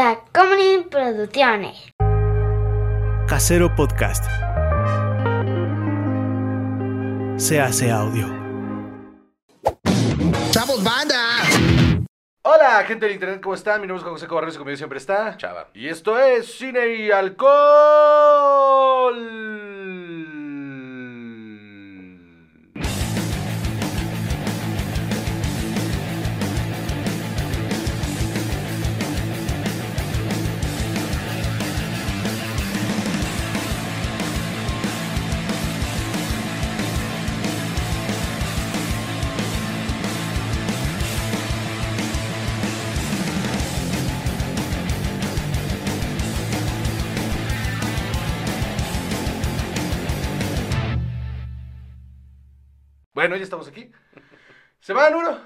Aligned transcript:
Tacomunin 0.00 0.88
Producciones. 0.88 1.92
Casero 3.28 3.76
Podcast. 3.76 4.24
Se 7.36 7.60
hace 7.60 7.90
audio. 7.90 8.26
¡Chavos, 10.52 10.82
banda! 10.82 11.42
Hola, 12.40 12.82
gente 12.86 13.04
del 13.04 13.16
internet, 13.16 13.42
¿cómo 13.42 13.54
están? 13.54 13.82
Mi 13.82 13.86
nombre 13.86 13.98
es 13.98 14.02
Juan 14.04 14.14
José 14.14 14.26
Cobarrios 14.26 14.54
y 14.54 14.58
conmigo 14.58 14.78
siempre 14.78 14.96
está 14.96 15.36
Chava. 15.36 15.68
Y 15.74 15.88
esto 15.88 16.18
es 16.18 16.50
Cine 16.50 16.94
y 16.94 17.10
Alcohol. 17.10 17.50
Bueno, 53.20 53.36
ya 53.36 53.42
estamos 53.42 53.68
aquí. 53.68 53.92
Semana 54.80 55.10
número. 55.10 55.38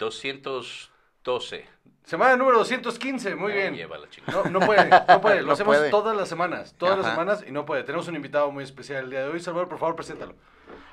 212. 0.00 1.68
Semana 2.02 2.36
número 2.36 2.58
215, 2.58 3.36
muy 3.36 3.52
bien. 3.52 3.76
lleva 3.76 3.96
la 3.96 4.10
chingada. 4.10 4.42
No, 4.42 4.58
no 4.58 4.66
puede, 4.66 4.90
no 5.06 5.20
puede. 5.20 5.36
Lo 5.42 5.46
No 5.46 5.52
hacemos 5.52 5.76
puede. 5.76 5.88
todas 5.90 6.16
las 6.16 6.28
semanas, 6.28 6.74
todas 6.76 6.96
las 6.96 7.06
Ajá. 7.06 7.14
semanas 7.14 7.44
y 7.46 7.52
no 7.52 7.64
puede. 7.64 7.84
Tenemos 7.84 8.08
un 8.08 8.16
invitado 8.16 8.50
muy 8.50 8.64
especial 8.64 9.04
el 9.04 9.10
día 9.10 9.20
de 9.20 9.28
hoy. 9.28 9.38
Salvador, 9.38 9.68
por 9.68 9.78
favor, 9.78 9.94
preséntalo. 9.94 10.34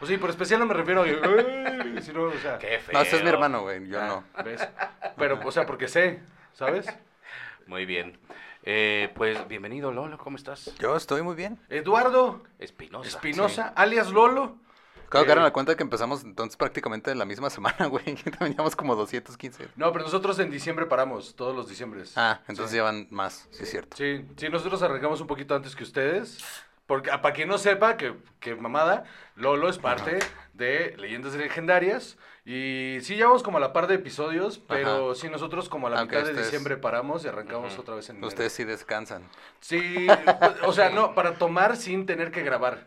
O 0.01 0.05
sea, 0.05 0.13
y 0.15 0.19
por 0.19 0.29
especial 0.29 0.59
no 0.59 0.67
me 0.67 0.75
refiero 0.75 1.01
a... 1.01 1.05
"Ay", 1.05 1.97
sino, 2.03 2.21
o 2.25 2.31
sea... 2.33 2.59
Qué 2.59 2.77
feo. 2.77 2.93
No, 2.93 3.01
ese 3.01 3.15
es 3.17 3.23
mi 3.23 3.29
hermano, 3.29 3.63
güey. 3.63 3.87
Yo 3.87 3.99
no. 4.05 4.23
¿Ves? 4.45 4.67
Pero, 5.17 5.39
o 5.43 5.51
sea, 5.51 5.65
porque 5.65 5.87
sé, 5.87 6.21
¿sabes? 6.53 6.85
Muy 7.65 7.87
bien. 7.87 8.19
Eh, 8.61 9.09
pues 9.15 9.47
bienvenido, 9.47 9.91
Lolo. 9.91 10.19
¿Cómo 10.19 10.35
estás? 10.37 10.75
Yo 10.77 10.95
estoy 10.95 11.23
muy 11.23 11.35
bien. 11.35 11.59
Eduardo 11.69 12.43
Espinosa. 12.59 13.09
Espinosa, 13.09 13.73
alias 13.75 14.11
Lolo. 14.11 14.57
Claro, 15.09 15.25
Eh, 15.25 15.33
que 15.33 15.39
la 15.39 15.51
cuenta 15.51 15.75
que 15.75 15.83
empezamos 15.83 16.23
entonces 16.23 16.55
prácticamente 16.57 17.13
la 17.15 17.25
misma 17.25 17.49
semana, 17.49 17.87
güey. 17.87 18.15
También 18.15 18.51
llevamos 18.51 18.75
como 18.75 18.95
215. 18.95 19.69
No, 19.75 19.91
pero 19.91 20.05
nosotros 20.05 20.37
en 20.39 20.49
diciembre 20.51 20.85
paramos, 20.85 21.35
todos 21.35 21.55
los 21.55 21.67
diciembres. 21.67 22.13
Ah, 22.15 22.39
entonces 22.47 22.71
Sí. 22.71 22.77
llevan 22.77 23.07
más, 23.09 23.47
sí 23.51 23.63
es 23.63 23.69
cierto. 23.71 23.97
Sí, 23.97 24.25
sí, 24.37 24.49
nosotros 24.49 24.81
arrancamos 24.83 25.19
un 25.21 25.27
poquito 25.27 25.55
antes 25.55 25.75
que 25.75 25.83
ustedes. 25.83 26.39
Porque, 26.85 27.11
para 27.11 27.33
quien 27.35 27.47
no 27.47 27.59
sepa, 27.59 27.97
que, 27.97 28.15
que 28.39 28.55
mamada, 28.55 29.03
Lolo 29.35 29.69
es 29.69 29.77
parte 29.77 30.17
de 30.53 30.95
Leyendas 30.97 31.35
Legendarias. 31.35 32.17
Y 32.45 32.97
sí, 33.01 33.15
llevamos 33.15 33.43
como 33.43 33.57
a 33.59 33.61
la 33.61 33.73
par 33.73 33.85
de 33.85 33.93
episodios, 33.93 34.57
pero 34.57 35.13
sí, 35.13 35.29
nosotros 35.29 35.69
como 35.69 35.85
a 35.85 35.91
la 35.91 35.99
Ah, 35.99 36.05
mitad 36.05 36.23
de 36.23 36.33
diciembre 36.33 36.77
paramos 36.77 37.23
y 37.23 37.27
arrancamos 37.27 37.77
otra 37.77 37.93
vez 37.93 38.09
en 38.09 38.15
enero. 38.15 38.27
Ustedes 38.29 38.53
sí 38.53 38.63
descansan. 38.63 39.21
Sí, 39.59 40.07
o 40.65 40.73
sea, 40.73 40.89
no, 40.89 41.13
para 41.13 41.35
tomar 41.35 41.77
sin 41.77 42.07
tener 42.07 42.31
que 42.31 42.41
grabar. 42.41 42.83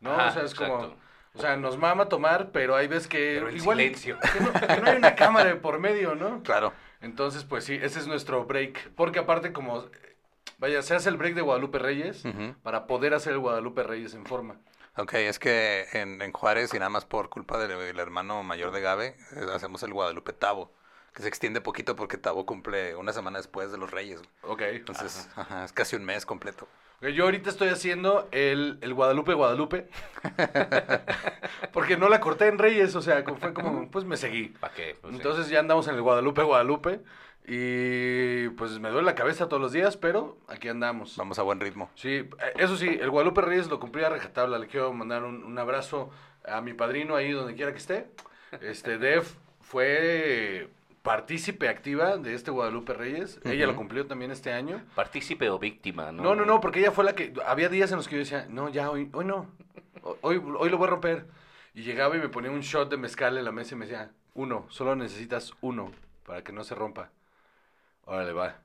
¿No? 0.00 0.12
Ajá, 0.12 0.28
o 0.28 0.32
sea, 0.32 0.42
es 0.44 0.54
como... 0.54 0.74
exacto. 0.76 0.96
O 1.34 1.40
sea, 1.40 1.56
nos 1.56 1.76
mama 1.76 2.08
tomar, 2.08 2.52
pero 2.52 2.76
hay 2.76 2.86
veces 2.86 3.08
que... 3.08 3.34
Pero 3.36 3.48
en 3.48 3.56
igual, 3.56 3.78
silencio. 3.78 4.18
Que 4.20 4.40
no, 4.40 4.52
que 4.52 4.80
no 4.80 4.90
hay 4.90 4.96
una 4.96 5.16
cámara 5.16 5.48
de 5.50 5.56
por 5.56 5.80
medio, 5.80 6.14
¿no? 6.14 6.42
Claro. 6.44 6.72
Entonces, 7.00 7.44
pues 7.44 7.64
sí, 7.64 7.78
ese 7.80 7.98
es 7.98 8.06
nuestro 8.06 8.44
break. 8.44 8.92
Porque 8.94 9.18
aparte, 9.18 9.52
como, 9.52 9.84
vaya, 10.58 10.80
se 10.82 10.94
hace 10.94 11.08
el 11.08 11.16
break 11.16 11.34
de 11.34 11.42
Guadalupe 11.42 11.78
Reyes 11.78 12.22
para 12.62 12.86
poder 12.86 13.14
hacer 13.14 13.32
el 13.34 13.40
Guadalupe 13.40 13.82
Reyes 13.82 14.14
en 14.14 14.24
forma. 14.24 14.56
Ok, 14.96 15.14
es 15.14 15.40
que 15.40 15.86
en, 15.92 16.22
en 16.22 16.32
Juárez 16.32 16.72
y 16.72 16.78
nada 16.78 16.88
más 16.88 17.04
por 17.04 17.28
culpa 17.28 17.58
del, 17.58 17.76
del 17.76 17.98
hermano 17.98 18.44
mayor 18.44 18.70
de 18.70 18.80
Gabe, 18.80 19.16
eh, 19.32 19.46
hacemos 19.52 19.82
el 19.82 19.92
Guadalupe 19.92 20.32
Tavo, 20.32 20.72
que 21.12 21.22
se 21.22 21.28
extiende 21.28 21.60
poquito 21.60 21.96
porque 21.96 22.16
Tavo 22.16 22.46
cumple 22.46 22.94
una 22.94 23.12
semana 23.12 23.38
después 23.38 23.72
de 23.72 23.78
los 23.78 23.90
Reyes. 23.90 24.22
Ok. 24.42 24.62
Entonces, 24.62 25.28
ajá, 25.34 25.64
es 25.64 25.72
casi 25.72 25.96
un 25.96 26.04
mes 26.04 26.24
completo. 26.24 26.68
Yo 27.00 27.24
ahorita 27.24 27.50
estoy 27.50 27.68
haciendo 27.68 28.28
el, 28.32 28.78
el 28.80 28.94
Guadalupe 28.94 29.34
Guadalupe. 29.34 29.88
porque 31.72 31.96
no 31.96 32.08
la 32.08 32.20
corté 32.20 32.46
en 32.46 32.58
Reyes, 32.58 32.96
o 32.96 33.02
sea, 33.02 33.22
fue 33.38 33.52
como, 33.52 33.90
pues 33.90 34.04
me 34.04 34.16
seguí. 34.16 34.48
¿Para 34.48 34.74
qué? 34.74 34.96
Pues, 35.00 35.12
sí. 35.12 35.16
Entonces 35.16 35.48
ya 35.48 35.60
andamos 35.60 35.86
en 35.88 35.96
el 35.96 36.02
Guadalupe 36.02 36.42
Guadalupe. 36.42 37.00
Y 37.46 38.48
pues 38.50 38.78
me 38.78 38.88
duele 38.88 39.04
la 39.04 39.14
cabeza 39.14 39.48
todos 39.48 39.60
los 39.60 39.72
días, 39.72 39.98
pero 39.98 40.38
aquí 40.48 40.68
andamos. 40.68 41.16
Vamos 41.18 41.38
a 41.38 41.42
buen 41.42 41.60
ritmo. 41.60 41.90
Sí, 41.94 42.08
eh, 42.08 42.30
eso 42.56 42.76
sí, 42.78 42.88
el 42.98 43.10
Guadalupe 43.10 43.42
Reyes 43.42 43.68
lo 43.68 43.78
cumplí 43.78 44.02
a 44.02 44.08
rajatabla. 44.08 44.58
Le 44.58 44.66
quiero 44.66 44.92
mandar 44.94 45.24
un, 45.24 45.44
un 45.44 45.58
abrazo 45.58 46.10
a 46.46 46.62
mi 46.62 46.72
padrino 46.72 47.16
ahí 47.16 47.32
donde 47.32 47.54
quiera 47.54 47.72
que 47.72 47.78
esté. 47.78 48.06
Este, 48.62 48.96
Def 48.96 49.34
fue 49.60 50.70
partícipe 51.04 51.68
activa 51.68 52.16
de 52.16 52.32
este 52.34 52.50
Guadalupe 52.50 52.94
Reyes. 52.94 53.38
Ella 53.44 53.66
lo 53.66 53.76
cumplió 53.76 54.06
también 54.06 54.30
este 54.30 54.54
año. 54.54 54.82
Partícipe 54.94 55.50
o 55.50 55.58
víctima, 55.58 56.10
¿no? 56.10 56.22
No, 56.22 56.34
no, 56.34 56.46
no, 56.46 56.60
porque 56.62 56.80
ella 56.80 56.92
fue 56.92 57.04
la 57.04 57.14
que... 57.14 57.34
Había 57.46 57.68
días 57.68 57.90
en 57.90 57.98
los 57.98 58.08
que 58.08 58.14
yo 58.16 58.20
decía, 58.20 58.46
no, 58.48 58.70
ya, 58.70 58.90
hoy, 58.90 59.10
hoy 59.12 59.26
no. 59.26 59.50
Ho- 60.02 60.16
Hoy, 60.22 60.42
hoy 60.58 60.70
lo 60.70 60.78
voy 60.78 60.86
a 60.86 60.90
romper. 60.90 61.26
Y 61.74 61.82
llegaba 61.82 62.16
y 62.16 62.20
me 62.20 62.30
ponía 62.30 62.50
un 62.50 62.60
shot 62.62 62.88
de 62.90 62.96
mezcal 62.96 63.36
en 63.36 63.44
la 63.44 63.52
mesa 63.52 63.74
y 63.74 63.78
me 63.78 63.84
decía, 63.84 64.12
uno, 64.32 64.64
solo 64.70 64.96
necesitas 64.96 65.52
uno 65.60 65.92
para 66.24 66.42
que 66.42 66.52
no 66.52 66.64
se 66.64 66.74
rompa. 66.74 67.10
Órale, 68.06 68.32
va. 68.32 68.56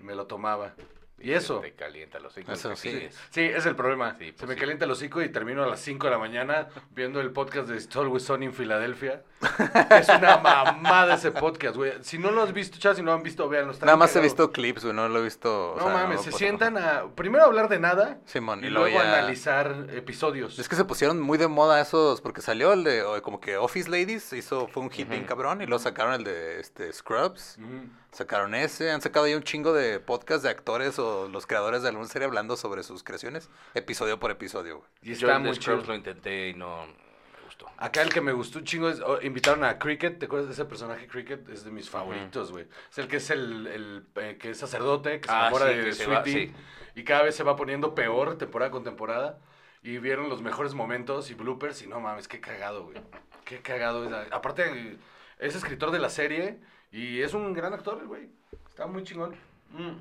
Me 0.00 0.16
lo 0.16 0.26
tomaba. 0.26 0.74
Y 1.20 1.32
eso... 1.32 1.58
Te 1.60 1.72
calienta 1.72 2.18
los 2.20 2.36
hijos. 2.38 2.58
Eso 2.58 2.76
sí. 2.76 3.08
Sí, 3.30 3.40
es 3.40 3.66
el 3.66 3.74
problema. 3.74 4.12
Sí, 4.18 4.26
pues 4.32 4.40
Se 4.40 4.46
me 4.46 4.54
sí. 4.54 4.60
calienta 4.60 4.84
el 4.84 4.90
hocico 4.92 5.20
y 5.20 5.28
termino 5.30 5.64
a 5.64 5.66
las 5.66 5.80
5 5.80 6.06
de 6.06 6.10
la 6.12 6.18
mañana 6.18 6.68
viendo 6.90 7.20
el 7.20 7.30
podcast 7.32 7.68
de 7.68 7.76
It's 7.76 7.94
Always 7.96 8.22
Sunny 8.24 8.46
en 8.46 8.54
Filadelfia. 8.54 9.22
es 9.90 10.08
una 10.08 10.38
mamada 10.38 11.14
ese 11.14 11.30
podcast, 11.32 11.76
güey. 11.76 11.92
Si 12.02 12.18
no 12.18 12.30
lo 12.30 12.42
has 12.42 12.52
visto, 12.52 12.78
chavos, 12.78 12.96
si 12.98 13.02
no 13.02 13.10
lo 13.12 13.16
han 13.16 13.22
visto, 13.22 13.48
véanlo. 13.48 13.72
está 13.72 13.86
Nada 13.86 13.96
bien 13.96 13.98
más 14.00 14.16
he 14.16 14.20
visto 14.20 14.50
clips, 14.52 14.82
güey, 14.84 14.94
no 14.94 15.08
lo 15.08 15.18
he 15.20 15.22
visto. 15.24 15.72
o 15.72 15.76
No 15.78 15.84
sea, 15.84 15.92
mames, 15.92 16.16
no 16.18 16.22
se 16.22 16.32
sientan 16.32 16.76
a 16.78 17.04
primero 17.14 17.44
hablar 17.44 17.68
de 17.68 17.78
nada 17.78 18.18
Simón, 18.24 18.62
y, 18.62 18.68
y 18.68 18.70
luego 18.70 18.88
ya- 18.88 19.02
analizar 19.18 19.86
episodios. 19.92 20.58
Es 20.58 20.68
que 20.68 20.76
se 20.76 20.84
pusieron 20.84 21.20
muy 21.20 21.38
de 21.38 21.48
moda 21.48 21.80
esos, 21.80 22.20
porque 22.20 22.40
salió 22.42 22.72
el 22.72 22.84
de 22.84 23.04
como 23.22 23.40
que 23.40 23.56
Office 23.56 23.88
Ladies, 23.88 24.32
hizo, 24.32 24.66
fue 24.68 24.82
un 24.82 24.90
hit 24.90 25.08
bien 25.08 25.20
Ujú. 25.22 25.28
cabrón, 25.28 25.62
y 25.62 25.66
luego 25.66 25.82
sacaron 25.82 26.14
el 26.14 26.24
de 26.24 26.60
este, 26.60 26.92
Scrubs, 26.92 27.58
Ujú. 27.58 27.88
Sacaron 28.12 28.54
ese, 28.54 28.90
han 28.90 29.00
sacado 29.02 29.26
ya 29.28 29.36
un 29.36 29.42
chingo 29.42 29.72
de 29.72 30.00
podcasts 30.00 30.42
de 30.42 30.48
actores 30.50 30.98
o 30.98 31.28
los 31.28 31.46
creadores 31.46 31.82
de 31.82 31.88
alguna 31.88 32.06
serie 32.08 32.26
hablando 32.26 32.56
sobre 32.56 32.82
sus 32.82 33.02
creaciones, 33.02 33.48
episodio 33.74 34.18
por 34.18 34.30
episodio, 34.30 34.78
güey. 34.78 34.88
Y 35.02 35.06
Yo 35.14 35.28
está 35.28 35.38
de 35.38 35.48
muy 35.48 35.58
chido. 35.58 35.76
Lo 35.76 35.94
intenté 35.94 36.48
y 36.48 36.54
no 36.54 36.86
me 36.86 37.44
gustó. 37.44 37.66
Acá 37.76 38.02
el 38.02 38.12
que 38.12 38.20
me 38.20 38.32
gustó 38.32 38.58
un 38.60 38.64
chingo 38.64 38.88
es, 38.88 39.00
oh, 39.00 39.20
invitaron 39.22 39.62
a 39.64 39.78
Cricket, 39.78 40.18
¿te 40.18 40.26
acuerdas 40.26 40.48
de 40.48 40.54
ese 40.54 40.64
personaje 40.64 41.06
Cricket? 41.06 41.48
Es 41.50 41.64
de 41.64 41.70
mis 41.70 41.88
favoritos, 41.90 42.50
güey. 42.50 42.66
Es 42.90 42.98
el 42.98 43.08
que 43.08 43.16
es 43.18 43.30
el, 43.30 43.66
el, 43.66 44.06
eh, 44.16 44.36
que 44.40 44.50
es 44.50 44.58
sacerdote, 44.58 45.20
que 45.20 45.28
se 45.28 45.34
Ah, 45.34 45.40
enamora 45.48 45.68
sí, 45.68 45.74
de 45.78 45.92
se 45.92 46.06
va, 46.06 46.22
Sweetie. 46.22 46.46
sí. 46.48 46.54
Y 46.94 47.04
cada 47.04 47.22
vez 47.22 47.36
se 47.36 47.44
va 47.44 47.54
poniendo 47.56 47.94
peor 47.94 48.36
temporada 48.38 48.70
con 48.70 48.82
temporada. 48.84 49.38
Y 49.80 49.98
vieron 49.98 50.28
los 50.28 50.42
mejores 50.42 50.74
momentos 50.74 51.30
y 51.30 51.34
bloopers 51.34 51.82
y 51.82 51.86
no 51.86 52.00
mames, 52.00 52.26
qué 52.26 52.40
cagado, 52.40 52.84
güey. 52.84 52.96
Qué 53.44 53.60
cagado. 53.62 54.04
es- 54.04 54.32
Aparte, 54.32 54.98
es 55.38 55.54
escritor 55.54 55.92
de 55.92 56.00
la 56.00 56.10
serie 56.10 56.58
y 56.92 57.20
es 57.20 57.34
un 57.34 57.52
gran 57.52 57.72
actor, 57.72 57.98
el 58.00 58.06
güey. 58.06 58.28
Está 58.68 58.86
muy 58.86 59.02
chingón. 59.04 59.34
Mm. 59.72 59.92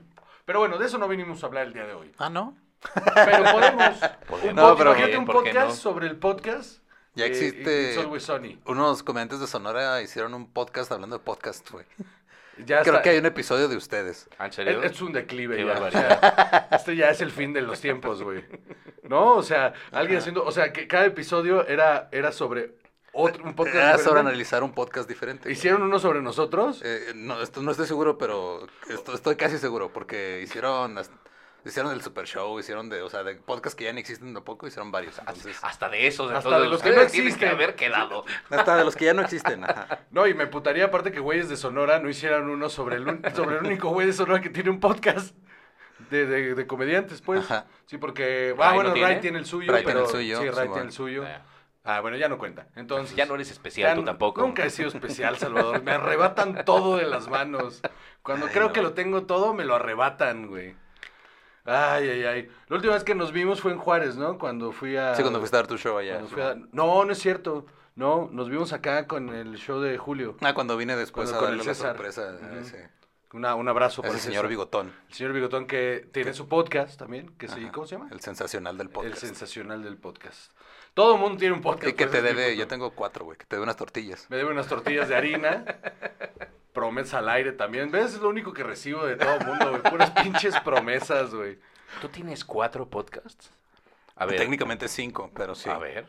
Pero 0.45 0.59
bueno, 0.59 0.77
de 0.77 0.85
eso 0.85 0.97
no 0.97 1.07
vinimos 1.07 1.43
a 1.43 1.47
hablar 1.47 1.67
el 1.67 1.73
día 1.73 1.85
de 1.85 1.93
hoy. 1.93 2.11
Ah, 2.17 2.29
¿no? 2.29 2.55
Pero 2.93 3.43
podemos. 3.51 3.99
un 4.43 4.55
No, 4.55 4.69
pod- 4.73 4.77
pero- 4.77 4.89
imagínate 4.91 5.17
un 5.17 5.25
¿por 5.25 5.43
qué 5.43 5.49
podcast 5.51 5.69
no? 5.69 5.75
sobre 5.75 6.07
el 6.07 6.15
podcast. 6.17 6.79
Ya 7.15 7.25
eh, 7.25 7.29
existe- 7.29 7.89
It's 7.89 7.97
Always 7.97 8.23
Sunny. 8.23 8.59
Unos 8.65 9.03
comediantes 9.03 9.39
de 9.39 9.47
Sonora 9.47 10.01
hicieron 10.01 10.33
un 10.35 10.51
podcast 10.51 10.91
hablando 10.91 11.17
de 11.17 11.23
podcast, 11.23 11.69
güey. 11.71 11.85
Ya 12.65 12.81
Creo 12.81 12.93
está- 12.95 13.01
que 13.03 13.09
hay 13.11 13.17
un 13.17 13.25
episodio 13.25 13.67
de 13.67 13.75
ustedes. 13.75 14.29
¿En 14.39 14.51
serio? 14.51 14.81
Es, 14.83 14.93
es 14.93 15.01
un 15.01 15.11
declive 15.13 15.57
Qué 15.57 15.65
ya. 15.65 15.73
barbaridad. 15.73 16.17
o 16.17 16.19
sea, 16.21 16.67
este 16.71 16.95
ya 16.95 17.09
es 17.09 17.21
el 17.21 17.31
fin 17.31 17.53
de 17.53 17.62
los 17.62 17.81
tiempos, 17.81 18.23
güey. 18.23 18.45
¿No? 19.03 19.33
O 19.35 19.44
sea, 19.44 19.73
alguien 19.91 20.19
haciendo. 20.19 20.44
O 20.45 20.51
sea, 20.51 20.71
que 20.73 20.88
cada 20.88 21.06
episodio 21.06 21.67
era, 21.67 22.09
era 22.12 22.31
sobre 22.31 22.75
otro, 23.17 23.43
un 23.43 23.53
podcast. 23.55 23.75
Era 23.77 23.91
sobre 23.97 24.03
diferente. 24.03 24.19
analizar 24.29 24.63
un 24.63 24.73
podcast 24.73 25.07
diferente. 25.09 25.51
¿Hicieron 25.51 25.81
uno 25.83 25.99
sobre 25.99 26.21
nosotros? 26.21 26.81
Eh, 26.83 27.11
no, 27.15 27.41
esto, 27.41 27.61
no 27.61 27.71
estoy 27.71 27.87
seguro, 27.87 28.17
pero 28.17 28.65
esto- 28.89 29.13
estoy 29.13 29.35
casi 29.35 29.57
seguro, 29.57 29.91
porque 29.91 30.41
hicieron 30.43 30.97
hicieron 31.65 31.91
el 31.91 32.01
Super 32.01 32.25
Show, 32.25 32.57
hicieron 32.59 32.87
de, 32.87 33.01
o 33.01 33.09
sea, 33.09 33.23
de 33.23 33.35
podcasts 33.35 33.75
que 33.75 33.83
ya 33.83 33.91
no 33.91 33.99
existen 33.99 34.33
tampoco, 34.33 34.67
hicieron 34.67 34.89
varios. 34.89 35.19
Entonces, 35.19 35.57
Hasta 35.61 35.89
de 35.89 36.07
esos. 36.07 36.31
Hasta 36.31 36.47
entonces, 36.49 36.61
de 36.63 36.69
los 36.69 36.81
que 36.81 36.89
no 36.89 36.95
tienen 36.95 37.11
que 37.11 37.17
existen. 37.27 37.49
haber 37.49 37.75
quedado. 37.75 38.23
hasta 38.49 38.77
de 38.77 38.85
los 38.85 38.95
que 38.95 39.03
ya 39.05 39.13
no 39.13 39.21
existen. 39.21 39.63
Ajá. 39.65 39.99
No, 40.11 40.25
y 40.27 40.33
me 40.33 40.47
putaría 40.47 40.85
aparte 40.85 41.11
que 41.11 41.19
güeyes 41.19 41.49
de 41.49 41.57
Sonora 41.57 41.99
no 41.99 42.09
hicieran 42.09 42.49
uno 42.49 42.69
sobre 42.69 42.95
el, 42.95 43.07
un- 43.07 43.21
sobre 43.35 43.57
el 43.57 43.65
único 43.65 43.89
güey 43.89 44.07
de 44.07 44.13
Sonora 44.13 44.39
que 44.41 44.49
tiene 44.49 44.69
un 44.69 44.79
podcast 44.79 45.35
de, 46.09 46.25
de, 46.25 46.55
de 46.55 46.67
comediantes, 46.67 47.19
pues. 47.21 47.41
Ajá. 47.41 47.65
Sí, 47.85 47.97
porque. 47.97 48.55
¿Ray 48.57 48.67
Ah, 48.67 48.69
no 48.69 48.75
bueno, 48.75 48.93
tiene? 48.93 49.07
Ray 49.09 49.19
tiene 49.19 49.39
el 49.39 49.45
suyo. 49.45 49.69
Ray 49.71 49.83
pero, 49.83 50.05
tiene 50.05 50.05
el 50.05 50.11
suyo, 50.37 50.41
Sí, 50.41 50.49
Ray 50.57 50.67
tiene 50.69 50.87
el 50.87 50.91
suyo. 50.93 51.25
Ah, 51.89 52.01
bueno, 52.01 52.18
ya 52.18 52.28
no 52.28 52.38
cuenta. 52.38 52.68
Entonces. 52.75 53.16
Ya 53.16 53.25
no 53.25 53.36
eres 53.36 53.50
especial 53.50 53.95
tú 53.95 54.04
tampoco. 54.04 54.42
Nunca 54.42 54.66
he 54.66 54.69
sido 54.69 54.89
especial, 54.89 55.38
Salvador. 55.38 55.81
Me 55.84 55.92
arrebatan 55.94 56.66
todo 56.66 56.98
de 56.98 57.06
las 57.06 57.30
manos. 57.30 57.81
Cuando 58.24 58.48
Ay, 58.48 58.51
creo 58.51 58.68
no. 58.68 58.74
que 58.74 58.81
lo 58.81 58.94
tengo 58.94 59.24
todo, 59.25 59.54
me 59.54 59.63
lo 59.63 59.75
arrebatan, 59.75 60.48
güey. 60.48 60.75
Ay, 61.66 62.10
ay, 62.10 62.24
ay. 62.25 62.50
La 62.68 62.75
última 62.78 62.94
vez 62.94 63.04
que 63.04 63.16
nos 63.16 63.31
vimos 63.31 63.62
fue 63.62 63.72
en 63.72 63.78
Juárez, 63.78 64.16
¿no? 64.18 64.38
Cuando 64.38 64.72
fui 64.72 64.95
a... 64.95 65.16
Sí, 65.16 65.22
cuando 65.22 65.39
fuiste 65.39 65.56
a 65.57 65.60
dar 65.62 65.68
tu 65.68 65.78
show 65.78 65.98
allá. 65.98 66.22
fui 66.25 66.42
a- 66.42 66.56
No, 66.72 67.04
no 67.06 67.12
es 67.12 67.19
cierto. 67.19 67.66
No, 67.95 68.30
nos 68.31 68.50
vimos 68.50 68.74
acá 68.74 69.07
con 69.07 69.30
el 69.30 69.57
show 69.57 69.80
de 69.81 69.98
Julio. 69.98 70.38
Ah, 70.42 70.54
cuando 70.54 70.78
vine 70.78 70.95
después 70.95 71.30
Cuando 71.30 71.45
a 71.48 71.50
con 71.50 71.60
el 71.60 71.66
la 71.66 71.74
sorpresa 71.74 72.30
a 72.30 72.34
Ujú. 72.36 72.60
ese, 72.60 72.89
Una- 73.34 73.56
un 73.56 73.68
abrazo 73.68 74.01
para 74.01 74.13
el 74.13 74.19
señor 74.19 74.48
bigotón. 74.48 74.94
El 75.10 75.13
señor 75.13 75.34
Bigotón 75.34 75.68
que 75.68 76.07
tiene 76.13 76.34
su 76.34 76.48
podcast 76.48 76.98
también, 76.98 77.30
que 77.38 77.48
sí. 77.50 77.68
¿cómo 77.74 77.86
se 77.88 77.95
llama? 77.98 78.10
El 78.12 78.22
sensacional 78.22 78.78
del 78.78 78.89
podcast. 78.89 79.13
El 79.16 79.19
sensacional 79.19 79.84
del 79.84 79.98
podcast. 79.98 80.51
Todo 80.97 81.13
el 81.13 81.21
mundo 81.21 81.38
tiene 81.38 81.53
un 81.53 81.61
podcast. 81.61 81.89
Y 81.89 81.94
que 81.94 82.07
te 82.07 82.23
debe, 82.23 82.57
yo 82.57 82.65
tengo 82.65 82.89
cuatro, 82.89 83.23
güey, 83.23 83.38
que 83.38 83.45
te 83.45 83.55
debe 83.55 83.61
unas 83.65 83.75
tortillas. 83.75 84.25
Me 84.31 84.38
debe 84.38 84.49
unas 84.49 84.67
tortillas 84.67 85.07
de 85.07 85.15
harina. 85.15 85.63
promesas 86.73 87.13
al 87.13 87.29
aire 87.29 87.51
también. 87.51 87.91
¿Ves? 87.91 88.15
Es 88.15 88.19
lo 88.19 88.29
único 88.29 88.51
que 88.51 88.63
recibo 88.63 89.05
de 89.05 89.15
todo 89.15 89.35
el 89.35 89.45
mundo, 89.45 89.69
güey. 89.69 89.83
Puras 89.83 90.09
pinches 90.09 90.59
promesas, 90.61 91.35
güey. 91.35 91.59
¿Tú 92.01 92.09
tienes 92.09 92.44
cuatro 92.44 92.89
podcasts? 92.89 93.51
A 94.15 94.25
ver. 94.25 94.38
Técnicamente 94.38 94.88
cinco, 94.88 95.29
pero 95.35 95.53
sí. 95.53 95.69
A 95.69 95.77
ver. 95.77 96.07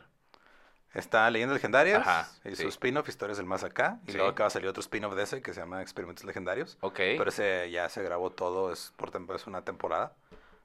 Está 0.94 1.30
Leyendas 1.30 1.56
Legendarias 1.56 2.00
Ajá, 2.00 2.32
y 2.46 2.56
sí. 2.56 2.62
su 2.62 2.68
spin-off, 2.68 3.10
Historias 3.10 3.36
del 3.36 3.44
Más 3.44 3.64
Acá. 3.64 4.00
Y 4.06 4.12
Sí. 4.12 4.16
luego 4.16 4.32
acaba 4.32 4.48
de 4.48 4.52
salir 4.54 4.70
otro 4.70 4.80
spin-off 4.80 5.14
de 5.14 5.22
ese 5.22 5.42
que 5.42 5.52
se 5.52 5.60
llama 5.60 5.82
Experimentos 5.82 6.24
Legendarios. 6.24 6.78
Ok. 6.80 6.96
Pero 6.96 7.28
ese 7.28 7.70
ya 7.70 7.90
se 7.90 8.02
grabó 8.02 8.30
todo, 8.30 8.72
es, 8.72 8.94
por 8.96 9.10
es 9.36 9.46
una 9.46 9.66
temporada. 9.66 10.14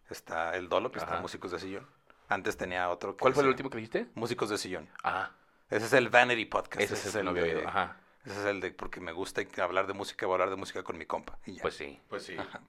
Está 0.09 0.55
el 0.55 0.69
Dolo, 0.69 0.93
que 0.93 0.99
está. 0.99 1.19
Músicos 1.19 1.51
de 1.51 1.59
Sillón. 1.59 1.85
Antes 2.29 2.57
tenía 2.57 2.89
otro. 2.89 3.15
que 3.15 3.21
¿Cuál 3.21 3.33
fue 3.33 3.43
el 3.43 3.49
último 3.49 3.69
que 3.69 3.77
dijiste? 3.77 4.07
Músicos 4.15 4.49
de 4.49 4.57
Sillón. 4.57 4.89
Ah, 5.03 5.31
Ese 5.69 5.85
es 5.85 5.93
el 5.93 6.09
Vanity 6.09 6.45
Podcast. 6.45 6.81
ese 6.81 6.93
es 6.93 7.05
el 7.15 7.21
que 7.21 7.23
no 7.23 7.29
había 7.31 7.43
de- 7.43 7.55
oído. 7.57 7.67
Ajá. 7.67 7.97
Ese 8.25 8.39
es 8.39 8.45
el 8.45 8.61
de 8.61 8.71
porque 8.71 9.01
me 9.01 9.11
gusta 9.11 9.41
hablar 9.61 9.85
de 9.87 9.93
música, 9.93 10.25
voy 10.25 10.33
a 10.33 10.35
hablar 10.35 10.49
de 10.49 10.55
música 10.55 10.81
con 10.83 10.97
mi 10.97 11.05
compa. 11.05 11.37
Y 11.45 11.53
ya. 11.55 11.61
Pues 11.61 11.75
sí. 11.75 11.99
Pues 12.09 12.23
sí. 12.23 12.37
Ajá. 12.37 12.61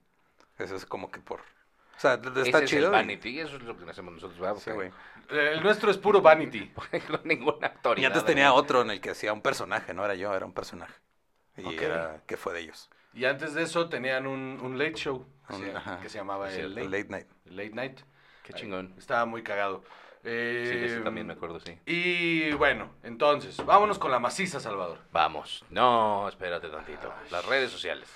Eso 0.57 0.75
es 0.75 0.85
como 0.85 1.09
que 1.11 1.19
por. 1.21 1.39
O 1.39 1.99
sea, 1.99 2.17
d- 2.17 2.29
Ese 2.41 2.49
está 2.49 2.59
es 2.63 2.69
chido. 2.69 2.87
el 2.87 2.89
y- 2.89 2.91
Vanity, 2.91 3.39
eso 3.39 3.55
es 3.55 3.63
lo 3.63 3.77
que 3.77 3.89
hacemos 3.89 4.13
nosotros, 4.15 4.37
¿verdad? 4.39 4.57
Sí, 4.59 4.71
güey. 4.71 4.91
El 5.29 5.63
nuestro 5.63 5.89
es 5.89 5.97
puro 5.97 6.21
vanity. 6.21 6.71
No 7.09 7.19
ninguna 7.23 7.67
autoridad. 7.67 8.03
Y 8.03 8.05
antes 8.05 8.25
tenía 8.25 8.51
otro 8.53 8.81
en 8.81 8.91
el 8.91 8.99
que 8.99 9.11
hacía 9.11 9.31
un 9.31 9.41
personaje, 9.41 9.93
no 9.93 10.03
era 10.03 10.15
yo, 10.15 10.33
era 10.35 10.45
un 10.45 10.53
personaje. 10.53 10.93
Y 11.57 11.65
Ok. 11.65 11.81
era 11.81 12.21
que 12.27 12.35
fue 12.35 12.53
de 12.53 12.59
ellos. 12.61 12.89
Y 13.13 13.23
antes 13.23 13.53
de 13.53 13.63
eso 13.63 13.87
tenían 13.87 14.27
un, 14.27 14.59
un 14.61 14.77
late 14.77 14.95
show 14.95 15.25
Un- 15.49 15.55
sí, 15.63 15.69
ajá. 15.73 15.99
que 16.01 16.09
se 16.09 16.17
llamaba 16.17 16.51
el 16.53 16.77
El 16.77 16.91
late 16.91 17.07
night. 17.09 17.27
el 17.45 17.55
Late 17.55 17.69
Night. 17.69 17.99
Qué 18.45 18.53
chingón. 18.53 18.93
Estaba 18.97 19.25
muy 19.25 19.43
cagado. 19.43 19.83
Eh, 20.23 20.69
Sí, 20.71 20.85
ese 20.85 21.01
también 21.01 21.27
me 21.27 21.33
acuerdo, 21.33 21.59
sí. 21.59 21.77
Y 21.85 22.51
bueno, 22.53 22.89
entonces, 23.03 23.63
vámonos 23.65 23.99
con 23.99 24.09
la 24.11 24.19
maciza, 24.19 24.59
Salvador. 24.59 24.99
Vamos. 25.11 25.63
No, 25.69 26.27
espérate 26.29 26.67
tantito. 26.69 27.13
Las 27.31 27.45
redes 27.45 27.69
sociales. 27.71 28.09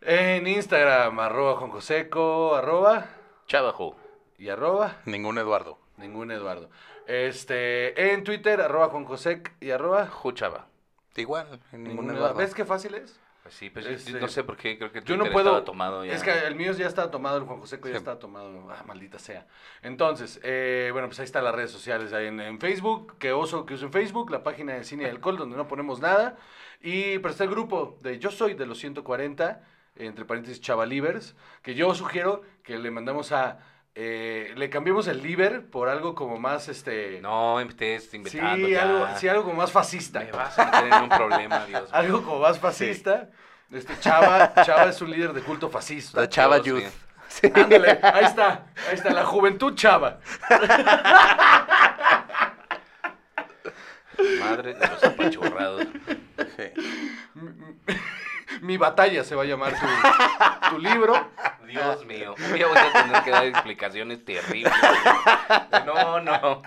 En 0.00 0.46
Instagram, 0.46 1.18
arroba 1.20 1.56
Juan 1.58 1.70
Joseco, 1.70 2.54
arroba 2.54 3.06
Chavajo. 3.46 3.96
y 4.38 4.48
arroba 4.50 4.96
Ningún 5.04 5.38
Eduardo. 5.38 5.78
ningún 5.96 6.30
Eduardo. 6.30 6.68
Este, 7.06 8.12
en 8.12 8.24
Twitter, 8.24 8.60
arroba 8.60 8.88
Juan 8.88 9.04
Josec 9.04 9.54
y 9.60 9.70
arroba 9.70 10.06
Juchava. 10.08 10.66
Igual, 11.16 11.60
ningún, 11.72 11.88
ningún. 12.06 12.16
Eduardo. 12.16 12.34
¿Ves 12.36 12.54
qué 12.54 12.64
fácil 12.64 12.94
es? 12.94 13.18
Pues 13.46 13.54
sí, 13.54 13.70
pues 13.70 13.86
Este, 13.86 14.18
no 14.18 14.26
sé 14.26 14.42
por 14.42 14.56
qué, 14.56 14.76
creo 14.76 14.90
que 14.90 15.02
Yo 15.02 15.16
no 15.16 15.22
puedo. 15.30 15.50
estaba 15.50 15.64
tomado 15.64 16.04
ya. 16.04 16.12
Es 16.14 16.24
que 16.24 16.32
el 16.36 16.56
mío 16.56 16.72
ya 16.72 16.88
estaba 16.88 17.12
tomado, 17.12 17.36
el 17.38 17.44
Juan 17.44 17.60
Joseco 17.60 17.86
ya 17.86 17.94
Sí. 17.94 17.98
estaba 17.98 18.18
tomado. 18.18 18.68
Ah, 18.72 18.82
maldita 18.84 19.20
sea. 19.20 19.46
Entonces, 19.82 20.40
eh, 20.42 20.90
bueno, 20.92 21.06
pues 21.06 21.20
ahí 21.20 21.26
están 21.26 21.44
las 21.44 21.54
redes 21.54 21.70
sociales. 21.70 22.12
Ahí 22.12 22.26
en, 22.26 22.40
en 22.40 22.58
Facebook, 22.58 23.16
que 23.20 23.32
oso 23.32 23.64
que 23.64 23.74
uso 23.74 23.86
en 23.86 23.92
Facebook, 23.92 24.32
la 24.32 24.42
página 24.42 24.74
de 24.74 24.82
Cine 24.82 25.04
y 25.04 25.06
Alcohol, 25.06 25.36
donde 25.36 25.56
no 25.56 25.68
ponemos 25.68 26.00
nada. 26.00 26.36
Y 26.80 27.18
pero 27.20 27.30
está 27.30 27.44
el 27.44 27.50
grupo 27.50 27.98
de 28.02 28.18
Yo 28.18 28.32
Soy 28.32 28.54
de 28.54 28.66
los 28.66 28.78
140, 28.78 29.60
entre 29.94 30.24
paréntesis 30.24 30.60
Chavalivers, 30.60 31.36
que 31.62 31.76
yo 31.76 31.94
sugiero 31.94 32.42
que 32.64 32.80
le 32.80 32.90
mandamos 32.90 33.30
a. 33.30 33.60
eh, 33.98 34.52
le 34.56 34.68
cambiemos 34.68 35.08
el 35.08 35.22
liver 35.22 35.70
por 35.70 35.88
algo 35.88 36.14
como 36.14 36.38
más 36.38 36.68
este. 36.68 37.18
No 37.22 37.58
estés 37.60 38.10
sí, 38.10 38.18
inventando 38.18 38.68
ya. 38.68 38.82
algo, 38.82 39.08
sí, 39.16 39.26
algo 39.26 39.44
como 39.44 39.56
más 39.56 39.72
fascista. 39.72 40.20
Me 40.20 40.32
vas 40.32 40.58
a 40.58 40.66
meter 40.66 40.92
en 40.92 41.02
un 41.04 41.08
problema, 41.08 41.60
Dios 41.66 41.84
mío. 41.84 41.90
Algo 41.92 42.22
como 42.22 42.40
más 42.40 42.58
fascista. 42.58 43.30
Este 43.72 43.98
Chava, 43.98 44.52
Chava 44.64 44.90
es 44.90 45.00
un 45.00 45.10
líder 45.10 45.32
de 45.32 45.40
culto 45.40 45.70
fascista. 45.70 46.20
La 46.20 46.28
Chava 46.28 46.58
Youth. 46.58 46.80
mío. 46.80 46.90
Ándale, 47.54 47.98
ahí 48.02 48.24
está, 48.24 48.66
ahí 48.86 48.94
está, 48.94 49.14
la 49.14 49.24
juventud 49.24 49.74
chava. 49.74 50.20
Madre 54.40 54.74
de 54.74 54.86
los 54.88 55.04
apachurrados. 55.04 55.86
Sí. 56.56 56.64
Mi 58.62 58.76
batalla 58.76 59.22
se 59.24 59.34
va 59.34 59.42
a 59.42 59.46
llamar 59.46 59.72
tu, 59.78 60.70
tu 60.70 60.78
libro. 60.88 61.30
Dios 61.66 62.04
mío. 62.06 62.34
Voy 62.50 62.62
a 62.62 62.92
tener 63.02 63.22
que 63.24 63.30
dar 63.30 63.44
explicaciones 63.46 64.24
terribles. 64.24 64.72
No, 65.84 66.20
no. 66.20 66.62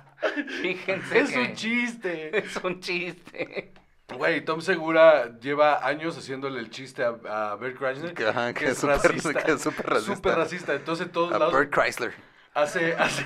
Fíjense 0.62 1.20
Es 1.20 1.32
que 1.32 1.40
un 1.40 1.54
chiste. 1.54 2.38
es 2.38 2.56
un 2.58 2.80
chiste. 2.80 3.74
Güey, 4.16 4.44
Tom 4.44 4.60
Segura 4.62 5.38
lleva 5.40 5.86
años 5.86 6.18
haciéndole 6.18 6.60
el 6.60 6.70
chiste 6.72 7.04
a, 7.04 7.52
a 7.52 7.56
Bert 7.56 7.78
Kreischer. 7.78 8.14
Que, 8.14 8.28
ajá, 8.28 8.54
que 8.54 8.66
es 8.70 8.78
súper- 8.80 9.44
que 9.46 9.52
es 9.54 9.62
súper 9.62 9.86
racista. 9.88 10.16
Súper 10.16 10.36
racista. 10.36 10.74
Entonces, 10.74 11.06
en 11.06 11.12
todos 11.12 11.32
A 11.32 11.38
lados 11.40 11.54
Bert 11.54 11.74
Chrysler. 11.74 12.14
hace, 12.56 12.94
hace, 12.96 13.24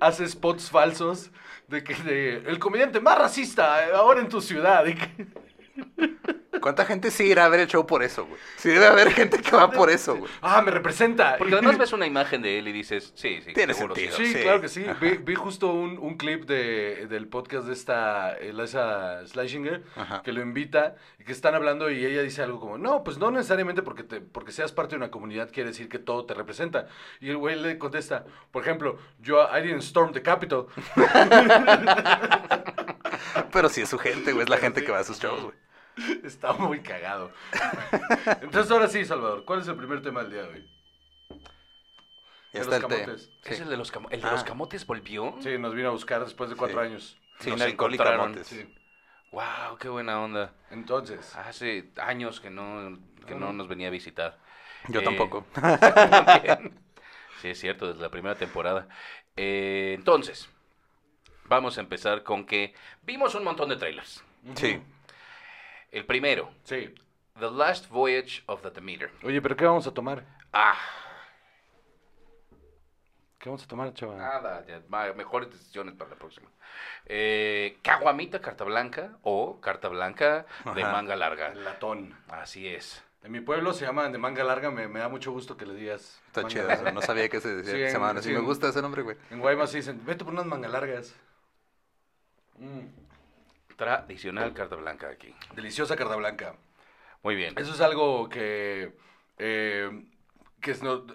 hace 0.00 0.26
spots 0.28 0.70
falsos 0.70 1.30
de 1.68 1.84
que 1.84 1.94
de, 1.94 2.36
el 2.46 2.58
comediante 2.58 3.00
más 3.00 3.18
racista 3.18 3.84
ahora 3.94 4.20
en 4.20 4.28
tu 4.30 4.40
ciudad. 4.40 4.84
y 4.86 4.94
que- 4.94 5.26
¿Cuánta 6.60 6.84
gente 6.84 7.12
sí 7.12 7.24
irá 7.24 7.44
a 7.44 7.48
ver 7.48 7.60
el 7.60 7.68
show 7.68 7.86
por 7.86 8.02
eso, 8.02 8.26
güey? 8.26 8.38
Sí 8.56 8.68
debe 8.70 8.86
haber 8.86 9.12
gente 9.12 9.38
que 9.40 9.52
va 9.54 9.70
por 9.70 9.90
eso, 9.90 10.16
güey. 10.16 10.30
ah, 10.42 10.60
me 10.60 10.72
representa. 10.72 11.36
Porque 11.38 11.54
además 11.54 11.78
ves 11.78 11.92
una 11.92 12.04
imagen 12.06 12.42
de 12.42 12.58
él 12.58 12.66
y 12.66 12.72
dices, 12.72 13.12
sí, 13.14 13.40
sí. 13.44 13.52
Tiene 13.52 13.74
seguro 13.74 13.94
sentido. 13.94 14.16
sí. 14.16 14.26
Sí, 14.26 14.32
Sí. 14.34 14.40
claro 14.42 14.60
que 14.60 14.68
sí. 14.68 14.84
Vi, 15.00 15.18
vi 15.18 15.34
justo 15.36 15.68
un, 15.72 15.98
un 15.98 16.16
clip 16.16 16.46
de, 16.46 17.06
del 17.08 17.28
podcast 17.28 17.66
de 17.68 17.72
esta 17.74 18.32
Eliza 18.36 19.24
Schleisinger 19.26 19.84
Ajá. 19.94 20.22
que 20.24 20.32
lo 20.32 20.42
invita 20.42 20.96
y 21.20 21.24
que 21.24 21.30
están 21.32 21.54
hablando 21.54 21.90
y 21.90 22.04
ella 22.04 22.22
dice 22.22 22.42
algo 22.42 22.58
como, 22.58 22.76
no, 22.76 23.04
pues 23.04 23.18
no 23.18 23.30
necesariamente 23.30 23.82
porque, 23.82 24.02
te, 24.02 24.20
porque 24.20 24.50
seas 24.50 24.72
parte 24.72 24.90
de 24.90 24.96
una 24.96 25.12
comunidad 25.12 25.52
quiere 25.52 25.68
decir 25.70 25.88
que 25.88 26.00
todo 26.00 26.24
te 26.26 26.34
representa. 26.34 26.88
Y 27.20 27.30
el 27.30 27.36
güey 27.36 27.54
le 27.54 27.78
contesta, 27.78 28.24
por 28.50 28.62
ejemplo, 28.64 28.98
yo, 29.20 29.48
I 29.56 29.62
didn't 29.62 29.82
storm 29.82 30.12
the 30.12 30.22
Capitol. 30.22 30.66
Pero 33.52 33.68
sí 33.68 33.82
es 33.82 33.88
su 33.88 33.98
gente, 33.98 34.32
güey. 34.32 34.42
Es 34.44 34.48
la 34.50 34.58
gente 34.58 34.84
que 34.84 34.90
va 34.92 34.98
a 34.98 35.04
sus 35.04 35.18
shows, 35.20 35.42
güey. 35.42 35.54
Está 36.24 36.52
muy 36.52 36.80
cagado. 36.80 37.32
Entonces 38.42 38.70
ahora 38.70 38.88
sí, 38.88 39.04
Salvador, 39.04 39.44
¿cuál 39.44 39.60
es 39.60 39.68
el 39.68 39.76
primer 39.76 40.02
tema 40.02 40.22
del 40.22 40.32
día 40.32 40.42
de 40.42 40.48
hoy? 40.48 40.70
Ya 42.52 42.60
De 42.60 42.60
está 42.60 42.78
los 42.78 42.82
el 42.84 42.88
té. 42.88 43.04
camotes. 43.04 43.22
Sí. 43.42 43.52
¿Es 43.52 43.60
el 43.60 43.68
de 43.68 43.76
los, 43.76 43.92
camo- 43.92 44.08
el 44.10 44.20
de 44.20 44.26
Ah. 44.28 44.32
los 44.32 44.44
camotes 44.44 44.86
volvió? 44.86 45.34
Sí, 45.40 45.58
nos 45.58 45.74
vino 45.74 45.88
a 45.88 45.92
buscar 45.92 46.24
después 46.24 46.48
de 46.50 46.56
cuatro 46.56 46.80
Sí. 46.80 46.86
años. 46.86 47.18
Sin 47.40 47.52
Nos 47.52 47.62
alcohol 47.62 47.90
y 47.92 47.94
encontraron. 47.94 48.26
camotes. 48.32 48.46
Sí. 48.46 48.74
Wow, 49.32 49.76
qué 49.78 49.88
buena 49.90 50.20
onda. 50.20 50.54
Entonces, 50.70 51.36
Hace 51.36 51.90
años 51.98 52.40
que 52.40 52.48
no, 52.50 52.98
que 53.26 53.34
no 53.34 53.52
nos 53.52 53.68
venía 53.68 53.88
a 53.88 53.90
visitar. 53.90 54.38
Yo 54.88 55.00
Eh, 55.00 55.04
tampoco. 55.04 55.44
También. 55.54 56.80
Sí, 57.42 57.48
es 57.50 57.60
cierto, 57.60 57.86
desde 57.88 58.00
la 58.00 58.08
primera 58.10 58.34
temporada. 58.34 58.88
Eh, 59.36 59.92
entonces, 59.96 60.48
vamos 61.44 61.76
a 61.76 61.82
empezar 61.82 62.22
con 62.22 62.46
que 62.46 62.74
vimos 63.02 63.34
un 63.34 63.44
montón 63.44 63.68
de 63.68 63.76
trailers. 63.76 64.24
Sí. 64.54 64.80
El 65.90 66.04
primero, 66.06 66.50
sí. 66.64 66.94
The 67.38 67.50
Last 67.50 67.88
Voyage 67.88 68.42
of 68.46 68.62
the 68.62 68.70
Demeter. 68.70 69.10
Oye, 69.22 69.40
pero 69.40 69.56
¿qué 69.56 69.64
vamos 69.64 69.86
a 69.86 69.92
tomar? 69.94 70.24
Ah, 70.52 70.76
¿Qué 73.38 73.48
vamos 73.48 73.62
a 73.62 73.68
tomar, 73.68 73.94
chaval? 73.94 74.18
nada, 74.18 74.66
ya, 74.66 74.82
mejores 75.14 75.48
decisiones 75.50 75.94
para 75.94 76.10
la 76.10 76.16
próxima. 76.16 76.48
Eh, 77.06 77.78
Caguamita 77.82 78.40
carta 78.40 78.64
blanca 78.64 79.16
o 79.22 79.60
carta 79.60 79.86
blanca 79.88 80.44
de 80.74 80.82
Ajá. 80.82 80.92
manga 80.92 81.14
larga. 81.14 81.54
Latón. 81.54 82.18
Así 82.28 82.66
es. 82.66 83.02
En 83.22 83.30
mi 83.32 83.40
pueblo 83.40 83.72
se 83.72 83.84
llaman 83.84 84.10
de 84.10 84.18
manga 84.18 84.42
larga, 84.42 84.70
me, 84.72 84.88
me 84.88 84.98
da 84.98 85.08
mucho 85.08 85.30
gusto 85.30 85.56
que 85.56 85.66
le 85.66 85.74
digas. 85.74 86.20
Está 86.26 86.40
manga 86.42 86.52
chido 86.52 86.66
larga. 86.66 86.82
eso. 86.90 86.94
No 86.94 87.02
sabía 87.02 87.28
que 87.28 87.40
se 87.40 87.48
decía 87.54 87.72
Sí, 87.72 87.78
que 87.78 87.82
se 87.84 87.88
en- 87.88 87.92
llamaban 87.94 88.18
así. 88.18 88.28
sí, 88.28 88.34
Me 88.34 88.40
gusta 88.40 88.68
ese 88.68 88.82
nombre, 88.82 89.02
güey. 89.02 89.16
En 89.30 89.38
Guaymas 89.38 89.70
sí 89.70 89.76
dicen, 89.78 90.04
vete 90.04 90.24
por 90.24 90.32
unas 90.34 90.46
manga 90.46 90.66
largas. 90.68 91.14
Mm, 92.58 92.86
Tradicional 93.78 94.52
carta 94.52 94.76
blanca 94.76 95.08
aquí. 95.08 95.34
deliciosa 95.54 95.96
carta 95.96 96.16
blanca. 96.16 96.56
Muy 97.22 97.34
bien. 97.34 97.54
Eso 97.56 97.72
es 97.72 97.80
algo 97.80 98.28
que, 98.28 98.92
eh, 99.38 100.04
que 100.60 100.70
es 100.72 100.82
no- 100.82 101.06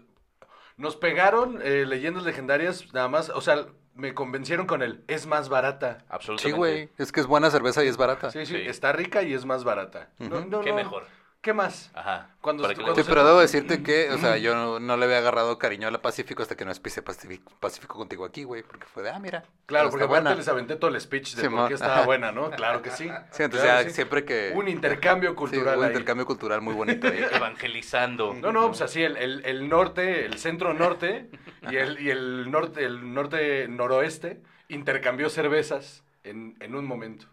nos 0.77 0.96
pegaron 0.96 1.60
eh, 1.62 1.86
leyendas 1.86 2.24
legendarias, 2.24 2.91
nada 2.93 3.08
más, 3.08 3.29
o 3.29 3.41
sea, 3.41 3.67
me 3.96 4.15
convencieron 4.15 4.65
con 4.65 4.82
el, 4.82 5.03
es 5.08 5.27
más 5.27 5.50
barata. 5.50 6.00
Sí, 6.00 6.05
Absolutamente. 6.10 6.58
güey. 6.58 6.89
Es 6.98 7.12
que 7.12 7.20
es 7.20 7.27
buena 7.27 7.51
cerveza 7.51 7.84
y 7.84 7.88
es 7.89 7.98
barata. 7.98 8.32
Sí, 8.32 8.46
sí, 8.48 8.55
Sí. 8.55 8.62
está 8.67 8.91
rica 8.91 9.22
y 9.22 9.34
es 9.34 9.46
más 9.46 9.63
barata. 9.63 10.10
No, 10.17 10.62
Qué 10.62 10.70
no. 10.72 10.75
mejor. 10.75 11.05
¿Qué 11.43 11.51
más? 11.51 11.91
Ajá. 11.93 12.29
Cuando- 12.39 12.65
Sí, 12.69 13.03
pero 13.05 13.25
debo 13.25 13.41
decirte 13.41 13.83
que, 13.83 14.09
o 14.12 14.17
sea, 14.17 14.38
yo 14.38 14.55
no, 14.55 14.79
no 14.79 14.95
le 14.95 15.03
había 15.03 15.17
agarrado 15.17 15.59
cariño 15.59 15.89
a 15.89 15.91
la 15.91 16.01
Pacífico 16.01 16.41
hasta 16.41 16.55
que 16.55 16.63
no 16.63 16.71
espise 16.71 17.01
Pacífico, 17.01 17.51
Pacífico 17.59 17.95
contigo 17.97 18.23
aquí, 18.23 18.45
güey, 18.45 18.63
porque 18.63 18.85
fue 18.85 19.03
de, 19.03 19.09
ah, 19.09 19.19
mira. 19.19 19.43
Claro, 19.65 19.89
porque 19.89 20.05
buena. 20.05 20.29
aparte 20.29 20.38
les 20.39 20.47
aventé 20.47 20.77
todo 20.77 20.89
el 20.89 21.01
speech 21.01 21.35
de 21.35 21.50
por 21.50 21.67
qué 21.67 21.73
estaba 21.73 21.95
ajá. 21.97 22.05
buena, 22.05 22.31
¿no? 22.31 22.50
Claro 22.51 22.81
que 22.81 22.91
sí. 22.91 23.12
Sí, 23.31 23.43
entonces 23.43 23.67
Claro 23.69 23.83
ya 23.83 23.89
sí. 23.89 23.93
siempre 23.93 24.23
que... 24.23 24.53
Un 24.55 24.69
intercambio 24.69 25.31
sí, 25.31 25.35
cultural 25.35 25.77
un 25.79 25.83
ahí. 25.83 25.89
intercambio 25.89 26.25
cultural 26.25 26.62
muy 26.62 26.73
bonito 26.75 27.07
ahí. 27.07 27.25
Evangelizando. 27.33 28.33
No, 28.35 28.53
no, 28.53 28.67
pues 28.69 28.79
así 28.81 29.03
el, 29.03 29.17
el, 29.17 29.45
el 29.45 29.67
norte, 29.67 30.25
el 30.25 30.38
centro 30.38 30.73
norte 30.73 31.29
y 31.69 31.75
el, 31.75 32.00
y 32.00 32.09
el 32.09 32.50
norte, 32.51 32.85
el 32.85 33.13
norte 33.13 33.67
noroeste 33.67 34.41
intercambió 34.69 35.29
cervezas 35.29 36.05
en, 36.23 36.55
en 36.62 36.73
un 36.73 36.85
momento. 36.85 37.25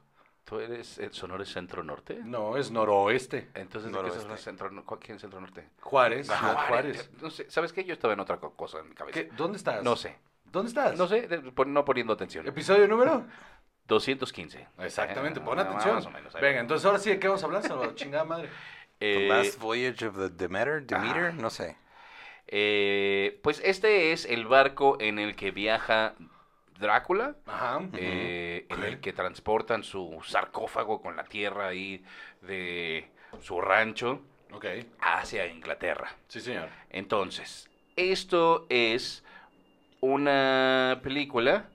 ¿Tú 0.45 0.59
eres 0.59 0.99
el 0.99 1.13
Sonora 1.13 1.45
Centro 1.45 1.85
Norte? 1.85 2.21
No, 2.25 2.57
es 2.57 2.71
noroeste. 2.73 3.49
Entonces, 3.55 3.85
¿de 3.85 3.89
qué 3.91 3.93
Noroeste. 3.97 4.21
hablando? 4.23 4.43
centro, 4.43 4.71
no- 4.71 4.85
¿Quién 4.85 5.15
es 5.17 5.21
Centro 5.23 5.41
Norte? 5.41 5.69
Juárez, 5.81 6.27
Ciudad 6.27 6.67
Juárez. 6.69 7.11
No 7.23 7.31
sé, 7.31 7.49
¿sabes 7.51 7.73
qué? 7.73 7.85
Yo 7.85 7.93
estaba 7.93 8.15
en 8.15 8.21
otra 8.21 8.39
co- 8.39 8.55
cosa 8.57 8.81
en 8.81 8.89
mi 8.89 8.95
cabeza. 8.95 9.21
¿Qué? 9.21 9.31
¿Dónde 9.37 9.59
estás? 9.59 9.83
No 9.85 9.95
sé. 9.97 10.17
¿Dónde 10.45 10.69
estás? 10.71 10.97
No 10.99 11.07
sé, 11.07 11.29
de- 11.29 11.39
pon- 11.53 11.73
no 11.73 11.85
poniendo 11.85 12.13
atención. 12.13 12.47
¿Episodio 12.49 12.89
número? 12.89 13.25
215. 13.87 14.67
Exactamente, 14.79 15.39
Eh, 15.41 15.43
pon 15.45 15.57
más 15.59 15.67
atención. 15.67 15.97
o 16.07 16.11
menos, 16.11 16.35
ahí 16.35 16.41
Venga, 16.43 16.57
va. 16.57 16.61
entonces 16.63 16.85
ahora 16.87 16.99
sí, 16.99 17.11
¿de 17.11 17.19
qué 17.21 17.29
vamos 17.29 17.43
a 17.43 17.47
hablar, 17.47 17.63
Salvador? 17.63 17.95
Chingada 17.95 18.25
madre. 18.25 18.49
The 18.99 19.27
Eh, 19.27 19.29
Last 19.29 19.59
Voyage 19.61 20.07
of 20.07 20.17
the 20.17 20.29
Demeter, 20.31 20.83
Demeter, 20.85 21.35
no 21.35 21.51
sé. 21.51 21.77
eh, 22.49 23.39
pues 23.43 23.61
este 23.65 24.13
es 24.13 24.25
el 24.25 24.47
barco 24.47 24.97
en 25.01 25.19
el 25.19 25.37
que 25.37 25.51
viaja 25.53 26.15
Drácula. 26.81 27.37
Ajá. 27.47 27.81
eh, 27.93 28.67
en 28.69 28.83
el 28.83 29.01
que 29.01 29.13
transportan 29.13 29.83
su 29.85 30.21
sarcófago 30.27 31.01
con 31.01 31.17
la 31.17 31.25
tierra 31.25 31.69
ahí 31.69 32.03
de 32.41 33.09
su 33.41 33.61
rancho 33.61 34.23
hacia 35.01 35.47
Inglaterra. 35.47 36.15
Sí, 36.29 36.41
señor. 36.41 36.69
Entonces, 36.91 37.69
esto 37.97 38.67
es 38.69 39.23
una 40.01 41.01
película 41.03 41.69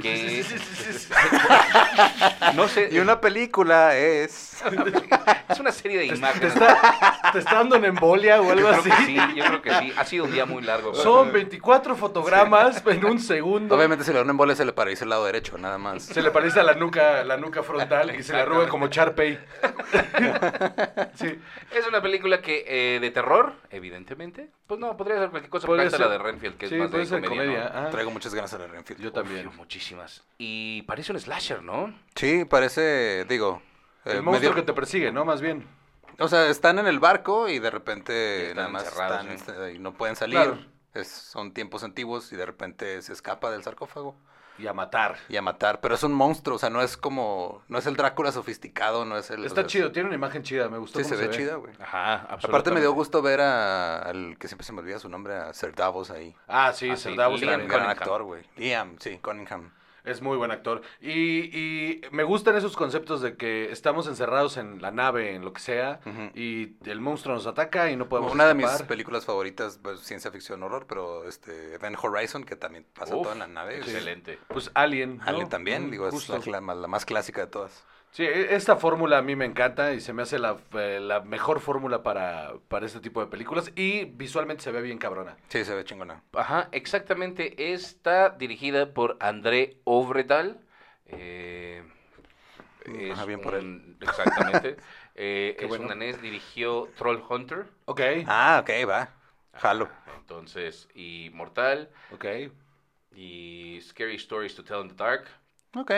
que 0.00 0.44
no 2.54 2.68
sé, 2.68 2.88
Y 2.90 2.98
una 2.98 3.20
película 3.20 3.96
es... 3.96 4.62
es 5.48 5.60
una 5.60 5.72
serie 5.72 5.98
de 5.98 6.08
¿Te 6.08 6.16
imágenes. 6.16 6.54
está, 6.54 7.30
te 7.32 7.38
está 7.38 7.54
dando 7.54 7.76
una 7.76 7.88
embolia 7.88 8.40
o 8.40 8.44
Yo 8.44 8.52
algo 8.52 8.68
creo 8.68 8.80
así? 8.80 8.90
que 8.90 9.06
sí, 9.06 9.16
yo 9.36 9.44
creo 9.44 9.62
que 9.62 9.74
sí. 9.74 9.92
Ha 9.96 10.04
sido 10.04 10.24
un 10.24 10.32
día 10.32 10.46
muy 10.46 10.62
largo. 10.62 10.94
Son 10.94 11.32
24 11.32 11.96
fotogramas 11.96 12.82
en 12.86 13.04
un 13.04 13.20
segundo. 13.20 13.76
Obviamente 13.76 14.04
si 14.04 14.10
le 14.10 14.18
da 14.18 14.24
un 14.24 14.30
embole 14.30 14.56
se 14.56 14.64
le 14.64 14.72
paraliza 14.72 15.04
el 15.04 15.10
lado 15.10 15.24
derecho, 15.24 15.58
nada 15.58 15.78
más. 15.78 16.04
Se 16.04 16.22
le 16.22 16.30
parece 16.30 16.62
la 16.62 16.74
nuca, 16.74 17.24
la 17.24 17.36
nuca 17.36 17.62
frontal 17.62 18.14
y 18.16 18.22
se 18.22 18.32
le 18.32 18.40
arruga 18.40 18.68
como 18.68 18.88
Charpey. 18.88 19.38
sí. 21.14 21.38
Es 21.70 21.86
una 21.86 22.02
película 22.02 22.40
que 22.40 22.64
eh, 22.66 23.00
de 23.00 23.10
terror, 23.10 23.54
evidentemente. 23.70 24.48
Pues 24.66 24.80
no, 24.80 24.96
podría 24.96 25.18
ser 25.18 25.30
cualquier 25.30 25.50
cosa. 25.50 25.66
Podría 25.66 25.90
ser 25.90 26.00
la 26.00 26.08
de 26.08 26.18
Renfield, 26.18 26.56
que 26.56 26.68
sí, 26.68 26.74
es 26.76 26.80
más 26.80 26.90
de 26.90 27.06
comedia. 27.06 27.28
comedia. 27.28 27.64
¿no? 27.74 27.86
ah. 27.86 27.90
Traigo 27.90 28.10
muchas 28.10 28.34
ganas 28.34 28.50
de 28.50 28.58
la 28.58 28.66
Renfield. 28.66 29.00
Yo 29.02 29.12
también. 29.12 29.46
Uf, 29.48 29.56
muchísimas. 29.56 30.22
Y 30.38 30.82
parece 30.82 31.12
un 31.12 31.20
slasher, 31.20 31.62
¿no? 31.62 31.94
Sí, 32.14 32.44
parece, 32.46 33.26
digo... 33.28 33.60
eh, 34.06 34.12
El 34.12 34.22
monstruo 34.22 34.54
que 34.54 34.62
te 34.62 34.72
persigue, 34.72 35.12
¿no? 35.12 35.24
Más 35.26 35.40
bien. 35.42 35.66
O 36.18 36.28
sea, 36.28 36.48
están 36.48 36.78
en 36.78 36.86
el 36.86 36.98
barco 37.00 37.48
y 37.48 37.58
de 37.58 37.70
repente 37.70 38.50
Y 38.52 38.54
nada 38.54 38.68
más 38.68 38.84
están, 38.86 39.38
sí. 39.38 39.44
eh, 39.54 39.72
y 39.76 39.78
no 39.78 39.92
pueden 39.92 40.16
salir. 40.16 40.36
Claro. 40.36 40.58
Es- 40.94 41.08
son 41.08 41.52
tiempos 41.52 41.82
antiguos 41.84 42.32
y 42.32 42.36
de 42.36 42.46
repente 42.46 43.02
se 43.02 43.12
escapa 43.12 43.50
del 43.50 43.62
sarcófago 43.64 44.14
Y 44.58 44.66
a 44.68 44.72
matar. 44.72 45.16
y 45.28 45.36
a 45.36 45.42
matar. 45.42 45.80
Pero 45.80 45.94
es 45.96 46.02
un 46.04 46.12
monstruo, 46.12 46.56
o 46.56 46.58
sea, 46.58 46.70
no 46.70 46.80
es 46.80 46.96
como... 46.96 47.62
No 47.68 47.78
es 47.78 47.86
el 47.86 47.96
Drácula 47.96 48.30
sofisticado, 48.30 49.04
no 49.04 49.16
es 49.18 49.30
el... 49.30 49.42
o 49.42 49.46
Está 49.46 49.62
sea, 49.62 49.66
chido, 49.66 49.90
tiene 49.92 50.06
una 50.08 50.14
imagen 50.16 50.42
chida, 50.44 50.68
me 50.68 50.78
gustó 50.78 50.98
Sí, 51.00 51.04
cómo 51.04 51.16
se 51.16 51.26
ve 51.26 51.34
chida, 51.34 51.56
güey. 51.56 51.72
Ajá, 51.80 52.14
Aparte 52.14 52.28
me 52.28 52.34
absolutamente. 52.34 52.80
dio 52.82 52.92
gusto 52.92 53.20
ver 53.22 53.40
a- 53.40 53.98
al 53.98 54.36
que 54.38 54.46
siempre 54.48 54.64
se 54.64 54.72
me 54.72 54.80
olvida 54.80 54.98
su 55.00 55.08
nombre, 55.08 55.34
a 55.34 55.52
Sir 55.54 55.74
Davos 55.74 56.10
ahí. 56.10 56.36
Ah, 56.46 56.72
sí, 56.72 56.90
Ah, 56.90 56.96
sí, 56.96 57.16
Davos 57.16 57.40
Liam 57.40 57.66
Gran, 57.66 57.88
actor, 57.90 58.22
güey. 58.22 58.44
Liam, 58.56 58.96
sí, 59.00 59.18
Cunningham. 59.18 59.72
Es 60.04 60.20
muy 60.20 60.36
buen 60.36 60.50
actor. 60.50 60.82
Y, 61.00 61.10
y 61.58 62.00
me 62.10 62.24
gustan 62.24 62.56
esos 62.56 62.76
conceptos 62.76 63.22
de 63.22 63.36
que 63.36 63.72
estamos 63.72 64.06
encerrados 64.06 64.58
en 64.58 64.82
la 64.82 64.90
nave, 64.90 65.34
en 65.34 65.42
lo 65.44 65.52
que 65.54 65.60
sea, 65.60 66.00
y 66.34 66.74
el 66.84 67.00
monstruo 67.00 67.34
nos 67.34 67.46
ataca 67.46 67.90
y 67.90 67.96
no 67.96 68.06
podemos 68.08 68.32
Una 68.32 68.46
de 68.46 68.52
mis 68.54 68.66
escapar. 68.66 68.86
películas 68.86 69.24
favoritas, 69.24 69.78
pues, 69.82 70.00
ciencia 70.00 70.30
ficción 70.30 70.62
horror, 70.62 70.86
pero 70.86 71.26
este 71.26 71.74
Event 71.74 71.96
Horizon, 72.02 72.44
que 72.44 72.54
también 72.54 72.84
pasa 72.92 73.16
Uf, 73.16 73.22
todo 73.22 73.32
en 73.32 73.38
la 73.38 73.46
nave. 73.46 73.78
Excelente. 73.78 74.38
Pues 74.48 74.70
Alien. 74.74 75.16
¿no? 75.18 75.24
Alien 75.24 75.48
también, 75.48 75.90
digo, 75.90 76.06
es 76.08 76.28
la, 76.28 76.38
cla- 76.38 76.74
la 76.80 76.86
más 76.86 77.06
clásica 77.06 77.40
de 77.40 77.46
todas. 77.46 77.84
Sí, 78.14 78.22
e- 78.22 78.54
esta 78.54 78.76
fórmula 78.76 79.18
a 79.18 79.22
mí 79.22 79.34
me 79.34 79.44
encanta 79.44 79.92
y 79.92 80.00
se 80.00 80.12
me 80.12 80.22
hace 80.22 80.38
la, 80.38 80.56
eh, 80.74 81.00
la 81.02 81.20
mejor 81.22 81.58
fórmula 81.58 82.04
para, 82.04 82.52
para 82.68 82.86
este 82.86 83.00
tipo 83.00 83.20
de 83.20 83.26
películas 83.26 83.72
y 83.74 84.04
visualmente 84.04 84.62
se 84.62 84.70
ve 84.70 84.82
bien 84.82 84.98
cabrona. 84.98 85.36
Sí, 85.48 85.64
se 85.64 85.74
ve 85.74 85.82
chingona. 85.84 86.22
Ajá, 86.32 86.68
exactamente. 86.70 87.72
Está 87.72 88.30
dirigida 88.30 88.94
por 88.94 89.16
André 89.18 89.78
Ovredal. 89.82 90.60
Eh, 91.06 91.82
Ajá, 93.12 93.24
bien 93.24 93.40
por 93.40 93.54
un- 93.54 93.98
Exactamente. 94.00 94.76
Eh, 95.16 95.54
Qué 95.58 95.64
es 95.64 95.68
bueno. 95.68 95.84
un 95.84 95.88
danés, 95.90 96.20
dirigió 96.20 96.88
Troll 96.96 97.20
Hunter. 97.28 97.66
Ok, 97.84 98.00
Ah, 98.26 98.58
ok, 98.62 98.70
va. 98.88 99.10
Jalo. 99.54 99.88
Entonces, 100.18 100.88
y 100.94 101.30
Mortal. 101.32 101.88
ok, 102.12 102.24
Y 103.14 103.78
Scary 103.80 104.16
Stories 104.16 104.56
to 104.56 104.64
Tell 104.64 104.80
in 104.80 104.88
the 104.88 104.94
Dark. 104.94 105.26
Ok. 105.76 105.92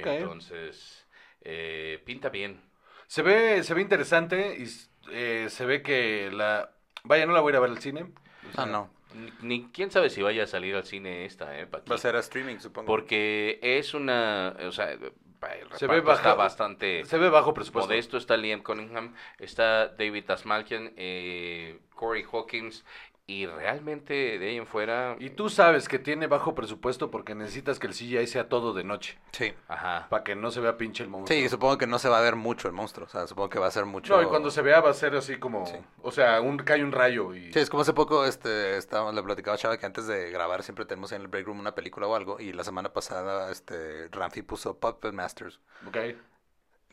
Entonces, 0.00 1.06
eh, 1.42 2.00
pinta 2.04 2.28
bien. 2.28 2.60
Se 3.06 3.22
ve, 3.22 3.62
se 3.62 3.74
ve 3.74 3.82
interesante 3.82 4.56
y 4.58 4.66
eh, 5.12 5.46
se 5.50 5.66
ve 5.66 5.82
que 5.82 6.30
la... 6.32 6.70
Vaya, 7.04 7.26
no 7.26 7.32
la 7.32 7.40
voy 7.40 7.50
a 7.50 7.52
ir 7.52 7.56
a 7.56 7.60
ver 7.60 7.70
al 7.70 7.78
cine. 7.78 8.02
O 8.48 8.52
sea, 8.52 8.64
Ah, 8.64 8.66
no. 8.66 8.90
Ni, 9.14 9.30
ni 9.42 9.68
quién 9.72 9.90
sabe 9.90 10.08
si 10.08 10.22
vaya 10.22 10.44
a 10.44 10.46
salir 10.46 10.74
al 10.74 10.84
cine 10.84 11.26
esta, 11.26 11.58
¿eh? 11.58 11.66
Paqui? 11.66 11.90
Va 11.90 11.96
a 11.96 11.98
ser 11.98 12.16
a 12.16 12.20
streaming, 12.20 12.58
supongo. 12.60 12.86
Porque 12.86 13.58
es 13.62 13.92
una. 13.92 14.56
O 14.66 14.72
sea, 14.72 14.92
el 14.92 15.12
Se 15.76 15.86
ve 15.86 15.98
está 15.98 16.08
baja- 16.12 16.34
bastante. 16.34 17.04
Se 17.04 17.18
ve 17.18 17.28
bajo 17.28 17.52
presupuesto. 17.52 17.90
Modesto 17.90 18.16
está 18.16 18.38
Liam 18.38 18.62
Cunningham, 18.62 19.14
está 19.38 19.88
David 19.88 20.24
Tasmalkian, 20.24 20.94
eh, 20.96 21.80
Corey 21.94 22.24
Hawkins 22.32 22.86
y 23.26 23.46
realmente 23.46 24.38
de 24.38 24.48
ahí 24.48 24.56
en 24.56 24.66
fuera, 24.66 25.16
Y 25.20 25.30
tú 25.30 25.48
sabes 25.48 25.88
que 25.88 25.98
tiene 25.98 26.26
bajo 26.26 26.54
presupuesto 26.54 27.10
porque 27.10 27.34
necesitas 27.34 27.78
que 27.78 27.86
el 27.86 27.94
CGI 27.94 28.26
sea 28.26 28.48
todo 28.48 28.74
de 28.74 28.82
noche. 28.82 29.18
Sí. 29.30 29.54
ajá, 29.68 30.08
Para 30.10 30.24
que 30.24 30.34
no 30.34 30.50
se 30.50 30.60
vea 30.60 30.76
pinche 30.76 31.04
el 31.04 31.08
monstruo. 31.08 31.38
Sí, 31.38 31.48
supongo 31.48 31.78
que 31.78 31.86
no 31.86 31.98
se 31.98 32.08
va 32.08 32.18
a 32.18 32.22
ver 32.22 32.34
mucho 32.34 32.66
el 32.66 32.74
monstruo. 32.74 33.06
O 33.06 33.08
sea, 33.08 33.26
supongo 33.26 33.48
que 33.48 33.60
va 33.60 33.68
a 33.68 33.70
ser 33.70 33.84
mucho. 33.86 34.16
No, 34.16 34.22
y 34.22 34.26
cuando 34.26 34.50
se 34.50 34.60
vea 34.60 34.80
va 34.80 34.90
a 34.90 34.94
ser 34.94 35.14
así 35.14 35.38
como... 35.38 35.64
Sí. 35.66 35.76
O 36.02 36.10
sea, 36.10 36.40
un, 36.40 36.58
cae 36.58 36.82
un 36.82 36.90
rayo 36.90 37.32
y... 37.34 37.52
Sí, 37.52 37.60
es 37.60 37.70
como 37.70 37.82
hace 37.82 37.92
poco 37.92 38.24
este, 38.24 38.76
estábamos, 38.76 39.14
le 39.14 39.22
platicaba 39.22 39.54
a 39.54 39.58
Chava 39.58 39.78
que 39.78 39.86
antes 39.86 40.06
de 40.08 40.30
grabar 40.30 40.64
siempre 40.64 40.84
tenemos 40.84 41.12
en 41.12 41.22
el 41.22 41.28
break 41.28 41.46
room 41.46 41.60
una 41.60 41.74
película 41.76 42.08
o 42.08 42.16
algo. 42.16 42.40
Y 42.40 42.52
la 42.52 42.64
semana 42.64 42.92
pasada 42.92 43.52
este, 43.52 44.08
Ramfi 44.08 44.42
puso 44.42 44.78
Puppet 44.78 45.12
Masters. 45.12 45.60
Ok. 45.86 45.96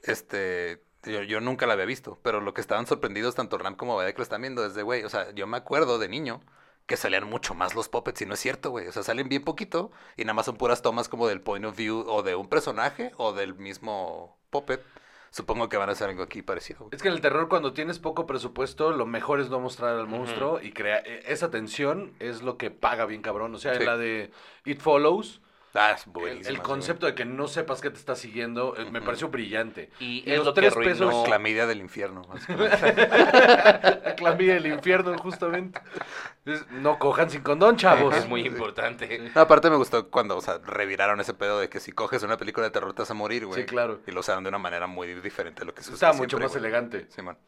Este, 0.04 0.82
yo, 1.04 1.22
yo 1.24 1.40
nunca 1.42 1.66
la 1.68 1.74
había 1.74 1.86
visto, 1.86 2.20
pero 2.24 2.42
lo 2.42 2.54
que 2.54 2.62
estaban 2.62 2.88
sorprendidos 2.88 3.36
tanto 3.36 3.58
Ram 3.58 3.76
como 3.76 3.96
Badek 3.96 4.18
lo 4.18 4.24
están 4.24 4.42
viendo 4.42 4.66
es 4.66 4.74
de, 4.76 4.84
güey, 4.84 5.04
o 5.04 5.10
sea, 5.10 5.32
yo 5.32 5.48
me 5.48 5.58
acuerdo 5.58 5.98
de 6.00 6.10
niño 6.10 6.42
que 6.86 6.98
salían 6.98 7.26
mucho 7.26 7.54
más 7.54 7.76
los 7.76 7.88
puppets 7.88 8.22
y 8.24 8.26
no 8.26 8.34
es 8.34 8.40
cierto, 8.40 8.72
güey. 8.72 8.88
O 8.88 8.92
sea, 8.92 9.04
salen 9.04 9.30
bien 9.30 9.44
poquito 9.44 9.92
y 10.18 10.24
nada 10.24 10.34
más 10.34 10.48
son 10.48 10.58
puras 10.58 10.82
tomas 10.82 11.08
como 11.08 11.28
del 11.28 11.40
point 11.40 11.64
of 11.66 11.76
view 11.78 12.04
o 12.08 12.24
de 12.24 12.36
un 12.36 12.50
personaje 12.50 13.12
o 13.18 13.32
del 13.32 13.54
mismo 13.56 14.38
puppet. 14.50 14.84
Supongo 15.32 15.70
que 15.70 15.78
van 15.78 15.90
a 15.90 15.92
hacer 15.92 16.10
algo 16.10 16.24
aquí 16.24 16.42
parecido. 16.42 16.80
güey. 16.80 16.90
Es 16.96 17.04
que 17.04 17.08
en 17.10 17.14
el 17.14 17.22
terror 17.22 17.48
cuando 17.48 17.74
tienes 17.74 18.00
poco 18.00 18.26
presupuesto, 18.26 18.92
lo 18.92 19.06
mejor 19.06 19.40
es 19.40 19.52
no 19.52 19.60
mostrar 19.60 19.96
al 19.96 20.08
monstruo 20.08 20.60
y 20.60 20.72
crear... 20.72 21.08
e- 21.08 21.32
Esa 21.32 21.52
tensión 21.52 22.14
es 22.20 22.42
lo 22.42 22.58
que 22.58 22.72
paga 22.72 23.06
bien 23.06 23.22
cabrón. 23.22 23.54
O 23.54 23.60
sea, 23.60 23.76
Sí. 23.76 23.82
en 23.82 23.86
la 23.86 23.96
de 23.96 24.32
It 24.66 24.82
Follows, 24.82 25.42
Ah, 25.76 25.92
es 25.92 26.06
buenísimo. 26.08 26.50
el 26.50 26.62
concepto 26.64 27.06
de 27.06 27.14
que 27.14 27.26
no 27.26 27.48
sepas 27.48 27.80
que 27.80 27.92
te 27.92 27.98
está 27.98 28.16
siguiendo 28.16 28.76
eh, 28.76 28.90
me 28.90 29.02
pareció 29.02 29.30
brillante. 29.30 29.92
y, 30.00 30.24
y 30.28 30.32
es 30.32 30.38
los 30.38 30.48
lo 30.48 30.54
tres 30.54 30.72
arruinó, 30.74 30.92
pesos- 30.92 31.26
Clamidia 31.26 31.68
del 31.68 31.80
infierno. 31.80 32.22
básicamente. 32.28 33.08
La 33.08 34.16
clamidia 34.16 34.54
del 34.56 34.66
infierno, 34.68 35.18
justamente. 35.20 35.80
Es, 36.46 36.66
no 36.72 36.98
cojan 36.98 37.30
sin 37.30 37.42
condón, 37.42 37.76
chavos. 37.78 38.16
es 38.16 38.28
muy 38.28 38.42
importante. 38.46 39.30
No, 39.36 39.42
aparte 39.42 39.70
me 39.70 39.76
gustó 39.76 40.10
cuando, 40.10 40.38
o 40.38 40.42
sea, 40.42 40.58
reviraron 40.66 41.20
ese 41.20 41.34
pedo 41.36 41.60
de 41.60 41.70
que 41.70 41.80
si 41.80 41.92
coges 41.92 42.24
una 42.24 42.38
película 42.38 42.66
de 42.66 42.72
terror 42.72 42.94
te 42.94 43.04
vas 43.04 43.12
a 43.12 43.14
morir, 43.14 43.46
güey. 43.46 43.62
Sí, 43.62 43.68
claro. 43.68 44.00
Y 44.08 44.12
lo 44.12 44.22
usaron 44.22 44.44
de 44.44 44.50
una 44.50 44.58
manera 44.58 44.88
muy 44.88 45.14
diferente 45.22 45.62
a 45.62 45.66
lo 45.66 45.74
que 45.76 45.84
sucede 45.84 45.96
Está 45.96 46.14
mucho 46.14 46.38
siempre, 46.38 46.46
más 46.46 46.52
güey. 46.54 46.64
elegante. 46.64 47.06
Simón. 47.10 47.38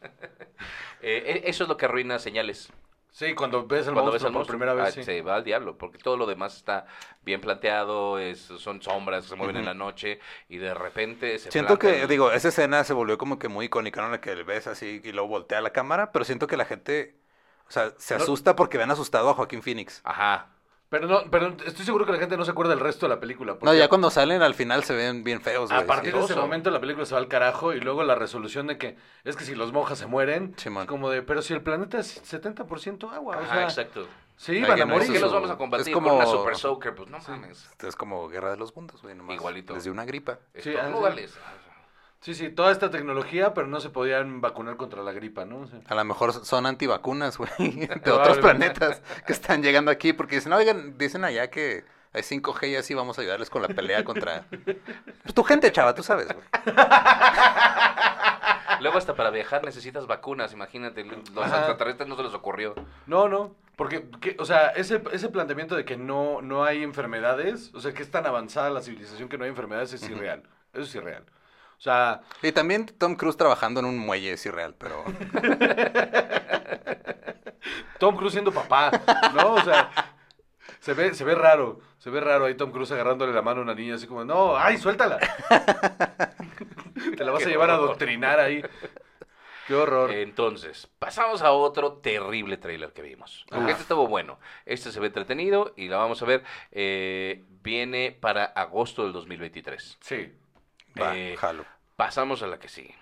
Eh, 1.04 1.42
e- 1.44 1.50
eso 1.50 1.64
es 1.64 1.68
lo 1.68 1.76
que 1.76 1.86
arruina 1.86 2.20
señales. 2.20 2.70
Sí, 3.12 3.34
cuando 3.34 3.66
ves 3.66 3.86
al 3.88 3.92
Cuando 3.92 4.10
monstruo 4.10 4.12
ves 4.12 4.24
al 4.24 4.32
por 4.32 4.38
monstruo, 4.38 4.58
primera 4.58 4.74
vez, 4.74 4.88
ah, 4.88 4.90
sí. 4.90 5.02
se 5.02 5.20
va 5.22 5.34
al 5.36 5.44
diablo, 5.44 5.76
porque 5.76 5.98
todo 5.98 6.16
lo 6.16 6.26
demás 6.26 6.56
está 6.56 6.86
bien 7.22 7.40
planteado, 7.42 8.18
es, 8.18 8.40
son 8.40 8.80
sombras 8.82 9.24
que 9.24 9.28
se 9.30 9.36
mueven 9.36 9.56
en 9.56 9.66
la 9.66 9.74
noche 9.74 10.18
y 10.48 10.56
de 10.58 10.72
repente 10.74 11.38
se 11.38 11.50
Siento 11.50 11.78
que, 11.78 12.02
el- 12.02 12.08
digo, 12.08 12.32
esa 12.32 12.48
escena 12.48 12.84
se 12.84 12.92
volvió 12.94 13.18
como 13.18 13.38
que 13.38 13.48
muy 13.48 13.66
icónica, 13.66 14.00
¿no? 14.00 14.06
En 14.06 14.12
la 14.12 14.20
que 14.20 14.34
le 14.34 14.44
ves 14.44 14.66
así 14.66 15.00
y 15.04 15.12
luego 15.12 15.28
voltea 15.28 15.60
la 15.60 15.70
cámara, 15.72 16.10
pero 16.12 16.24
siento 16.24 16.46
que 16.46 16.56
la 16.56 16.64
gente, 16.64 17.20
o 17.68 17.70
sea, 17.70 17.92
se 17.98 18.14
No. 18.14 18.22
asusta 18.22 18.56
porque 18.56 18.78
ven 18.78 18.90
asustado 18.90 19.28
a 19.30 19.34
Joaquín 19.34 19.62
Phoenix. 19.62 20.04
Ajá. 20.04 20.51
Pero 20.92 21.06
no, 21.08 21.22
pero 21.30 21.56
estoy 21.64 21.86
seguro 21.86 22.04
que 22.04 22.12
la 22.12 22.18
gente 22.18 22.36
no 22.36 22.44
se 22.44 22.50
acuerda 22.50 22.74
del 22.74 22.80
resto 22.80 23.06
de 23.06 23.14
la 23.14 23.18
película. 23.18 23.56
No, 23.62 23.72
ya 23.72 23.88
cuando 23.88 24.10
salen 24.10 24.42
al 24.42 24.52
final 24.54 24.84
se 24.84 24.94
ven 24.94 25.24
bien 25.24 25.40
feos, 25.40 25.70
güey. 25.70 25.82
A 25.82 25.86
partir 25.86 26.12
de 26.14 26.20
ese 26.20 26.36
momento 26.36 26.70
la 26.70 26.80
película 26.80 27.06
se 27.06 27.14
va 27.14 27.18
al 27.20 27.28
carajo 27.28 27.72
y 27.72 27.80
luego 27.80 28.02
la 28.04 28.14
resolución 28.14 28.66
de 28.66 28.76
que 28.76 28.98
es 29.24 29.34
que 29.34 29.44
si 29.44 29.54
los 29.54 29.72
monjas 29.72 29.98
se 29.98 30.06
mueren, 30.06 30.54
es 30.62 30.86
como 30.86 31.08
de, 31.08 31.22
pero 31.22 31.40
si 31.40 31.54
el 31.54 31.62
planeta 31.62 31.98
es 31.98 32.22
70% 32.30 33.10
agua, 33.10 33.38
o 33.38 33.40
Ajá, 33.40 33.54
sea, 33.54 33.62
exacto. 33.64 34.06
sí, 34.36 34.60
van 34.60 34.72
a 34.72 34.74
que 34.74 34.84
no 34.84 34.92
¿Por 34.92 35.02
Eso 35.02 35.12
qué 35.12 35.16
es 35.16 35.22
los 35.22 35.32
vamos 35.32 35.50
a 35.50 35.56
combatir 35.56 35.88
es 35.88 35.94
con 35.94 36.04
como- 36.04 36.16
una 36.16 36.26
super 36.26 36.56
soaker? 36.58 36.94
Pues 36.94 37.08
no 37.08 37.18
mames. 37.26 37.70
Es 37.82 37.96
como 37.96 38.28
Guerra 38.28 38.50
de 38.50 38.58
los 38.58 38.76
Mundos, 38.76 39.00
güey, 39.00 39.14
nomás. 39.14 39.34
Igualito. 39.36 39.72
Desde 39.72 39.90
una 39.90 40.04
gripa. 40.04 40.40
Sí, 40.58 40.68
Estornúdales. 40.74 41.34
Sí, 42.22 42.36
sí, 42.36 42.50
toda 42.50 42.70
esta 42.70 42.88
tecnología, 42.88 43.52
pero 43.52 43.66
no 43.66 43.80
se 43.80 43.90
podían 43.90 44.40
vacunar 44.40 44.76
contra 44.76 45.02
la 45.02 45.10
gripa, 45.10 45.44
¿no? 45.44 45.68
A 45.88 45.94
lo 45.96 46.04
mejor 46.04 46.32
son 46.32 46.66
antivacunas, 46.66 47.36
güey, 47.36 47.50
de 47.58 48.10
otros 48.12 48.38
planetas 48.38 49.02
que 49.26 49.32
están 49.32 49.60
llegando 49.60 49.90
aquí 49.90 50.12
porque 50.12 50.36
dicen, 50.36 50.52
oigan, 50.52 50.96
dicen 50.96 51.24
allá 51.24 51.50
que 51.50 51.84
hay 52.12 52.22
5G 52.22 52.68
y 52.68 52.76
así 52.76 52.94
vamos 52.94 53.18
a 53.18 53.22
ayudarles 53.22 53.50
con 53.50 53.60
la 53.60 53.68
pelea 53.68 54.04
contra... 54.04 54.46
Pues 55.22 55.34
tu 55.34 55.42
gente, 55.42 55.72
chava, 55.72 55.96
tú 55.96 56.04
sabes, 56.04 56.28
güey. 56.28 56.46
Luego 58.80 58.98
hasta 58.98 59.16
para 59.16 59.30
viajar 59.30 59.64
necesitas 59.64 60.06
vacunas, 60.06 60.52
imagínate. 60.52 61.04
Los 61.04 61.44
Ajá. 61.44 61.58
extraterrestres 61.58 62.08
no 62.08 62.16
se 62.16 62.22
les 62.22 62.34
ocurrió. 62.34 62.74
No, 63.06 63.28
no, 63.28 63.56
porque, 63.74 64.08
o 64.38 64.44
sea, 64.44 64.68
ese, 64.68 65.02
ese 65.10 65.28
planteamiento 65.28 65.74
de 65.74 65.84
que 65.84 65.96
no, 65.96 66.40
no 66.40 66.62
hay 66.62 66.84
enfermedades, 66.84 67.72
o 67.74 67.80
sea, 67.80 67.92
que 67.92 68.02
es 68.02 68.10
tan 68.12 68.26
avanzada 68.26 68.70
la 68.70 68.80
civilización 68.80 69.28
que 69.28 69.38
no 69.38 69.44
hay 69.44 69.50
enfermedades 69.50 69.92
es 69.92 70.08
irreal, 70.08 70.44
eso 70.72 70.82
es 70.82 70.94
irreal. 70.94 71.24
O 71.82 71.84
sea, 71.84 72.20
Y 72.44 72.52
también 72.52 72.86
Tom 72.86 73.16
Cruise 73.16 73.36
trabajando 73.36 73.80
en 73.80 73.86
un 73.86 73.98
muelle 73.98 74.34
es 74.34 74.46
irreal, 74.46 74.76
pero... 74.78 75.02
Tom 77.98 78.14
Cruise 78.14 78.34
siendo 78.34 78.52
papá, 78.52 78.92
¿no? 79.34 79.54
O 79.54 79.60
sea, 79.62 79.90
se 80.78 80.94
ve, 80.94 81.12
se 81.12 81.24
ve 81.24 81.34
raro, 81.34 81.80
se 81.98 82.08
ve 82.10 82.20
raro 82.20 82.44
ahí 82.44 82.54
Tom 82.54 82.70
Cruise 82.70 82.92
agarrándole 82.92 83.32
la 83.32 83.42
mano 83.42 83.62
a 83.62 83.64
una 83.64 83.74
niña 83.74 83.96
así 83.96 84.06
como, 84.06 84.24
no, 84.24 84.56
ay, 84.56 84.78
suéltala. 84.78 85.18
Te 87.16 87.24
la 87.24 87.32
vas 87.32 87.44
a 87.44 87.48
llevar 87.48 87.70
a 87.70 87.74
horror. 87.74 87.88
adoctrinar 87.88 88.38
ahí. 88.38 88.62
Qué 89.66 89.74
horror. 89.74 90.12
Entonces, 90.12 90.88
pasamos 91.00 91.42
a 91.42 91.50
otro 91.50 91.94
terrible 91.94 92.58
trailer 92.58 92.92
que 92.92 93.02
vimos. 93.02 93.44
Este 93.50 93.82
estuvo 93.82 94.06
bueno. 94.06 94.38
Este 94.66 94.92
se 94.92 95.00
ve 95.00 95.08
entretenido 95.08 95.72
y 95.76 95.88
la 95.88 95.96
vamos 95.96 96.22
a 96.22 96.26
ver. 96.26 96.44
Eh, 96.70 97.42
viene 97.60 98.16
para 98.20 98.44
agosto 98.44 99.02
del 99.02 99.12
2023. 99.12 99.98
Sí. 100.00 100.32
Va, 101.00 101.16
Eh, 101.16 101.36
jalo. 101.36 101.64
Pasamos 101.96 102.42
a 102.42 102.46
la 102.46 102.58
que 102.58 102.68
sigue. 102.68 102.94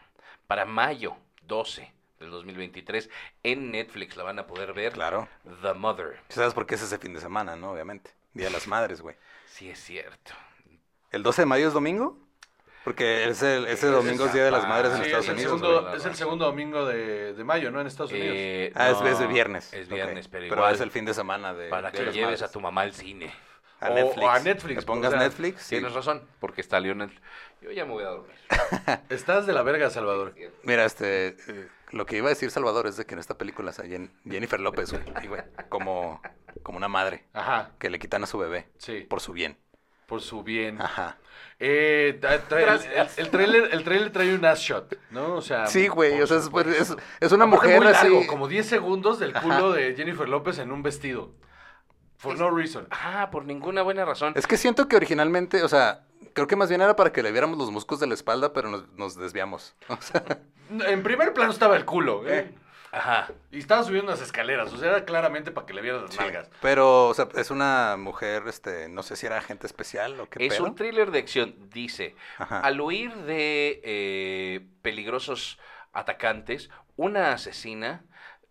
Para 0.46 0.64
mayo 0.64 1.16
12 1.42 1.92
del 2.18 2.30
2023 2.30 3.08
en 3.42 3.70
Netflix 3.70 4.16
la 4.16 4.24
van 4.24 4.38
a 4.38 4.46
poder 4.46 4.72
ver. 4.72 4.92
Claro. 4.92 5.28
The 5.62 5.74
Mother. 5.74 6.20
¿Sabes 6.28 6.52
por 6.54 6.66
qué 6.66 6.74
es 6.74 6.82
ese 6.82 6.98
fin 6.98 7.14
de 7.14 7.20
semana, 7.20 7.56
no? 7.56 7.72
Obviamente. 7.72 8.10
Día 8.34 8.46
de 8.46 8.52
las 8.52 8.66
Madres, 8.68 9.00
güey. 9.00 9.16
Sí, 9.46 9.70
es 9.70 9.82
cierto. 9.82 10.32
¿El 11.10 11.22
12 11.22 11.42
de 11.42 11.46
mayo 11.46 11.66
es 11.68 11.72
domingo? 11.74 12.16
Porque 12.84 13.28
ese, 13.28 13.70
ese 13.70 13.88
domingo 13.88 14.24
es 14.26 14.32
Día 14.32 14.44
de 14.44 14.50
las 14.50 14.66
Madres 14.66 14.92
en 14.92 14.98
Sí, 14.98 15.02
Estados 15.04 15.26
es, 15.26 15.32
Unidos. 15.32 15.60
segundo, 15.60 15.94
es 15.94 16.04
el 16.06 16.14
segundo 16.14 16.44
domingo 16.46 16.86
de, 16.86 17.34
de 17.34 17.44
mayo, 17.44 17.70
¿no? 17.70 17.80
En 17.80 17.86
Estados 17.86 18.10
Unidos. 18.12 18.30
Eh, 18.34 18.72
Ah, 18.74 18.90
es, 18.90 19.00
no, 19.00 19.06
es 19.08 19.18
de 19.18 19.26
viernes. 19.26 19.72
Es 19.74 19.88
viernes, 19.88 20.28
pero, 20.28 20.44
Pero 20.48 20.56
igual 20.62 20.74
es 20.74 20.80
el 20.80 20.90
fin 20.90 21.04
de 21.04 21.12
semana 21.12 21.52
de 21.52 21.68
para 21.68 21.90
de 21.90 21.98
que 21.98 22.04
las 22.04 22.14
lleves 22.14 22.26
Madres. 22.28 22.42
a 22.42 22.50
tu 22.52 22.60
mamá 22.60 22.82
al 22.82 22.94
cine. 22.94 23.30
A 23.80 23.90
O- 23.90 23.94
Netflix. 23.94 24.22
o 24.26 24.30
a 24.30 24.38
Netflix, 24.40 24.80
Que 24.80 24.86
pongas 24.86 25.08
o 25.08 25.16
sea, 25.16 25.20
Netflix. 25.26 25.62
sí. 25.62 25.68
Tienes 25.70 25.92
razón, 25.94 26.22
porque 26.38 26.60
está 26.60 26.78
Lionel. 26.80 27.18
Yo 27.62 27.70
ya 27.70 27.84
me 27.84 27.92
voy 27.92 28.04
a 28.04 28.08
dormir. 28.08 28.36
Estás 29.08 29.46
de 29.46 29.52
la 29.52 29.62
verga, 29.62 29.90
Salvador. 29.90 30.34
Mira, 30.64 30.84
este, 30.84 31.28
eh, 31.48 31.68
lo 31.90 32.06
que 32.06 32.16
iba 32.16 32.26
a 32.26 32.30
decir 32.30 32.50
Salvador 32.50 32.86
es 32.86 32.96
de 32.96 33.06
que 33.06 33.14
en 33.14 33.20
esta 33.20 33.36
película 33.38 33.72
sale 33.72 33.88
Jen- 33.90 34.10
Jennifer 34.28 34.60
López, 34.60 34.92
güey, 34.92 35.42
como, 35.68 36.20
como 36.62 36.78
una 36.78 36.88
madre 36.88 37.24
Ajá, 37.32 37.72
que 37.78 37.90
le 37.90 37.98
quitan 37.98 38.22
a 38.22 38.26
su 38.26 38.38
bebé 38.38 38.68
sí, 38.78 39.00
por 39.08 39.20
su 39.20 39.32
bien. 39.32 39.58
por 40.06 40.20
su 40.22 40.42
bien. 40.42 40.80
Ajá. 40.80 41.18
Eh, 41.58 42.18
el, 42.22 42.58
el, 42.58 43.08
el 43.16 43.30
trailer, 43.30 43.68
el 43.72 43.84
trailer 43.84 44.10
trae 44.12 44.34
un 44.34 44.44
ass 44.46 44.60
shot, 44.60 44.96
¿no? 45.10 45.34
O 45.36 45.42
sea, 45.42 45.66
Sí, 45.66 45.88
güey, 45.88 46.20
o 46.22 46.26
sea, 46.26 46.38
es, 46.38 46.46
es, 46.46 46.96
es 47.20 47.32
una 47.32 47.44
Aparte, 47.44 47.66
mujer 47.66 47.78
muy 47.80 47.86
así. 47.88 48.04
largo, 48.08 48.26
como 48.26 48.48
10 48.48 48.66
segundos 48.66 49.18
del 49.18 49.32
culo 49.34 49.54
Ajá. 49.68 49.76
de 49.76 49.94
Jennifer 49.94 50.28
López 50.28 50.58
en 50.58 50.72
un 50.72 50.82
vestido. 50.82 51.32
For 52.20 52.36
no 52.38 52.50
reason. 52.50 52.86
Ah, 52.90 53.30
por 53.32 53.46
ninguna 53.46 53.80
buena 53.80 54.04
razón. 54.04 54.34
Es 54.36 54.46
que 54.46 54.58
siento 54.58 54.88
que 54.88 54.96
originalmente, 54.96 55.62
o 55.62 55.68
sea, 55.68 56.04
creo 56.34 56.46
que 56.46 56.54
más 56.54 56.68
bien 56.68 56.82
era 56.82 56.94
para 56.94 57.12
que 57.14 57.22
le 57.22 57.32
viéramos 57.32 57.56
los 57.56 57.70
músculos 57.70 57.98
de 57.98 58.06
la 58.06 58.12
espalda, 58.12 58.52
pero 58.52 58.68
nos, 58.68 58.86
nos 58.92 59.16
desviamos. 59.16 59.74
O 59.88 59.96
sea, 60.02 60.22
En 60.86 61.02
primer 61.02 61.32
plano 61.32 61.50
estaba 61.50 61.76
el 61.78 61.86
culo, 61.86 62.28
¿eh? 62.28 62.54
Ajá. 62.92 63.28
Y 63.50 63.58
estaba 63.60 63.82
subiendo 63.84 64.12
unas 64.12 64.20
escaleras, 64.20 64.70
o 64.70 64.76
sea, 64.76 64.90
era 64.90 65.04
claramente 65.06 65.50
para 65.50 65.66
que 65.66 65.72
le 65.72 65.80
vieras 65.80 66.02
las 66.02 66.10
sí. 66.12 66.18
nalgas. 66.18 66.50
Pero, 66.60 67.08
o 67.08 67.14
sea, 67.14 67.26
es 67.36 67.50
una 67.50 67.96
mujer, 67.96 68.42
este, 68.48 68.90
no 68.90 69.02
sé 69.02 69.16
si 69.16 69.24
era 69.24 69.38
agente 69.38 69.66
especial 69.66 70.20
o 70.20 70.28
qué 70.28 70.44
Es 70.46 70.56
pedo. 70.56 70.64
un 70.64 70.74
thriller 70.74 71.10
de 71.12 71.20
acción, 71.20 71.54
dice. 71.72 72.16
Ajá. 72.36 72.60
Al 72.60 72.78
huir 72.80 73.14
de 73.14 73.80
eh, 73.82 74.66
peligrosos 74.82 75.58
atacantes, 75.94 76.68
una 76.96 77.32
asesina 77.32 78.04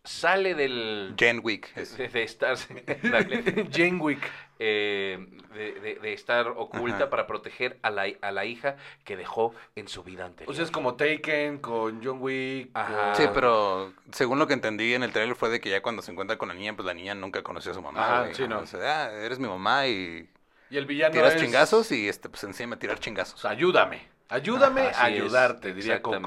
sale 0.04 0.56
del... 0.56 1.14
Jen 1.18 1.42
Wick. 1.44 1.70
es- 1.76 1.98
De, 1.98 2.08
de 2.08 2.24
estar, 2.24 2.58
dale, 3.04 3.68
Jane 3.72 3.98
Wick. 4.00 4.20
eh, 4.60 5.18
de, 5.54 5.72
de- 5.80 5.96
de 5.96 6.14
estar 6.14 6.48
oculta 6.50 6.96
Ajá. 6.98 7.10
para 7.10 7.28
proteger 7.28 7.80
a 7.82 7.90
la, 7.92 8.08
a 8.22 8.32
la 8.32 8.46
hija 8.46 8.76
que 9.04 9.16
dejó 9.18 9.54
en 9.76 9.88
su 9.88 10.04
vida 10.04 10.26
anterior. 10.26 10.52
O 10.52 10.54
sea, 10.56 10.64
es 10.64 10.72
como 10.72 10.96
Taken 10.96 11.60
con 11.60 12.04
John 12.04 12.18
Wick. 12.22 12.70
Ajá. 12.74 13.16
Sí, 13.16 13.24
pero 13.34 13.94
según 14.12 14.40
lo 14.40 14.48
que 14.48 14.54
entendí 14.54 14.94
en 14.94 15.04
el 15.04 15.12
trailer 15.12 15.36
fue 15.36 15.50
de 15.50 15.60
que 15.62 15.70
ya 15.70 15.82
cuando 15.82 16.02
se 16.02 16.12
encuentra 16.12 16.38
con 16.38 16.50
la 16.50 16.56
niña, 16.56 16.76
pues 16.76 16.86
la 16.86 16.94
niña 16.94 17.16
nunca 17.16 17.42
conoció 17.44 17.72
a 17.72 17.76
su 17.76 17.82
mamá. 17.82 18.22
Ajá, 18.24 18.34
sí, 18.34 18.48
no. 18.48 18.60
O 18.60 18.66
sea, 18.66 19.06
ah, 19.06 19.12
eres 19.14 19.40
mi 19.40 19.48
mamá 19.48 19.88
y 19.88 20.30
Y 20.70 20.78
el 20.78 20.86
villano 20.86 21.14
tiras 21.14 21.36
es- 21.36 21.42
chingazos 21.42 21.92
y 21.92 22.08
este, 22.10 22.30
pues 22.30 22.44
enséñame 22.44 22.76
a 22.76 22.80
tirar 22.80 23.00
chingazos. 23.00 23.44
ayúdame. 23.46 24.02
Ayúdame 24.32 24.82
a 24.82 24.90
es, 24.92 24.98
ayudarte, 25.00 25.74
diría 25.74 26.02
Coco. 26.02 26.20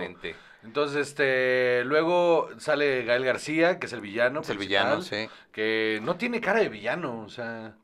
Entonces, 0.65 1.09
este, 1.09 1.83
luego 1.85 2.49
sale 2.59 3.05
Gael 3.05 3.25
García, 3.25 3.79
que 3.79 3.87
es 3.87 3.93
el 3.93 4.01
villano. 4.01 4.41
Es 4.41 4.51
el 4.51 4.59
villano, 4.59 5.03
sí. 5.03 5.29
Que 5.53 6.01
no 6.03 6.17
tiene 6.17 6.41
cara 6.41 6.61
de 6.61 6.69
villano, 6.69 7.21
o 7.23 7.29
sea. 7.29 7.75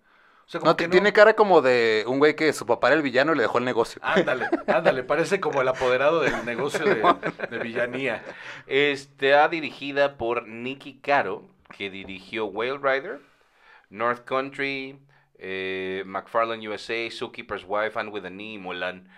O 0.47 0.51
sea, 0.51 0.61
como 0.61 0.71
No, 0.73 0.77
que 0.77 0.85
ti- 0.85 0.93
tiene 0.93 1.13
cara 1.13 1.35
como 1.35 1.61
de 1.61 2.05
un 2.07 2.19
güey 2.19 2.35
que 2.37 2.53
su 2.55 2.65
papá 2.65 2.87
era 2.89 2.97
el 2.97 3.03
villano 3.03 3.33
y 3.33 3.37
le 3.37 3.43
dejó 3.43 3.59
el 3.59 3.65
negocio. 3.67 4.01
Ándale, 4.03 4.49
ándale, 4.67 5.03
parece 5.03 5.41
como 5.41 5.61
el 5.61 5.69
apoderado 5.69 6.21
del 6.21 6.45
negocio 6.47 6.87
de, 6.87 7.03
de 7.51 7.59
villanía. 7.59 8.23
Está 8.67 9.49
dirigida 9.49 10.17
por 10.17 10.47
Nicky 10.49 11.01
Caro, 11.01 11.45
que 11.77 11.91
dirigió 11.91 12.47
Whale 12.47 12.79
Rider, 12.79 13.21
North 13.91 14.25
Country, 14.25 14.99
eh, 15.39 16.03
McFarlane 16.07 16.67
USA, 16.69 17.11
Zookeeper's 17.11 17.65
Wife, 17.67 17.99
and 17.99 18.11
with 18.13 18.25
a 18.25 18.31
Knee, 18.31 18.59
Mulan. 18.59 19.09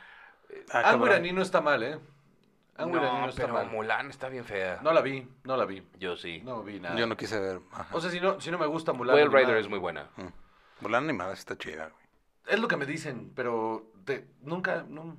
Ah, 0.72 0.90
Anne. 0.90 0.98
Wirani 1.02 1.32
no 1.32 1.42
está 1.42 1.60
mal, 1.60 1.82
¿eh? 1.84 1.98
Wirani 2.86 3.06
No, 3.18 3.20
no 3.22 3.28
está 3.28 3.42
pero 3.42 3.54
mal. 3.54 3.66
Mulan 3.70 4.10
está 4.10 4.28
bien 4.28 4.44
fea. 4.44 4.80
No 4.82 4.92
la 4.92 5.00
vi, 5.00 5.26
no 5.44 5.56
la 5.56 5.64
vi. 5.64 5.82
Yo 5.98 6.16
sí. 6.16 6.40
No 6.44 6.62
vi 6.62 6.80
nada. 6.80 6.96
Yo 6.96 7.06
no 7.06 7.16
quise 7.16 7.38
ver. 7.40 7.60
Ajá. 7.72 7.88
O 7.94 8.00
sea, 8.00 8.10
si 8.10 8.20
no, 8.20 8.40
si 8.40 8.50
no 8.50 8.58
me 8.58 8.66
gusta 8.66 8.92
Mulan. 8.92 9.14
Whale. 9.16 9.28
Rider 9.28 9.56
es 9.56 9.68
muy 9.68 9.78
buena. 9.78 10.08
Mm. 10.16 10.26
Mulan 10.82 11.04
animada 11.04 11.34
sí 11.36 11.40
está 11.40 11.56
chida, 11.58 11.88
güey. 11.88 12.04
Es 12.46 12.58
lo 12.58 12.68
que 12.68 12.76
me 12.76 12.86
dicen, 12.86 13.32
pero 13.36 13.92
te- 14.04 14.28
nunca, 14.42 14.84
no. 14.88 15.16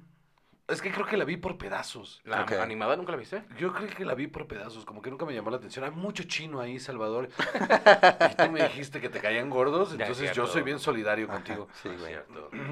Es 0.68 0.82
que 0.82 0.90
creo 0.92 1.06
que 1.06 1.18
la 1.18 1.26
vi 1.26 1.36
por 1.36 1.58
pedazos. 1.58 2.22
¿La 2.24 2.44
animada 2.62 2.96
nunca 2.96 3.12
la 3.12 3.18
viste? 3.18 3.44
Yo 3.58 3.74
creo 3.74 3.90
que 3.90 4.06
la 4.06 4.14
vi 4.16 4.28
por 4.28 4.48
pedazos, 4.48 4.86
como 4.86 5.02
que 5.02 5.10
nunca 5.10 5.26
me 5.26 5.34
llamó 5.34 5.50
la 5.50 5.58
atención. 5.58 5.84
Hay 5.84 5.92
mucho 5.92 6.24
chino 6.24 6.62
ahí, 6.62 6.80
Salvador. 6.80 7.28
y 8.32 8.36
tú 8.36 8.52
me 8.52 8.64
dijiste 8.64 9.02
que 9.02 9.10
te 9.10 9.20
caían 9.20 9.50
gordos, 9.50 9.98
Ya, 9.98 10.06
entonces 10.06 10.32
yo 10.34 10.48
soy 10.48 10.62
bien 10.62 10.80
solidario 10.80 11.28
contigo. 11.28 11.68
Sí, 11.84 11.90
güey. 11.90 12.16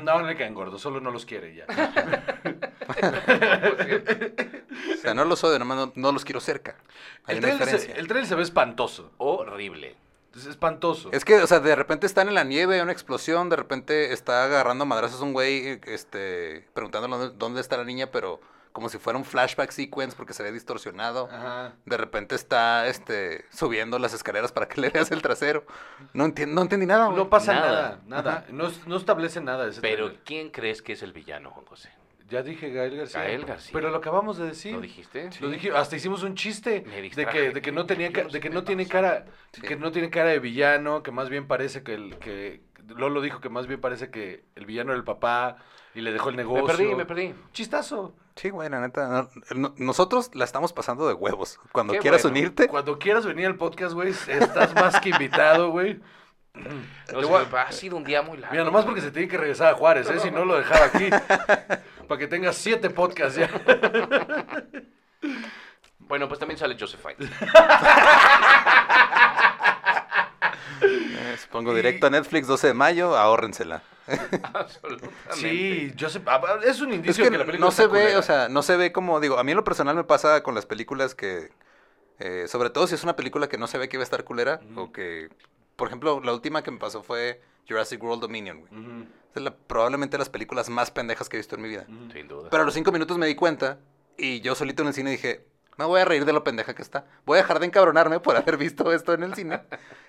No, 0.04 0.19
no 0.19 0.25
le 0.25 0.38
caen 0.38 0.54
gordos, 0.54 0.82
solo 0.82 1.02
no 1.02 1.12
los 1.12 1.25
quiere 1.25 1.54
ya. 1.56 1.65
O 4.93 5.02
sea, 5.02 5.13
no 5.13 5.25
los 5.25 5.43
odio, 5.43 5.60
nomás 5.60 5.78
no, 5.78 5.91
no 5.95 6.12
los 6.12 6.25
quiero 6.25 6.39
cerca. 6.39 6.75
Hay 7.25 7.38
el, 7.38 7.43
una 7.43 7.47
trailer 7.58 7.67
se, 7.67 7.73
diferencia. 7.73 7.95
el 8.02 8.08
trailer 8.08 8.28
se 8.28 8.36
ve 8.36 8.43
espantoso. 8.43 9.12
Horrible. 9.17 9.95
Es 10.36 10.45
espantoso. 10.45 11.10
Es 11.12 11.25
que, 11.25 11.41
o 11.41 11.47
sea, 11.47 11.60
de 11.60 11.75
repente 11.75 12.06
están 12.06 12.28
en 12.28 12.36
la 12.36 12.43
nieve, 12.43 12.75
hay 12.75 12.82
una 12.82 12.91
explosión, 12.91 13.49
de 13.49 13.56
repente 13.56 14.13
está 14.13 14.43
agarrando 14.45 14.86
madrazos 14.86 15.21
un 15.21 15.34
güey, 15.34 15.80
este, 15.86 16.67
preguntándole 16.73 17.15
dónde, 17.17 17.36
dónde 17.38 17.62
está 17.62 17.78
la 17.78 17.84
niña, 17.84 18.12
pero 18.12 18.39
como 18.71 18.88
si 18.89 18.99
fuera 18.99 19.17
un 19.17 19.25
flashback 19.25 19.71
sequence 19.71 20.15
porque 20.15 20.34
se 20.34 20.43
ve 20.43 20.52
distorsionado. 20.52 21.28
Ajá. 21.32 21.73
De 21.86 21.97
repente 21.97 22.36
está, 22.36 22.88
este, 22.88 23.45
subiendo 23.49 23.97
las 23.99 24.13
escaleras 24.13 24.52
para 24.52 24.67
que 24.67 24.80
le 24.80 24.89
veas 24.89 25.12
el 25.12 25.21
trasero. 25.21 25.65
No, 26.13 26.25
enti- 26.28 26.47
no 26.47 26.62
entendí 26.62 26.86
nada, 26.86 27.06
güey. 27.08 27.17
No 27.17 27.30
pasa 27.30 27.54
Nada. 27.54 27.99
nada, 28.06 28.21
nada. 28.23 28.45
No, 28.49 28.69
no 28.86 28.97
establece 28.97 29.41
nada 29.41 29.67
ese 29.67 29.82
Pero, 29.82 30.06
trailer. 30.06 30.23
¿quién 30.23 30.49
crees 30.52 30.82
que 30.84 30.93
es 30.93 31.02
el 31.02 31.12
villano, 31.12 31.49
Juan 31.52 31.65
José? 31.65 31.89
Ya 32.30 32.44
dije 32.44 32.70
Gael 32.72 32.96
García. 32.98 33.22
Gael 33.22 33.46
García. 33.46 33.72
Pero 33.74 33.89
lo 33.89 33.98
acabamos 33.98 34.38
de 34.38 34.46
decir. 34.48 34.74
¿Lo 34.74 34.82
dijiste? 34.82 35.30
Lo 35.39 35.50
dije, 35.50 35.72
hasta 35.76 35.96
hicimos 35.96 36.24
un 36.24 36.36
chiste 36.36 36.84
Me 36.88 37.02
de 37.02 37.26
que, 37.26 37.52
de 37.52 37.62
que 37.62 37.72
no 37.72 37.86
tenía 37.86 38.10
de 38.10 38.39
que 38.39 38.50
no 38.50 38.63
tiene 38.63 38.88
cara 38.88 39.26
Sí. 39.52 39.62
que 39.62 39.76
no 39.76 39.92
tiene 39.92 40.10
cara 40.10 40.30
de 40.30 40.39
villano, 40.39 41.02
que 41.04 41.12
más 41.12 41.30
bien 41.30 41.48
parece 41.48 41.82
que 41.84 41.94
el 41.96 42.18
que 42.18 42.62
Lolo 42.96 43.22
dijo 43.22 43.39
que 43.42 43.50
más 43.50 43.68
bien 43.68 43.82
parece 43.82 44.10
que 44.12 44.44
el 44.56 44.65
villano 44.65 44.92
era 44.92 44.98
el 44.98 45.04
papá 45.04 45.58
y 45.96 46.02
le 46.02 46.12
dejó 46.12 46.30
el 46.30 46.36
negocio. 46.36 46.65
Me 46.65 46.74
perdí, 46.74 46.96
me 46.96 47.06
perdí. 47.06 47.34
Chistazo. 47.54 48.13
Sí, 48.36 48.50
güey, 48.52 48.70
la 48.70 48.80
neta. 48.80 49.28
no- 49.52 49.56
no- 49.56 49.74
nosotros 49.78 50.32
la 50.34 50.46
estamos 50.46 50.72
pasando 50.72 51.08
de 51.08 51.13
huevos. 51.13 51.60
Cuando 51.72 51.94
Qué 51.94 52.00
quieras 52.00 52.22
bueno. 52.24 52.38
unirte, 52.38 52.68
Cuando 52.68 52.98
quieras 52.98 53.26
venir 53.26 53.48
al 53.48 53.56
podcast, 53.56 53.94
güey, 53.94 54.10
estás 54.12 54.74
más 54.76 55.00
que 55.02 55.10
invitado, 55.10 55.72
güey. 55.72 56.00
No 56.54 56.64
Te 57.06 57.12
sé, 57.12 57.26
voy 57.26 57.42
a- 57.54 57.62
ha 57.62 57.72
sido 57.72 57.96
un 57.98 58.04
día 58.04 58.22
muy 58.22 58.38
largo. 58.38 58.52
Mira, 58.52 58.64
nomás 58.66 58.86
porque 58.86 59.02
se 59.02 59.12
tiene 59.12 59.28
que 59.28 59.38
regresar 59.38 59.74
a 59.74 59.76
Juárez, 59.78 60.10
¿eh? 60.10 60.20
Si 60.20 60.32
no 60.32 60.46
lo 60.46 60.58
dejaba 60.58 60.86
aquí. 60.86 61.10
Para 62.08 62.18
que 62.20 62.28
tengas 62.28 62.56
siete 62.58 62.90
podcasts 62.90 63.38
ya. 63.38 63.50
Bueno, 66.00 66.28
pues 66.28 66.40
también 66.40 66.58
sale 66.58 66.76
Josephine. 66.80 67.18
Eh, 70.82 71.38
Supongo 71.44 71.74
directo 71.76 72.08
a 72.08 72.10
Netflix, 72.10 72.48
12 72.48 72.68
de 72.68 72.74
mayo, 72.74 73.16
ahórrensela. 73.16 73.84
Absolutamente. 74.54 75.16
Sí, 75.34 75.94
yo 75.96 76.10
sé, 76.10 76.20
es 76.64 76.82
un 76.82 76.90
Es 76.90 76.96
indicio 76.96 77.24
que 77.26 77.30
que, 77.32 77.38
la 77.38 77.46
película 77.46 77.68
no 77.68 77.72
se 77.72 77.84
ve, 77.84 77.90
culera. 78.00 78.18
o 78.20 78.24
sea, 78.24 78.50
no 78.50 78.64
se 78.64 78.76
ve 78.76 78.92
como, 78.92 79.20
digo, 79.20 79.38
a 79.38 79.44
mí 79.44 79.52
en 79.52 79.58
lo 79.58 79.64
personal 79.64 79.96
me 79.96 80.04
pasa 80.04 80.42
con 80.42 80.56
las 80.56 80.66
películas 80.66 81.14
que, 81.14 81.52
eh, 82.18 82.46
sobre 82.48 82.72
todo 82.72 82.88
si 82.88 82.96
es 82.96 83.04
una 83.04 83.16
película 83.16 83.48
que 83.48 83.60
no 83.60 83.68
se 83.68 83.78
ve 83.78 83.88
que 83.88 83.98
iba 83.98 84.02
a 84.02 84.06
estar 84.06 84.24
culera, 84.24 84.62
o 84.76 84.92
que, 84.92 85.30
por 85.80 85.88
ejemplo, 85.88 86.22
la 86.24 86.34
última 86.34 86.62
que 86.62 86.70
me 86.70 86.78
pasó 86.78 87.02
fue 87.02 87.42
Jurassic 87.68 88.04
World 88.04 88.22
Dominion, 88.22 88.60
güey. 88.62 88.72
Ujú, 88.72 89.06
Es 89.36 89.42
la- 89.42 89.56
probablemente 89.56 90.18
las 90.20 90.30
películas 90.30 90.70
más 90.70 90.92
pendejas 90.92 91.28
que 91.30 91.38
he 91.38 91.39
visto 91.39 91.56
en 91.56 91.62
mi 91.63 91.70
vida. 91.70 91.86
Sin 92.13 92.28
duda. 92.28 92.50
Pero 92.52 92.63
a 92.63 92.65
los 92.65 92.74
cinco 92.76 92.92
minutos 92.92 93.18
me 93.18 93.26
di 93.26 93.34
cuenta 93.36 93.80
y 94.18 94.42
yo 94.42 94.54
solito 94.54 94.82
en 94.84 94.89
el 94.89 94.94
cine 94.94 95.12
dije, 95.12 95.46
me 95.78 95.86
voy 95.86 96.02
a 96.02 96.06
reír 96.06 96.26
de 96.26 96.34
lo 96.34 96.44
pendeja 96.44 96.74
que 96.76 96.82
está. 96.82 97.06
Voy 97.26 97.38
a 97.38 97.42
dejar 97.42 97.60
de 97.60 97.65
encabronarme 97.68 98.20
por 98.20 98.36
haber 98.36 98.58
visto 98.58 98.92
esto 98.92 99.13
en 99.13 99.24
el 99.24 99.34
cine. 99.36 99.62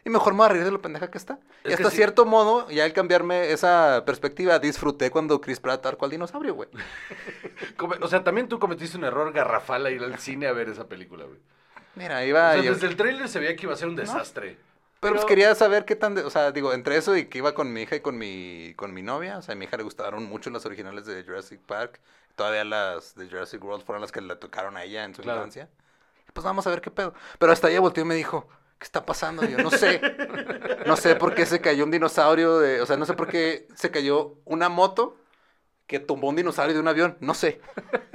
Y 0.05 0.11
mejor 0.11 0.33
me 0.33 0.39
voy 0.39 0.47
a 0.47 0.49
reír 0.49 0.65
de 0.65 0.73
lo 0.73 0.83
pendeja 0.83 1.11
que 1.13 1.19
está. 1.19 1.39
y 1.65 1.69
Es 1.69 1.75
hasta 1.75 1.91
sí. 1.91 1.97
cierto 1.97 2.25
modo, 2.27 2.69
ya 2.71 2.85
al 2.85 2.93
cambiarme 2.93 3.53
esa 3.53 4.03
perspectiva, 4.05 4.59
disfruté 4.59 5.11
cuando 5.13 5.41
Chris 5.41 5.61
Pratt 5.61 5.87
arcó 5.87 6.07
al 6.07 6.11
dinosaurio, 6.11 6.55
güey. 6.55 6.69
O 8.01 8.09
sea, 8.09 8.25
también 8.25 8.49
tú 8.49 8.59
cometiste 8.59 8.97
un 8.97 9.05
error 9.05 9.33
garrafal 9.33 9.87
a 9.87 9.91
ir 9.91 10.03
al 10.03 10.19
cine 10.19 10.47
a 10.47 10.53
ver 10.53 10.69
esa 10.69 10.89
película, 10.89 11.25
güey. 11.25 11.39
Mira, 11.95 12.19
O 12.19 12.23
iba... 12.25 12.53
sea, 12.55 12.63
yo- 12.63 12.73
desde 12.73 12.87
el 12.87 12.97
tráiler 12.97 13.29
se 13.29 13.39
veía 13.39 13.55
que 13.57 13.65
iba 13.67 13.73
a 13.75 13.77
ser 13.77 13.89
un 13.89 13.97
desastre. 13.97 14.59
Pero, 15.01 15.15
pues 15.15 15.25
quería 15.25 15.55
saber 15.55 15.85
qué 15.85 15.97
tan, 15.97 16.15
de- 16.15 16.23
o 16.25 16.31
sea, 16.31 16.53
digo, 16.53 16.73
entre 16.73 16.97
eso 16.97 17.17
y 17.17 17.27
que 17.27 17.39
iba 17.39 17.55
con 17.55 17.73
mi 17.73 17.83
hija 17.83 17.97
y 17.97 18.01
con 18.01 18.19
mi, 18.19 18.75
con 18.77 18.93
mi 18.93 19.03
novia, 19.03 19.39
o 19.39 19.43
sea, 19.43 19.55
a 19.55 19.57
mi 19.57 19.65
hija 19.65 19.77
le 19.77 19.83
gustaron 19.83 20.25
mucho 20.25 20.51
las 20.51 20.67
originales 20.67 21.07
de 21.07 21.25
Jurassic 21.25 21.61
Park, 21.61 22.01
todavía 22.37 22.65
las 22.65 23.15
de 23.15 23.29
Jurassic 23.29 23.63
World 23.65 23.85
fueron 23.85 24.03
las 24.03 24.13
que 24.13 24.21
le 24.21 24.37
tocaron 24.37 24.77
a 24.77 24.85
ella 24.85 25.05
en 25.05 25.15
su 25.15 25.23
Claro. 25.23 25.41
infancia. 25.41 25.69
Pues 26.33 26.45
vamos 26.45 26.67
a 26.67 26.71
ver 26.71 26.81
qué 26.81 26.91
pedo. 26.91 27.15
Pero 27.39 27.53
hasta 27.53 27.71
ella 27.71 27.81
volteó 27.81 28.05
y 28.05 28.07
me 28.07 28.15
dijo, 28.15 28.47
¿qué 28.79 28.85
está 28.85 29.05
pasando? 29.05 29.45
Y 29.45 29.53
yo, 29.53 29.59
no 29.59 29.71
sé, 29.71 30.01
no 30.87 30.97
sé 30.97 31.17
por 31.17 31.35
qué 31.35 31.47
se 31.47 31.61
cayó 31.61 31.85
un 31.85 31.91
dinosaurio, 31.91 32.59
de, 32.59 32.81
o 32.81 32.87
sea, 32.87 32.97
no 32.97 33.07
sé 33.07 33.15
por 33.15 33.29
qué 33.29 33.67
se 33.75 33.91
cayó 33.91 34.37
una 34.45 34.69
moto 34.69 35.17
que 35.87 35.99
tumbó 36.01 36.29
un 36.29 36.37
dinosaurio 36.37 36.75
de 36.75 36.81
un 36.81 36.89
avión, 36.89 37.17
no 37.21 37.35
sé. 37.35 37.61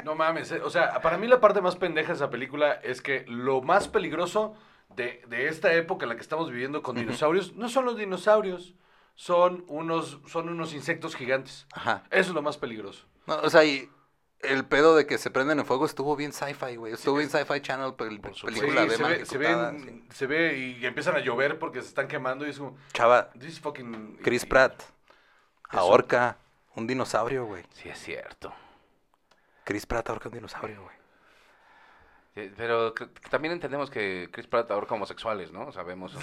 No 0.05 0.15
mames, 0.15 0.51
eh, 0.51 0.61
o 0.63 0.69
sea, 0.69 1.01
para 1.01 1.17
mí 1.17 1.27
la 1.27 1.41
parte 1.41 1.61
más 1.61 1.75
pendeja 1.75 2.09
de 2.09 2.15
esa 2.15 2.29
película 2.29 2.73
es 2.83 3.01
que 3.01 3.25
lo 3.27 3.61
más 3.61 3.87
peligroso 3.87 4.55
de, 4.95 5.21
de 5.27 5.47
esta 5.47 5.73
época 5.73 6.05
en 6.05 6.09
la 6.09 6.15
que 6.15 6.21
estamos 6.21 6.49
viviendo 6.49 6.81
con 6.81 6.95
dinosaurios 6.95 7.53
no 7.55 7.69
son 7.69 7.85
los 7.85 7.97
dinosaurios, 7.97 8.73
son 9.15 9.63
unos, 9.67 10.19
son 10.27 10.49
unos 10.49 10.73
insectos 10.73 11.15
gigantes. 11.15 11.67
Ajá. 11.73 12.03
Eso 12.11 12.29
es 12.29 12.35
lo 12.35 12.41
más 12.41 12.57
peligroso. 12.57 13.05
No, 13.27 13.35
o 13.41 13.49
sea, 13.49 13.63
y 13.63 13.89
el 14.41 14.65
pedo 14.65 14.95
de 14.95 15.07
que 15.07 15.17
se 15.17 15.31
prenden 15.31 15.59
en 15.59 15.65
fuego 15.65 15.85
estuvo 15.85 16.15
bien 16.15 16.31
sci-fi, 16.33 16.75
güey. 16.75 16.93
Estuvo 16.93 17.17
bien 17.17 17.29
sci-fi 17.29 17.61
channel, 17.61 17.91
pel- 17.93 18.19
película 18.21 18.81
Sí, 18.83 18.87
bien 18.87 18.89
se, 18.97 19.03
ve, 19.03 19.25
se, 19.25 19.35
ejecutada, 19.37 19.71
ven- 19.71 20.05
sí. 20.09 20.15
se 20.15 20.27
ve 20.27 20.57
y 20.57 20.85
empiezan 20.85 21.15
a 21.15 21.19
llover 21.19 21.57
porque 21.57 21.81
se 21.81 21.87
están 21.87 22.07
quemando 22.07 22.45
y 22.45 22.49
es 22.51 22.59
como, 22.59 22.77
Chava, 22.93 23.31
this 23.31 23.53
is 23.53 23.59
fucking... 23.59 24.19
Chris 24.21 24.45
Pratt, 24.45 24.83
ahorca 25.69 26.37
un 26.75 26.87
dinosaurio, 26.87 27.45
güey. 27.45 27.63
Sí, 27.73 27.89
es 27.89 27.99
cierto. 27.99 28.53
Chris 29.63 29.85
Pratt 29.85 30.09
ahorca 30.09 30.29
un 30.29 30.35
dinosaurio, 30.35 30.83
güey. 30.83 30.95
Sí, 32.35 32.51
Pero 32.57 32.93
también 33.29 33.53
entendemos 33.53 33.89
que 33.89 34.27
Chris 34.31 34.45
Pratt 34.45 34.69
ahorca 34.69 34.93
homosexuales, 34.95 35.51
¿no? 35.53 35.71
Sabemos 35.71 36.13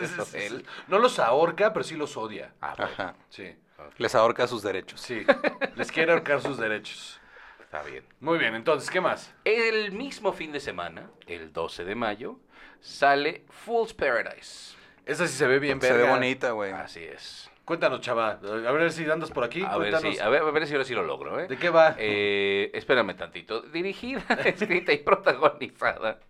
eso 0.00 0.24
de 0.26 0.46
él. 0.46 0.66
No 0.86 0.98
los 1.00 1.18
ahorca, 1.18 1.72
pero 1.72 1.82
sí 1.84 1.96
los 1.96 2.16
odia. 2.16 2.52
Ah, 2.60 2.74
bueno, 2.76 2.92
Ajá. 2.92 3.14
Sí, 3.28 3.54
Les 3.98 4.14
ahorca 4.14 4.46
sus 4.46 4.62
derechos. 4.62 5.00
sí. 5.00 5.26
Les 5.74 5.90
quiere 5.90 6.12
ahorcar 6.12 6.40
sus 6.40 6.56
derechos. 6.56 7.20
está 7.60 7.82
bien. 7.82 8.04
Muy 8.20 8.38
bien, 8.38 8.54
entonces, 8.54 8.88
¿qué 8.90 9.00
más? 9.00 9.34
El 9.44 9.90
mismo 9.92 10.32
fin 10.32 10.52
de 10.52 10.60
semana, 10.60 11.10
el 11.26 11.52
12 11.52 11.84
de 11.84 11.94
mayo, 11.96 12.38
sale 12.80 13.44
Fool's 13.50 13.92
Paradise. 13.92 14.76
Esa 15.04 15.26
sí 15.26 15.34
se 15.36 15.46
ve 15.46 15.58
bien 15.58 15.80
Se 15.80 15.92
ve 15.92 16.08
bonita, 16.08 16.52
güey. 16.52 16.72
Así 16.72 17.02
es. 17.02 17.50
Cuéntanos, 17.66 18.00
chava. 18.00 18.38
A 18.42 18.72
ver 18.72 18.92
si 18.92 19.04
andas 19.10 19.30
por 19.30 19.42
aquí. 19.44 19.62
A 19.62 19.76
ver, 19.76 19.98
si, 19.98 20.18
a, 20.20 20.28
ver, 20.28 20.42
a 20.42 20.50
ver 20.52 20.66
si 20.66 20.72
ahora 20.74 20.84
sí 20.84 20.94
lo 20.94 21.02
logro, 21.02 21.38
¿eh? 21.40 21.48
¿De 21.48 21.58
qué 21.58 21.68
va? 21.68 21.96
Eh, 21.98 22.70
espérame 22.72 23.14
tantito. 23.16 23.60
Dirigida, 23.60 24.22
escrita 24.44 24.92
y 24.92 24.98
protagonizada 24.98 26.20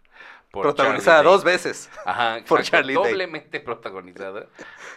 por 0.51 0.63
Protagonizada 0.63 1.19
Charlie 1.19 1.31
dos 1.33 1.45
Day. 1.45 1.53
veces. 1.53 1.91
Ajá, 2.07 2.39
por 2.49 2.61
exacto, 2.61 2.63
Charlie 2.79 2.95
Day. 2.95 3.05
Doblemente 3.05 3.61
protagonizada 3.61 4.47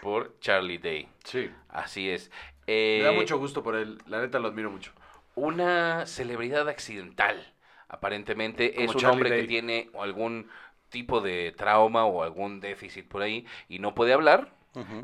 por 0.02 0.39
Charlie 0.39 0.78
Day. 0.78 1.10
Sí. 1.25 1.52
Así 1.67 2.10
es. 2.10 2.32
Me 2.65 3.02
da 3.04 3.12
Eh, 3.12 3.15
mucho 3.15 3.38
gusto 3.38 3.62
por 3.62 3.75
él. 3.75 3.97
La 4.08 4.21
neta 4.21 4.39
lo 4.39 4.47
admiro 4.47 4.71
mucho. 4.71 4.93
una 5.36 6.06
celebridad 6.06 6.69
accidental, 6.69 7.54
aparentemente. 7.89 8.73
Como 8.73 8.86
es 8.89 8.95
un 8.95 9.02
Charlie 9.02 9.13
hombre 9.13 9.30
Day. 9.32 9.41
que 9.41 9.47
tiene 9.47 9.89
algún 9.99 10.49
tipo 10.89 11.19
de 11.21 11.54
trauma 11.56 12.06
o 12.06 12.23
algún 12.23 12.62
déficit 12.62 13.08
por 13.10 13.21
ahí 13.23 13.45
y 13.67 13.80
no 13.80 13.93
puede 13.93 14.13
hablar. 14.13 14.58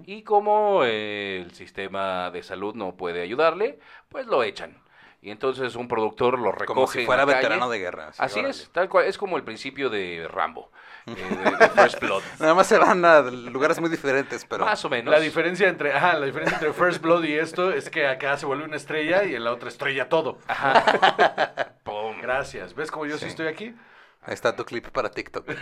Y 0.06 0.24
como 0.24 0.84
eh, 0.84 1.42
el 1.44 1.54
sistema 1.54 2.32
de 2.32 2.44
salud 2.44 2.76
no 2.76 2.96
puede 2.96 3.22
ayudarle, 3.22 3.80
pues 4.10 4.28
lo 4.28 4.44
echan. 4.44 4.78
Y 5.22 5.32
entonces 5.32 5.76
un 5.76 5.88
productor 5.88 6.38
lo 6.38 6.52
recoge. 6.52 6.68
Como 6.68 6.86
si 6.86 7.00
en 7.00 7.06
fuera 7.08 7.26
calle. 7.26 7.38
veterano 7.38 7.68
de 7.68 7.80
guerra. 7.80 8.12
Así 8.16 8.40
órale. 8.40 8.52
es, 8.52 8.70
tal 8.72 8.88
cual. 8.90 9.06
Es 9.06 9.18
como 9.18 9.38
el 9.38 9.44
principio 9.44 9.90
de 9.90 10.28
Rambo, 10.30 10.72
eh, 11.08 11.16
de, 11.16 11.58
de 11.58 11.70
First 11.70 12.00
Blood. 12.00 12.22
Nada 12.40 12.54
más 12.54 12.68
se 12.68 12.78
van 12.78 13.04
a 13.04 13.22
lugares 13.22 13.82
muy 13.82 13.90
diferentes, 13.90 14.46
pero... 14.46 14.66
Más 14.66 14.86
o 14.86 14.90
menos. 14.90 15.12
La 15.12 15.20
diferencia 15.20 15.68
entre, 15.68 15.94
ajá, 15.94 16.14
la 16.20 16.28
diferencia 16.28 16.58
entre 16.58 16.74
First 16.74 17.02
Blood 17.02 17.24
y 17.24 17.34
esto 17.34 17.72
es 17.72 17.90
que 17.90 18.06
acá 18.06 18.38
se 18.38 18.46
vuelve 18.46 18.66
una 18.66 18.76
estrella 18.76 19.24
y 19.24 19.34
en 19.34 19.44
la 19.44 19.52
otra 19.52 19.70
estrella 19.70 20.10
todo. 20.10 20.38
Pum. 21.84 22.22
Gracias. 22.22 22.76
¿Ves 22.76 22.92
cómo 22.92 23.08
yo 23.08 23.18
sí, 23.18 23.26
estoy 23.26 23.48
aquí? 23.48 23.74
Ahí 24.26 24.34
está 24.34 24.56
tu 24.56 24.66
clip 24.66 24.88
para 24.90 25.12
TikTok. 25.12 25.48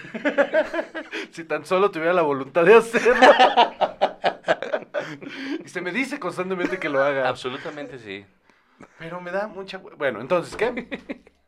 Si 1.32 1.46
tan 1.46 1.66
solo 1.66 1.90
tuviera 1.90 2.14
la 2.14 2.22
voluntad 2.22 2.64
de 2.64 2.76
hacerlo. 2.76 3.16
y 5.66 5.68
se 5.68 5.82
me 5.82 5.92
dice 5.92 6.20
constantemente 6.20 6.78
que 6.78 6.90
lo 6.90 7.02
haga. 7.02 7.28
Absolutamente 7.28 7.98
sí. 7.98 8.24
Pero 9.00 9.20
me 9.20 9.32
da 9.32 9.48
mucha... 9.48 9.80
Bueno, 9.80 10.22
entonces, 10.22 10.56
¿qué? 10.56 11.24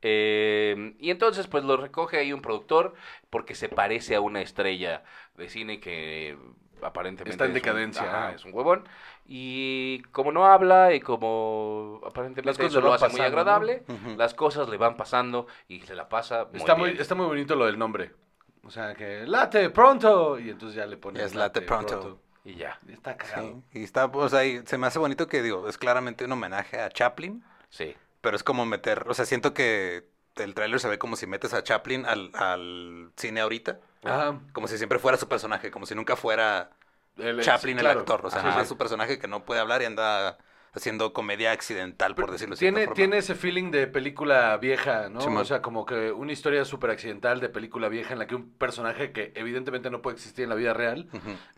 Eh, 0.00 0.94
y 1.00 1.10
entonces, 1.10 1.48
pues 1.48 1.64
lo 1.64 1.76
recoge 1.76 2.18
ahí 2.18 2.32
un 2.32 2.40
productor 2.40 2.94
porque 3.30 3.56
se 3.56 3.68
parece 3.68 4.14
a 4.14 4.20
una 4.20 4.40
estrella 4.40 5.02
de 5.34 5.48
cine 5.48 5.80
que 5.80 6.38
aparentemente 6.82 7.30
Está 7.30 7.44
en 7.44 7.50
es 7.50 7.54
un- 7.56 7.62
decadencia, 7.62 8.02
ajá, 8.02 8.32
es 8.34 8.44
un 8.44 8.52
huevón. 8.54 8.84
Y 9.26 10.02
como 10.12 10.32
no 10.32 10.46
habla 10.46 10.94
y 10.94 11.00
como 11.00 12.00
aparentemente 12.06 12.42
Las 12.46 12.56
cosas 12.56 12.70
eso 12.72 12.80
le 12.80 12.86
lo 12.86 12.94
hace 12.94 13.08
muy 13.08 13.20
agradable, 13.20 13.84
las 14.16 14.34
cosas 14.34 14.68
le 14.68 14.76
van 14.78 14.96
pasando 14.96 15.46
y 15.68 15.80
se 15.80 15.94
la 15.94 16.08
pasa 16.08 16.46
muy 16.50 16.58
Está 16.58 16.74
muy, 16.74 16.90
está 16.90 17.14
muy 17.14 17.26
bonito 17.26 17.54
lo 17.54 17.66
del 17.66 17.78
nombre. 17.78 18.12
O 18.64 18.70
sea, 18.70 18.94
que 18.94 19.26
late 19.26 19.70
pronto. 19.70 20.38
Y 20.38 20.50
entonces 20.50 20.76
ya 20.76 20.86
le 20.86 20.96
pones 20.96 21.22
Es 21.22 21.34
late 21.34 21.62
pronto. 21.62 22.20
Y 22.44 22.54
ya, 22.54 22.78
Y 22.88 22.92
Está 22.92 23.16
cagado. 23.16 23.62
Sí, 23.72 23.80
y 23.80 23.84
está, 23.84 24.06
o 24.06 24.28
sea, 24.28 24.44
y 24.46 24.62
se 24.66 24.78
me 24.78 24.86
hace 24.86 24.98
bonito 24.98 25.26
que, 25.26 25.42
digo, 25.42 25.68
es 25.68 25.76
claramente 25.76 26.24
un 26.24 26.32
homenaje 26.32 26.80
a 26.80 26.88
Chaplin, 26.88 27.44
sí. 27.68 27.94
pero 28.22 28.36
es 28.36 28.42
como 28.42 28.64
meter, 28.64 29.04
o 29.06 29.12
sea, 29.12 29.26
siento 29.26 29.52
que 29.52 30.04
el 30.44 30.54
tráiler 30.54 30.80
se 30.80 30.88
ve 30.88 30.98
como 30.98 31.16
si 31.16 31.26
metes 31.26 31.52
a 31.54 31.62
Chaplin 31.62 32.06
al, 32.06 32.30
al 32.34 33.12
cine 33.16 33.40
ahorita, 33.40 33.80
Ajá. 34.04 34.40
como 34.52 34.68
si 34.68 34.76
siempre 34.78 34.98
fuera 34.98 35.16
su 35.18 35.28
personaje, 35.28 35.70
como 35.70 35.86
si 35.86 35.94
nunca 35.94 36.16
fuera 36.16 36.70
El- 37.16 37.40
Chaplin 37.40 37.78
sí, 37.78 37.84
el 37.84 37.90
actor, 37.90 38.24
o 38.24 38.30
sea, 38.30 38.38
Ajá. 38.40 38.48
nada 38.48 38.60
más 38.60 38.68
su 38.68 38.76
personaje 38.76 39.18
que 39.18 39.28
no 39.28 39.44
puede 39.44 39.60
hablar 39.60 39.82
y 39.82 39.86
anda 39.86 40.38
haciendo 40.72 41.12
comedia 41.12 41.52
accidental, 41.52 42.14
por 42.14 42.30
decirlo 42.30 42.54
así. 42.54 42.64
tiene, 42.64 42.86
tiene 42.88 43.18
ese 43.18 43.34
feeling 43.34 43.70
de 43.70 43.86
película 43.86 44.56
vieja, 44.58 45.08
¿no? 45.08 45.18
O 45.40 45.44
sea, 45.44 45.60
como 45.62 45.84
que 45.86 46.12
una 46.12 46.32
historia 46.32 46.64
súper 46.64 46.90
accidental 46.90 47.40
de 47.40 47.48
película 47.48 47.88
vieja 47.88 48.12
en 48.12 48.18
la 48.20 48.26
que 48.26 48.34
un 48.34 48.50
personaje 48.52 49.12
que 49.12 49.32
evidentemente 49.34 49.90
no 49.90 50.02
puede 50.02 50.16
existir 50.16 50.44
en 50.44 50.50
la 50.50 50.54
vida 50.56 50.74
real 50.74 51.08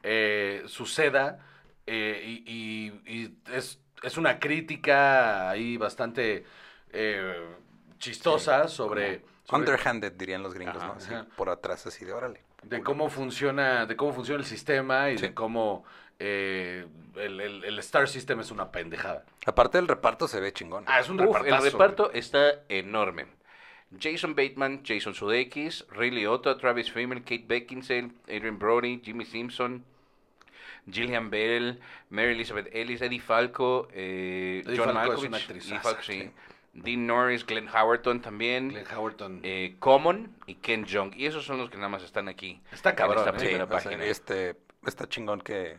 eh, 0.02 0.62
suceda 0.66 1.40
eh, 1.86 2.22
y, 2.46 2.90
y- 3.06 3.12
y 3.24 3.38
es, 3.52 3.80
es 4.02 4.16
una 4.16 4.38
crítica 4.38 5.50
ahí 5.50 5.76
bastante 5.76 6.44
eh, 6.92 7.56
chistosa 8.00 8.66
sobre, 8.66 9.22
sobre 9.44 9.60
Underhanded, 9.60 10.12
dirían 10.12 10.42
los 10.42 10.52
gringos, 10.54 10.76
Ajá, 10.78 10.86
¿no? 10.88 10.92
Así, 10.94 11.14
por 11.36 11.48
atrás, 11.50 11.86
así 11.86 12.04
de 12.04 12.12
órale. 12.12 12.42
de 12.64 12.82
cómo 12.82 13.08
funciona 13.08 13.86
de 13.86 13.94
cómo 13.96 14.12
funciona 14.12 14.40
el 14.40 14.46
sistema 14.46 15.10
y 15.10 15.18
Sí. 15.18 15.28
de 15.28 15.34
cómo 15.34 15.84
eh, 16.18 16.86
el, 17.16 17.40
el- 17.40 17.64
el 17.64 17.78
Star 17.78 18.06
System 18.08 18.40
es 18.40 18.50
una 18.50 18.70
pendejada. 18.70 19.24
Aparte 19.46 19.78
del 19.78 19.88
reparto 19.88 20.28
se 20.28 20.38
ve 20.40 20.52
chingón. 20.52 20.84
Ah, 20.86 21.00
es 21.00 21.08
un 21.08 21.20
Uf, 21.20 21.36
el 21.46 21.62
reparto 21.62 22.10
está 22.12 22.62
enorme. 22.68 23.26
Jason 23.98 24.34
Bateman, 24.36 24.82
Jason 24.84 25.14
Sudeikis, 25.14 25.86
Ray 25.90 26.10
Liotta, 26.10 26.56
Travis 26.58 26.92
Fimmel, 26.92 27.20
Kate 27.22 27.44
Beckinsale, 27.46 28.10
Adrian 28.24 28.58
Brody, 28.58 29.00
Jimmy 29.02 29.24
Simpson, 29.24 29.82
Gillian 30.90 31.30
Bell, 31.30 31.80
Mary 32.10 32.32
Elizabeth 32.32 32.68
Ellis, 32.72 33.00
Eddie 33.02 33.20
Falco, 33.20 33.88
eh, 33.92 34.62
Eddie 34.64 34.76
John 34.78 34.92
Falco 34.94 35.24
es 35.24 35.30
Malkovich, 35.30 35.66
una 35.70 35.80
Falco, 35.80 36.02
sí. 36.02 36.20
sí. 36.22 36.30
Dean 36.72 37.06
Norris, 37.06 37.44
Glenn 37.44 37.68
Howerton 37.68 38.20
también, 38.20 38.68
Glenn 38.68 38.87
Howerton. 38.96 39.40
eh, 39.42 39.76
Common 39.80 40.35
y 40.46 40.54
Ken 40.56 40.87
Jeong. 40.87 41.12
Y 41.16 41.26
esos 41.26 41.44
son 41.44 41.59
los 41.59 41.68
que 41.70 41.76
nada 41.76 41.88
más 41.88 42.02
están 42.02 42.28
aquí. 42.28 42.61
Está 42.72 42.90
en 42.90 42.96
cabrón, 42.96 43.18
esta 43.26 43.30
¿eh? 43.30 43.40
Sí, 43.40 43.46
primera 43.46 43.64
o 43.64 43.68
sea, 43.68 43.76
página. 43.90 44.04
este, 44.04 44.56
está 44.87 45.09
chingón 45.09 45.40
que, 45.40 45.78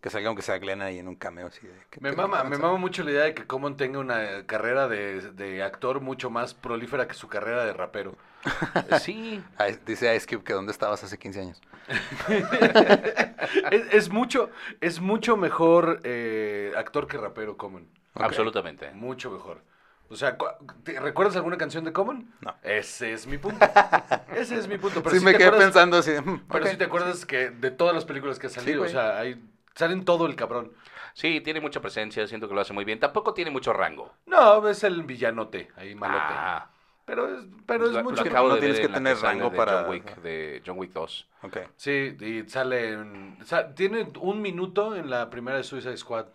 Que 0.00 0.10
salga 0.10 0.28
aunque 0.28 0.42
sea 0.42 0.58
Glenn 0.58 0.82
ahí 0.82 0.98
en 0.98 1.08
un 1.08 1.16
cameo 1.16 1.46
así 1.48 1.66
de... 1.66 1.74
¿qué 1.90 2.00
Me 2.00 2.12
mama, 2.12 2.44
me 2.44 2.58
mama 2.58 2.76
mucho 2.76 3.02
la 3.02 3.10
idea 3.10 3.24
de 3.24 3.34
que 3.34 3.46
Common 3.46 3.76
tenga 3.76 3.98
una 3.98 4.44
carrera 4.46 4.86
de, 4.86 5.32
de 5.32 5.62
actor 5.62 6.00
mucho 6.00 6.28
más 6.30 6.54
prolífera 6.54 7.08
que 7.08 7.14
su 7.14 7.28
carrera 7.28 7.64
de 7.64 7.72
rapero. 7.72 8.14
Sí, 9.00 9.42
dice 9.86 10.14
Ice 10.14 10.26
Cube 10.26 10.44
que 10.44 10.52
dónde 10.52 10.70
estabas 10.72 11.02
hace 11.02 11.18
15 11.18 11.40
años. 11.40 11.60
es, 13.70 13.92
es 13.92 14.08
mucho, 14.10 14.50
es 14.80 15.00
mucho 15.00 15.36
mejor 15.36 16.00
eh, 16.04 16.72
actor 16.76 17.06
que 17.08 17.16
rapero 17.16 17.56
Common. 17.56 17.88
Absolutamente. 18.14 18.90
Mucho 18.92 19.30
mejor. 19.30 19.62
O 20.10 20.16
sea, 20.16 20.36
cu- 20.38 20.46
¿te- 20.84 20.98
¿recuerdas 21.00 21.36
alguna 21.36 21.58
canción 21.58 21.84
de 21.84 21.92
Common? 21.92 22.32
No. 22.40 22.54
Ese 22.62 23.12
es 23.12 23.26
mi 23.26 23.36
punto. 23.38 23.58
Ese 24.34 24.56
es 24.56 24.66
mi 24.68 24.78
punto. 24.78 25.02
Pero 25.02 25.12
sí, 25.14 25.18
sí 25.20 25.24
me 25.24 25.32
quedé 25.32 25.44
acuerdas- 25.48 25.64
pensando 25.66 25.96
así. 25.98 26.12
de, 26.12 26.20
"Hmm, 26.20 26.40
Pero 26.50 26.64
ok". 26.64 26.70
sí 26.70 26.76
te 26.78 26.84
acuerdas 26.84 27.26
que 27.26 27.50
de 27.50 27.70
todas 27.70 27.94
las 27.94 28.04
películas 28.04 28.38
que 28.38 28.46
ha 28.46 28.50
salido, 28.50 28.82
o 28.84 28.88
sea, 28.88 29.18
hay, 29.18 29.42
salen 29.74 30.04
todo 30.04 30.26
el 30.26 30.34
cabrón. 30.36 30.72
Sí, 31.14 31.40
tiene 31.40 31.60
mucha 31.60 31.80
presencia, 31.80 32.26
siento 32.26 32.48
que 32.48 32.54
lo 32.54 32.60
hace 32.60 32.72
muy 32.72 32.84
bien. 32.84 33.00
Tampoco 33.00 33.34
tiene 33.34 33.50
mucho 33.50 33.72
rango. 33.72 34.12
No, 34.26 34.66
es 34.68 34.84
el 34.84 35.02
villanote, 35.02 35.70
ahí 35.76 35.94
malote. 35.94 36.22
Ah, 36.28 36.70
Pero 37.04 37.26
es, 37.28 37.44
pero 37.66 37.86
es 37.86 37.92
lo- 37.92 38.02
mucho. 38.04 38.22
lo 38.22 38.30
acabo 38.30 38.48
no 38.48 38.54
de 38.54 38.60
tienes 38.60 38.78
ver 38.78 38.86
que 38.86 38.92
tener 38.94 39.16
sale 39.16 39.32
rango 39.38 39.50
de 39.50 39.56
para- 39.56 39.80
John 39.82 39.90
Wick, 39.90 40.16
de 40.22 40.62
John 40.64 40.78
Wick 40.78 40.92
2. 40.92 41.28
Ok. 41.42 41.56
Sí, 41.76 42.16
y 42.20 42.48
sale 42.48 42.92
en- 42.92 43.38
sa- 43.44 43.74
tiene 43.74 44.08
un 44.20 44.40
minuto 44.42 44.94
en 44.94 45.08
la 45.10 45.28
primera 45.30 45.56
de 45.56 45.64
Suicide 45.64 45.96
Squad. 45.96 46.26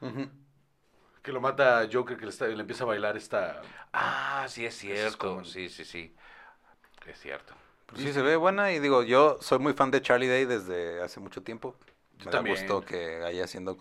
Ujú. 0.00 0.28
Que 1.22 1.32
lo 1.32 1.40
mata 1.40 1.86
Joker, 1.92 2.16
que 2.16 2.24
le, 2.24 2.30
está- 2.30 2.46
le 2.48 2.60
empieza 2.60 2.84
a 2.84 2.86
bailar 2.86 3.16
esta... 3.16 3.60
Ah, 3.92 4.46
sí 4.48 4.64
es 4.64 4.74
es 4.74 4.80
cierto. 4.80 5.18
como- 5.18 5.44
Sí, 5.44 5.68
sí, 5.68 5.84
sí. 5.84 6.14
Es 7.06 7.18
cierto. 7.20 7.54
Pues 7.86 8.02
sí, 8.02 8.12
se 8.12 8.22
ve 8.22 8.36
buena 8.36 8.72
y 8.72 8.78
digo, 8.78 9.02
yo 9.02 9.38
soy 9.40 9.58
muy 9.58 9.72
fan 9.72 9.90
de 9.90 10.00
Charlie 10.00 10.28
Day 10.28 10.44
desde 10.44 11.02
hace 11.02 11.20
mucho 11.20 11.42
tiempo. 11.42 11.74
Yo 12.18 12.26
Me 12.26 12.30
también. 12.30 12.56
da 12.56 12.62
gusto 12.62 12.86
que 12.86 13.22
haya 13.24 13.44
haciendo... 13.44 13.76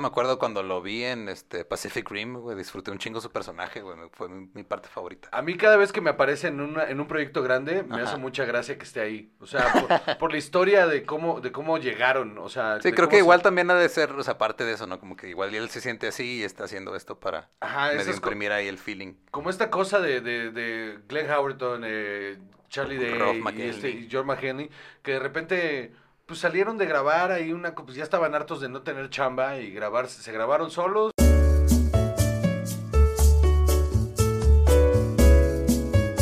Me 0.00 0.06
acuerdo 0.08 0.38
cuando 0.38 0.62
lo 0.62 0.80
vi 0.82 1.04
en 1.04 1.28
este 1.28 1.64
Pacific 1.64 2.08
Rim, 2.10 2.34
güey, 2.38 2.56
disfruté 2.56 2.90
un 2.90 2.98
chingo 2.98 3.20
su 3.20 3.30
personaje, 3.30 3.80
güey, 3.82 3.96
fue 4.12 4.28
mi, 4.28 4.48
mi 4.54 4.62
parte 4.64 4.88
favorita. 4.88 5.28
A 5.32 5.42
mí 5.42 5.56
cada 5.56 5.76
vez 5.76 5.92
que 5.92 6.00
me 6.00 6.10
aparece 6.10 6.48
en, 6.48 6.60
una- 6.60 6.84
en 6.88 7.00
un 7.00 7.06
proyecto 7.06 7.42
grande, 7.42 7.82
me 7.82 7.96
Ajá. 7.96 8.04
hace 8.04 8.16
mucha 8.16 8.44
gracia 8.44 8.76
que 8.78 8.84
esté 8.84 9.00
ahí. 9.00 9.32
O 9.40 9.46
sea, 9.46 9.72
por, 9.72 10.16
por 10.18 10.32
la 10.32 10.38
historia 10.38 10.86
de 10.86 11.04
cómo, 11.04 11.40
de 11.40 11.52
cómo 11.52 11.78
llegaron, 11.78 12.38
o 12.38 12.48
sea... 12.48 12.80
Sí, 12.80 12.92
creo 12.92 13.08
que 13.08 13.16
se- 13.16 13.22
igual 13.22 13.42
también 13.42 13.70
ha 13.70 13.74
de 13.74 13.88
ser, 13.88 14.12
o 14.12 14.22
sea, 14.22 14.38
parte 14.38 14.64
de 14.64 14.72
eso, 14.72 14.86
¿no? 14.86 14.98
Como 14.98 15.16
que 15.16 15.28
igual 15.28 15.54
él 15.54 15.68
se 15.70 15.80
siente 15.80 16.08
así 16.08 16.38
y 16.38 16.42
está 16.42 16.64
haciendo 16.64 16.96
esto 16.96 17.20
para 17.20 17.50
Ajá, 17.60 17.88
medio 17.92 18.04
co- 18.06 18.12
imprimir 18.12 18.52
ahí 18.52 18.68
el 18.68 18.78
feeling. 18.78 19.14
como 19.30 19.50
esta 19.50 19.70
cosa 19.70 20.00
de, 20.00 20.20
de, 20.20 20.50
de 20.50 20.98
Glenn 21.08 21.30
Howerton, 21.30 21.82
eh, 21.84 22.38
Charlie 22.68 22.96
Day 22.96 23.42
y, 23.56 23.62
este, 23.62 23.90
y 23.90 24.08
George 24.08 24.26
McHenry, 24.26 24.70
que 25.02 25.12
de 25.12 25.18
repente 25.18 25.92
pues 26.26 26.40
salieron 26.40 26.78
de 26.78 26.86
grabar 26.86 27.30
ahí 27.32 27.52
una, 27.52 27.74
pues 27.74 27.96
ya 27.96 28.04
estaban 28.04 28.34
hartos 28.34 28.60
de 28.60 28.68
no 28.68 28.82
tener 28.82 29.10
chamba 29.10 29.58
y 29.58 29.70
grabar, 29.72 30.08
se 30.08 30.32
grabaron 30.32 30.70
solos. 30.70 31.12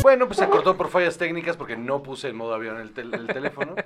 Bueno, 0.03 0.27
pues 0.27 0.39
se 0.39 0.49
cortó 0.49 0.77
por 0.77 0.89
fallas 0.89 1.19
técnicas 1.19 1.57
porque 1.57 1.77
no 1.77 2.03
puse 2.03 2.29
en 2.29 2.37
modo 2.37 2.55
avión 2.55 2.79
el, 2.79 2.93
tel- 2.95 3.15
el 3.15 3.27
teléfono. 3.27 3.75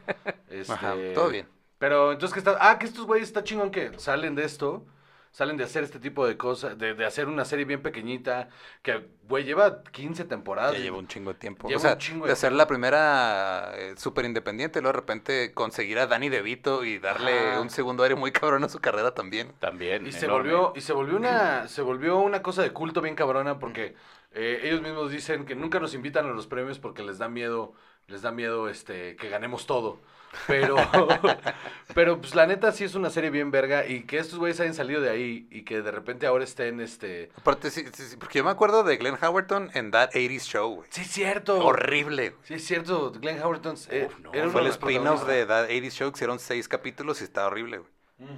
Este, 0.49 0.73
Ajá, 0.73 0.95
todo 1.15 1.31
bien. 1.31 1.49
Pero 1.79 2.13
entonces 2.13 2.33
que 2.33 2.39
está, 2.39 2.57
ah, 2.61 2.79
que 2.79 2.87
estos 2.87 3.07
güeyes 3.07 3.27
está 3.27 3.43
chingón 3.43 3.73
que 3.73 3.91
salen 3.99 4.37
de 4.37 4.45
esto, 4.45 4.87
salen 5.35 5.57
de 5.57 5.65
hacer 5.65 5.83
este 5.83 5.99
tipo 5.99 6.25
de 6.29 6.37
cosas, 6.37 6.79
de, 6.79 6.95
de 6.95 7.05
hacer 7.05 7.27
una 7.27 7.45
serie 7.45 7.65
bien 7.65 7.83
pequeñita, 7.83 8.51
que 8.83 9.09
güey 9.25 9.43
lleva 9.43 9.83
15 9.83 10.27
temporadas. 10.27 10.75
Ya 10.75 10.79
lleva 10.79 10.99
un 10.99 11.09
chingo 11.09 11.33
de 11.33 11.39
tiempo. 11.41 11.67
Lleva 11.67 11.79
o 11.79 11.81
sea, 11.81 11.95
un 11.95 11.99
chingo 11.99 12.25
de 12.27 12.29
de 12.29 12.33
hacer 12.35 12.53
la 12.53 12.69
primera 12.69 13.73
eh, 13.75 13.95
súper 13.97 14.27
independiente, 14.27 14.81
luego 14.81 14.93
de 14.93 15.01
repente 15.01 15.53
conseguir 15.53 15.99
a 15.99 16.07
Danny 16.07 16.29
DeVito 16.29 16.85
y 16.85 17.01
darle 17.01 17.51
Ajá. 17.51 17.61
un 17.61 17.69
segundo 17.69 18.05
aire 18.05 18.15
muy 18.15 18.31
cabrón 18.31 18.63
a 18.63 18.69
su 18.69 18.79
carrera 18.79 19.13
también. 19.13 19.53
También. 19.59 20.07
Y 20.07 20.13
se 20.13 20.29
volvió, 20.29 20.73
y 20.77 20.83
se 20.83 20.93
volvió 20.93 21.17
una, 21.17 21.67
se 21.69 21.83
volvió 21.83 22.21
una 22.21 22.41
cosa 22.41 22.63
de 22.63 22.71
culto 22.71 23.01
bien 23.01 23.17
cabrona 23.17 23.59
porque 23.59 23.97
eh, 24.31 24.61
ellos 24.63 24.83
mismos 24.83 25.11
dicen 25.11 25.47
que 25.47 25.57
nunca 25.57 25.81
nos 25.81 25.95
invitan 25.95 26.27
a 26.27 26.31
los 26.31 26.47
premios 26.47 26.79
porque 26.79 27.03
les 27.03 27.19
da 27.19 27.29
miedo, 27.29 27.73
les 28.07 28.23
da 28.23 28.31
miedo 28.31 28.69
este 28.69 29.17
que 29.17 29.29
ganemos 29.31 29.67
todo. 29.67 29.99
Pero, 30.47 30.77
pero 31.95 32.21
pues 32.21 32.35
la 32.35 32.47
neta 32.47 32.73
sí 32.73 32.85
es 32.85 32.95
una 32.95 33.11
serie 33.11 33.31
bien 33.31 33.51
verga 33.51 33.87
y 33.87 34.03
que 34.03 34.19
estos 34.19 34.39
güeyes 34.39 34.61
hayan 34.61 34.75
salido 34.75 35.01
de 35.01 35.11
ahí 35.11 35.47
y 35.51 35.63
que 35.63 35.83
de 35.83 35.91
repente 35.91 36.27
ahora 36.27 36.45
estén 36.45 36.81
este. 36.81 37.31
Aparte, 37.37 37.71
sí, 37.71 37.85
sí, 37.93 38.03
sí, 38.05 38.17
porque 38.17 38.39
yo 38.39 38.45
me 38.45 38.51
acuerdo 38.51 38.83
de 38.83 38.97
Glenn 38.97 39.17
Howerton 39.21 39.71
en 39.75 39.91
That 39.91 40.11
80s 40.13 40.41
Show, 40.43 40.75
güey. 40.77 40.89
Sí 40.91 41.03
es 41.03 41.09
cierto. 41.09 41.59
Horrible, 41.65 42.31
güey. 42.31 42.43
Sí 42.45 42.55
es 42.55 42.65
cierto. 42.65 43.13
Glenn 43.13 43.41
Howerton 43.43 43.77
eh, 43.91 44.09
no, 44.23 44.33
era 44.33 44.49
Fue 44.51 44.61
el 44.61 44.67
los 44.69 44.77
spin-off 44.77 45.27
de 45.27 45.47
That 45.47 45.69
80s 45.69 45.91
Show 45.91 46.13
que 46.13 46.17
hicieron 46.17 46.39
seis 46.39 46.69
capítulos 46.69 47.21
y 47.21 47.25
está 47.25 47.47
horrible, 47.47 47.79
güey. 47.79 47.91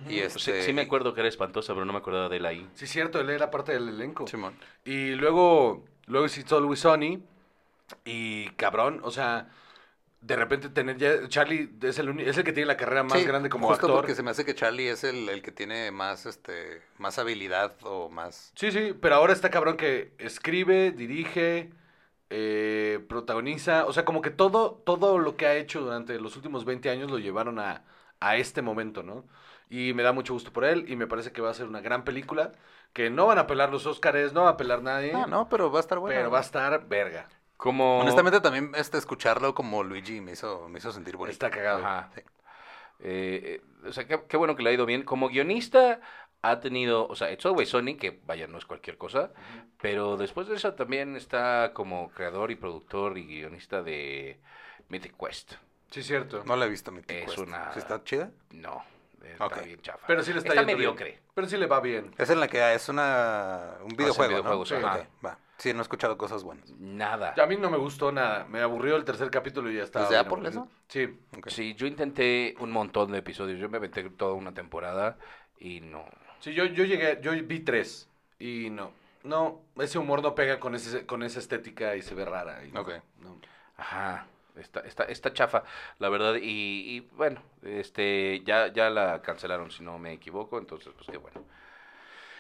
Y 0.09 0.15
Sí, 0.15 0.21
este... 0.21 0.63
sí 0.63 0.73
me 0.73 0.83
acuerdo 0.83 1.15
que 1.15 1.21
era 1.21 1.29
espantosa, 1.29 1.75
pero 1.75 1.85
no 1.85 1.93
me 1.93 1.99
acordaba 1.99 2.29
de 2.29 2.39
él 2.39 2.47
ahí. 2.47 2.69
Sí 2.75 2.87
es 2.87 2.91
cierto, 2.91 3.21
él 3.21 3.31
era 3.31 3.51
parte 3.51 3.73
del 3.73 3.89
elenco. 3.89 4.27
Simón. 4.27 4.55
Y 4.85 5.11
luego, 5.11 5.85
luego 6.07 6.27
It's 6.27 6.51
Always 6.53 6.81
Sunny. 6.81 7.23
Y 8.05 8.49
cabrón, 8.51 9.01
o 9.05 9.11
sea, 9.11 9.49
de 10.27 10.37
repente 10.37 10.69
tener 10.69 10.97
ya. 10.97 11.29
Charlie 11.29 11.71
es 11.83 11.99
el, 11.99 12.21
es 12.21 12.37
el 12.39 12.45
que 12.45 12.53
tiene 12.53 12.67
la 12.67 12.77
carrera 12.77 13.03
más 13.03 13.19
Sí, 13.21 13.25
grande 13.25 13.49
como 13.49 13.69
justo 13.69 13.87
actor. 13.87 14.01
porque 14.01 14.15
se 14.15 14.23
me 14.23 14.31
hace 14.31 14.45
que 14.45 14.55
Charlie 14.55 14.89
es 14.89 15.05
el, 15.05 15.29
el 15.29 15.43
que 15.43 15.53
tiene 15.53 15.91
más, 15.91 16.27
este, 16.27 16.83
más 16.99 17.19
habilidad 17.19 17.77
o 17.83 18.09
más... 18.09 18.53
Sí, 18.57 18.73
sí, 18.73 18.95
pero 19.01 19.15
ahora 19.17 19.33
está 19.33 19.51
cabrón 19.51 19.77
que 19.77 20.12
escribe, 20.19 20.91
dirige, 20.93 21.71
eh, 22.31 23.05
protagoniza. 23.09 23.87
O 23.87 23.93
sea, 23.93 24.05
como 24.05 24.23
que 24.23 24.31
todo, 24.31 24.73
todo 24.85 25.19
lo 25.19 25.37
que 25.37 25.47
ha 25.47 25.55
hecho 25.57 25.81
durante 25.81 26.19
los 26.21 26.37
últimos 26.37 26.65
20 26.65 26.91
años 26.91 27.11
lo 27.11 27.19
llevaron 27.19 27.59
a, 27.59 27.85
a 28.21 28.37
este 28.37 28.62
momento, 28.62 29.03
¿no? 29.03 29.25
Y 29.71 29.95
me 29.95 30.03
da 30.03 30.12
mucho 30.12 30.33
gusto 30.33 30.53
por 30.53 30.65
él 30.65 30.85
y 30.89 30.97
me 30.97 31.07
parece 31.07 31.33
que 31.33 31.41
va 31.43 31.51
a 31.51 31.55
ser 31.55 31.67
una 31.67 31.81
gran 31.81 32.05
película. 32.05 32.53
Que 32.93 33.11
no 33.11 33.27
van 33.27 33.39
a 33.39 33.47
pelar 33.47 33.71
los 33.71 33.85
Óscares, 33.87 34.33
no 34.33 34.45
va 34.45 34.51
a 34.51 34.57
pelar 34.57 34.83
nadie. 34.83 35.12
Ah, 35.15 35.27
no, 35.29 35.49
pero 35.51 35.71
va 35.71 35.81
a 35.81 35.83
estar 35.83 35.99
bueno. 35.99 36.19
Pero 36.19 36.31
va 36.31 36.39
a 36.39 36.43
estar 36.43 36.89
verga. 36.89 37.29
Como... 37.57 38.01
Honestamente 38.01 38.40
también 38.40 38.73
este, 38.77 38.99
escucharlo 38.99 39.55
como 39.55 39.83
Luigi 39.83 40.21
me 40.21 40.33
hizo, 40.33 40.69
me 40.69 40.79
hizo 40.79 40.92
sentir 40.92 41.16
bonito. 41.16 41.33
Está 41.33 41.51
cagado. 41.51 41.79
Ajá. 41.85 42.11
Sí. 42.14 42.21
Eh, 43.01 43.61
eh, 43.85 43.88
o 43.88 43.92
sea, 43.92 44.07
qué, 44.07 44.23
qué 44.29 44.37
bueno 44.37 44.57
que 44.57 44.62
le 44.62 44.71
ha 44.71 44.73
ido 44.73 44.87
bien. 44.87 45.03
Como 45.03 45.29
guionista 45.29 46.01
ha 46.42 46.61
tenido, 46.61 47.07
o 47.09 47.14
sea, 47.16 47.33
It's 47.33 47.45
Always 47.47 47.69
Sunny, 47.71 47.97
que 47.97 48.21
vaya, 48.25 48.47
no 48.47 48.59
es 48.59 48.64
cualquier 48.66 48.97
cosa, 48.99 49.33
pero 49.81 50.16
después 50.16 50.47
de 50.49 50.57
eso 50.57 50.75
también 50.75 51.16
está 51.16 51.73
como 51.75 52.11
creador 52.11 52.51
y 52.51 52.57
productor 52.57 53.19
y 53.19 53.27
guionista 53.27 53.83
de 53.83 54.38
Mythic 54.88 55.16
Quest. 55.19 55.55
Sí, 55.90 56.03
cierto. 56.03 56.42
No 56.45 56.57
la 56.57 56.66
he 56.66 56.69
visto, 56.69 56.90
tío. 56.92 57.16
Es 57.19 57.38
una- 57.38 57.73
¿Sí 57.73 57.79
está 57.81 58.03
chida? 58.05 58.31
No, 58.51 58.85
está 59.23 59.61
bien 59.62 59.81
chafa. 59.83 60.07
Pero 60.07 60.23
sí 60.23 60.33
le 60.33 60.38
está, 60.38 60.51
está 60.51 60.61
yendo 60.62 60.77
bien. 60.77 60.90
mediocre. 60.90 61.21
Pero 61.35 61.49
sí 61.49 61.57
le 61.57 61.66
va 61.66 61.81
bien. 61.81 62.14
Es 62.19 62.31
en 62.31 62.38
la 62.40 62.49
que 62.49 62.75
es 62.75 62.88
una, 62.88 63.75
un 63.83 63.88
videojuego, 63.97 64.33
¿no? 64.33 64.38
videojuegos, 64.42 64.69
Sí, 64.69 64.75
ajá. 64.77 64.97
ok, 64.99 65.25
va. 65.25 65.38
Sí, 65.59 65.73
no 65.73 65.79
he 65.81 65.83
escuchado 65.83 66.19
cosas 66.19 66.42
buenas. 66.42 66.71
Nada. 66.79 67.35
A 67.42 67.47
mí 67.47 67.57
no 67.57 67.71
me 67.71 67.79
gustó 67.79 68.12
nada. 68.12 68.45
Me 68.47 68.61
aburrió 68.61 68.97
el 68.97 69.05
tercer 69.05 69.31
capítulo 69.31 69.71
y 69.71 69.77
ya 69.77 69.85
estaba. 69.85 70.05
¿Desde 70.07 70.23
bien 70.23 70.33
Apple 70.33 70.49
eso? 70.49 70.69
Sí. 70.88 71.19
Sí, 71.47 71.75
yo 71.75 71.87
intenté 71.87 72.55
un 72.61 72.71
montón 72.71 73.12
de 73.12 73.19
episodios. 73.19 73.59
Yo 73.59 73.69
me 73.69 73.79
aventé 73.79 74.03
toda 74.11 74.35
una 74.35 74.53
temporada 74.53 75.16
y 75.59 75.81
no. 75.81 76.05
Sí, 76.40 76.53
yo, 76.53 76.64
yo 76.66 76.85
llegué, 76.85 77.19
yo 77.23 77.33
vi 77.33 77.61
tres. 77.61 78.09
Y 78.38 78.69
no. 78.71 78.92
No, 79.25 79.61
ese 79.79 79.99
humor 79.99 80.23
no 80.23 80.35
pega 80.35 80.61
con 80.61 80.75
ese, 80.75 81.05
con 81.07 81.23
esa 81.23 81.38
estética 81.40 81.97
y 81.97 82.03
se 82.03 82.14
ve 82.14 82.25
rara. 82.25 82.64
y 82.64 82.71
no, 82.71 82.83
Ok. 82.83 82.92
no. 83.21 83.37
Ajá, 83.79 84.27
está, 84.57 84.81
está, 84.81 85.05
está 85.05 85.33
chafa, 85.33 85.64
la 85.99 86.09
verdad. 86.09 86.35
Y, 86.37 86.97
y, 86.97 87.01
bueno, 87.16 87.42
este, 87.62 88.42
ya, 88.45 88.73
ya 88.73 88.88
la 88.90 89.23
cancelaron, 89.23 89.71
si 89.71 89.83
no 89.83 89.99
me 89.99 90.12
equivoco. 90.12 90.59
Entonces, 90.59 90.92
pues 90.95 91.09
qué 91.11 91.16
bueno. 91.16 91.42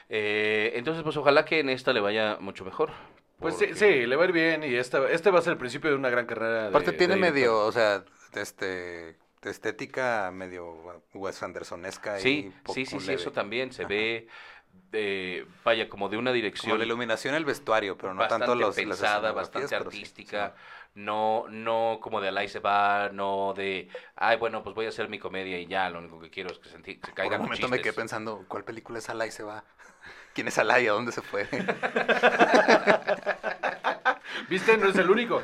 Eh, 0.08 0.72
entonces, 0.74 1.02
pues 1.02 1.16
ojalá 1.16 1.44
que 1.44 1.60
en 1.60 1.68
esta 1.68 1.92
le 1.92 2.00
vaya 2.00 2.36
mucho 2.40 2.64
mejor. 2.64 2.90
Pues 3.38 3.56
sí, 3.56 3.66
porque- 3.66 3.78
sí, 3.78 4.06
le 4.06 4.16
va 4.16 4.22
a 4.24 4.26
ir 4.26 4.32
bien 4.32 4.64
y 4.64 4.74
esta, 4.74 5.08
este 5.10 5.30
va 5.30 5.40
a 5.40 5.42
ser 5.42 5.52
el 5.52 5.58
principio 5.58 5.90
de 5.90 5.96
una 5.96 6.10
gran 6.10 6.26
carrera. 6.26 6.62
de- 6.62 6.68
Aparte 6.68 6.92
tiene 6.92 7.14
de 7.14 7.20
medio, 7.20 7.58
o 7.58 7.72
sea, 7.72 8.04
este, 8.34 8.64
de 9.42 9.50
estética 9.50 10.30
medio 10.32 11.02
Wes 11.12 11.42
Andersonesca. 11.42 12.18
Sí, 12.18 12.46
y 12.46 12.50
poco 12.50 12.74
sí, 12.74 12.86
sí, 12.86 13.00
sí, 13.00 13.12
eso 13.12 13.32
también 13.32 13.72
se 13.72 13.82
Ajá. 13.82 13.88
ve, 13.90 14.28
eh, 14.92 15.46
vaya, 15.64 15.88
como 15.88 16.08
de 16.08 16.16
una 16.16 16.30
Como 16.30 16.34
dirección 16.34 16.78
la 16.78 16.84
iluminación, 16.84 17.34
el 17.34 17.44
vestuario, 17.44 17.96
pero 17.98 18.14
no 18.14 18.26
tanto 18.26 18.54
los, 18.54 18.76
las 18.76 18.76
pensada, 18.76 19.32
bastante 19.32 19.68
sí, 19.68 19.74
artística, 19.74 20.54
no, 20.94 21.44
no 21.50 21.98
como 22.00 22.20
de 22.22 22.28
Alay 22.28 22.48
se 22.48 22.60
va, 22.60 23.10
no 23.12 23.52
de, 23.54 23.88
ay, 24.14 24.38
bueno, 24.38 24.62
pues 24.62 24.74
voy 24.74 24.86
a 24.86 24.88
hacer 24.88 25.08
mi 25.10 25.18
comedia 25.18 25.58
y 25.58 25.66
ya, 25.66 25.90
lo 25.90 25.98
único 25.98 26.20
que 26.20 26.30
quiero 26.30 26.50
es 26.50 26.58
que 26.58 26.68
se, 26.70 26.78
se 26.78 26.94
Por 26.98 27.14
caigan 27.14 27.40
un 27.42 27.48
los 27.48 27.48
momento 27.48 27.68
me 27.68 27.80
quedé 27.82 27.92
pensando, 27.92 28.44
¿cuál 28.48 28.64
película 28.64 28.98
es 28.98 29.08
Alay 29.10 29.30
se 29.30 29.42
va? 29.42 29.64
¿Quién 30.36 30.48
es 30.48 30.58
Alay? 30.58 30.86
¿A 30.86 30.92
dónde 30.92 31.12
se 31.12 31.22
fue? 31.22 31.48
¿Viste? 34.50 34.76
No 34.76 34.88
es 34.90 34.96
el 34.96 35.08
único. 35.10 35.42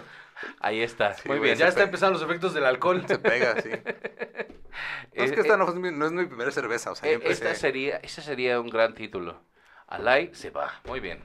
Ahí 0.60 0.82
está, 0.82 1.14
Sí, 1.14 1.28
muy 1.28 1.38
bien. 1.38 1.56
ya 1.56 1.66
está 1.68 1.80
pe- 1.80 1.84
empezando 1.84 2.18
los 2.18 2.28
efectos 2.28 2.52
del 2.52 2.66
alcohol. 2.66 3.02
se 3.08 3.18
pega, 3.18 3.58
sí. 3.62 3.70
No, 5.14 5.24
es 5.24 5.30
Eh, 5.30 5.34
que 5.34 5.40
esta 5.42 5.54
eh, 5.54 5.56
no, 5.58 5.68
es 5.68 5.74
mi, 5.76 5.90
no 5.90 6.04
es 6.06 6.12
mi 6.12 6.24
primera 6.26 6.50
cerveza, 6.50 6.90
o 6.90 6.94
sea, 6.94 7.10
yo 7.10 7.18
Eh, 7.18 7.22
Esta 7.26 7.54
sería, 7.54 7.96
ese 7.98 8.20
sería 8.22 8.58
un 8.60 8.68
gran 8.68 8.94
título. 8.94 9.40
Alay 9.86 10.34
se 10.34 10.50
va. 10.50 10.72
Muy 10.84 11.00
bien. 11.00 11.22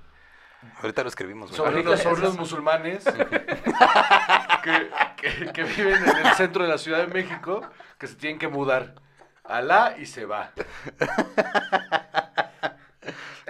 Ahorita 0.81 1.03
lo 1.03 1.09
escribimos. 1.09 1.51
Sobre 1.51 1.81
unos 1.81 2.37
musulmanes 2.37 3.03
que, 4.63 4.89
que- 5.17 5.51
que 5.53 5.63
viven 5.63 5.95
en 6.07 6.25
el 6.25 6.33
centro 6.35 6.63
de 6.63 6.69
la 6.69 6.77
Ciudad 6.77 6.99
de 6.99 7.07
México 7.07 7.61
que 7.97 8.07
se 8.07 8.15
tienen 8.15 8.39
que 8.39 8.47
mudar. 8.47 8.95
Alá 9.43 9.95
y 9.97 10.05
se 10.05 10.25
va. 10.25 10.51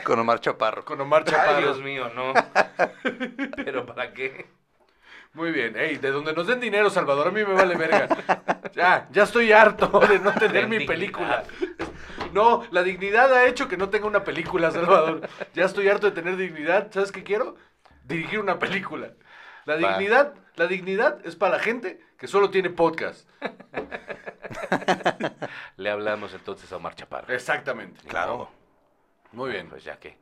Con 0.08 0.18
Omar 0.20 0.40
Chaparro. 0.40 0.86
Con 0.86 1.02
Omar 1.02 1.24
Ay, 1.26 1.34
Chaparro. 1.34 1.60
Dios 1.60 1.82
mío, 1.82 2.10
no. 2.16 2.34
¿Pero 3.58 3.86
para 3.86 4.14
qué? 4.14 4.46
Muy 5.34 5.52
bien. 5.52 5.76
Ey, 5.76 5.98
de 5.98 6.12
donde 6.12 6.32
nos 6.32 6.48
den 6.48 6.62
dinero, 6.62 6.90
Salvador, 6.90 7.28
a 7.28 7.32
mí 7.32 7.44
me 7.44 7.54
vale 7.54 7.76
verga. 7.76 8.08
Ya, 8.74 9.10
ya 9.12 9.24
estoy 9.24 9.52
harto 9.52 10.00
de 10.00 10.20
no 10.20 10.32
tener 10.32 10.70
mi 10.70 10.78
dignidad. 10.78 10.94
película. 10.94 11.44
No, 12.32 12.64
la 12.72 12.84
dignidad 12.84 13.34
ha 13.34 13.48
hecho 13.48 13.68
que 13.68 13.76
no 13.76 13.90
tenga 13.90 14.08
una 14.08 14.24
película, 14.24 14.72
Salvador. 14.72 15.28
Ya 15.54 15.66
estoy 15.66 15.90
harto 15.90 16.08
de 16.10 16.14
tener 16.14 16.38
dignidad. 16.38 16.90
¿Sabes 16.90 17.12
qué 17.12 17.26
quiero? 17.26 17.58
Dirigir 18.06 18.40
una 18.40 18.60
película. 18.60 19.12
La 19.66 19.76
Va. 19.76 19.98
dignidad, 19.98 20.36
la 20.56 20.68
dignidad 20.68 21.20
es 21.26 21.36
para 21.36 21.58
la 21.58 21.60
gente 21.62 22.00
que 22.18 22.28
solo 22.28 22.50
tiene 22.50 22.70
podcast. 22.70 23.28
Le 25.76 25.90
hablamos 25.90 26.34
entonces 26.34 26.72
a 26.72 26.78
Omar 26.78 26.96
Chaparro. 26.96 27.34
Exactamente. 27.34 28.08
Claro. 28.08 28.50
Muy 29.32 29.52
bien. 29.52 29.70
Pues 29.70 29.84
ya 29.84 30.00
que. 30.00 30.18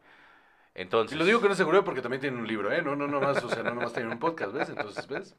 Entonces. 0.74 1.16
Y 1.16 1.20
lo 1.20 1.26
digo 1.26 1.40
con 1.42 1.56
seguridad 1.56 1.84
porque 1.84 2.02
también 2.02 2.20
tienen 2.22 2.40
un 2.40 2.48
libro, 2.48 2.72
¿eh? 2.72 2.82
No, 2.82 2.96
no, 2.96 3.08
no 3.08 3.22
más, 3.22 3.44
o 3.44 3.50
sea, 3.50 3.64
no 3.64 3.74
nomás 3.74 3.94
tienen 3.94 4.12
un 4.12 4.20
podcast, 4.20 4.52
¿ves? 4.54 4.70
Entonces, 4.70 5.08
¿ves? 5.08 5.36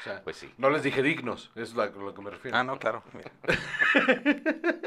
O 0.00 0.02
sea, 0.02 0.22
Pues 0.24 0.36
sí. 0.36 0.52
no 0.56 0.70
les 0.70 0.82
dije 0.82 1.02
dignos, 1.02 1.50
es 1.54 1.76
a 1.76 1.86
lo 1.86 2.14
que 2.14 2.22
me 2.22 2.30
refiero. 2.30 2.56
Ah, 2.56 2.64
no, 2.64 2.78
claro. 2.78 3.02
Mira. 3.12 3.30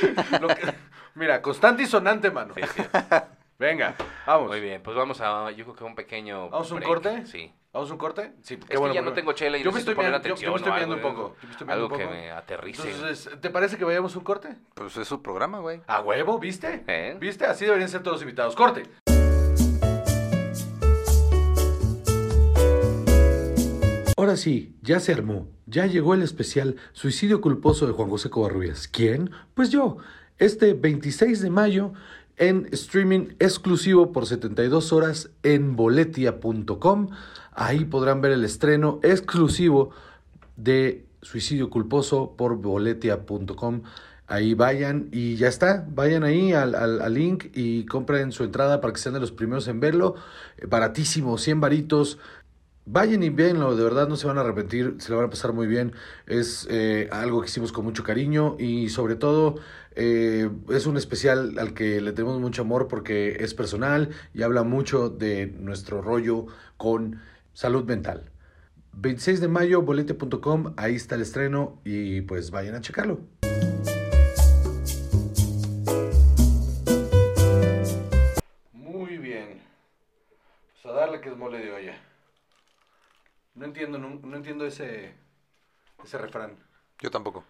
Que- 0.00 0.74
mira, 1.14 1.40
constante 1.42 1.82
y 1.82 1.86
sonante, 1.86 2.30
mano. 2.30 2.54
Sí, 2.54 2.60
sí. 2.74 2.82
Venga, 3.58 3.94
vamos. 4.26 4.48
Muy 4.48 4.60
bien, 4.60 4.82
pues 4.82 4.96
vamos 4.96 5.20
a. 5.20 5.50
Yo 5.52 5.64
creo 5.64 5.76
que 5.76 5.84
un 5.84 5.94
pequeño. 5.94 6.50
¿Vamos 6.50 6.70
a 6.70 6.74
un 6.74 6.82
corte? 6.82 7.26
Sí. 7.26 7.52
¿Vamos 7.74 7.90
a 7.90 7.92
un 7.94 7.98
corte? 7.98 8.32
Sí, 8.42 8.54
Es 8.68 8.78
bueno, 8.78 8.92
que 8.92 8.98
ya 8.98 9.00
no 9.02 9.06
porque- 9.08 9.20
tengo 9.20 9.32
chela 9.32 9.58
y 9.58 9.64
yo 9.64 9.72
me 9.72 9.80
estoy 9.80 9.96
poner 9.96 10.12
yo- 10.12 10.16
atención. 10.18 10.46
yo 10.46 10.50
me 10.52 10.56
estoy 10.58 10.70
o 10.70 10.74
mirando 10.74 10.94
algo, 10.94 11.08
un 11.08 11.14
poco. 11.16 11.36
Yo 11.42 11.46
me 11.48 11.50
estoy 11.52 11.66
mirando 11.66 11.84
Algo 11.86 11.96
un 11.96 12.00
que 12.00 12.06
me 12.06 12.30
aterrice. 12.30 12.88
Entonces, 12.88 13.40
¿te 13.40 13.50
parece 13.50 13.76
que 13.76 13.84
vayamos 13.84 14.14
a 14.14 14.18
un 14.18 14.24
corte? 14.24 14.56
Pues 14.74 14.96
es 14.96 15.08
su 15.08 15.20
programa, 15.22 15.58
güey. 15.58 15.80
A 15.88 16.00
huevo, 16.00 16.38
¿viste? 16.38 16.84
¿Eh? 16.86 17.16
¿Viste? 17.18 17.46
Así 17.46 17.64
deberían 17.64 17.88
ser 17.88 18.04
todos 18.04 18.14
los 18.18 18.22
invitados. 18.22 18.54
¡Corte! 18.54 18.84
Ahora 24.16 24.36
sí, 24.36 24.74
ya 24.82 25.00
se 25.00 25.12
armó. 25.12 25.48
Ya 25.66 25.86
llegó 25.86 26.14
el 26.14 26.22
especial 26.22 26.76
Suicidio 26.92 27.40
culposo 27.40 27.86
de 27.86 27.92
Juan 27.92 28.08
José 28.08 28.30
Covarrubias. 28.30 28.88
¿Quién? 28.88 29.30
Pues 29.54 29.70
yo. 29.70 29.96
Este 30.38 30.74
26 30.74 31.42
de 31.42 31.50
mayo 31.50 31.92
en 32.36 32.68
streaming 32.72 33.34
exclusivo 33.38 34.12
por 34.12 34.26
72 34.26 34.92
horas 34.92 35.30
en 35.42 35.76
boletia.com. 35.76 37.10
Ahí 37.54 37.84
podrán 37.84 38.20
ver 38.20 38.32
el 38.32 38.44
estreno 38.44 39.00
exclusivo 39.02 39.90
de 40.56 41.06
Suicidio 41.22 41.70
culposo 41.70 42.34
por 42.36 42.56
boletia.com. 42.56 43.82
Ahí 44.26 44.54
vayan 44.54 45.08
y 45.12 45.36
ya 45.36 45.48
está. 45.48 45.86
Vayan 45.88 46.22
ahí 46.24 46.52
al, 46.52 46.74
al- 46.74 47.14
link 47.14 47.46
y 47.54 47.86
compren 47.86 48.32
su 48.32 48.44
entrada 48.44 48.80
para 48.80 48.92
que 48.92 48.98
sean 49.00 49.14
de 49.14 49.20
los 49.20 49.32
primeros 49.32 49.68
en 49.68 49.80
verlo. 49.80 50.16
Eh, 50.58 50.66
Baratísimo, 50.66 51.38
100 51.38 51.60
varitos. 51.60 52.18
Vayan 52.86 53.22
y 53.22 53.30
véanlo, 53.30 53.74
de 53.76 53.82
verdad 53.82 54.08
no 54.08 54.16
se 54.16 54.26
van 54.26 54.36
a 54.36 54.42
arrepentir, 54.42 54.96
se 54.98 55.10
lo 55.10 55.16
van 55.16 55.26
a 55.26 55.30
pasar 55.30 55.54
muy 55.54 55.66
bien. 55.66 55.92
Es 56.26 56.66
eh, 56.70 57.08
algo 57.12 57.40
que 57.40 57.46
hicimos 57.48 57.72
con 57.72 57.84
mucho 57.84 58.02
cariño 58.04 58.56
y 58.58 58.90
sobre 58.90 59.16
todo 59.16 59.54
eh, 59.96 60.50
es 60.68 60.84
un 60.86 60.98
especial 60.98 61.58
al 61.58 61.72
que 61.72 62.02
le 62.02 62.12
tenemos 62.12 62.38
mucho 62.40 62.60
amor 62.62 62.86
porque 62.88 63.38
es 63.40 63.54
personal 63.54 64.10
y 64.34 64.42
habla 64.42 64.64
mucho 64.64 65.08
de 65.08 65.46
nuestro 65.46 66.02
rollo 66.02 66.46
con 66.76 67.20
salud 67.54 67.84
mental. 67.84 68.30
26 68.92 69.40
de 69.40 69.48
mayo, 69.48 69.82
bolete.com, 69.82 70.74
ahí 70.76 70.96
está 70.96 71.14
el 71.14 71.22
estreno 71.22 71.80
y 71.84 72.20
pues 72.22 72.50
vayan 72.50 72.74
a 72.74 72.80
checarlo. 72.80 73.20
Muy 78.72 79.18
bien. 79.18 79.62
Pues 80.82 80.94
a 80.94 80.96
darle 80.96 81.20
que 81.20 81.30
es 81.30 81.36
mole 81.36 81.58
de 81.58 81.72
olla. 81.72 81.98
No 83.54 83.64
entiendo, 83.64 83.98
no, 83.98 84.20
no 84.22 84.36
entiendo 84.36 84.66
ese, 84.66 85.14
ese 86.04 86.18
refrán. 86.18 86.56
Yo 87.00 87.10
tampoco. 87.10 87.44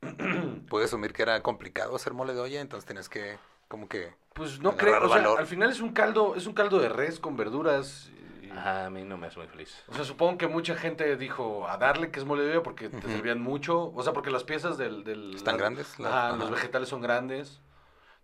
Pude 0.68 0.84
asumir 0.84 1.12
que 1.12 1.22
era 1.22 1.42
complicado 1.42 1.96
hacer 1.96 2.14
mole 2.14 2.34
de 2.34 2.40
olla, 2.40 2.60
entonces 2.60 2.86
tienes 2.86 3.08
que, 3.08 3.38
como 3.66 3.88
que... 3.88 4.14
Pues 4.34 4.60
no 4.60 4.76
creo, 4.76 4.98
o 4.98 5.08
sea, 5.08 5.16
valor. 5.16 5.40
al 5.40 5.46
final 5.46 5.70
es 5.70 5.80
un 5.80 5.92
caldo, 5.92 6.36
es 6.36 6.46
un 6.46 6.54
caldo 6.54 6.78
de 6.78 6.88
res 6.88 7.18
con 7.18 7.36
verduras. 7.36 8.10
Ajá, 8.58 8.86
a 8.86 8.90
mí 8.90 9.04
no 9.04 9.16
me 9.16 9.28
hace 9.28 9.38
muy 9.38 9.48
feliz. 9.48 9.82
O 9.88 9.94
sea, 9.94 10.04
supongo 10.04 10.38
que 10.38 10.48
mucha 10.48 10.74
gente 10.74 11.16
dijo 11.16 11.68
a 11.68 11.76
darle 11.78 12.10
que 12.10 12.18
es 12.18 12.24
mole 12.24 12.42
de 12.42 12.50
olla 12.52 12.62
porque 12.62 12.88
te 12.88 13.06
servían 13.08 13.40
mucho. 13.40 13.92
O 13.94 14.02
sea, 14.02 14.12
porque 14.12 14.30
las 14.30 14.44
piezas 14.44 14.76
del... 14.78 15.04
del 15.04 15.34
Están 15.36 15.54
la- 15.56 15.60
grandes, 15.62 15.98
la- 15.98 16.08
Ajá, 16.08 16.28
ajá. 16.28 16.36
los 16.36 16.50
vegetales 16.50 16.88
son 16.88 17.00
grandes. 17.00 17.60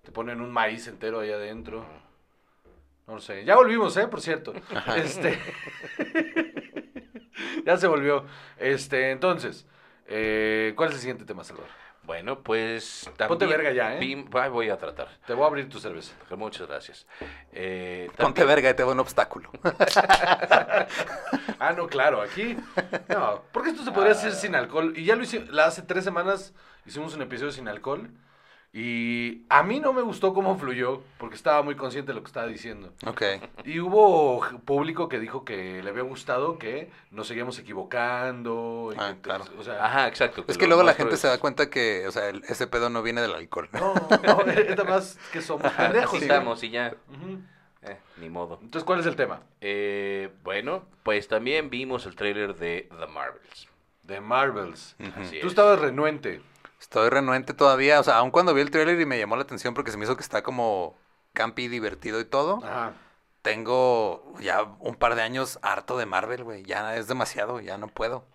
Te 0.03 0.13
ponen 0.13 0.41
un 0.41 0.53
maíz 0.53 0.87
entero 0.89 1.21
ahí 1.21 1.31
adentro. 1.31 1.85
No 3.07 3.15
lo 3.15 3.21
sé. 3.21 3.45
Ya 3.45 3.57
volvimos, 3.57 3.97
¿eh? 3.97 4.09
Por 4.09 4.21
cierto. 4.21 4.53
Este... 4.97 5.39
ya 7.67 7.77
se 7.77 7.87
volvió. 7.87 8.25
Este, 8.59 9.11
entonces, 9.11 9.67
eh, 10.07 10.73
¿cuál 10.77 10.91
es 10.91 10.97
el 10.97 11.01
siguiente 11.01 11.25
tema, 11.25 11.45
Salvador? 11.45 11.71
Bueno, 12.07 12.41
pues. 12.41 13.05
También 13.17 13.29
Ponte 13.29 13.47
verga 13.47 13.73
ya, 13.73 13.97
¿eh? 13.99 14.25
ah, 14.35 14.49
voy 14.49 14.69
a 14.69 14.77
tratar. 14.77 15.09
Te 15.27 15.33
voy 15.33 15.45
a 15.45 15.47
abrir 15.47 15.69
tu 15.69 15.79
cerveza. 15.79 16.13
Muchas 16.37 16.67
gracias. 16.69 17.07
Eh, 17.53 18.11
Ponte 18.17 18.45
verga 18.45 18.69
y 18.71 18.75
te 18.75 18.85
va 18.85 18.93
un 18.93 19.01
obstáculo. 19.01 19.51
Ah, 21.61 21.73
no, 21.73 21.87
claro, 21.87 22.21
aquí. 22.21 22.57
No, 23.09 23.43
porque 23.53 23.71
esto 23.71 23.85
se 23.85 23.93
podría 23.93 24.13
hacer 24.13 24.33
sin 24.33 24.55
alcohol. 24.55 24.93
Y 24.97 25.05
ya 25.05 25.17
lo 25.17 25.23
hicimos, 25.23 25.49
la- 25.49 25.67
hace 25.67 25.81
tres 25.83 26.05
semanas 26.05 26.53
hicimos 26.85 27.15
un 27.15 27.23
episodio 27.23 27.53
sin 27.53 27.69
alcohol. 27.69 28.11
Y 28.77 29.43
a 29.51 29.63
mí 29.63 29.79
no 29.79 29.93
me 29.93 30.03
gustó 30.03 30.35
cómo 30.35 30.59
fluyó, 30.59 31.01
porque 31.19 31.37
estaba 31.37 31.63
muy 31.63 31.77
consciente 31.77 32.11
de 32.11 32.17
lo 32.17 32.23
que 32.25 32.27
estaba 32.27 32.49
diciendo. 32.49 32.93
ok. 33.07 33.23
Y 33.65 33.79
hubo 33.79 34.45
público 34.65 35.09
que 35.09 35.21
dijo 35.21 35.45
que 35.45 35.81
le 35.81 35.91
había 35.91 36.03
gustado 36.03 36.59
que 36.59 36.91
nos 37.13 37.29
seguíamos 37.29 37.57
equivocando. 37.61 38.91
y 38.93 38.97
Ah, 38.99 39.13
que- 39.15 39.21
claro. 39.21 39.45
O 39.59 39.63
sea, 39.63 39.85
Ajá, 39.85 40.09
exacto. 40.09 40.45
Es 40.49 40.59
que 40.59 40.67
luego 40.67 40.83
la 40.83 40.95
gente 40.95 41.17
se 41.17 41.29
da 41.29 41.39
cuenta 41.39 41.71
que, 41.71 42.05
o 42.09 42.11
sea, 42.11 42.29
el- 42.31 42.43
ese 42.49 42.67
pedo 42.67 42.91
no 42.91 43.03
viene 43.05 43.21
del 43.23 43.35
alcohol. 43.35 43.69
no, 43.73 43.95
no, 44.25 44.41
es 44.51 44.85
más 44.89 45.19
que 45.33 45.41
somos 45.41 45.71
pendejos. 45.73 46.21
estamos 46.21 46.65
y 46.65 46.71
ya. 46.71 46.95
Eh, 47.83 47.99
ni 48.17 48.29
modo. 48.29 48.59
Entonces, 48.61 48.85
¿cuál 48.85 48.99
es 48.99 49.07
el 49.07 49.15
tema? 49.15 49.43
Eh, 49.61 50.31
bueno, 50.43 50.85
pues 51.05 51.29
también 51.29 51.71
vimos 51.71 52.07
el 52.07 52.17
tráiler 52.17 52.57
de 52.57 52.89
The 52.99 53.07
Marvels. 53.07 53.69
De 54.03 54.21
Marvels. 54.21 54.97
Así 55.17 55.39
Tú 55.39 55.47
es. 55.47 55.53
estabas 55.53 55.79
renuente. 55.81 56.41
Estoy 56.85 57.09
renuente 57.09 57.55
todavía, 57.55 57.99
o 57.99 58.03
sea, 58.03 58.19
aun 58.19 58.31
cuando 58.31 58.53
vi 58.53 58.61
el 58.61 58.71
trailer 58.71 59.01
y 59.01 59.07
me 59.07 59.19
llamó 59.19 59.37
la 59.37 59.43
atención 59.43 59.73
porque 59.73 59.91
se 59.91 59.97
me 59.97 60.05
hizo 60.05 60.17
que 60.17 60.23
está 60.23 60.43
como 60.43 60.99
campi, 61.33 61.67
divertido 61.67 62.21
y 62.21 62.27
todo, 62.27 62.61
Ajá. 62.63 62.93
tengo 63.41 64.35
ya 64.39 64.65
un 64.81 64.95
par 64.95 65.15
de 65.15 65.23
años 65.23 65.59
harto 65.63 65.97
de 65.97 66.05
Marvel, 66.05 66.45
güey. 66.45 66.63
Ya 66.63 66.95
es 66.97 67.09
demasiado, 67.09 67.59
ya 67.61 67.79
no 67.79 67.89
puedo. 67.89 68.27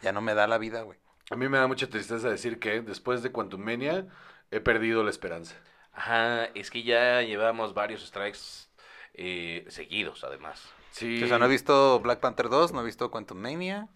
Ya 0.00 0.12
no 0.12 0.20
me 0.20 0.32
da 0.34 0.46
la 0.46 0.58
vida, 0.58 0.82
güey. 0.82 0.96
A 1.30 1.34
mí 1.34 1.48
me 1.48 1.58
da 1.58 1.66
mucha 1.66 1.88
tristeza 1.88 2.30
decir 2.30 2.60
que 2.60 2.82
después 2.82 3.20
de 3.24 3.32
Quantum 3.32 3.60
Mania 3.60 4.06
he 4.52 4.60
perdido 4.60 5.02
la 5.02 5.10
esperanza. 5.10 5.56
Ajá, 5.92 6.44
es 6.54 6.70
que 6.70 6.84
ya 6.84 7.20
llevamos 7.22 7.74
varios 7.74 8.06
strikes 8.06 8.68
eh, 9.14 9.64
seguidos, 9.68 10.22
además. 10.22 10.62
Sí. 10.92 11.24
O 11.24 11.26
sea, 11.26 11.40
no 11.40 11.46
he 11.46 11.48
visto 11.48 11.98
Black 11.98 12.20
Panther 12.20 12.48
2, 12.48 12.72
no 12.74 12.82
he 12.82 12.84
visto 12.84 13.10
Quantum 13.10 13.38
Mania. 13.38 13.88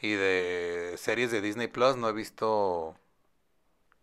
Y 0.00 0.12
de 0.12 0.94
series 0.96 1.30
de 1.30 1.42
Disney 1.42 1.68
Plus 1.68 1.96
no 1.96 2.08
he 2.08 2.12
visto 2.14 2.96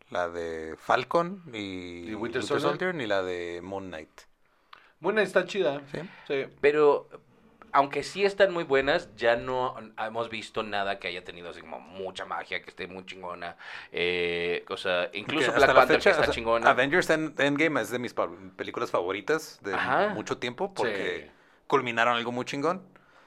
la 0.09 0.29
de 0.29 0.75
Falcon 0.77 1.43
y, 1.53 2.09
¿Y 2.09 2.15
Winter 2.15 2.43
Soldier? 2.43 2.95
ni 2.95 3.05
la 3.05 3.21
de 3.23 3.61
Moon 3.63 3.87
Knight. 3.87 4.09
Bueno, 4.99 5.21
está 5.21 5.45
chida. 5.45 5.81
¿Sí? 5.91 5.99
Sí. 6.27 6.45
Pero, 6.61 7.07
aunque 7.71 8.03
sí 8.03 8.25
están 8.25 8.51
muy 8.51 8.63
buenas, 8.63 9.15
ya 9.15 9.35
no 9.35 9.75
hemos 9.97 10.29
visto 10.29 10.63
nada 10.63 10.99
que 10.99 11.07
haya 11.07 11.23
tenido 11.23 11.49
así 11.51 11.61
como 11.61 11.79
mucha 11.79 12.25
magia, 12.25 12.61
que 12.61 12.69
esté 12.69 12.87
muy 12.87 13.05
chingona. 13.05 13.55
Eh, 13.91 14.65
o 14.69 14.75
sea, 14.77 15.09
incluso 15.13 15.53
Black 15.53 15.73
Panther 15.73 15.97
fecha, 15.97 16.09
que 16.09 16.15
está 16.15 16.21
o 16.21 16.25
sea, 16.25 16.33
chingona. 16.33 16.69
Avengers 16.69 17.09
End- 17.11 17.39
Endgame 17.39 17.79
es 17.81 17.91
de 17.91 17.99
mis 17.99 18.13
películas 18.57 18.91
favoritas 18.91 19.59
de 19.63 19.73
Ajá. 19.75 20.09
mucho 20.09 20.37
tiempo 20.37 20.73
porque 20.73 21.25
Sí. 21.27 21.31
culminaron 21.67 22.15
algo 22.17 22.31
muy 22.31 22.43
chingón. 22.45 22.81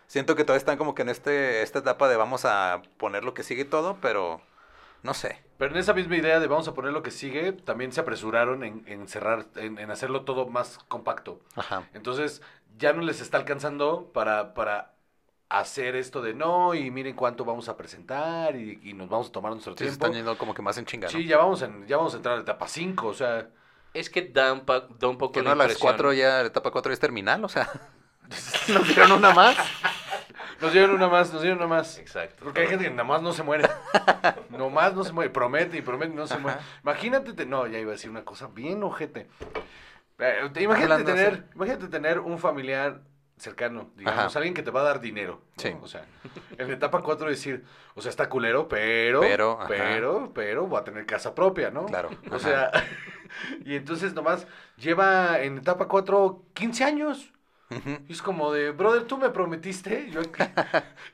Siento 0.08 0.34
que 0.36 0.44
todavía 0.44 0.58
están 0.58 0.76
como 0.76 0.94
que 0.94 1.02
en 1.02 1.08
este 1.08 1.62
esta 1.62 1.78
etapa 1.78 2.06
de 2.08 2.16
vamos 2.16 2.44
a 2.44 2.82
poner 2.98 3.24
lo 3.24 3.32
que 3.32 3.44
sigue 3.44 3.62
y 3.62 3.66
todo, 3.66 3.96
pero 4.02 4.42
no 5.02 5.14
sé. 5.14 5.40
Pero 5.62 5.74
en 5.74 5.80
esa 5.80 5.94
misma 5.94 6.16
idea 6.16 6.40
de 6.40 6.48
vamos 6.48 6.66
a 6.66 6.74
poner 6.74 6.92
lo 6.92 7.04
que 7.04 7.12
sigue, 7.12 7.52
también 7.52 7.92
se 7.92 8.00
apresuraron 8.00 8.64
en, 8.64 8.82
en 8.88 9.06
cerrar, 9.06 9.46
en, 9.54 9.78
en 9.78 9.92
hacerlo 9.92 10.22
todo 10.22 10.48
más 10.48 10.80
compacto. 10.88 11.38
Ajá. 11.54 11.84
Entonces, 11.94 12.42
ya 12.78 12.92
no 12.92 13.02
les 13.02 13.20
está 13.20 13.36
alcanzando 13.36 14.10
para, 14.12 14.54
para 14.54 14.94
hacer 15.48 15.94
esto 15.94 16.20
de 16.20 16.34
no, 16.34 16.74
y 16.74 16.90
miren 16.90 17.14
cuánto 17.14 17.44
vamos 17.44 17.68
a 17.68 17.76
presentar, 17.76 18.56
y, 18.56 18.80
y 18.82 18.92
nos 18.94 19.08
vamos 19.08 19.28
a 19.28 19.32
tomar 19.32 19.52
nuestro 19.52 19.74
Sí, 19.74 19.78
se 19.78 19.84
tiempo. 19.84 20.06
están 20.06 20.16
yendo 20.16 20.36
como 20.36 20.52
que 20.52 20.62
más 20.62 20.76
en 20.78 20.84
chinga, 20.84 21.06
¿no? 21.06 21.12
Sí, 21.12 21.26
ya 21.26 21.36
vamos, 21.36 21.62
en, 21.62 21.86
ya 21.86 21.96
vamos 21.96 22.12
a 22.14 22.16
entrar 22.16 22.32
a 22.32 22.36
la 22.38 22.42
etapa 22.42 22.66
5, 22.66 23.06
o 23.06 23.14
sea, 23.14 23.48
Es 23.94 24.10
que 24.10 24.22
da 24.22 24.52
un, 24.52 24.62
pa- 24.62 24.88
da 24.98 25.06
un 25.06 25.16
poco 25.16 25.34
Que 25.34 25.42
la 25.42 25.50
no, 25.50 25.52
a 25.52 25.54
las 25.54 25.66
impresión- 25.76 25.80
4 25.92 26.12
ya, 26.12 26.40
la 26.40 26.48
etapa 26.48 26.72
4 26.72 26.90
ya 26.90 26.94
es 26.94 26.98
terminal, 26.98 27.44
o 27.44 27.48
sea. 27.48 27.70
¿Nos 28.68 28.88
dieron 28.88 29.12
una 29.12 29.32
más? 29.32 29.56
Nos 30.62 30.72
dieron 30.72 30.90
una 30.92 31.08
más, 31.08 31.32
nos 31.32 31.42
dieron 31.42 31.58
una 31.58 31.66
más. 31.66 31.98
Exacto. 31.98 32.44
Porque 32.44 32.60
hay 32.60 32.68
gente 32.68 32.84
que 32.84 32.90
nada 32.90 33.04
más 33.04 33.20
no 33.20 33.32
se 33.32 33.42
muere. 33.42 33.68
Nomás 34.50 34.94
no 34.94 35.04
se 35.04 35.12
muere. 35.12 35.30
Promete 35.30 35.76
y 35.76 35.82
promete 35.82 36.12
y 36.12 36.16
no 36.16 36.26
se 36.26 36.38
muere. 36.38 36.58
Imagínate, 36.82 37.32
te- 37.32 37.46
no, 37.46 37.66
ya 37.66 37.78
iba 37.78 37.90
a 37.90 37.92
decir 37.92 38.10
una 38.10 38.24
cosa 38.24 38.46
bien 38.48 38.82
ojete. 38.82 39.28
Eh, 40.18 40.50
te- 40.52 40.62
imagínate 40.62 41.04
tener, 41.04 41.32
así. 41.32 41.42
imagínate 41.54 41.88
tener 41.88 42.20
un 42.20 42.38
familiar 42.38 43.00
cercano, 43.36 43.90
digamos, 43.96 44.20
Ajá. 44.26 44.38
alguien 44.38 44.54
que 44.54 44.62
te 44.62 44.70
va 44.70 44.82
a 44.82 44.84
dar 44.84 45.00
dinero. 45.00 45.42
¿no? 45.56 45.62
Sí. 45.62 45.74
O 45.82 45.88
sea, 45.88 46.04
en 46.56 46.68
la 46.68 46.74
etapa 46.74 47.02
4 47.02 47.28
decir, 47.28 47.64
o 47.94 48.00
sea, 48.00 48.10
está 48.10 48.28
culero, 48.28 48.68
pero, 48.68 49.20
Pero, 49.20 49.58
ajá. 49.58 49.66
pero, 49.66 50.30
pero 50.32 50.70
va 50.70 50.80
a 50.80 50.84
tener 50.84 51.04
casa 51.06 51.34
propia, 51.34 51.70
¿no? 51.72 51.86
Claro, 51.86 52.10
O 52.30 52.36
ajá. 52.36 52.38
sea, 52.38 52.70
y 53.64 53.74
entonces 53.74 54.14
nomás 54.14 54.46
lleva 54.76 55.40
en 55.40 55.58
etapa 55.58 55.88
4 55.88 56.44
15 56.54 56.84
años. 56.84 57.32
Y 58.08 58.12
es 58.12 58.22
como 58.22 58.52
de, 58.52 58.70
brother, 58.70 59.04
tú 59.04 59.18
me 59.18 59.30
prometiste, 59.30 60.10
yo 60.10 60.20
aquí, 60.20 60.42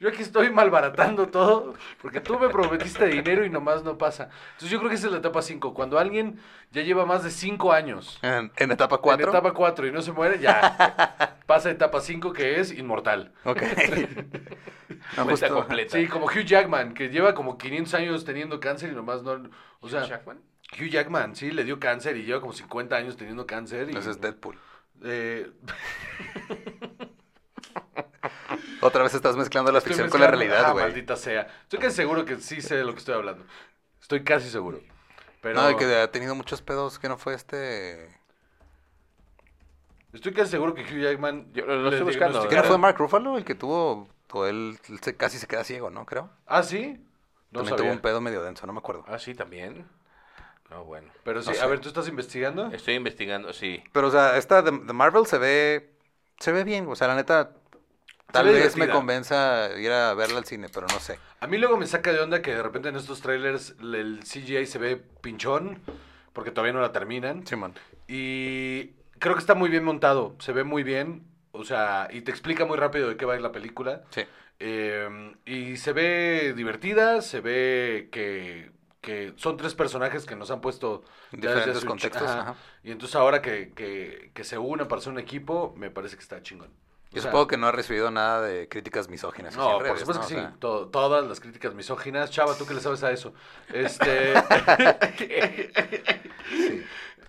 yo 0.01 0.09
aquí 0.09 0.23
estoy 0.23 0.51
malbaratando 0.51 1.29
todo, 1.29 1.75
porque 2.03 2.21
tú 2.21 2.39
me 2.39 2.49
prometiste 2.49 3.07
dinero 3.07 3.45
y 3.45 3.51
nomás 3.51 3.83
no 3.85 3.99
pasa. 3.99 4.31
Entonces 4.53 4.71
yo 4.71 4.79
creo 4.79 4.89
que 4.91 4.97
esa 4.97 5.07
es 5.07 5.13
la 5.13 5.19
etapa 5.19 5.43
5, 5.43 5.75
cuando 5.75 5.99
alguien 5.99 6.39
ya 6.71 6.83
lleva 6.83 7.07
más 7.07 7.23
de 7.25 7.31
5 7.31 7.73
años 7.73 8.19
En, 8.23 8.51
en 8.57 8.71
etapa 8.73 8.99
4. 8.99 9.23
en 9.25 9.29
etapa 9.31 9.53
4 9.53 9.87
y 9.87 9.93
no 9.93 10.03
se 10.03 10.13
muere, 10.13 10.39
ya 10.39 11.39
pasa 11.47 11.69
a 11.69 11.73
etapa 11.73 12.01
5 12.01 12.33
que 12.33 12.61
es 12.61 12.73
inmortal. 12.73 13.33
Ok. 13.45 13.63
No, 13.63 15.25
Cuenta 15.25 15.31
justo- 15.49 15.55
completa. 15.55 15.97
Sí, 15.97 16.07
como 16.07 16.27
Hugh 16.27 16.45
Jackman, 16.45 16.95
que 16.95 17.09
lleva 17.09 17.35
como 17.35 17.57
500 17.59 17.95
años 17.95 18.25
teniendo 18.25 18.61
cáncer 18.61 18.91
y 18.93 18.95
nomás 18.95 19.23
no... 19.23 19.49
O 19.81 19.89
sea, 19.89 20.05
Jackman? 20.07 20.39
Hugh 20.79 20.89
Jackman, 20.91 21.35
sí, 21.37 21.51
le 21.51 21.65
dio 21.65 21.79
cáncer 21.81 22.17
y 22.17 22.25
lleva 22.25 22.41
como 22.41 22.53
50 22.53 22.95
años 22.97 23.17
teniendo 23.17 23.47
cáncer. 23.47 23.89
Y, 23.91 23.97
Ese 23.97 24.11
es 24.11 24.21
Deadpool. 24.21 24.59
Eh, 25.05 25.51
Otra 28.80 29.03
vez 29.03 29.12
estás 29.14 29.36
mezclando 29.36 29.72
la 29.72 29.78
Estoy 29.78 29.90
ficción 29.92 30.09
con 30.11 30.20
la 30.20 30.28
realidad, 30.28 30.64
ah, 30.66 30.72
güey. 30.72 30.84
maldita 30.84 31.16
sea. 31.16 31.49
Estoy 31.62 31.78
casi 31.80 31.96
seguro 31.96 32.24
que 32.24 32.36
sí 32.36 32.61
sé 32.62 32.76
de 32.76 32.84
lo 32.84 32.92
que 32.92 32.99
estoy 33.01 33.14
hablando. 33.14 33.44
Estoy 34.01 34.22
casi 34.24 34.49
seguro. 34.49 34.80
Pero 35.40 35.61
No, 35.61 35.70
y 35.70 35.76
que 35.76 35.84
ha 35.96 36.11
tenido 36.11 36.34
muchos 36.34 36.62
pedos 36.62 36.99
que 36.99 37.09
no 37.09 37.18
fue 37.18 37.34
este. 37.34 38.09
estoy 40.12 40.32
casi 40.32 40.51
seguro 40.53 40.74
que 40.74 40.82
Hugh 40.82 41.01
Jackman. 41.03 41.53
Yo 41.53 41.66
lo 41.66 41.90
estoy 41.90 42.05
buscando, 42.07 42.40
¿Qué 42.42 42.49
diagnosticaron- 42.49 42.62
no 42.62 42.68
fue 42.68 42.78
Mark 42.78 42.96
Ruffalo 42.99 43.36
el 43.36 43.44
que 43.44 43.55
tuvo. 43.55 44.09
O 44.32 44.46
él 44.46 44.78
se- 45.03 45.16
casi 45.16 45.38
se 45.38 45.46
queda 45.46 45.64
ciego, 45.64 45.90
¿no? 45.90 46.05
Creo. 46.07 46.30
Ah, 46.46 46.62
sí. 46.62 47.03
No 47.51 47.61
También 47.61 47.76
tuvo 47.76 47.78
sabía. 47.78 47.92
un 47.92 48.01
pedo 48.01 48.20
medio 48.20 48.42
denso, 48.42 48.66
no 48.66 48.72
me 48.74 48.78
acuerdo. 48.78 49.05
Ah, 49.09 49.18
sí, 49.18 49.34
también. 49.34 49.86
No, 50.71 50.85
bueno. 50.85 51.09
Pero 51.25 51.41
sí, 51.43 51.51
No 51.51 51.53
a 51.53 51.61
sé. 51.61 51.66
ver, 51.66 51.81
¿tú 51.81 51.89
estás 51.89 52.09
investigando? 52.09 52.66
Estoy 52.73 52.95
investigando, 52.95 53.53
sí. 53.53 53.83
Pero, 53.93 54.09
o 54.09 54.11
sea, 54.11 54.37
esta 54.37 54.62
de, 54.62 54.71
de 54.71 54.93
Marvel 54.93 55.27
se 55.27 55.39
ve. 55.39 55.91
Se 56.39 56.53
ve 56.53 56.64
bien. 56.64 56.87
O 56.89 56.97
sea, 56.97 57.09
la 57.09 57.14
neta. 57.16 57.53
Tal 58.31 58.47
ve 58.47 58.53
vez 58.53 58.77
me 58.77 58.91
convenza 58.91 59.71
ir 59.79 59.91
a 59.91 60.12
verla 60.12 60.39
al 60.39 60.45
cine, 60.45 60.69
pero 60.73 60.87
no 60.87 61.01
sé. 61.01 61.19
A 61.41 61.47
mí 61.47 61.57
luego 61.57 61.79
me 61.79 61.87
saca 61.87 62.12
de 62.12 62.21
onda 62.21 62.43
que 62.43 62.55
de 62.55 62.62
repente 62.62 62.91
en 62.91 62.97
estos 62.97 63.23
trailers 63.23 63.75
el 63.81 64.21
CGI 64.23 64.66
se 64.66 64.79
ve 64.79 64.97
pinchón, 64.97 65.81
porque 66.35 66.51
todavía 66.51 66.75
no 66.75 66.83
la 66.83 66.93
terminan. 66.93 67.47
Simón. 67.47 67.73
Y 68.07 68.89
creo 69.19 69.33
que 69.35 69.41
está 69.41 69.55
muy 69.55 69.71
bien 69.71 69.83
montado, 69.83 70.37
se 70.41 70.53
ve 70.53 70.62
muy 70.62 70.83
bien, 70.83 71.27
o 71.53 71.64
sea, 71.64 72.09
y 72.11 72.21
te 72.21 72.31
explica 72.31 72.66
muy 72.66 72.77
rápido 72.77 73.09
de 73.09 73.16
qué 73.16 73.25
va 73.25 73.33
a 73.33 73.37
ir 73.37 73.43
la 73.43 73.53
película. 73.53 74.03
Sí. 74.11 74.23
Eh, 74.59 75.09
y 75.47 75.79
se 75.79 75.93
ve 75.95 76.53
divertida, 76.55 77.23
se 77.23 77.41
ve 77.41 78.09
que, 78.12 78.73
que 79.09 79.33
son 79.37 79.57
tres 79.57 79.75
personajes 79.75 80.27
que 80.27 80.37
nos 80.37 80.51
han 80.51 80.61
puesto 80.61 81.03
En 81.33 81.41
diferentes 81.41 81.83
contextos. 81.85 82.29
ajá. 82.29 82.41
ajá. 82.41 82.55
Y 82.83 82.91
entonces 82.91 83.17
ahora 83.17 83.41
que, 83.41 83.73
que, 83.75 84.31
que 84.35 84.45
se 84.45 84.59
unan 84.59 84.87
para 84.87 85.01
ser 85.01 85.13
un 85.15 85.19
equipo, 85.19 85.73
me 85.79 85.91
parece 85.91 86.17
que 86.17 86.23
está 86.23 86.43
chingón. 86.43 86.69
O 86.69 87.15
Yo 87.15 87.23
sea, 87.23 87.31
supongo 87.31 87.47
que 87.47 87.57
no 87.57 87.67
ha 87.69 87.73
recibido 87.73 88.11
nada 88.11 88.43
de 88.43 88.69
críticas 88.69 89.09
misóginas. 89.09 89.57
No, 89.57 89.79
por 89.79 89.99
supuesto 89.99 90.23
¿no? 90.23 90.29
que 90.29 90.35
O 90.35 90.39
sí. 90.39 90.45
sea, 90.45 90.53
todas 90.61 91.27
las 91.27 91.41
críticas 91.41 91.73
misóginas. 91.75 92.31
Chava, 92.31 92.55
¿tú 92.55 92.67
qué 92.67 92.75
le 92.75 92.81
sabes 92.83 93.03
a 93.03 93.11
eso? 93.11 93.33
Este... 93.73 94.35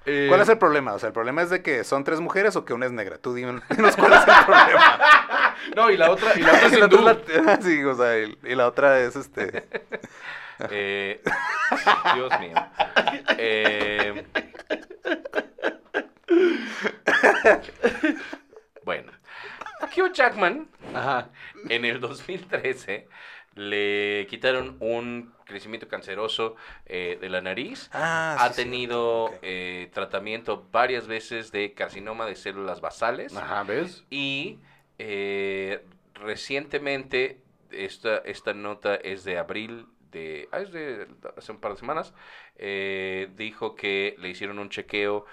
Eh, 0.06 0.26
¿Cuál 0.28 0.42
es 0.42 0.50
el 0.50 0.58
problema? 0.58 0.94
O 0.94 1.00
sea, 1.00 1.08
¿el 1.08 1.14
problema 1.14 1.42
es 1.44 1.50
de 1.52 1.62
que 1.62 1.84
son 1.84 2.04
tres 2.04 2.20
mujeres 2.20 2.56
o 2.56 2.66
que 2.66 2.74
una 2.74 2.86
es 2.88 2.92
negra? 2.92 3.18
Tú 3.20 3.36
dime- 3.36 3.62
cuál 3.68 4.14
es 4.14 4.28
el 4.28 4.46
problema. 4.46 5.00
No, 5.76 5.92
y 5.92 5.98
la 5.98 6.10
otra, 6.10 6.34
y 6.40 6.42
la 6.42 6.54
otra 6.54 6.68
es 6.68 6.74
hindú. 6.78 7.02
la- 7.02 7.62
sí, 7.62 7.84
o 7.84 7.94
sea, 7.96 8.18
y, 8.18 8.36
y 8.44 8.56
la 8.56 8.66
otra 8.66 9.00
es 9.02 9.16
este. 9.18 9.68
Eh, 10.72 11.22
Dios 12.16 12.39
mío. 12.39 12.55
Eh, 13.38 14.26
bueno, 18.84 19.12
Hugh 19.95 20.14
Jackman 20.14 20.68
Ajá. 20.93 21.30
en 21.70 21.86
el 21.86 21.99
2013 21.99 23.07
le 23.55 24.26
quitaron 24.30 24.78
un 24.80 25.34
crecimiento 25.45 25.88
canceroso 25.88 26.55
eh, 26.86 27.18
de 27.20 27.30
la 27.30 27.41
nariz. 27.41 27.89
Ah, 27.91 28.38
ha 28.39 28.49
sí, 28.53 28.64
tenido 28.64 29.34
eh, 29.41 29.89
tratamiento 29.93 30.68
varias 30.72 31.07
veces 31.07 31.51
de 31.51 31.74
carcinoma 31.74 32.26
de 32.26 32.36
células 32.36 32.80
basales. 32.80 33.36
Ajá, 33.36 33.64
¿ves? 33.64 34.05
Y 34.10 34.60
eh, 34.97 35.84
recientemente, 36.14 37.41
esta, 37.72 38.18
esta 38.20 38.53
nota 38.53 38.95
es 38.95 39.24
de 39.24 39.38
abril, 39.38 39.88
de, 40.12 40.49
ah, 40.51 40.60
es 40.62 40.72
de 40.72 41.07
hace 41.38 41.51
un 41.51 41.60
par 41.60 41.74
de 41.74 41.78
semanas, 41.80 42.14
eh, 42.55 43.30
dijo 43.36 43.76
que 43.76 44.16
le 44.20 44.30
hicieron 44.30 44.60
un 44.60 44.70
chequeo 44.70 45.26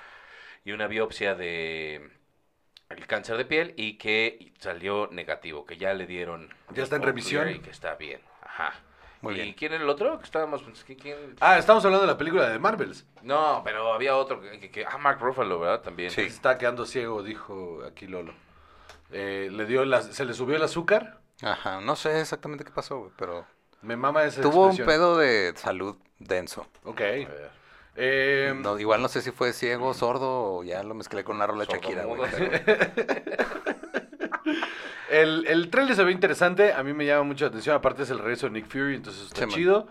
y 0.64 0.72
una 0.72 0.87
biopsia 0.87 1.35
de 1.35 2.11
el 2.89 3.07
cáncer 3.07 3.37
de 3.37 3.45
piel 3.45 3.74
y 3.77 3.99
que 3.99 4.53
salió 4.59 5.09
negativo, 5.11 5.66
que 5.66 5.77
ya 5.77 5.93
le 5.95 6.07
dieron... 6.07 6.55
Ya 6.72 6.85
está 6.85 6.97
en 6.97 7.03
remisión. 7.03 7.51
Y 7.51 7.59
que 7.59 7.70
está 7.70 7.97
bien. 7.97 8.20
Ajá. 8.43 8.74
Muy 9.22 9.35
¿Y 9.35 9.37
bien. 9.43 9.55
quién 9.55 9.72
era 9.72 9.83
el 9.83 9.91
otro? 9.91 10.18
Que 10.18 10.24
estábamos... 10.24 10.62
¿quién- 10.85 10.99
quién? 10.99 11.37
Ah, 11.41 11.59
estamos 11.59 11.85
hablando 11.85 12.07
de 12.07 12.12
la 12.12 12.18
película 12.18 12.49
de 12.49 12.59
Marvels. 12.61 13.05
No, 13.22 13.62
pero 13.64 13.93
había 13.93 14.16
otro 14.16 14.41
que... 14.41 14.61
que- 14.61 14.70
que- 14.70 14.87
ah, 14.87 14.99
Mark 14.99 15.18
Ruffalo, 15.20 15.59
¿verdad? 15.59 15.83
También. 15.83 16.11
Sí. 16.11 16.22
Se 16.22 16.27
está 16.29 16.59
quedando 16.59 16.87
ciego, 16.87 17.22
dijo 17.24 17.83
aquí 17.85 18.07
Lolo. 18.07 18.35
Eh, 19.11 19.49
le 19.51 19.66
dio 19.66 19.85
la- 19.85 20.03
se 20.03 20.24
le 20.24 20.33
subió 20.33 20.57
el 20.57 20.62
azúcar. 20.62 21.20
Ajá, 21.43 21.81
no 21.81 21.97
sé 21.97 22.20
exactamente 22.20 22.64
qué 22.64 22.70
pasó, 22.70 23.12
pero. 23.18 23.47
Me 23.87 23.97
mama 23.97 24.24
esa 24.24 24.43
Tuvo 24.43 24.64
un 24.64 24.68
expresión. 24.70 24.87
pedo 24.87 25.16
de 25.18 25.53
salud 25.57 25.97
denso. 26.18 26.66
Ok. 26.84 27.01
A 27.01 27.05
ver. 27.05 27.51
Eh, 27.97 28.53
No, 28.57 28.78
igual 28.78 29.01
no 29.01 29.09
sé 29.09 29.22
si 29.22 29.30
fue 29.30 29.53
ciego, 29.53 29.95
sordo 29.95 30.57
o 30.57 30.64
ya 30.64 30.82
lo 30.82 30.95
mezclé 30.95 31.24
con 31.24 31.37
una 31.37 31.47
rola 31.47 31.64
de 31.64 31.72
Shakira, 31.72 32.05
güey. 32.05 32.20
El, 35.11 35.47
el 35.47 35.70
trailer 35.70 35.95
se 35.95 36.03
ve 36.05 36.11
interesante. 36.12 36.72
A 36.72 36.82
mí 36.82 36.93
me 36.93 37.07
llama 37.07 37.22
mucho 37.22 37.45
la 37.45 37.51
atención. 37.51 37.76
Aparte 37.76 38.03
es 38.03 38.11
el 38.11 38.18
regreso 38.18 38.47
de 38.47 38.53
Nick 38.53 38.66
Fury, 38.68 38.97
entonces 38.97 39.22
está 39.26 39.41
Sí, 39.43 39.47
man. 39.47 39.55
chido. 39.55 39.89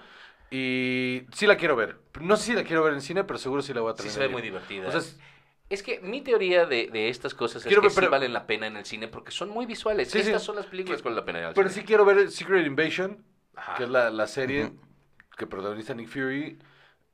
Y 0.51 1.23
sí 1.33 1.47
la 1.47 1.55
quiero 1.57 1.75
ver. 1.75 1.97
No 2.19 2.35
sé 2.37 2.43
si 2.43 2.53
la 2.53 2.63
quiero 2.63 2.83
ver 2.83 2.93
en 2.93 3.01
cine, 3.01 3.23
pero 3.23 3.39
seguro 3.39 3.61
sí 3.61 3.73
la 3.73 3.81
voy 3.81 3.93
a 3.97 4.01
Sí 4.01 4.09
se 4.09 4.19
ve 4.19 4.27
muy 4.29 4.41
divertida. 4.41 4.87
O 4.87 4.91
sea, 4.91 4.99
es- 4.99 5.17
Es 5.69 5.81
que 5.83 5.99
mi 6.01 6.21
teoría 6.21 6.65
de, 6.65 6.87
de 6.91 7.09
estas 7.09 7.33
cosas 7.33 7.61
es 7.63 7.67
Quiero 7.67 7.81
que 7.81 7.87
ver, 7.87 7.93
sí 7.93 7.99
pero- 8.01 8.11
valen 8.11 8.33
la 8.33 8.45
pena 8.45 8.67
en 8.67 8.75
el 8.77 8.85
cine 8.85 9.07
porque 9.07 9.31
son 9.31 9.49
muy 9.49 9.65
visuales. 9.65 10.11
Sí, 10.11 10.19
sí. 10.21 10.27
Estas 10.27 10.43
son 10.43 10.57
las 10.57 10.65
películas 10.67 11.01
que 11.01 11.05
valen 11.05 11.15
la 11.21 11.25
pena 11.25 11.39
en 11.39 11.45
el 11.45 11.53
pero 11.53 11.69
sí 11.69 11.75
cine. 11.75 11.85
quiero 11.87 12.05
ver 12.05 12.29
Secret 12.29 12.65
Invasion, 12.67 13.23
Ajá. 13.55 13.75
que 13.75 13.83
es 13.83 13.89
la, 13.89 14.09
la 14.09 14.27
serie 14.27 14.65
Ujú. 14.65 14.79
que 15.37 15.47
protagoniza 15.47 15.93
Nick 15.93 16.09
Fury. 16.09 16.57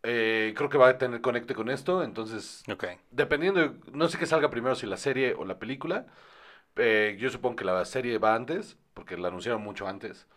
Eh, 0.04 0.54
creo 0.58 0.70
que 0.70 0.78
va 0.80 0.90
a 0.90 0.98
tener 0.98 1.22
conecte 1.22 1.54
con 1.54 1.70
esto, 1.70 2.04
entonces 2.04 2.64
Ok. 2.72 2.86
dependiendo, 3.12 3.62
de- 3.62 3.92
no 3.92 4.08
sé 4.10 4.18
qué 4.18 4.26
salga 4.26 4.50
primero, 4.50 4.74
si 4.76 4.88
la 4.88 4.98
serie 4.98 5.34
o 5.36 5.46
la 5.46 5.60
película. 5.60 6.08
Eh, 6.76 7.18
yo 7.20 7.30
supongo 7.30 7.58
que 7.58 7.66
la 7.66 7.84
serie 7.86 8.18
va 8.18 8.34
antes, 8.36 8.78
porque 8.94 9.18
la 9.18 9.28
anunciaron 9.28 9.62
mucho 9.62 9.88
antes. 9.88 10.28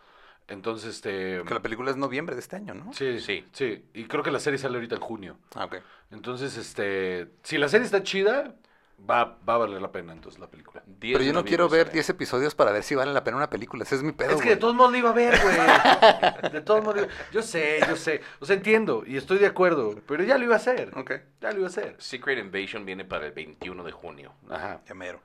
Entonces, 0.47 0.95
este... 0.97 1.41
Que 1.47 1.53
la 1.55 1.61
película 1.61 1.89
es 1.89 1.97
noviembre 1.97 2.35
de 2.35 2.41
este 2.41 2.55
año, 2.57 2.75
¿no? 2.75 2.93
Sí, 2.93 3.19
Sí. 3.19 3.45
sí, 3.51 3.85
Y 3.95 4.03
creo 4.05 4.21
que 4.21 4.29
la 4.31 4.39
serie 4.39 4.59
sale 4.59 4.75
ahorita 4.75 4.95
en 4.95 5.01
junio. 5.01 5.39
Ah, 5.55 5.65
ok. 5.65 5.77
Entonces, 6.11 6.55
este... 6.57 7.31
Si 7.41 7.57
la 7.57 7.67
serie 7.67 7.85
está 7.85 8.03
chida, 8.03 8.53
va, 8.99 9.37
va 9.47 9.55
a 9.55 9.57
valer 9.57 9.81
la 9.81 9.91
pena 9.91 10.13
entonces 10.13 10.39
la 10.39 10.47
película. 10.47 10.81
10 10.85 11.17
Pero 11.17 11.23
yo 11.25 11.33
no 11.33 11.43
quiero 11.45 11.67
ver 11.69 11.83
sale. 11.87 11.93
10 11.93 12.09
episodios 12.09 12.55
para 12.55 12.71
ver 12.71 12.83
si 12.83 12.95
vale 12.95 13.13
la 13.13 13.23
pena 13.23 13.37
una 13.37 13.49
película. 13.49 13.83
Ese 13.83 13.95
es 13.95 14.03
mi 14.03 14.11
pedo, 14.11 14.31
es 14.31 14.41
que 14.41 14.49
de 14.49 14.57
todos 14.57 14.73
modos 14.75 14.91
la 14.91 14.97
iba 14.97 15.09
a 15.09 15.13
ver, 15.13 15.39
güey. 15.41 15.55
De 16.51 16.61
todos 16.61 16.83
modos. 16.83 16.97
iba- 17.03 17.07
Yo 17.31 17.41
sé, 17.41 17.79
yo 17.87 17.95
sé. 17.95 18.21
O 18.39 18.45
sea, 18.45 18.55
entiendo 18.55 19.03
y 19.05 19.17
estoy 19.17 19.37
de 19.37 19.45
acuerdo. 19.47 19.95
Pero 20.07 20.23
ya 20.23 20.37
lo 20.37 20.45
iba 20.45 20.53
a 20.55 20.57
hacer. 20.57 20.91
Ok. 20.97 21.11
Ya 21.41 21.51
lo 21.51 21.57
iba 21.57 21.67
a 21.67 21.69
hacer. 21.69 21.95
Secret 21.99 22.39
Invasion 22.39 22.85
viene 22.85 23.05
para 23.05 23.25
el 23.27 23.31
21 23.33 23.83
de 23.83 23.91
junio. 23.91 24.33
Ajá. 24.49 24.81
Ya 24.87 24.93
mero. 24.95 25.19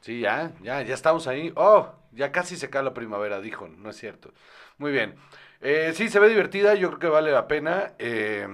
Sí, 0.00 0.20
ya, 0.20 0.52
ya, 0.62 0.80
ya 0.82 0.94
estamos 0.94 1.26
ahí. 1.26 1.52
Oh, 1.56 1.92
ya 2.12 2.32
casi 2.32 2.56
se 2.56 2.70
cae 2.70 2.82
la 2.82 2.94
primavera, 2.94 3.40
dijo. 3.40 3.68
No 3.68 3.90
es 3.90 3.96
cierto. 3.96 4.32
Muy 4.78 4.92
bien. 4.92 5.16
Eh, 5.60 5.92
sí, 5.94 6.08
se 6.08 6.18
ve 6.18 6.28
divertida, 6.30 6.72
yo 6.74 6.88
creo 6.88 6.98
que 7.00 7.08
vale 7.08 7.30
la 7.32 7.46
pena. 7.46 7.92
Eh, 7.98 8.48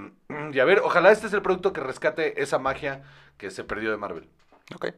y 0.52 0.58
a 0.58 0.64
ver, 0.64 0.80
ojalá 0.80 1.12
este 1.12 1.28
es 1.28 1.32
el 1.34 1.42
producto 1.42 1.72
que 1.72 1.80
rescate 1.80 2.42
esa 2.42 2.58
magia 2.58 3.04
que 3.36 3.52
se 3.52 3.62
perdió 3.62 3.92
de 3.92 3.96
Marvel. 3.96 4.28
Ok. 4.74 4.88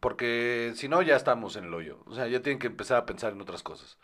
Porque 0.00 0.72
si 0.76 0.88
no, 0.88 1.00
ya 1.02 1.16
estamos 1.16 1.56
en 1.56 1.64
el 1.64 1.74
hoyo. 1.74 1.98
O 2.06 2.14
sea, 2.14 2.26
ya 2.26 2.42
tienen 2.42 2.58
que 2.58 2.66
empezar 2.66 2.98
a 2.98 3.06
pensar 3.06 3.32
en 3.32 3.40
otras 3.40 3.62
cosas. 3.62 3.98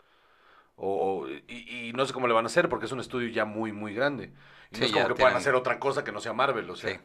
O, 0.75 1.21
o- 1.23 1.29
y, 1.29 1.89
y 1.89 1.93
no 1.93 2.05
sé 2.05 2.13
cómo 2.13 2.27
le 2.27 2.33
van 2.33 2.45
a 2.45 2.47
hacer 2.47 2.69
porque 2.69 2.85
es 2.85 2.91
un 2.91 2.99
estudio 2.99 3.27
ya 3.29 3.45
muy, 3.45 3.71
muy 3.71 3.93
grande. 3.93 4.33
Y 4.71 4.75
Sí, 4.75 4.81
no 4.81 4.85
es 4.87 4.91
como 4.93 5.07
que 5.09 5.15
puedan 5.15 5.35
hacer 5.37 5.53
otra 5.55 5.79
cosa 5.79 6.03
que 6.03 6.11
no 6.11 6.19
sea 6.21 6.33
Marvel. 6.33 6.69
O 6.69 6.75
sea, 6.75 6.91
Sí. 6.91 6.99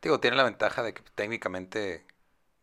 Digo, 0.00 0.20
tiene 0.20 0.36
la 0.36 0.44
ventaja 0.44 0.82
de 0.82 0.92
que 0.94 1.02
técnicamente 1.14 2.06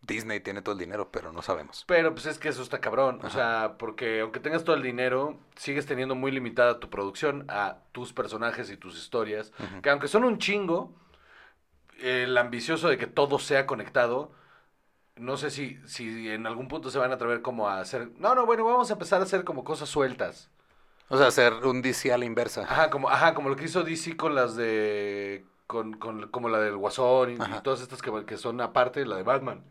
Disney 0.01 0.39
tiene 0.39 0.61
todo 0.63 0.73
el 0.73 0.79
dinero, 0.79 1.11
pero 1.11 1.31
no 1.31 1.41
sabemos. 1.41 1.83
Pero 1.87 2.13
pues 2.13 2.25
es 2.27 2.39
que 2.39 2.49
eso 2.49 2.63
está 2.63 2.79
cabrón. 2.81 3.19
O 3.23 3.29
sea, 3.29 3.75
porque 3.77 4.21
aunque 4.21 4.39
tengas 4.39 4.63
todo 4.63 4.75
el 4.75 4.81
dinero, 4.83 5.37
sigues 5.55 5.85
teniendo 5.85 6.15
muy 6.15 6.31
limitada 6.31 6.79
tu 6.79 6.89
producción 6.89 7.45
a 7.49 7.79
tus 7.91 8.13
personajes 8.13 8.69
y 8.71 8.77
tus 8.77 8.97
historias. 8.97 9.51
Que 9.83 9.89
aunque 9.91 10.07
son 10.07 10.23
un 10.23 10.37
chingo, 10.39 10.95
el 11.99 12.35
ambicioso 12.37 12.89
de 12.89 12.97
que 12.97 13.07
todo 13.07 13.37
sea 13.39 13.65
conectado, 13.67 14.31
no 15.15 15.37
sé 15.37 15.51
si, 15.51 15.79
si 15.85 16.29
en 16.29 16.47
algún 16.47 16.67
punto 16.67 16.89
se 16.89 16.99
van 16.99 17.11
a 17.11 17.15
atrever 17.15 17.41
como 17.41 17.67
a 17.67 17.79
hacer... 17.79 18.11
No, 18.17 18.35
no, 18.35 18.45
bueno, 18.45 18.65
vamos 18.65 18.89
a 18.89 18.93
empezar 18.93 19.21
a 19.21 19.23
hacer 19.23 19.43
como 19.43 19.63
cosas 19.63 19.89
sueltas. 19.89 20.49
O 21.09 21.17
sea, 21.17 21.27
hacer 21.27 21.53
un 21.65 21.81
DC 21.81 22.11
a 22.13 22.17
la 22.17 22.25
inversa. 22.25 22.61
Ajá, 22.63 22.89
como, 22.89 23.09
ajá, 23.09 23.33
como 23.33 23.49
lo 23.49 23.55
que 23.55 23.65
hizo 23.65 23.83
DC 23.83 24.15
con 24.17 24.35
las 24.35 24.55
de... 24.55 25.45
Con, 25.67 25.93
con, 25.93 26.29
como 26.29 26.49
la 26.49 26.59
del 26.59 26.75
Guasón 26.75 27.31
y, 27.31 27.37
todas 27.63 27.81
estas 27.81 28.01
que, 28.01 28.25
que 28.25 28.37
son 28.37 28.59
aparte, 28.59 29.05
la 29.05 29.15
de 29.15 29.23
Batman. 29.23 29.63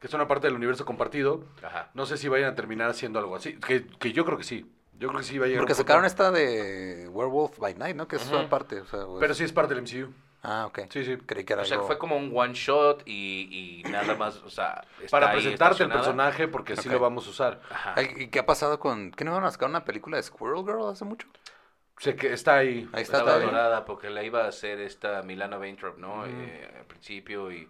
Que 0.00 0.08
son 0.08 0.20
aparte 0.20 0.46
del 0.46 0.56
universo 0.56 0.86
compartido. 0.86 1.44
Ajá. 1.62 1.90
No 1.92 2.06
sé 2.06 2.16
si 2.16 2.28
vayan 2.28 2.52
a 2.52 2.54
terminar 2.54 2.88
haciendo 2.88 3.18
algo 3.18 3.36
así. 3.36 3.58
Que, 3.58 3.86
que 3.86 4.12
yo 4.12 4.24
creo 4.24 4.38
que 4.38 4.44
sí. 4.44 4.70
Yo 4.98 5.08
creo 5.08 5.20
que 5.20 5.26
sí 5.26 5.38
va 5.38 5.44
a 5.44 5.48
llegar. 5.48 5.62
Porque 5.62 5.74
sacaron 5.74 6.04
esta 6.04 6.30
de 6.30 7.08
Werewolf 7.08 7.58
by 7.58 7.74
Night, 7.74 7.96
¿no? 7.96 8.08
Que 8.08 8.16
es 8.16 8.26
una 8.28 8.48
parte. 8.48 8.80
O 8.80 8.86
sea, 8.86 9.04
o 9.04 9.18
Pero 9.18 9.34
sí 9.34 9.44
es 9.44 9.52
parte 9.52 9.74
del 9.74 9.82
MCU. 9.82 10.12
Ah, 10.42 10.66
ok. 10.66 10.80
Sí, 10.90 11.04
sí. 11.04 11.16
Creí 11.16 11.44
que 11.44 11.52
era 11.52 11.62
O 11.62 11.64
sea, 11.64 11.76
algo... 11.76 11.86
fue 11.88 11.98
como 11.98 12.16
un 12.16 12.30
one 12.34 12.54
shot 12.54 13.02
y, 13.06 13.82
y 13.84 13.90
nada 13.90 14.14
más, 14.14 14.36
o 14.36 14.50
sea, 14.50 14.84
Para 15.10 15.32
presentarte 15.32 15.82
el 15.82 15.90
personaje, 15.90 16.46
porque 16.48 16.76
sí 16.76 16.88
Ok. 16.88 16.94
lo 16.94 17.00
vamos 17.00 17.26
a 17.26 17.30
usar. 17.30 17.60
Ajá. 17.70 17.94
¿Y 18.16 18.28
qué 18.28 18.38
ha 18.38 18.46
pasado 18.46 18.78
con...? 18.78 19.10
¿Qué 19.10 19.24
no 19.24 19.32
iban 19.32 19.44
a 19.44 19.50
sacar 19.50 19.68
una 19.68 19.84
película 19.84 20.16
de 20.16 20.22
Squirrel 20.22 20.64
Girl 20.64 20.88
hace 20.90 21.04
mucho? 21.04 21.26
Sé 21.98 22.14
que 22.16 22.32
está 22.32 22.56
ahí. 22.56 22.88
Ahí 22.92 23.02
está 23.02 23.18
Estaba 23.18 23.38
dorada 23.40 23.84
porque 23.84 24.08
la 24.10 24.22
iba 24.22 24.44
a 24.44 24.48
hacer 24.48 24.80
esta 24.80 25.22
Milana 25.22 25.56
Vaintrop, 25.58 25.98
¿no? 25.98 26.24
Eh, 26.26 26.74
al 26.78 26.84
principio 26.86 27.50
y 27.50 27.68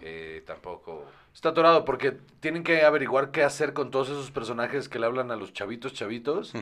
eh, 0.00 0.42
tampoco... 0.46 1.06
Está 1.32 1.50
atorado 1.50 1.84
porque 1.84 2.16
tienen 2.40 2.64
que 2.64 2.82
averiguar 2.82 3.30
qué 3.30 3.44
hacer 3.44 3.72
con 3.72 3.92
todos 3.92 4.08
esos 4.08 4.32
personajes 4.32 4.88
que 4.88 4.98
le 4.98 5.06
hablan 5.06 5.30
a 5.30 5.36
los 5.36 5.52
chavitos, 5.52 5.92
chavitos. 5.92 6.52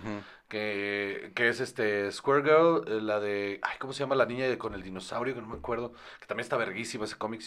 Que, 0.49 1.33
que 1.35 1.49
es 1.49 1.61
este 1.61 2.13
Square 2.13 2.43
Girl, 2.43 2.85
eh, 2.87 3.01
la 3.01 3.19
de, 3.19 3.59
ay, 3.63 3.77
¿cómo 3.79 3.93
se 3.95 4.01
llama 4.01 4.15
la 4.15 4.27
niña 4.27 4.47
de- 4.47 4.59
con 4.59 4.75
el 4.75 4.83
dinosaurio? 4.83 5.35
Que 5.35 5.41
no 5.41 5.47
me 5.49 5.57
acuerdo, 5.57 5.93
que 6.21 6.27
también 6.27 6.43
está 6.45 6.57
verguísima 6.59 7.07
ese 7.07 7.17
cómic. 7.17 7.41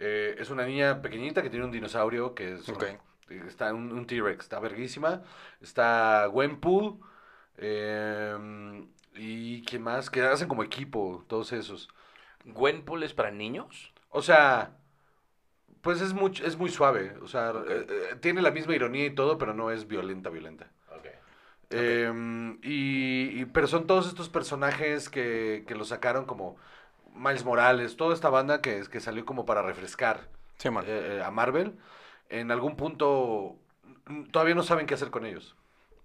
Eh, 0.00 0.34
es 0.38 0.48
una 0.50 0.64
niña 0.64 1.02
pequeñita 1.02 1.42
que 1.42 1.50
tiene 1.50 1.66
un 1.66 1.70
dinosaurio 1.70 2.34
que 2.34 2.54
es, 2.54 2.66
está 3.46 3.72
un, 3.74 3.92
un 3.92 4.06
T-Rex, 4.06 4.44
está 4.44 4.58
verguísima. 4.58 5.22
Está 5.60 6.26
Gwenpool, 6.26 6.98
eh, 7.58 8.84
y 9.14 9.62
¿quién 9.62 9.82
más? 9.82 10.10
Que 10.10 10.22
hacen 10.22 10.48
como 10.48 10.62
equipo, 10.62 11.24
todos 11.28 11.52
esos. 11.52 11.88
¿Gwenpool 12.44 13.02
es 13.02 13.14
para 13.14 13.30
niños? 13.30 13.92
O 14.10 14.22
sea, 14.22 14.76
pues 15.80 16.00
es 16.00 16.12
muy, 16.14 16.32
es 16.44 16.56
muy 16.56 16.70
suave, 16.70 17.14
o 17.22 17.26
sea, 17.26 17.50
eh, 17.68 17.86
eh, 17.88 18.16
tiene 18.20 18.40
la 18.42 18.50
misma 18.50 18.74
ironía 18.74 19.06
y 19.06 19.14
todo, 19.14 19.38
pero 19.38 19.52
no 19.54 19.70
es 19.70 19.86
violenta, 19.86 20.30
violenta. 20.30 20.70
Ok. 20.88 21.06
Em, 21.70 22.58
y, 22.62 23.40
y- 23.40 23.44
pero 23.46 23.66
son 23.66 23.86
todos 23.86 24.06
estos 24.06 24.28
personajes 24.28 25.08
que, 25.08 25.64
que 25.66 25.74
lo 25.74 25.84
sacaron 25.84 26.24
como 26.26 26.56
Miles 27.14 27.44
Morales, 27.44 27.96
toda 27.96 28.14
esta 28.14 28.28
banda 28.30 28.60
que, 28.60 28.82
que 28.90 29.00
salió 29.00 29.24
como 29.24 29.44
para 29.46 29.62
refrescar 29.62 30.28
Sí, 30.58 30.70
man. 30.70 30.84
eh, 30.86 31.18
eh, 31.18 31.22
a 31.24 31.30
Marvel. 31.30 31.76
En 32.28 32.50
algún 32.50 32.76
punto 32.76 33.56
todavía 34.30 34.54
no 34.54 34.62
saben 34.62 34.86
qué 34.86 34.94
hacer 34.94 35.10
con 35.10 35.26
ellos. 35.26 35.56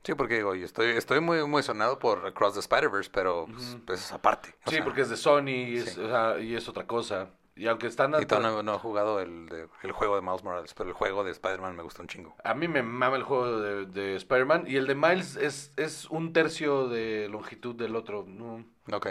Sí, 0.03 0.13
porque 0.15 0.35
digo, 0.35 0.55
yo 0.55 0.65
estoy, 0.65 0.91
estoy 0.91 1.19
muy 1.19 1.39
emocionado 1.39 1.99
por 1.99 2.25
Across 2.25 2.53
the 2.53 2.59
Spider-Verse, 2.61 3.09
pero 3.13 3.45
pues, 3.51 3.77
pues, 3.85 3.99
es 4.05 4.11
aparte. 4.13 4.55
sí, 4.67 4.75
sea, 4.75 4.83
porque 4.83 5.01
es 5.01 5.09
de 5.09 5.17
Sony 5.17 5.47
y 5.49 5.77
es, 5.77 5.93
sí. 5.93 6.01
o 6.01 6.07
sea, 6.07 6.39
y 6.39 6.55
es 6.55 6.67
otra 6.69 6.87
cosa. 6.87 7.29
Y 7.55 7.67
aunque 7.67 7.87
están... 7.87 8.13
Y 8.21 8.25
no, 8.25 8.63
no 8.63 8.75
he 8.75 8.79
jugado 8.79 9.19
el, 9.19 9.47
de- 9.47 9.67
el 9.83 9.91
juego 9.91 10.15
de 10.15 10.21
Miles 10.21 10.45
Morales, 10.45 10.73
pero 10.73 10.87
el 10.89 10.95
juego 10.95 11.25
de 11.25 11.31
Spider-Man 11.31 11.75
me 11.75 11.83
gusta 11.83 12.01
un 12.01 12.07
chingo. 12.07 12.33
A 12.45 12.53
mí 12.53 12.69
me 12.69 12.81
mama 12.81 13.17
el 13.17 13.23
juego 13.23 13.59
de, 13.59 13.85
de 13.85 14.15
Spider-Man 14.15 14.63
y 14.65 14.77
el 14.77 14.87
de 14.87 14.95
Miles 14.95 15.35
es, 15.35 15.73
es 15.75 16.05
un 16.09 16.31
tercio 16.31 16.87
de 16.87 17.27
longitud 17.27 17.75
del 17.75 17.97
otro. 17.97 18.23
No. 18.25 18.63
Ok. 18.93 19.09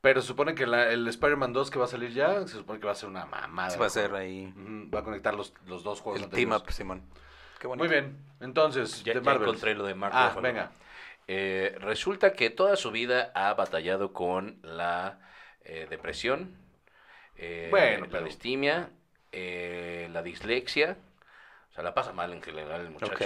Pero 0.00 0.20
se 0.20 0.26
supone 0.26 0.56
que 0.56 0.66
la- 0.66 0.90
el 0.90 1.06
Spider-Man 1.06 1.52
2 1.52 1.70
que 1.70 1.78
va 1.78 1.84
a 1.84 1.88
salir 1.88 2.12
ya, 2.12 2.40
se 2.48 2.56
supone 2.58 2.80
que 2.80 2.86
va 2.86 2.92
a 2.92 2.96
ser 2.96 3.08
una 3.08 3.26
mamada. 3.26 3.70
Sí, 3.70 3.78
va 3.78 3.86
a 3.86 3.90
ser 3.90 4.12
ahí 4.16 4.52
Va 4.92 4.98
a 4.98 5.04
conectar 5.04 5.36
los, 5.36 5.54
los 5.66 5.84
dos 5.84 6.00
juegos 6.00 6.20
el 6.20 6.28
team 6.30 6.50
up, 6.50 6.68
Simón. 6.72 7.04
Qué 7.64 7.68
bonito. 7.68 7.84
Muy 7.86 7.90
bien. 7.90 8.18
Entonces, 8.40 9.02
Ya, 9.04 9.14
de 9.14 9.22
ya 9.22 9.32
encontré 9.32 9.74
lo 9.74 9.86
de 9.86 9.94
Mark 9.94 10.12
Ah, 10.14 10.26
Ruffalo. 10.28 10.42
venga. 10.42 10.70
Eh, 11.26 11.74
resulta 11.80 12.34
que 12.34 12.50
toda 12.50 12.76
su 12.76 12.90
vida 12.90 13.32
ha 13.34 13.54
batallado 13.54 14.12
con 14.12 14.58
la 14.62 15.18
eh, 15.64 15.86
depresión, 15.88 16.58
eh, 17.38 17.68
Bueno, 17.70 18.04
la 18.10 18.20
distimia, 18.20 18.90
eh, 19.32 20.10
la 20.12 20.22
dislexia. 20.22 20.98
O 21.70 21.72
sea, 21.72 21.82
la 21.84 21.94
pasa 21.94 22.12
mal 22.12 22.34
en 22.34 22.42
general 22.42 22.82
el 22.82 22.90
muchacho. 22.90 23.16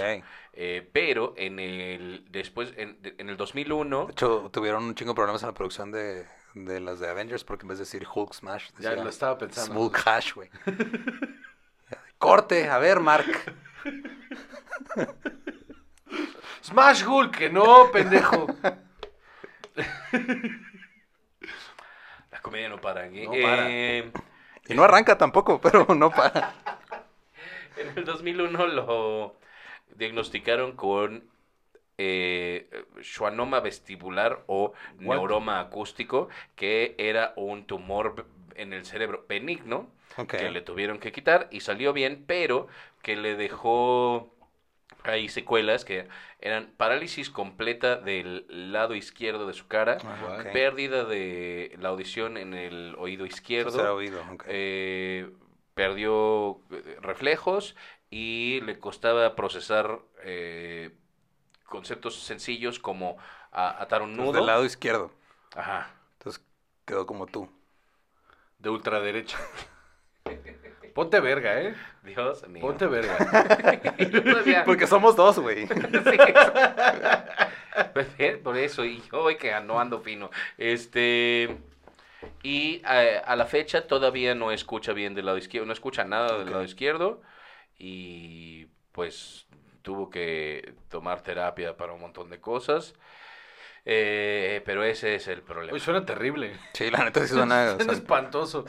Eh, 0.53 0.89
pero 0.93 1.33
en 1.35 1.59
el 1.59 2.23
después 2.29 2.71
en, 2.77 2.97
en 3.17 3.27
el 3.29 3.35
2001 3.35 4.05
De 4.05 4.11
hecho, 4.13 4.49
tuvieron 4.53 4.85
un 4.85 4.95
chingo 4.95 5.11
de 5.11 5.15
problemas 5.17 5.43
en 5.43 5.49
la 5.49 5.53
producción 5.53 5.91
de, 5.91 6.25
de 6.53 6.79
las 6.79 7.01
de 7.01 7.09
Avengers 7.09 7.43
porque 7.43 7.63
en 7.63 7.67
vez 7.67 7.79
de 7.79 7.83
decir 7.83 8.07
Hulk 8.09 8.33
Smash, 8.33 8.69
Ya 8.79 8.91
decía 8.91 9.03
lo 9.03 9.09
estaba 9.09 9.37
pensando. 9.37 9.73
Smooth 9.73 9.95
Hash, 10.07 10.33
güey. 10.33 10.49
Corte, 12.17 12.69
a 12.69 12.77
ver, 12.77 13.01
Mark. 13.01 13.27
Smash 16.63 17.03
Hulk, 17.05 17.37
que 17.37 17.49
no, 17.49 17.91
pendejo. 17.91 18.47
la 22.31 22.41
comedia 22.41 22.69
no 22.69 22.79
para 22.81 23.03
aquí. 23.05 23.25
No 23.25 23.31
para. 23.31 23.69
Eh, 23.69 24.11
Y 24.67 24.73
no 24.73 24.83
arranca 24.83 25.17
tampoco, 25.17 25.59
pero 25.61 25.85
no 25.95 26.11
para. 26.11 26.53
En 27.77 27.97
el 27.97 28.03
2001 28.03 28.67
lo 28.67 29.37
diagnosticaron 29.95 30.73
con 30.75 31.23
eh, 31.97 32.67
schwannoma 33.01 33.61
vestibular 33.61 34.43
o 34.47 34.73
What? 35.01 35.15
neuroma 35.15 35.61
acústico, 35.61 36.27
que 36.57 36.95
era 36.97 37.31
un 37.37 37.65
tumor 37.65 38.25
en 38.55 38.73
el 38.73 38.85
cerebro 38.85 39.25
benigno 39.29 39.87
Que 40.39 40.49
le 40.51 40.61
tuvieron 40.61 40.99
que 40.99 41.11
quitar 41.11 41.47
y 41.51 41.61
salió 41.61 41.93
bien, 41.93 42.23
pero 42.27 42.67
que 43.01 43.15
le 43.15 43.35
dejó 43.35 44.33
ahí 45.03 45.29
secuelas 45.29 45.85
que 45.85 46.07
eran 46.41 46.73
parálisis 46.77 47.29
completa 47.29 47.95
del 47.95 48.45
lado 48.49 48.95
izquierdo 48.95 49.47
de 49.47 49.53
su 49.53 49.67
cara, 49.67 49.97
Ah, 50.03 50.43
pérdida 50.51 51.05
de 51.05 51.75
la 51.79 51.89
audición 51.89 52.37
en 52.37 52.53
el 52.53 52.95
oído 52.97 53.25
izquierdo, 53.25 53.95
oído, 53.95 54.21
eh, 54.45 55.31
perdió 55.73 56.59
eh, 56.71 56.97
reflejos 57.01 57.75
y 58.09 58.59
le 58.61 58.79
costaba 58.79 59.35
procesar 59.35 59.99
eh, 60.23 60.91
conceptos 61.65 62.15
sencillos 62.19 62.79
como 62.79 63.17
a- 63.51 63.81
atar 63.81 64.01
un 64.01 64.17
nudo. 64.17 64.33
del 64.33 64.45
lado 64.47 64.65
izquierdo. 64.65 65.11
Ajá. 65.55 65.93
Entonces 66.17 66.43
quedó 66.85 67.05
como 67.05 67.25
tú. 67.27 67.49
De 68.57 68.69
ultraderecha. 68.69 69.37
Ponte 70.93 71.19
verga, 71.19 71.61
¿eh? 71.61 71.75
Dios 72.03 72.47
mío. 72.47 72.61
Ponte 72.61 72.85
verga. 72.87 73.17
Todavía- 74.23 74.63
Porque 74.65 74.87
somos 74.87 75.15
dos, 75.15 75.39
güey. 75.39 75.67
Sí. 75.67 76.17
Pues, 77.93 78.07
Por 78.43 78.57
eso, 78.57 78.83
y 78.83 79.01
yo 79.11 79.21
hoy 79.21 79.37
que 79.37 79.57
no 79.61 79.79
ando 79.79 79.99
fino. 80.01 80.29
Este. 80.57 81.57
Y 82.43 82.81
a 82.85 83.35
la 83.35 83.45
fecha 83.45 83.87
todavía 83.87 84.35
no 84.35 84.51
escucha 84.51 84.91
bien 84.93 85.15
del 85.15 85.25
lado 85.27 85.37
izquierdo, 85.37 85.65
no 85.67 85.73
escucha 85.73 86.03
nada 86.03 86.37
del 86.39 86.51
lado 86.51 86.63
izquierdo. 86.63 87.21
Y 87.77 88.65
pues 88.91 89.47
tuvo 89.83 90.09
que 90.09 90.73
tomar 90.89 91.21
terapia 91.21 91.77
para 91.77 91.93
un 91.93 92.01
montón 92.01 92.29
de 92.29 92.41
cosas. 92.41 92.93
Eh, 93.85 94.61
pero 94.65 94.83
ese 94.83 95.15
es 95.15 95.27
el 95.29 95.41
problema. 95.41 95.73
Uy, 95.73 95.79
suena 95.79 96.05
terrible. 96.05 96.57
Sí, 96.73 96.91
la 96.91 97.05
neta 97.05 97.21
sí 97.21 97.33
suena. 97.33 97.75
Suena 97.77 97.93
espantoso. 97.93 98.65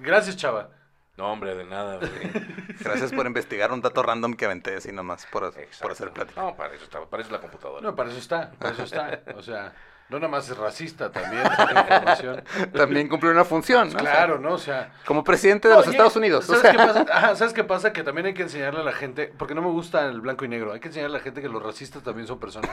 Gracias, 0.00 0.36
chava. 0.36 0.70
No, 1.18 1.32
hombre, 1.32 1.56
de 1.56 1.64
nada. 1.64 1.96
güey. 1.96 2.10
Gracias 2.80 3.12
por 3.12 3.26
investigar 3.26 3.72
un 3.72 3.80
dato 3.80 4.04
random 4.04 4.34
que 4.34 4.44
aventé 4.44 4.76
así 4.76 4.92
nomás 4.92 5.26
por, 5.26 5.52
por 5.82 5.90
hacer 5.90 6.12
plática. 6.12 6.40
No, 6.40 6.54
para 6.54 6.74
eso 6.74 6.84
está, 6.84 7.04
para 7.04 7.22
eso 7.22 7.28
es 7.28 7.32
la 7.32 7.40
computadora. 7.40 7.82
No, 7.82 7.96
para 7.96 8.08
eso 8.10 8.18
está, 8.20 8.52
para 8.52 8.70
eso 8.72 8.84
está. 8.84 9.20
O 9.36 9.42
sea, 9.42 9.72
no 10.10 10.18
nada 10.20 10.28
más 10.28 10.48
es 10.48 10.56
racista 10.56 11.10
también, 11.10 11.42
información. 11.42 12.44
También 12.72 13.08
cumplió 13.08 13.32
una 13.32 13.44
función, 13.44 13.88
¿no? 13.90 13.96
O 13.98 14.00
sea, 14.00 14.10
Claro, 14.12 14.38
¿no? 14.38 14.52
O 14.54 14.58
sea... 14.58 14.92
como 15.04 15.24
presidente 15.24 15.66
de 15.66 15.74
No, 15.74 15.80
los 15.80 15.88
Estados 15.88 16.14
Unidos. 16.14 16.44
o 16.48 16.54
¿Sabes 16.54 16.62
sea, 16.62 16.70
qué 16.70 16.78
pasa? 16.78 17.06
Ajá, 17.12 17.34
¿sabes 17.36 17.52
qué 17.52 17.64
pasa? 17.64 17.92
Que 17.92 18.04
también 18.04 18.26
hay 18.28 18.34
que 18.34 18.42
enseñarle 18.42 18.80
a 18.80 18.84
la 18.84 18.92
gente, 18.92 19.32
porque 19.36 19.56
no 19.56 19.60
me 19.62 19.68
gusta 19.70 20.06
el 20.06 20.20
blanco 20.20 20.44
y 20.44 20.48
negro, 20.48 20.72
hay 20.72 20.78
que 20.78 20.86
enseñarle 20.88 21.16
a 21.16 21.18
la 21.18 21.24
gente 21.24 21.42
que 21.42 21.48
los 21.48 21.60
racistas 21.60 22.02
también 22.04 22.28
son 22.28 22.38
personas. 22.38 22.70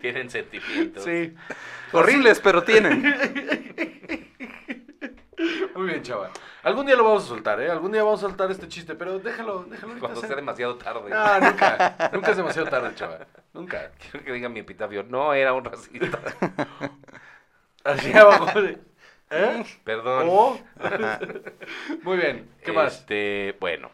Tienen 0.00 0.30
sentimientos. 0.30 1.02
Sí. 1.04 1.34
horribles, 1.92 2.38
pero 2.40 2.62
tienen. 2.62 4.31
Muy 5.74 5.86
bien, 5.86 6.02
chava. 6.02 6.30
Algún 6.62 6.86
día 6.86 6.96
lo 6.96 7.04
vamos 7.04 7.24
a 7.24 7.28
soltar, 7.28 7.60
¿eh? 7.60 7.70
Algún 7.70 7.92
día 7.92 8.02
vamos 8.02 8.22
a 8.22 8.28
soltar 8.28 8.50
este 8.50 8.68
chiste, 8.68 8.94
pero 8.94 9.18
déjalo, 9.18 9.64
déjalo 9.64 9.98
Cuando 9.98 10.20
sea 10.20 10.28
ser. 10.28 10.36
demasiado 10.36 10.76
tarde. 10.76 11.10
No, 11.10 11.40
nunca. 11.40 12.10
Nunca 12.12 12.30
es 12.30 12.36
demasiado 12.36 12.68
tarde, 12.68 12.94
chava. 12.94 13.26
Nunca. 13.52 13.90
Quiero 13.98 14.24
que 14.24 14.32
diga 14.32 14.48
mi 14.48 14.60
epitafio. 14.60 15.02
No 15.02 15.34
era 15.34 15.52
un 15.52 15.64
racista. 15.64 16.18
Así 17.84 18.12
abajo 18.12 18.62
de... 18.62 18.78
¿Eh? 19.30 19.64
Perdón. 19.82 20.26
¿O? 20.28 20.60
Muy 22.02 22.16
bien. 22.18 22.50
¿Qué 22.62 22.70
más? 22.70 22.98
Este, 22.98 23.56
bueno, 23.58 23.90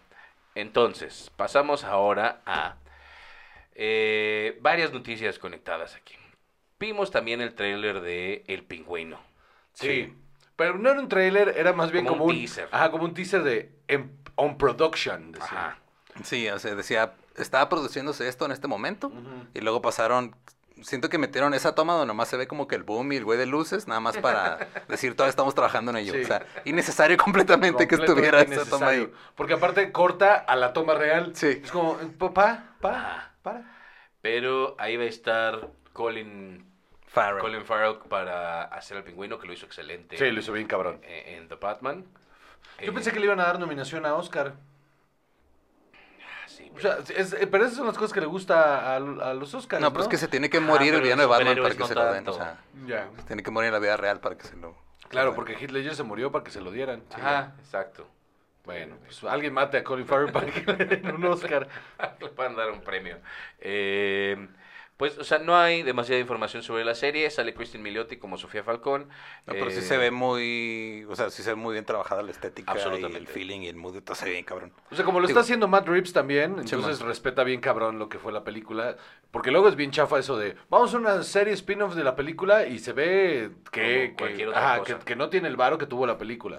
entonces, 0.55 1.31
pasamos 1.37 1.85
ahora 1.85 2.43
a 2.45 2.77
eh, 3.75 4.59
varias 4.61 4.93
noticias 4.93 5.39
conectadas 5.39 5.95
aquí. 5.95 6.17
Vimos 6.81 7.11
también 7.11 7.41
el 7.41 7.55
tráiler 7.55 8.01
de 8.01 8.45
El 8.49 8.65
Pingüino. 8.65 9.21
Sí. 9.73 10.13
Pero 10.59 10.77
no 10.77 10.91
era 10.91 11.01
un 11.01 11.09
trailer, 11.09 11.55
era 11.57 11.73
más 11.73 11.91
bien 11.91 12.05
Como 12.05 12.19
como, 12.19 12.25
un 12.31 12.35
un 12.37 12.41
teaser. 12.43 12.69
Ajá, 12.71 12.91
como 12.91 13.05
un 13.05 13.15
teaser 13.15 13.43
de 13.45 13.73
en- 13.89 14.13
on 14.35 14.59
production. 14.59 15.33
decía. 15.33 15.47
Ajá. 15.47 15.79
Sí, 16.25 16.49
o 16.51 16.59
sea, 16.59 16.75
decía, 16.75 17.15
estaba 17.37 17.69
produciéndose 17.71 18.29
esto 18.29 18.45
en 18.45 18.51
este 18.53 18.67
momento 18.69 19.11
y 19.55 19.61
luego 19.61 19.81
pasaron, 19.81 20.35
siento 20.83 21.09
que 21.09 21.17
metieron 21.19 21.55
esa 21.55 21.77
toma 21.77 21.93
donde 21.93 22.09
nomás 22.09 22.27
se 22.29 22.37
ve 22.37 22.49
como 22.49 22.67
que 22.67 22.75
el 22.75 22.83
boom 22.83 23.13
y 23.13 23.17
el 23.17 23.25
güey 23.25 23.39
de 23.39 23.47
luces, 23.47 23.87
nada 23.87 24.01
más 24.01 24.17
para 24.19 24.59
decir, 24.89 25.15
todavía 25.15 25.31
estamos 25.31 25.55
trabajando 25.55 25.93
en 25.93 25.99
ello. 25.99 26.13
Sí. 26.15 26.23
O 26.23 26.27
sea, 26.27 26.45
innecesario 26.65 27.17
completamente 27.25 27.87
que 27.87 27.95
estuviera 27.95 28.43
esa 28.43 28.65
toma 28.69 28.89
ahí. 28.89 29.13
Porque 29.37 29.55
aparte 29.55 29.93
corta 29.93 30.35
a 30.35 30.57
la 30.57 30.73
toma 30.73 30.95
real. 30.95 31.33
Sí. 31.37 31.61
Es 31.63 31.71
como, 31.71 31.97
pa, 32.19 32.65
pa, 32.81 32.91
Ajá. 32.91 33.33
para. 33.43 33.77
Pero 34.21 34.75
ahí 34.81 34.97
va 34.97 35.05
a 35.05 35.07
estar 35.07 35.69
Colin, 35.93 36.68
Farrell. 37.23 37.41
Colin 37.41 37.65
Farrell 37.65 37.97
para 38.09 38.63
hacer 38.65 38.97
El 38.99 39.05
Pingüino, 39.05 39.39
que 39.39 39.47
lo 39.47 39.53
hizo 39.53 39.67
excelente 39.67 40.17
Sí, 40.17 40.31
lo 40.31 40.41
hizo 40.41 40.53
bien 40.53 40.67
cabrón. 40.67 41.01
en 41.03 41.49
The 41.49 41.57
Batman. 41.57 42.05
Yo 42.81 42.91
Eh, 42.91 42.93
pensé 42.93 43.13
que 43.13 43.19
le 43.21 43.27
iban 43.27 43.41
a 43.41 43.45
dar 43.45 43.59
nominación 43.59 44.07
a 44.07 44.15
Oscar. 44.15 44.55
ah, 46.23 46.49
sí, 46.49 46.71
O 46.75 46.81
sea, 46.81 46.99
es- 47.15 47.33
eh, 47.33 47.47
pero 47.47 47.65
esas 47.65 47.77
son 47.77 47.87
las 47.87 47.97
cosas 47.97 48.13
que 48.13 48.21
le 48.21 48.27
gusta 48.27 48.93
a, 48.95 48.97
a 48.97 49.01
los 49.35 49.55
Oscars. 49.55 49.81
No, 49.83 49.91
pero 49.93 50.03
es 50.05 50.09
que 50.09 50.17
se 50.17 50.29
tiene 50.29 50.49
que 50.51 50.59
Ah, 50.59 50.61
morir 50.61 50.89
el 50.89 50.95
pero 50.95 51.03
villano 51.05 51.23
de 51.23 51.29
Batman 51.29 51.57
para 51.57 51.71
que 51.75 51.79
no 51.81 51.87
se 51.87 51.95
lo 51.95 52.13
den. 52.13 52.29
O 52.29 52.33
sea, 52.33 52.59
Ya. 52.87 53.09
se 53.17 53.23
tiene 53.25 53.43
que 53.43 53.51
morir 53.51 53.69
en 53.69 53.75
la 53.75 53.81
vida 53.81 53.97
real 53.97 54.21
para 54.21 54.37
que 54.37 54.45
se 54.45 54.57
lo... 54.57 54.77
Claro, 55.09 55.31
se 55.31 55.37
porque 55.37 55.55
Heath 55.55 55.71
Ledger 55.71 55.95
se 55.95 56.03
murió 56.03 56.31
para 56.31 56.45
que 56.45 56.51
se 56.51 56.61
lo 56.61 56.71
dieran. 56.71 57.03
Ajá, 57.15 57.55
exacto. 57.61 58.07
Bueno, 58.65 58.97
pues 59.03 59.25
alguien 59.25 59.55
mate 59.55 59.79
a 59.79 59.85
Colin 59.85 60.07
Farrell 60.07 60.31
para 60.31 60.45
que 60.47 60.61
le 60.71 60.85
den 60.85 61.15
un 61.15 61.25
Oscar. 61.25 61.67
Le 62.21 62.29
puedan 62.29 62.55
dar 62.55 62.71
un 62.71 62.83
premio. 62.83 63.17
Eh, 63.61 64.47
pues, 64.99 65.17
o 65.17 65.25
sea, 65.25 65.39
no 65.39 65.57
hay 65.57 65.83
demasiada 65.83 66.21
información 66.21 66.63
sobre 66.63 66.85
la 66.85 66.95
serie. 66.95 67.31
Sale 67.31 67.55
Kristen 67.55 67.81
Milioti 67.83 68.19
como 68.19 68.37
Sofía 68.37 68.63
Falcón. 68.63 69.09
No, 69.47 69.55
pero 69.55 69.71
sí 69.71 69.79
Eh, 69.79 69.83
se 69.83 69.97
ve 69.97 70.11
muy, 70.11 71.07
o 71.09 71.17
sea, 71.17 71.31
sí 71.31 71.43
se 71.43 71.51
ve 71.51 71.57
muy 71.57 71.73
bien 71.73 71.87
trabajada 71.87 72.23
la 72.23 72.31
estética 72.33 72.73
y 72.73 72.77
el 72.77 72.83
Absolutamente. 72.83 73.33
feeling 73.33 73.61
y 73.63 73.69
el 73.69 73.77
mood, 73.77 73.95
ve 73.95 74.31
bien 74.31 74.45
cabrón. 74.45 74.73
O 74.91 74.95
sea, 74.95 75.05
como 75.05 75.21
lo 75.21 75.27
Digo- 75.27 75.39
está 75.39 75.41
haciendo 75.45 75.69
Matt 75.69 75.89
Reeves 75.89 76.13
también, 76.13 76.57
entonces 76.59 77.01
respeta 77.01 77.45
bien 77.45 77.61
cabrón 77.61 77.99
lo 77.99 78.09
que 78.09 78.19
fue 78.19 78.33
la 78.33 78.45
película. 78.45 78.97
Porque 79.31 79.51
luego 79.51 79.69
es 79.69 79.77
bien 79.77 79.91
chafa 79.91 80.19
eso 80.19 80.37
de, 80.39 80.57
vamos 80.71 80.93
a 80.95 80.99
una 80.99 81.23
serie 81.23 81.53
spin-off 81.53 81.95
de 81.95 82.03
la 82.03 82.17
película 82.17 82.67
y 82.67 82.79
se 82.79 82.93
ve 82.95 83.51
que, 83.71 84.15
que, 84.17 84.47
otra 84.47 84.59
ajá, 84.73 84.79
cosa. 84.81 84.99
que, 84.99 85.05
que 85.05 85.17
no 85.17 85.29
tiene 85.29 85.49
el 85.49 85.57
varo 85.57 85.77
que 85.79 85.87
tuvo 85.87 86.07
la 86.07 86.17
película. 86.19 86.59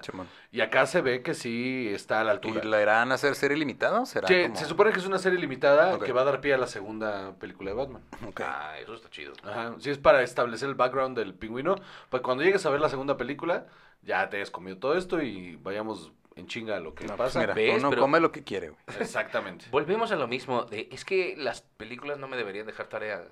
Y 0.52 0.60
acá 0.60 0.86
se 0.86 1.00
ve 1.00 1.20
que 1.22 1.34
sí 1.34 1.88
está 1.92 2.20
a 2.20 2.24
la 2.24 2.30
¿Y 2.32 2.34
altura. 2.36 2.64
la 2.64 2.80
irán 2.80 3.10
a 3.12 3.16
hacer 3.16 3.34
serie 3.34 3.56
limitada 3.56 4.00
o 4.00 4.06
será 4.06 4.26
Que 4.28 4.44
como- 4.44 4.56
Se 4.56 4.64
supone 4.66 4.92
que 4.92 5.00
es 5.00 5.06
una 5.06 5.18
serie 5.18 5.38
limitada 5.38 5.98
que 5.98 6.12
va 6.12 6.22
a 6.22 6.24
dar 6.24 6.40
pie 6.40 6.54
a 6.54 6.58
la 6.58 6.66
segunda 6.68 7.34
película 7.40 7.70
de 7.70 7.76
Batman. 7.76 8.02
Ah, 8.38 8.74
eso 8.78 8.94
está 8.94 9.08
chido. 9.10 9.32
Ajá. 9.44 9.74
Si 9.78 9.90
es 9.90 9.98
para 9.98 10.22
establecer 10.22 10.68
el 10.68 10.74
background 10.74 11.16
del 11.18 11.34
pingüino, 11.34 11.76
pues 12.08 12.22
cuando 12.22 12.42
llegues 12.44 12.64
a 12.66 12.70
ver 12.70 12.80
la 12.80 12.88
segunda 12.88 13.16
película, 13.16 13.66
ya 14.02 14.28
te 14.30 14.36
hayas 14.38 14.50
comido 14.50 14.78
todo 14.78 14.96
esto 14.96 15.20
y 15.22 15.56
vayamos 15.56 16.12
en 16.36 16.46
chinga 16.46 16.76
a 16.76 16.80
lo 16.80 16.94
que 16.94 17.04
No, 17.06 17.16
pues 17.16 17.28
pasa. 17.28 17.40
mira, 17.40 17.54
¿Ves? 17.54 17.78
uno 17.80 17.90
Pero- 17.90 18.02
come 18.02 18.20
lo 18.20 18.32
que 18.32 18.42
quiere, 18.44 18.70
güey. 18.70 18.80
Exactamente. 19.00 19.66
Volvemos 19.70 20.10
a 20.12 20.16
lo 20.16 20.26
mismo. 20.28 20.64
De, 20.64 20.88
es 20.92 21.04
que 21.04 21.34
las 21.36 21.60
películas 21.62 22.18
no 22.18 22.28
me 22.28 22.36
deberían 22.36 22.66
dejar 22.66 22.86
tarea. 22.86 23.24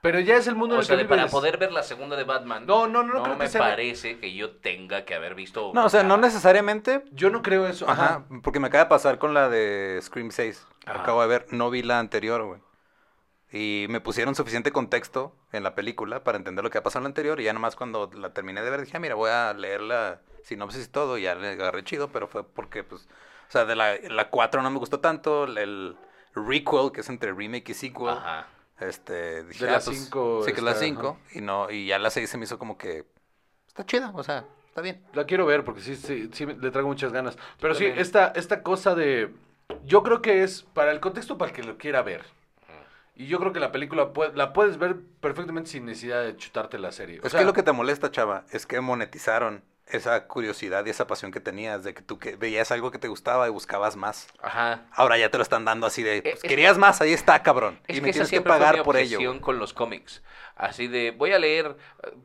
Pero 0.00 0.20
ya 0.20 0.36
es 0.36 0.46
el 0.46 0.54
mundo 0.54 0.74
en 0.74 0.78
O 0.78 0.80
el 0.82 0.86
sea, 0.86 0.96
que 0.96 1.02
de- 1.02 1.08
para 1.08 1.22
vives. 1.22 1.32
poder 1.32 1.58
ver 1.58 1.72
la 1.72 1.82
segunda 1.82 2.14
de 2.16 2.22
Batman. 2.22 2.66
No, 2.66 2.86
no, 2.86 3.02
no, 3.02 3.14
no 3.14 3.22
creo 3.24 3.36
me 3.36 3.44
que 3.46 3.50
sea- 3.50 3.60
parece 3.62 4.18
que 4.20 4.32
yo 4.32 4.52
tenga 4.52 5.04
que 5.04 5.14
haber 5.16 5.34
visto. 5.34 5.72
No, 5.74 5.86
o 5.86 5.88
sea, 5.88 6.04
no 6.04 6.16
necesariamente. 6.16 7.02
Yo 7.10 7.30
no 7.30 7.42
creo 7.42 7.66
eso. 7.66 7.88
Ajá, 7.90 8.04
Ajá. 8.04 8.24
porque 8.44 8.60
me 8.60 8.68
acaba 8.68 8.84
de 8.84 8.90
pasar 8.90 9.18
con 9.18 9.34
la 9.34 9.48
de 9.48 9.98
Scream 10.00 10.30
6. 10.30 10.64
Ajá. 10.86 11.02
Acabo 11.02 11.20
de 11.22 11.26
ver, 11.26 11.46
no 11.50 11.68
vi 11.70 11.82
la 11.82 11.98
anterior, 11.98 12.44
güey. 12.44 12.60
Y 13.50 13.86
me 13.88 14.00
pusieron 14.00 14.34
suficiente 14.34 14.72
contexto 14.72 15.34
en 15.52 15.62
la 15.62 15.74
película 15.74 16.22
para 16.22 16.36
entender 16.36 16.62
lo 16.62 16.70
que 16.70 16.78
ha 16.78 16.82
pasado 16.82 17.00
en 17.00 17.04
la 17.04 17.08
anterior. 17.08 17.40
Y 17.40 17.44
ya 17.44 17.52
nomás 17.52 17.76
cuando 17.76 18.10
la 18.14 18.34
terminé 18.34 18.62
de 18.62 18.70
ver 18.70 18.82
dije, 18.82 18.96
ah, 18.96 19.00
mira, 19.00 19.14
voy 19.14 19.30
a 19.30 19.54
leer 19.54 19.80
la 19.80 20.20
sinopsis 20.42 20.86
y 20.86 20.88
todo. 20.88 21.16
Y 21.16 21.22
ya 21.22 21.34
le 21.34 21.48
agarré 21.48 21.82
chido, 21.84 22.08
pero 22.08 22.28
fue 22.28 22.44
porque, 22.44 22.84
pues, 22.84 23.08
o 23.48 23.50
sea, 23.50 23.64
de 23.64 23.74
la, 23.74 23.96
la 23.96 24.28
4 24.28 24.62
no 24.62 24.70
me 24.70 24.78
gustó 24.78 25.00
tanto. 25.00 25.44
El 25.44 25.96
requel, 26.34 26.92
que 26.92 27.00
es 27.00 27.08
entre 27.08 27.32
remake 27.32 27.70
y 27.70 27.74
sequel. 27.74 28.08
Ajá. 28.10 28.48
Este, 28.80 29.44
dije, 29.44 29.64
De 29.64 29.70
la 29.70 29.78
ah, 29.78 29.80
pues, 29.84 29.98
cinco 29.98 30.42
Sí, 30.44 30.52
que 30.52 30.58
es 30.58 30.62
la 30.62 30.72
está, 30.72 30.84
5. 30.84 31.18
Y, 31.34 31.40
no, 31.40 31.70
y 31.70 31.86
ya 31.86 31.98
la 31.98 32.10
6 32.10 32.28
se 32.28 32.38
me 32.38 32.44
hizo 32.44 32.58
como 32.58 32.78
que 32.78 33.06
está 33.66 33.84
chida, 33.84 34.12
o 34.14 34.22
sea, 34.22 34.44
está 34.68 34.80
bien. 34.82 35.02
La 35.14 35.24
quiero 35.24 35.46
ver 35.46 35.64
porque 35.64 35.80
sí, 35.80 35.96
sí, 35.96 36.30
sí 36.32 36.46
le 36.46 36.70
traigo 36.70 36.88
muchas 36.88 37.12
ganas. 37.12 37.36
Pero 37.60 37.74
sí, 37.74 37.84
también. 37.84 38.00
esta, 38.00 38.28
esta 38.28 38.62
cosa 38.62 38.94
de... 38.94 39.34
Yo 39.84 40.02
creo 40.02 40.22
que 40.22 40.42
es 40.44 40.62
para 40.62 40.92
el 40.92 41.00
contexto 41.00 41.36
para 41.36 41.50
el 41.50 41.56
que 41.56 41.62
lo 41.62 41.76
quiera 41.76 42.02
ver. 42.02 42.24
Y 43.18 43.26
yo 43.26 43.38
creo 43.40 43.52
que 43.52 43.58
la 43.60 43.72
película 43.72 44.12
pue- 44.12 44.32
la 44.34 44.52
puedes 44.52 44.78
ver 44.78 44.96
perfectamente 45.20 45.68
sin 45.70 45.84
necesidad 45.86 46.22
de 46.22 46.36
chutarte 46.36 46.78
la 46.78 46.92
serie. 46.92 47.18
O 47.20 47.26
Es 47.26 47.32
sea, 47.32 47.40
que 47.40 47.46
lo 47.46 47.52
que 47.52 47.64
te 47.64 47.72
molesta, 47.72 48.10
chava, 48.12 48.44
es 48.52 48.64
que 48.64 48.80
monetizaron 48.80 49.64
esa 49.86 50.26
curiosidad 50.28 50.86
y 50.86 50.90
esa 50.90 51.06
pasión 51.06 51.32
que 51.32 51.40
tenías 51.40 51.82
de 51.82 51.94
que 51.94 52.02
tú 52.02 52.18
que 52.18 52.36
veías 52.36 52.70
algo 52.70 52.90
que 52.92 52.98
te 52.98 53.08
gustaba 53.08 53.48
y 53.48 53.50
buscabas 53.50 53.96
más. 53.96 54.28
Ajá. 54.40 54.86
Ahora 54.92 55.18
ya 55.18 55.30
te 55.30 55.36
lo 55.38 55.42
están 55.42 55.64
dando 55.64 55.86
así 55.88 56.02
de, 56.04 56.18
Eh, 56.18 56.22
pues, 56.22 56.34
es- 56.36 56.42
querías 56.42 56.78
más, 56.78 57.00
ahí 57.00 57.12
está, 57.12 57.42
cabrón. 57.42 57.80
Es 57.88 57.96
y 57.96 57.98
que 57.98 58.02
me 58.02 58.10
esa 58.10 58.12
tienes 58.12 58.28
que 58.28 58.30
siempre 58.36 58.52
fue 58.52 58.58
pagar 58.60 58.76
mi 58.78 58.84
por 58.84 58.96
ello. 58.96 59.40
con 59.40 59.58
los 59.58 59.72
cómics. 59.74 60.22
Así 60.58 60.88
de, 60.88 61.12
voy 61.12 61.30
a 61.32 61.38
leer, 61.38 61.76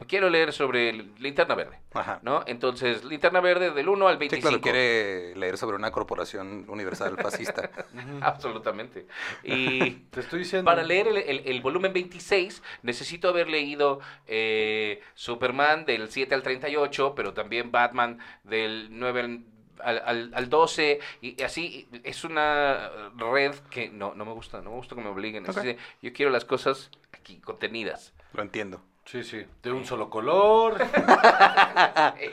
quiero 0.08 0.28
leer 0.28 0.54
sobre 0.54 0.92
Linterna 0.92 1.54
Verde, 1.54 1.78
Ajá. 1.94 2.20
¿no? 2.24 2.44
Entonces, 2.48 3.04
Linterna 3.04 3.42
Verde 3.42 3.70
del 3.70 3.88
1 3.88 4.08
al 4.08 4.16
Sí, 4.16 4.20
25. 4.22 4.48
claro, 4.50 4.62
quiere 4.62 5.36
leer 5.36 5.56
sobre 5.56 5.76
una 5.76 5.92
corporación 5.92 6.66
universal 6.68 7.16
fascista. 7.22 7.70
Absolutamente. 8.22 9.06
Y 9.44 9.92
Te 10.12 10.22
estoy 10.22 10.40
diciendo... 10.40 10.66
para 10.66 10.82
leer 10.84 11.08
el, 11.10 11.18
el- 11.18 11.44
el 11.46 11.62
volumen 11.62 11.94
26 11.94 12.64
necesito 12.82 13.30
haber 13.30 13.50
leído 13.50 14.00
eh, 14.26 15.02
Superman 15.14 15.86
del 15.86 16.10
7 16.10 16.34
al 16.34 16.42
38, 16.42 17.14
pero 17.16 17.34
también 17.34 17.72
Batman 17.72 18.18
del 18.44 18.88
9 18.92 19.22
al, 19.22 19.44
al, 19.84 20.02
al- 20.06 20.32
al 20.34 20.50
12 20.50 21.00
y 21.22 21.40
así 21.44 21.88
es 22.04 22.24
una 22.24 22.90
red 23.16 23.54
que 23.70 23.90
no, 23.90 24.16
no 24.16 24.26
me 24.26 24.32
gusta, 24.32 24.62
no 24.62 24.72
me 24.72 24.78
gusta 24.78 24.96
que 24.96 25.02
me 25.02 25.10
obliguen. 25.10 25.46
Es 25.46 25.56
Ok. 25.56 25.64
decir, 25.64 25.78
yo 26.02 26.12
quiero 26.14 26.32
las 26.32 26.46
cosas 26.46 26.90
aquí 27.24 27.40
contenidas. 27.40 28.14
Lo 28.34 28.42
entiendo. 28.44 28.82
Sí, 29.06 29.24
sí. 29.24 29.46
De 29.62 29.72
un 29.72 29.86
solo 29.86 30.10
color. 30.10 30.78
A 30.96 32.16
Y 32.18 32.28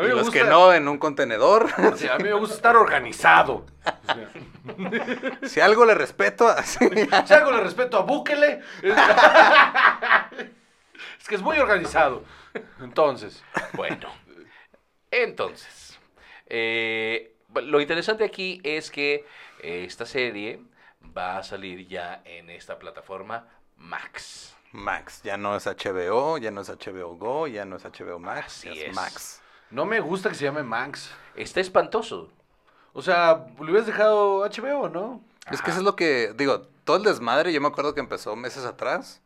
mí 0.00 0.08
me 0.08 0.08
los 0.08 0.24
gusta- 0.24 0.32
que 0.32 0.44
no, 0.44 0.72
en 0.72 0.88
un 0.88 0.98
contenedor. 0.98 1.68
A 2.10 2.18
mí 2.18 2.24
me 2.24 2.32
gusta 2.34 2.54
estar 2.56 2.76
organizado. 2.76 3.66
O 3.84 4.06
sea, 5.42 5.48
si 5.48 5.60
algo 5.60 5.84
le 5.84 5.94
respeto, 5.94 6.48
así. 6.48 6.78
Si 7.26 7.34
algo 7.34 7.52
le 7.52 7.60
respeto 7.60 7.98
a 7.98 8.02
Búquele. 8.02 8.60
Es... 8.82 8.94
es 11.20 11.28
que 11.28 11.34
es 11.34 11.42
muy 11.42 11.58
organizado. 11.58 12.24
Entonces. 12.80 13.42
Bueno, 13.72 14.08
entonces, 15.10 15.98
eh, 16.46 17.34
lo 17.54 17.80
interesante 17.80 18.24
aquí 18.24 18.60
es 18.64 18.90
que 18.90 19.24
eh, 19.62 19.84
esta 19.86 20.06
serie 20.06 20.60
va 21.16 21.38
a 21.38 21.42
salir 21.42 21.86
ya 21.86 22.22
en 22.24 22.50
esta 22.50 22.78
plataforma 22.78 23.46
Max. 23.76 24.54
Max, 24.72 25.22
ya 25.22 25.36
no 25.36 25.54
es 25.56 25.66
HBO, 25.66 26.38
ya 26.38 26.50
no 26.50 26.62
es 26.62 26.68
HBO 26.68 27.16
Go, 27.16 27.46
ya 27.46 27.64
no 27.64 27.76
es 27.76 27.84
HBO 27.84 28.18
Max, 28.18 28.58
Así 28.58 28.82
es. 28.82 28.94
Max. 28.94 29.40
No 29.70 29.84
me 29.86 30.00
gusta 30.00 30.28
que 30.28 30.34
se 30.34 30.44
llame 30.44 30.62
Max. 30.62 31.10
Está 31.36 31.60
espantoso. 31.60 32.30
O 32.92 33.02
sea, 33.02 33.46
le 33.58 33.64
hubieras 33.64 33.86
dejado 33.86 34.40
HBO, 34.40 34.88
¿no? 34.88 35.20
Es 35.50 35.60
que 35.62 35.70
eso 35.70 35.80
es 35.80 35.84
lo 35.84 35.94
que, 35.96 36.32
digo, 36.36 36.62
todo 36.84 36.96
el 36.96 37.02
desmadre, 37.02 37.52
yo 37.52 37.60
me 37.60 37.68
acuerdo 37.68 37.94
que 37.94 38.00
empezó 38.00 38.34
meses 38.36 38.64
atrás, 38.64 39.20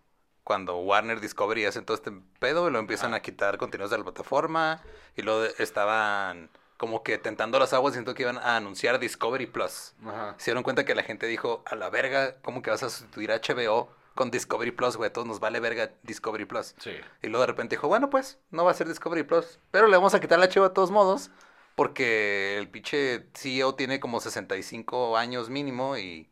cuando 0.44 0.78
Warner 0.78 1.20
Discovery 1.20 1.66
hace 1.66 1.82
todo 1.82 1.94
este 1.94 2.10
pedo 2.38 2.68
y 2.68 2.72
lo 2.72 2.78
empiezan 2.78 3.12
a 3.14 3.20
quitar 3.20 3.58
contenidos 3.58 3.90
de 3.90 3.98
la 3.98 4.04
plataforma 4.04 4.82
y 5.14 5.22
luego 5.22 5.44
estaban 5.58 6.48
como 6.78 7.02
que 7.02 7.18
tentando 7.18 7.58
las 7.58 7.72
aguas, 7.74 7.92
siento 7.92 8.14
que 8.14 8.22
iban 8.22 8.38
a 8.38 8.56
anunciar 8.56 8.98
Discovery 8.98 9.46
Plus. 9.46 9.94
Ajá. 10.06 10.36
Se 10.38 10.52
dieron 10.52 10.62
cuenta 10.62 10.84
que 10.84 10.94
la 10.94 11.02
gente 11.02 11.26
dijo, 11.26 11.62
a 11.66 11.74
la 11.74 11.90
verga, 11.90 12.36
¿cómo 12.40 12.62
que 12.62 12.70
vas 12.70 12.82
a 12.84 12.88
sustituir 12.88 13.32
a 13.32 13.40
HBO 13.40 13.90
con 14.14 14.30
Discovery 14.30 14.70
Plus, 14.70 14.96
güey? 14.96 15.12
Todos 15.12 15.26
nos 15.26 15.40
vale 15.40 15.58
verga 15.58 15.90
Discovery 16.04 16.44
Plus. 16.44 16.76
Sí. 16.78 16.92
Y 17.20 17.26
luego 17.26 17.40
de 17.40 17.48
repente 17.48 17.74
dijo, 17.74 17.88
bueno, 17.88 18.08
pues, 18.10 18.38
no 18.50 18.64
va 18.64 18.70
a 18.70 18.74
ser 18.74 18.86
Discovery 18.88 19.24
Plus. 19.24 19.58
Pero 19.72 19.88
le 19.88 19.96
vamos 19.96 20.14
a 20.14 20.20
quitar 20.20 20.38
la 20.38 20.48
chiva 20.48 20.68
de 20.68 20.74
todos 20.74 20.92
modos. 20.92 21.30
Porque 21.74 22.58
el 22.58 22.68
pinche 22.68 23.26
CEO 23.34 23.74
tiene 23.74 24.00
como 24.00 24.20
65 24.20 25.16
años 25.16 25.50
mínimo 25.50 25.96
y, 25.98 26.30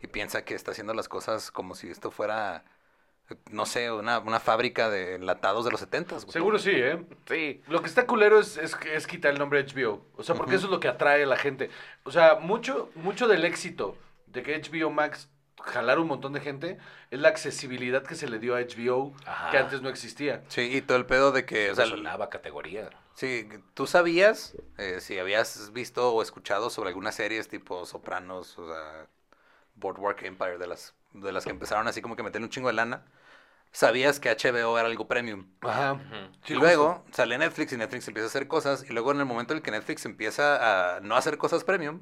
y 0.00 0.06
piensa 0.06 0.44
que 0.44 0.54
está 0.54 0.70
haciendo 0.70 0.94
las 0.94 1.08
cosas 1.08 1.50
como 1.50 1.74
si 1.74 1.90
esto 1.90 2.12
fuera, 2.12 2.64
no 3.50 3.66
sé, 3.66 3.90
una, 3.92 4.18
una 4.20 4.40
fábrica 4.40 4.88
de 4.90 5.16
enlatados 5.16 5.64
de 5.64 5.70
los 5.70 5.80
70 5.80 6.16
güey. 6.16 6.30
Seguro 6.30 6.58
sí, 6.58 6.70
¿eh? 6.72 7.04
Sí. 7.26 7.62
Lo 7.68 7.80
que 7.82 7.88
está 7.88 8.06
culero 8.06 8.40
es, 8.40 8.56
es, 8.56 8.76
es 8.92 9.06
quitar 9.06 9.32
el 9.32 9.38
nombre 9.38 9.64
HBO. 9.64 10.04
O 10.16 10.22
sea, 10.22 10.34
porque 10.34 10.54
eso 10.56 10.66
es 10.66 10.70
lo 10.70 10.80
que 10.80 10.88
atrae 10.88 11.24
a 11.24 11.26
la 11.26 11.36
gente. 11.36 11.70
O 12.04 12.10
sea, 12.10 12.36
mucho, 12.40 12.90
mucho 12.94 13.28
del 13.28 13.44
éxito 13.44 13.96
de 14.26 14.42
que 14.42 14.60
HBO 14.60 14.90
Max 14.90 15.28
jalar 15.62 15.98
un 15.98 16.06
montón 16.08 16.32
de 16.32 16.40
gente 16.40 16.78
es 17.10 17.18
la 17.18 17.28
accesibilidad 17.28 18.02
que 18.02 18.14
se 18.14 18.28
le 18.28 18.38
dio 18.38 18.56
a 18.56 18.60
HBO, 18.60 19.14
Ajá. 19.26 19.50
que 19.50 19.58
antes 19.58 19.82
no 19.82 19.88
existía. 19.88 20.42
Sí, 20.48 20.76
y 20.76 20.82
todo 20.82 20.96
el 20.98 21.06
pedo 21.06 21.32
de 21.32 21.44
que, 21.44 21.70
o 21.70 21.74
sea, 21.74 21.86
categoría. 22.30 22.90
sí, 23.14 23.48
tú 23.74 23.86
sabías, 23.86 24.56
eh, 24.76 25.00
si 25.00 25.18
habías 25.18 25.72
visto 25.72 26.12
o 26.12 26.22
escuchado 26.22 26.70
sobre 26.70 26.88
algunas 26.90 27.14
series 27.14 27.48
tipo 27.48 27.84
Sopranos, 27.86 28.58
o 28.58 28.68
sea, 28.68 29.06
Boardwalk 29.74 30.22
Empire, 30.22 30.58
de 30.58 30.66
las, 30.66 30.94
de 31.12 31.32
las 31.32 31.44
que 31.44 31.50
empezaron 31.50 31.88
así 31.88 32.00
como 32.02 32.16
que 32.16 32.22
meter 32.22 32.40
un 32.42 32.48
chingo 32.48 32.68
de 32.68 32.74
lana, 32.74 33.02
sabías 33.70 34.18
que 34.18 34.30
HBO 34.30 34.78
era 34.78 34.88
algo 34.88 35.06
premium. 35.08 35.46
Ajá. 35.60 36.00
y 36.46 36.54
luego 36.54 37.04
sale 37.12 37.36
Netflix 37.36 37.72
y 37.72 37.76
Netflix 37.76 38.08
empieza 38.08 38.24
a 38.26 38.28
hacer 38.28 38.48
cosas. 38.48 38.84
Y 38.88 38.92
luego 38.94 39.12
en 39.12 39.18
el 39.20 39.26
momento 39.26 39.52
en 39.52 39.58
el 39.58 39.62
que 39.62 39.70
Netflix 39.70 40.06
empieza 40.06 40.96
a 40.96 41.00
no 41.00 41.16
hacer 41.16 41.36
cosas 41.36 41.64
premium, 41.64 42.00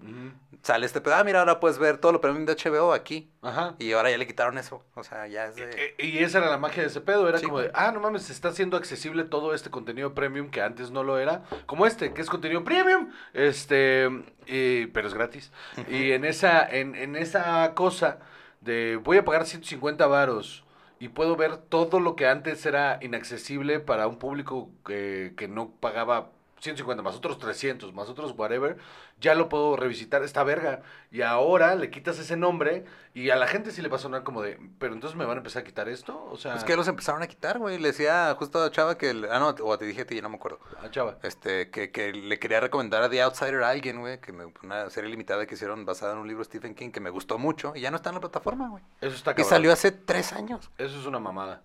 sale 0.62 0.86
este 0.86 1.00
pedo. 1.00 1.16
Ah, 1.16 1.24
mira, 1.24 1.40
ahora 1.40 1.58
puedes 1.58 1.78
ver 1.78 1.98
todo 1.98 2.12
lo 2.12 2.20
premium 2.20 2.44
de 2.46 2.54
HBO 2.54 2.92
aquí. 2.92 3.32
Ajá. 3.42 3.74
Y 3.80 3.90
ahora 3.92 4.10
ya 4.10 4.18
le 4.18 4.26
quitaron 4.28 4.58
eso. 4.58 4.84
O 4.94 5.02
sea, 5.02 5.26
ya 5.26 5.46
es 5.46 5.56
de... 5.56 5.94
E- 5.98 6.06
Y 6.06 6.18
esa 6.18 6.38
era 6.38 6.50
la 6.50 6.58
magia 6.58 6.82
de 6.82 6.88
ese 6.88 7.00
pedo, 7.00 7.28
era 7.28 7.38
Sí. 7.38 7.46
como 7.46 7.58
de, 7.60 7.70
ah, 7.74 7.90
no 7.92 7.98
mames, 8.00 8.22
se 8.22 8.32
está 8.32 8.48
haciendo 8.50 8.76
accesible 8.76 9.24
todo 9.24 9.52
este 9.52 9.68
contenido 9.70 10.14
premium 10.14 10.50
que 10.50 10.62
antes 10.62 10.90
no 10.92 11.02
lo 11.02 11.18
era, 11.18 11.42
como 11.66 11.84
este, 11.86 12.12
que 12.14 12.22
es 12.22 12.28
contenido 12.30 12.62
premium, 12.62 13.10
este, 13.34 14.08
y- 14.46 14.86
pero 14.86 15.08
es 15.08 15.14
gratis. 15.14 15.50
Y 15.88 16.12
en 16.12 16.24
esa, 16.24 16.64
en, 16.68 16.94
en 16.94 17.16
esa 17.16 17.72
cosa 17.74 18.18
de 18.60 18.96
voy 18.96 19.18
a 19.18 19.24
pagar 19.24 19.46
150 19.46 20.06
varos 20.06 20.64
y 20.98 21.08
puedo 21.08 21.36
ver 21.36 21.58
todo 21.58 22.00
lo 22.00 22.16
que 22.16 22.26
antes 22.26 22.64
era 22.66 22.98
inaccesible 23.02 23.80
para 23.80 24.08
un 24.08 24.18
público 24.18 24.70
que, 24.84 25.34
que 25.36 25.48
no 25.48 25.70
pagaba 25.70 26.30
150 26.60 27.02
más 27.02 27.14
otros 27.14 27.38
300 27.38 27.92
más 27.92 28.08
otros 28.08 28.32
whatever, 28.36 28.78
ya 29.20 29.34
lo 29.34 29.48
puedo 29.48 29.76
revisitar, 29.76 30.22
esta 30.22 30.42
verga. 30.42 30.82
Y 31.10 31.22
ahora 31.22 31.74
le 31.74 31.90
quitas 31.90 32.18
ese 32.18 32.36
nombre 32.36 32.84
y 33.14 33.30
a 33.30 33.36
la 33.36 33.46
gente 33.46 33.70
sí 33.70 33.82
le 33.82 33.88
va 33.88 33.96
a 33.96 34.00
sonar 34.00 34.22
como 34.22 34.40
de, 34.42 34.58
pero 34.78 34.94
entonces 34.94 35.16
me 35.18 35.24
van 35.26 35.36
a 35.36 35.38
empezar 35.38 35.62
a 35.62 35.64
quitar 35.66 35.88
esto, 35.88 36.24
o 36.30 36.36
sea, 36.36 36.56
Es 36.56 36.64
que 36.64 36.74
los 36.76 36.88
empezaron 36.88 37.22
a 37.22 37.26
quitar, 37.26 37.58
güey. 37.58 37.78
Le 37.78 37.88
decía 37.88 38.34
justo 38.38 38.62
a 38.62 38.70
Chava 38.70 38.96
que... 38.96 39.10
el- 39.10 39.26
Ah, 39.30 39.38
no, 39.38 39.48
o 39.64 39.78
te 39.78 39.84
dije 39.84 40.02
a 40.02 40.06
ti, 40.06 40.16
ya 40.16 40.22
no 40.22 40.30
me 40.30 40.36
acuerdo. 40.36 40.58
ah, 40.82 40.90
chava. 40.90 41.18
Este, 41.22 41.70
que, 41.70 41.90
que 41.92 42.12
le 42.12 42.38
quería 42.38 42.60
recomendar 42.60 43.02
a 43.02 43.10
The 43.10 43.22
Outsider 43.22 43.62
a 43.62 43.68
alguien, 43.70 44.00
güey. 44.00 44.20
Que 44.20 44.32
me, 44.32 44.46
una 44.62 44.88
serie 44.90 45.10
limitada 45.10 45.46
que 45.46 45.54
hicieron 45.54 45.84
basada 45.84 46.12
en 46.14 46.18
un 46.18 46.26
libro 46.28 46.40
de 46.42 46.46
Stephen 46.46 46.74
King 46.74 46.90
que 46.90 47.00
me 47.00 47.10
gustó 47.10 47.38
mucho. 47.38 47.72
Y 47.76 47.80
ya 47.82 47.90
no 47.90 47.96
está 47.96 48.10
en 48.10 48.14
la 48.14 48.20
plataforma, 48.20 48.68
güey. 48.70 48.82
Eso 49.00 49.14
está 49.14 49.32
Y 49.32 49.34
cabrón. 49.34 49.50
salió 49.50 49.72
hace 49.72 49.92
tres 49.92 50.32
años. 50.32 50.70
Eso 50.78 50.98
es 50.98 51.06
una 51.06 51.18
mamada. 51.18 51.62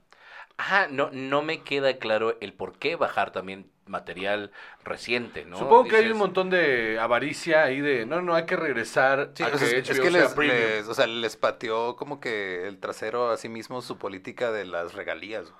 Ajá, 0.57 0.87
no, 0.89 1.09
no 1.11 1.41
me 1.41 1.63
queda 1.63 1.97
claro 1.97 2.37
el 2.41 2.53
por 2.53 2.77
qué 2.77 2.95
bajar 2.95 3.31
también 3.31 3.70
material 3.87 4.51
reciente, 4.83 5.45
¿no? 5.45 5.57
Supongo 5.57 5.87
que 5.87 5.97
hay 5.97 6.09
un 6.11 6.17
montón 6.17 6.49
de 6.49 6.99
avaricia 6.99 7.63
ahí 7.63 7.81
de, 7.81 8.05
no, 8.05 8.21
no, 8.21 8.35
hay 8.35 8.45
que 8.45 8.55
regresar 8.55 9.31
Sí, 9.33 9.43
a 9.43 9.51
que 9.51 9.57
sea, 9.57 9.67
es, 9.67 9.73
HBO 9.73 9.89
es 9.89 9.99
que 9.99 10.09
sea 10.11 10.21
les, 10.21 10.33
premium. 10.35 10.57
les- 10.77 10.87
o 10.87 10.93
sea, 10.93 11.07
les 11.07 11.37
pateó 11.37 11.95
como 11.95 12.19
que 12.19 12.67
el 12.67 12.79
trasero 12.79 13.29
a 13.31 13.37
sí 13.37 13.49
mismo 13.49 13.81
su 13.81 13.97
política 13.97 14.51
de 14.51 14.65
las 14.65 14.93
regalías. 14.93 15.53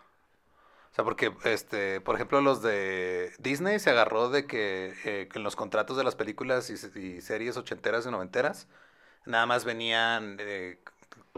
O 0.92 0.94
sea, 0.94 1.06
porque, 1.06 1.34
este, 1.46 2.02
por 2.02 2.16
ejemplo, 2.16 2.42
los 2.42 2.62
de 2.62 3.32
Disney 3.40 3.80
se 3.80 3.90
agarró 3.92 4.30
de 4.30 4.46
que 4.46 4.94
eh, 5.06 5.30
en 5.34 5.44
los 5.44 5.56
contratos 5.56 5.96
de 5.98 6.04
las 6.04 6.16
películas 6.16 6.70
y 6.70 7.22
series 7.22 7.56
ochenteras 7.58 8.06
y 8.06 8.12
noventeras 8.12 8.68
nada 9.26 9.46
más 9.46 9.66
venían 9.66 10.38
eh, 10.40 10.80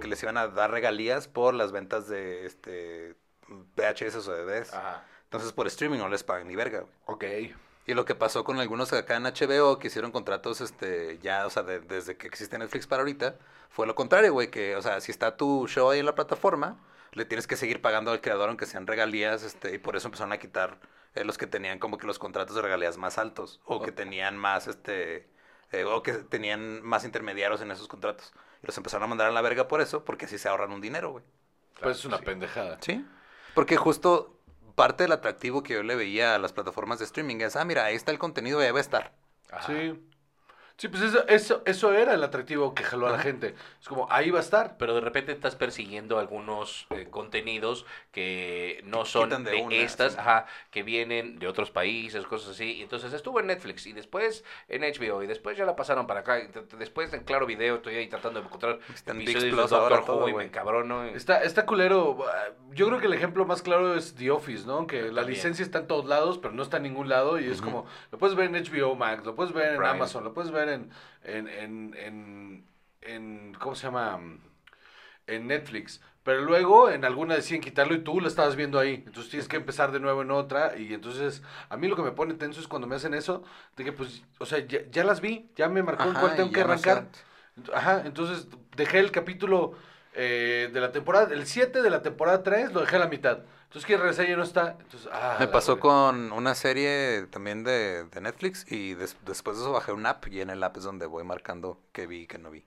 que 0.02 0.08
les 0.08 0.24
iban 0.24 0.38
a 0.38 0.48
dar 0.48 0.72
regalías 0.72 1.28
por 1.28 1.54
las 1.56 1.72
ventas 1.72 2.08
de 2.10 2.46
este 2.48 3.16
VHS 3.50 4.16
o 4.30 4.34
DVDs. 4.34 4.74
Ajá. 4.74 5.04
Entonces, 5.34 5.52
por 5.54 5.68
streaming 5.68 5.98
no 5.98 6.10
les 6.10 6.24
pagan 6.24 6.48
ni 6.48 6.56
verga. 6.56 6.82
güey. 6.82 6.92
Ok. 7.06 7.56
Y 7.86 7.94
lo 7.96 8.06
que 8.06 8.16
pasó 8.16 8.44
con 8.44 8.60
algunos 8.60 8.94
acá 8.94 9.18
en 9.18 9.24
HBO 9.24 9.78
que 9.80 9.88
hicieron 9.88 10.12
contratos, 10.12 10.62
este, 10.62 11.20
ya, 11.22 11.46
o 11.46 11.50
sea, 11.50 11.64
de- 11.64 11.80
desde 11.82 12.16
que 12.16 12.28
existe 12.28 12.58
Netflix 12.58 12.88
para 12.88 13.02
ahorita, 13.02 13.36
fue 13.70 13.88
lo 13.88 13.96
contrario, 13.96 14.32
güey, 14.32 14.50
que, 14.50 14.76
o 14.78 14.82
sea, 14.82 15.02
si 15.02 15.12
está 15.12 15.36
tu 15.36 15.68
show 15.68 15.90
ahí 15.90 16.00
en 16.00 16.06
la 16.06 16.16
plataforma, 16.16 16.78
le 17.12 17.26
tienes 17.26 17.46
que 17.46 17.58
seguir 17.58 17.82
pagando 17.82 18.12
al 18.12 18.22
creador 18.22 18.48
aunque 18.48 18.66
sean 18.68 18.88
regalías, 18.88 19.44
este, 19.44 19.74
y 19.76 19.80
por 19.80 19.96
eso 19.98 20.08
empezaron 20.08 20.32
a 20.32 20.38
quitar 20.38 20.80
eh, 21.16 21.24
los 21.26 21.38
que 21.38 21.46
tenían 21.46 21.78
como 21.78 21.98
que 21.98 22.08
los 22.08 22.20
contratos 22.20 22.56
de 22.56 22.62
regalías 22.62 22.98
más 22.98 23.18
altos, 23.18 23.60
o 23.66 23.82
que 23.82 23.92
tenían 23.92 24.38
más, 24.38 24.68
este, 24.68 25.28
eh, 25.72 25.84
o 25.84 26.02
que 26.04 26.14
tenían 26.14 26.82
más 26.84 27.04
intermediarios 27.04 27.60
en 27.62 27.70
esos 27.72 27.88
contratos. 27.88 28.34
Y 28.64 28.68
los 28.68 28.78
empezaron 28.78 29.04
a 29.04 29.08
mandar 29.08 29.28
a 29.28 29.32
la 29.32 29.42
verga 29.42 29.68
por 29.68 29.82
eso, 29.82 30.06
porque 30.06 30.26
así 30.26 30.38
se 30.38 30.48
ahorran 30.48 30.72
un 30.72 30.80
dinero, 30.82 31.12
güey. 31.12 31.24
Pues 31.82 31.98
es 31.98 32.06
una 32.06 32.20
sí. 32.20 32.24
pendejada. 32.24 32.78
Sí. 32.82 33.06
Porque 33.54 33.76
justo 33.78 34.33
parte 34.76 35.04
del 35.04 35.12
atractivo 35.12 35.64
que 35.64 35.74
yo 35.74 35.84
le 35.84 35.96
veía 35.96 36.36
a 36.36 36.40
las 36.40 36.54
plataformas 36.54 37.00
de 37.00 37.06
streaming 37.06 37.38
es, 37.38 37.56
ah, 37.56 37.66
mira, 37.66 37.86
ahí 37.86 37.96
está 37.96 38.12
el 38.12 38.20
contenido 38.20 38.60
ahí 38.60 38.72
va 38.72 38.80
a 38.80 38.82
estar. 38.82 39.14
Ajá. 39.52 39.68
Sí. 39.68 40.00
Sí, 40.84 40.90
pues 40.90 41.02
eso, 41.02 41.26
eso, 41.30 41.62
eso 41.66 41.94
era 41.94 42.14
el 42.14 42.22
atractivo 42.26 42.76
que 42.76 42.84
jaló 42.84 43.08
a 43.08 43.12
la 43.12 43.18
gente. 43.20 43.56
Es 43.80 43.88
como, 43.88 44.06
ahí 44.12 44.32
va 44.32 44.40
a 44.40 44.42
estar. 44.42 44.76
Pero 44.78 44.94
de 44.94 45.00
repente 45.00 45.32
estás 45.32 45.56
persiguiendo 45.56 46.20
algunos 46.20 46.88
eh, 46.90 47.08
contenidos 47.10 47.86
que 48.12 48.82
no 48.84 49.06
son 49.06 49.30
de 49.30 49.52
de, 49.52 49.62
una, 49.62 49.76
estas, 49.78 50.12
sí. 50.12 50.20
ajá, 50.20 50.46
que 50.72 50.84
vienen 50.84 51.40
de 51.40 51.48
otros 51.48 51.72
países, 51.72 52.26
cosas 52.26 52.50
así. 52.50 52.74
Y 52.74 52.82
entonces 52.82 53.14
estuvo 53.14 53.40
en 53.40 53.48
Netflix 53.48 53.88
y 53.88 53.94
después 53.94 54.44
en 54.68 54.82
HBO 54.82 55.24
y 55.24 55.28
después 55.28 55.56
ya 55.56 55.64
la 55.66 55.78
pasaron 55.78 56.06
para 56.06 56.20
acá. 56.20 56.40
y 56.42 56.50
después 56.78 57.14
en 57.14 57.24
Claro 57.24 57.46
Video 57.46 57.76
estoy 57.76 57.96
ahí 57.96 58.10
tratando 58.10 58.42
de 58.42 58.46
encontrar 58.48 58.80
Está 58.94 59.14
en 59.14 59.22
episodios 59.22 59.56
de 59.56 59.78
Doctor 59.78 60.04
Who 60.06 60.28
y 60.28 60.34
me 60.34 60.52
cabrono. 60.52 61.08
y- 61.08 61.12
Está, 61.12 61.44
está 61.44 61.66
culero. 61.66 62.18
Yo 62.74 62.88
creo 62.88 63.00
que 63.00 63.06
el 63.08 63.14
ejemplo 63.14 63.46
más 63.46 63.62
claro 63.62 63.96
es 63.96 64.16
The 64.16 64.32
Office, 64.32 64.68
¿no? 64.68 64.86
Que 64.86 65.04
la 65.04 65.22
También. 65.22 65.28
licencia 65.30 65.64
está 65.64 65.80
en 65.80 65.88
todos 65.88 66.04
lados, 66.08 66.40
pero 66.40 66.54
no 66.54 66.62
está 66.62 66.76
en 66.76 66.84
ningún 66.84 67.08
lado. 67.08 67.40
Y 67.40 67.46
es 67.50 67.60
Ujú. 67.62 67.66
como, 67.72 67.86
lo 68.12 68.18
puedes 68.18 68.36
ver 68.36 68.54
en 68.54 68.56
HBO 68.66 68.96
Max, 68.96 69.24
lo 69.26 69.34
puedes 69.34 69.54
ver 69.54 69.70
en 69.74 69.78
Prime. 69.78 69.90
Amazon, 69.92 70.24
lo 70.26 70.34
puedes 70.34 70.52
ver 70.52 70.68
en, 70.70 70.73
en, 70.74 71.48
en, 71.48 71.94
en, 71.96 72.66
en- 73.02 73.54
¿cómo 73.60 73.76
se 73.76 73.88
llama? 73.88 74.20
En 75.28 75.48
Netflix. 75.48 76.02
Pero 76.24 76.42
luego 76.42 76.90
en 76.90 77.04
alguna 77.06 77.36
deciden 77.36 77.62
quitarlo 77.62 77.96
y 77.96 78.04
tú 78.04 78.22
lo 78.22 78.28
estabas 78.28 78.56
viendo 78.56 78.80
ahí. 78.80 79.04
Entonces 79.06 79.30
tienes 79.30 79.48
que 79.48 79.58
empezar 79.58 79.92
de 79.92 80.00
nuevo 80.00 80.22
en 80.22 80.32
otra. 80.32 80.78
Y 80.78 80.94
entonces 80.94 81.44
a 81.70 81.78
mí 81.78 81.88
lo 81.88 81.96
que 81.96 82.02
me 82.02 82.12
pone 82.12 82.34
tenso 82.36 82.62
es 82.62 82.68
cuando 82.68 82.88
me 82.88 82.96
hacen 82.96 83.14
eso. 83.14 83.44
De 83.76 83.84
que 83.84 83.92
pues, 83.94 84.24
o 84.40 84.46
sea, 84.46 84.60
ya, 84.60 84.80
ya 84.90 85.04
las 85.04 85.22
vi, 85.22 85.50
ya 85.56 85.68
me 85.70 85.84
marcó 85.84 86.10
en 86.10 86.16
cuál 86.16 86.36
tengo 86.36 86.52
que 86.52 86.62
no 86.62 86.66
arrancar. 86.66 87.10
Ajá, 87.74 88.04
entonces 88.06 88.48
dejé 88.76 89.00
el 89.00 89.12
capítulo 89.12 89.74
eh, 90.14 90.70
de 90.74 90.82
la 90.82 90.92
temporada, 90.92 91.34
el 91.34 91.46
7 91.46 91.82
de 91.82 91.90
la 91.90 92.02
temporada 92.02 92.42
3, 92.44 92.74
lo 92.74 92.82
dejé 92.82 92.96
a 92.96 93.00
la 93.00 93.08
mitad. 93.08 93.40
Entonces 93.74 93.88
quiero 93.88 94.04
regresar 94.04 94.26
y 94.26 94.30
ya 94.30 94.38
no 94.38 94.44
está. 94.44 94.76
Entonces, 94.80 95.10
ah, 95.12 95.38
Me 95.40 95.48
pasó 95.48 95.80
con 95.80 96.32
una 96.32 96.54
serie 96.54 97.26
también 97.32 97.64
de, 97.64 98.04
de 98.04 98.22
Netflix 98.22 98.72
y 98.72 98.94
des- 98.94 99.18
después 99.26 99.58
de 99.58 99.64
eso 99.64 99.72
bajé 99.72 99.92
un 99.92 100.06
app 100.06 100.28
y 100.28 100.42
en 100.42 100.52
el 100.52 100.64
app 100.64 100.78
es 100.78 100.84
donde 100.84 101.08
voy 101.08 101.24
marcando 101.24 101.80
qué 101.92 102.06
vi 102.06 102.22
y 102.22 102.28
qué 102.28 102.38
no 102.38 102.52
vi. 102.52 102.64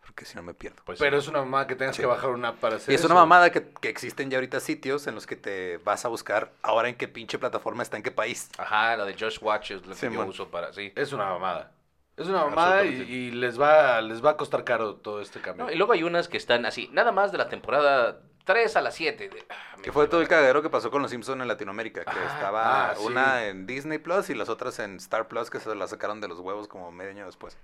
Porque 0.00 0.24
si 0.24 0.36
no 0.36 0.44
me 0.44 0.54
pierdo. 0.54 0.80
Pues, 0.84 1.00
Pero 1.00 1.18
es 1.18 1.26
una 1.26 1.40
mamada 1.40 1.66
que 1.66 1.74
tengas 1.74 1.96
Sí. 1.96 2.02
que 2.02 2.06
bajar 2.06 2.30
una 2.30 2.50
app 2.50 2.60
para 2.60 2.76
hacer 2.76 2.92
Y 2.92 2.94
es 2.94 3.00
eso. 3.00 3.08
una 3.08 3.16
mamada 3.16 3.50
que, 3.50 3.68
que 3.80 3.88
existen 3.88 4.30
ya 4.30 4.36
ahorita 4.36 4.60
sitios 4.60 5.08
en 5.08 5.16
los 5.16 5.26
que 5.26 5.34
te 5.34 5.78
vas 5.78 6.04
a 6.04 6.08
buscar 6.08 6.52
ahora 6.62 6.88
en 6.88 6.94
qué 6.94 7.08
pinche 7.08 7.36
plataforma 7.36 7.82
está 7.82 7.96
en 7.96 8.04
qué 8.04 8.12
país. 8.12 8.48
Ajá, 8.56 8.96
la 8.96 9.06
de 9.06 9.16
Just 9.18 9.42
Watch 9.42 9.72
es 9.72 9.84
lo 9.84 9.96
que 9.96 10.08
yo 10.12 10.24
uso 10.24 10.52
para, 10.52 10.72
sí. 10.72 10.92
Es 10.94 11.12
una 11.12 11.24
mamada. 11.24 11.72
Es 12.16 12.28
una 12.28 12.44
mamada 12.44 12.84
y, 12.84 12.90
y 12.94 13.30
les 13.32 13.60
va 13.60 14.00
les 14.02 14.24
va 14.24 14.30
a 14.30 14.36
costar 14.36 14.62
caro 14.62 14.94
todo 14.94 15.20
este 15.20 15.40
cambio. 15.40 15.64
No, 15.66 15.72
y 15.72 15.74
luego 15.74 15.94
hay 15.94 16.04
unas 16.04 16.28
que 16.28 16.36
están 16.36 16.64
así, 16.64 16.88
nada 16.92 17.10
más 17.10 17.32
de 17.32 17.38
la 17.38 17.48
temporada 17.48 18.20
3 18.44 18.76
a 18.76 18.80
la 18.82 18.90
7. 18.90 19.28
de- 19.28 19.44
ah, 19.50 19.76
Que 19.82 19.90
fue 19.92 20.06
todo 20.08 20.20
el 20.20 20.28
cagadero 20.28 20.62
que 20.62 20.70
pasó 20.70 20.90
con 20.90 21.00
los 21.02 21.10
Simpsons 21.10 21.40
en 21.40 21.48
Latinoamérica, 21.48 22.04
que 22.04 22.10
Ah, 22.18 22.34
estaba 22.34 22.90
ah, 22.90 22.94
sí. 22.96 23.04
una 23.06 23.46
en 23.46 23.66
Disney 23.66 23.98
Plus 23.98 24.30
y 24.30 24.34
las 24.34 24.48
otras 24.48 24.78
en 24.78 24.96
Star 24.96 25.28
Plus 25.28 25.50
que 25.50 25.60
se 25.60 25.74
la 25.74 25.86
sacaron 25.86 26.20
de 26.20 26.28
los 26.28 26.38
huevos 26.40 26.68
como 26.68 26.90
medio 26.92 27.10
año 27.10 27.26
después. 27.26 27.56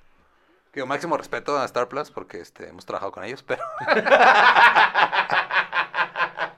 Que 0.73 0.85
máximo 0.85 1.17
respeto 1.17 1.59
a 1.59 1.65
Star 1.65 1.89
Plus 1.89 2.11
porque 2.11 2.41
este, 2.41 2.69
hemos 2.69 2.87
trabajado 2.87 3.11
con 3.13 3.25
ellos, 3.25 3.43
pero 3.43 3.63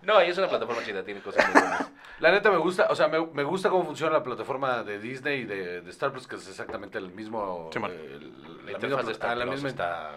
No, 0.03 0.21
y 0.23 0.29
es 0.31 0.37
una 0.39 0.49
plataforma 0.49 0.83
chida, 0.85 1.05
tiene 1.05 1.23
cosas 1.23 1.45
muy 1.49 1.61
buenas. 1.63 1.91
La 2.19 2.33
neta 2.33 2.51
me 2.51 2.57
gusta, 2.57 2.89
o 2.91 2.97
sea, 2.97 3.07
me, 3.09 3.25
me 3.25 3.45
gusta 3.45 3.71
cómo 3.71 3.85
funciona 3.85 4.13
la 4.13 4.23
plataforma 4.25 4.83
de 4.83 4.99
Disney 4.99 5.41
y 5.43 5.45
de, 5.45 5.81
de 5.81 5.91
Star 5.91 6.11
Plus, 6.13 6.27
que 6.27 6.37
es 6.37 6.49
exactamente 6.49 6.99
el 6.99 7.11
mismo... 7.13 7.71
Eh, 7.73 7.79
La 8.67 8.79
misma- 8.79 9.03
de 9.05 9.13
Star 9.13 9.31
ah, 9.31 9.35
la 9.37 9.47
misma- 9.47 9.69
está 9.69 10.11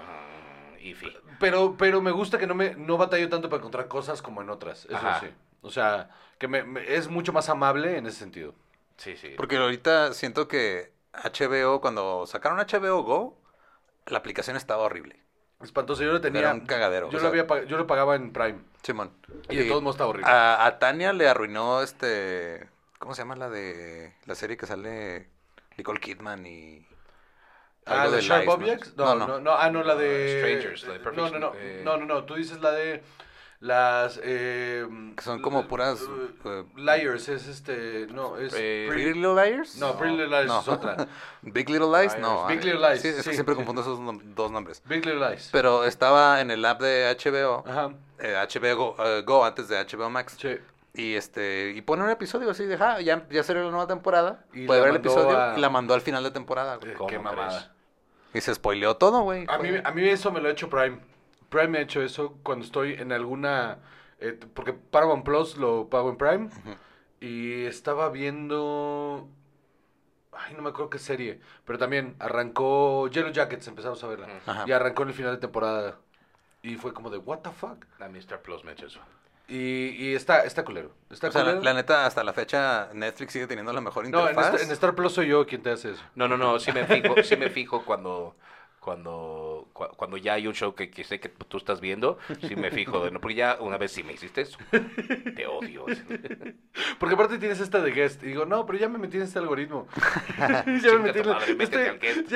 iffy. 0.89 1.15
Pero, 1.39 1.75
pero 1.77 2.01
me 2.01 2.11
gusta 2.11 2.37
que 2.37 2.47
no 2.47 2.55
me 2.55 2.75
no 2.75 2.97
batallo 2.97 3.27
tanto 3.29 3.49
para 3.49 3.59
encontrar 3.59 3.87
cosas 3.87 4.21
como 4.21 4.41
en 4.41 4.49
otras. 4.49 4.85
Eso 4.85 4.95
Ajá. 4.95 5.19
sí. 5.21 5.27
O 5.61 5.69
sea, 5.71 6.09
que 6.37 6.47
me, 6.47 6.63
me- 6.63 6.95
es 6.95 7.07
mucho 7.09 7.33
más 7.33 7.49
amable 7.49 7.97
en 7.97 8.05
ese 8.05 8.19
sentido. 8.19 8.53
Sí, 8.97 9.17
sí. 9.17 9.33
porque 9.35 9.57
ahorita 9.57 10.13
siento 10.13 10.47
que 10.47 10.93
HBO, 11.13 11.81
cuando 11.81 12.25
sacaron 12.27 12.59
HBO 12.59 13.03
Go, 13.03 13.37
la 14.05 14.19
aplicación 14.19 14.55
estaba 14.55 14.83
horrible. 14.83 15.19
Espantoso. 15.61 16.03
Yo 16.03 16.11
lo 16.11 16.21
tenía. 16.21 16.41
Era 16.41 16.53
un 16.53 16.61
cagadero. 16.65 17.07
Yo, 17.09 17.13
lo 17.13 17.19
sea, 17.19 17.29
había, 17.29 17.63
yo 17.65 17.77
lo 17.77 17.87
pagaba 17.87 18.15
en 18.15 18.31
Prime. 18.31 18.59
Simón. 18.83 19.11
Y 19.49 19.55
de 19.55 19.65
todos 19.65 19.81
modos 19.81 19.95
está 19.95 20.05
horrible. 20.05 20.29
A, 20.29 20.65
a 20.65 20.79
Tania 20.79 21.11
le 21.13 21.27
arruinó 21.27 21.81
este. 21.81 22.69
¿Cómo 22.99 23.15
se 23.15 23.21
llama 23.23 23.35
la 23.35 23.49
de. 23.49 24.13
La 24.25 24.35
serie 24.35 24.57
que 24.57 24.65
sale 24.67 25.29
Nicole 25.77 25.99
Kidman 25.99 26.45
y. 26.45 26.85
Ah, 27.85 28.01
algo 28.03 28.11
¿la 28.11 28.17
de 28.17 28.23
Sharp 28.23 28.47
Objects? 28.49 28.95
No, 28.97 29.05
No, 29.05 29.15
no. 29.15 29.27
no, 29.27 29.39
no, 29.39 29.51
Ah, 29.57 29.69
no, 29.69 29.83
la 29.83 29.95
de... 29.95 30.39
Strangers, 30.39 30.83
la 30.87 30.93
de 30.93 31.01
Perfect- 31.03 31.15
No, 31.15 31.29
no, 31.29 31.39
no, 31.39 31.51
eh, 31.55 31.81
no, 31.83 31.97
no, 31.97 32.05
no, 32.05 32.23
tú 32.23 32.35
dices 32.35 32.59
la 32.61 32.71
de... 32.71 33.03
Las. 33.61 34.19
Eh, 34.21 34.85
Que 35.15 35.23
son 35.23 35.41
como 35.41 35.65
puras, 35.67 35.99
eh, 36.43 36.63
liars, 36.75 37.29
es 37.29 37.47
este. 37.47 38.05
No, 38.11 38.37
es. 38.37 38.53
Eh, 38.55 38.85
Pretty 38.89 39.13
Little 39.13 39.33
Liars. 39.33 39.77
no, 39.77 39.97
Pretty 39.97 40.17
Little 40.17 40.29
Liars 40.29 40.47
No. 40.47 40.59
es 40.59 40.67
otra. 40.67 41.07
Big 41.41 41.69
Little 41.69 41.87
Lies, 41.87 42.19
no. 42.19 42.45
Big 42.47 42.63
Little 42.63 42.81
Lies, 42.89 43.01
Sí, 43.01 43.07
es 43.07 43.23
que 43.23 43.33
siempre 43.33 43.55
confundo 43.55 43.81
esos 43.81 43.97
nom- 43.97 44.21
dos 44.35 44.51
nombres. 44.51 44.83
Big 44.85 45.05
Little 45.05 45.29
Lies. 45.29 45.49
Pero 45.53 45.85
estaba 45.85 46.41
en 46.41 46.51
el 46.51 46.63
app 46.65 46.81
de 46.81 47.15
HBO, 47.17 47.63
Ajá. 47.65 47.91
HBO 48.19 48.75
Go, 48.75 48.95
eh, 49.03 49.21
Go 49.25 49.45
antes 49.45 49.69
de 49.69 49.77
HBO 49.83 50.09
Max. 50.09 50.35
Sí. 50.39 50.57
Y 50.93 51.15
este 51.15 51.71
y 51.75 51.81
pone 51.81 52.03
un 52.03 52.09
episodio 52.09 52.51
así 52.51 52.65
de, 52.65 52.75
ah, 52.79 52.99
ya, 52.99 53.25
ya 53.31 53.41
salió 53.41 53.63
la 53.63 53.71
nueva 53.71 53.87
temporada. 53.87 54.45
Y 54.53 54.67
puede 54.67 54.81
ver 54.81 54.89
el 54.91 54.95
episodio 54.97 55.39
a- 55.39 55.57
y 55.57 55.61
la 55.61 55.69
mandó 55.69 55.93
al 55.93 56.01
final 56.01 56.23
de 56.23 56.31
temporada. 56.31 56.75
güey. 56.75 56.91
Eh, 56.91 56.95
¿Cómo 56.95 57.09
Qué 57.09 57.17
mamada. 57.19 57.71
Y 58.35 58.41
se 58.41 58.53
spoileó 58.53 58.97
todo, 58.97 59.21
güey. 59.21 59.45
A 59.47 59.57
mí, 59.57 59.69
a 59.81 59.91
mí 59.91 60.09
eso 60.09 60.29
me 60.29 60.41
lo 60.41 60.49
ha 60.49 60.51
hecho 60.51 60.69
Prime. 60.69 60.99
Prime 61.47 61.69
me 61.69 61.77
ha 61.77 61.81
hecho 61.81 62.01
eso 62.01 62.37
cuando 62.43 62.65
estoy 62.65 62.93
en 62.93 63.13
alguna... 63.13 63.79
eh, 64.19 64.37
porque 64.53 64.73
Paramount 64.73 65.23
Plus 65.23 65.55
lo 65.55 65.89
pago 65.89 66.09
en 66.09 66.17
Prime. 66.17 66.49
Y 67.21 67.63
estaba 67.63 68.09
viendo... 68.09 69.29
Ay, 70.33 70.53
no 70.53 70.63
me 70.63 70.69
acuerdo 70.69 70.89
qué 70.89 70.99
serie. 70.99 71.39
Pero 71.63 71.79
también 71.79 72.17
arrancó 72.19 73.07
Yellow 73.07 73.31
Jackets, 73.31 73.69
empezamos 73.69 74.03
a 74.03 74.07
verla. 74.07 74.27
Ajá. 74.45 74.65
Y 74.67 74.73
arrancó 74.73 75.03
en 75.03 75.09
el 75.09 75.15
final 75.15 75.31
de 75.31 75.39
temporada. 75.39 75.99
Y 76.61 76.75
fue 76.75 76.93
como 76.93 77.09
de, 77.09 77.19
what 77.19 77.39
the 77.39 77.51
fuck? 77.51 77.85
A 78.01 78.09
mí 78.09 78.19
Star 78.19 78.41
Plus 78.41 78.65
me 78.65 78.71
ha 78.71 78.73
hecho 78.73 78.87
eso. 78.87 78.99
Y, 79.47 79.89
y 79.89 80.15
está, 80.15 80.41
está 80.41 80.63
culero. 80.65 80.91
Está 81.09 81.27
O 81.27 81.31
sea, 81.31 81.41
la, 81.43 81.47
culero. 81.51 81.63
la 81.63 81.73
neta, 81.73 82.05
hasta 82.05 82.23
la 82.23 82.33
fecha, 82.33 82.89
Netflix 82.93 83.33
sigue 83.33 83.47
teniendo 83.47 83.71
la 83.73 83.81
mejor 83.81 84.07
no, 84.09 84.21
en 84.21 84.29
interfaz. 84.29 84.45
Star, 84.55 84.61
en 84.61 84.71
Star 84.71 84.95
Plus 84.95 85.13
soy 85.13 85.27
yo 85.27 85.45
quien 85.45 85.61
te 85.61 85.71
hace 85.71 85.91
eso. 85.91 86.03
No, 86.15 86.27
no, 86.27 86.37
no, 86.37 86.59
sí 86.59 86.71
me 86.71 86.85
fijo, 86.85 87.15
sí 87.23 87.35
me 87.35 87.49
fijo 87.49 87.83
cuando, 87.85 88.35
cuando, 88.79 89.44
cua- 89.75 89.95
cuando 89.95 90.17
ya 90.17 90.33
hay 90.33 90.47
un 90.47 90.53
show 90.55 90.73
que, 90.73 90.89
que 90.89 91.03
sé 91.03 91.19
que 91.19 91.29
tú 91.29 91.57
estás 91.57 91.81
viendo, 91.81 92.17
sí 92.47 92.55
me 92.55 92.71
fijo, 92.71 93.03
de, 93.03 93.11
no, 93.11 93.19
porque 93.21 93.35
ya 93.35 93.57
una 93.59 93.77
vez 93.77 93.91
sí 93.91 94.03
me 94.03 94.13
hiciste 94.13 94.41
eso. 94.41 94.57
Te 95.35 95.45
odio. 95.45 95.85
Porque 96.99 97.15
aparte 97.15 97.37
tienes 97.37 97.59
esta 97.59 97.81
de 97.81 97.91
guest. 97.91 98.23
Y 98.23 98.27
digo, 98.27 98.45
no, 98.45 98.65
pero 98.65 98.77
ya 98.79 98.87
me 98.89 98.97
metí 98.97 99.17
en 99.17 99.23
este 99.23 99.39
algoritmo. 99.39 99.87
ya 100.37 100.63
me 100.93 100.99
metí 100.99 101.19
en 101.19 101.27
madre, 101.27 101.51
el, 101.51 101.57
ya, 101.57 101.63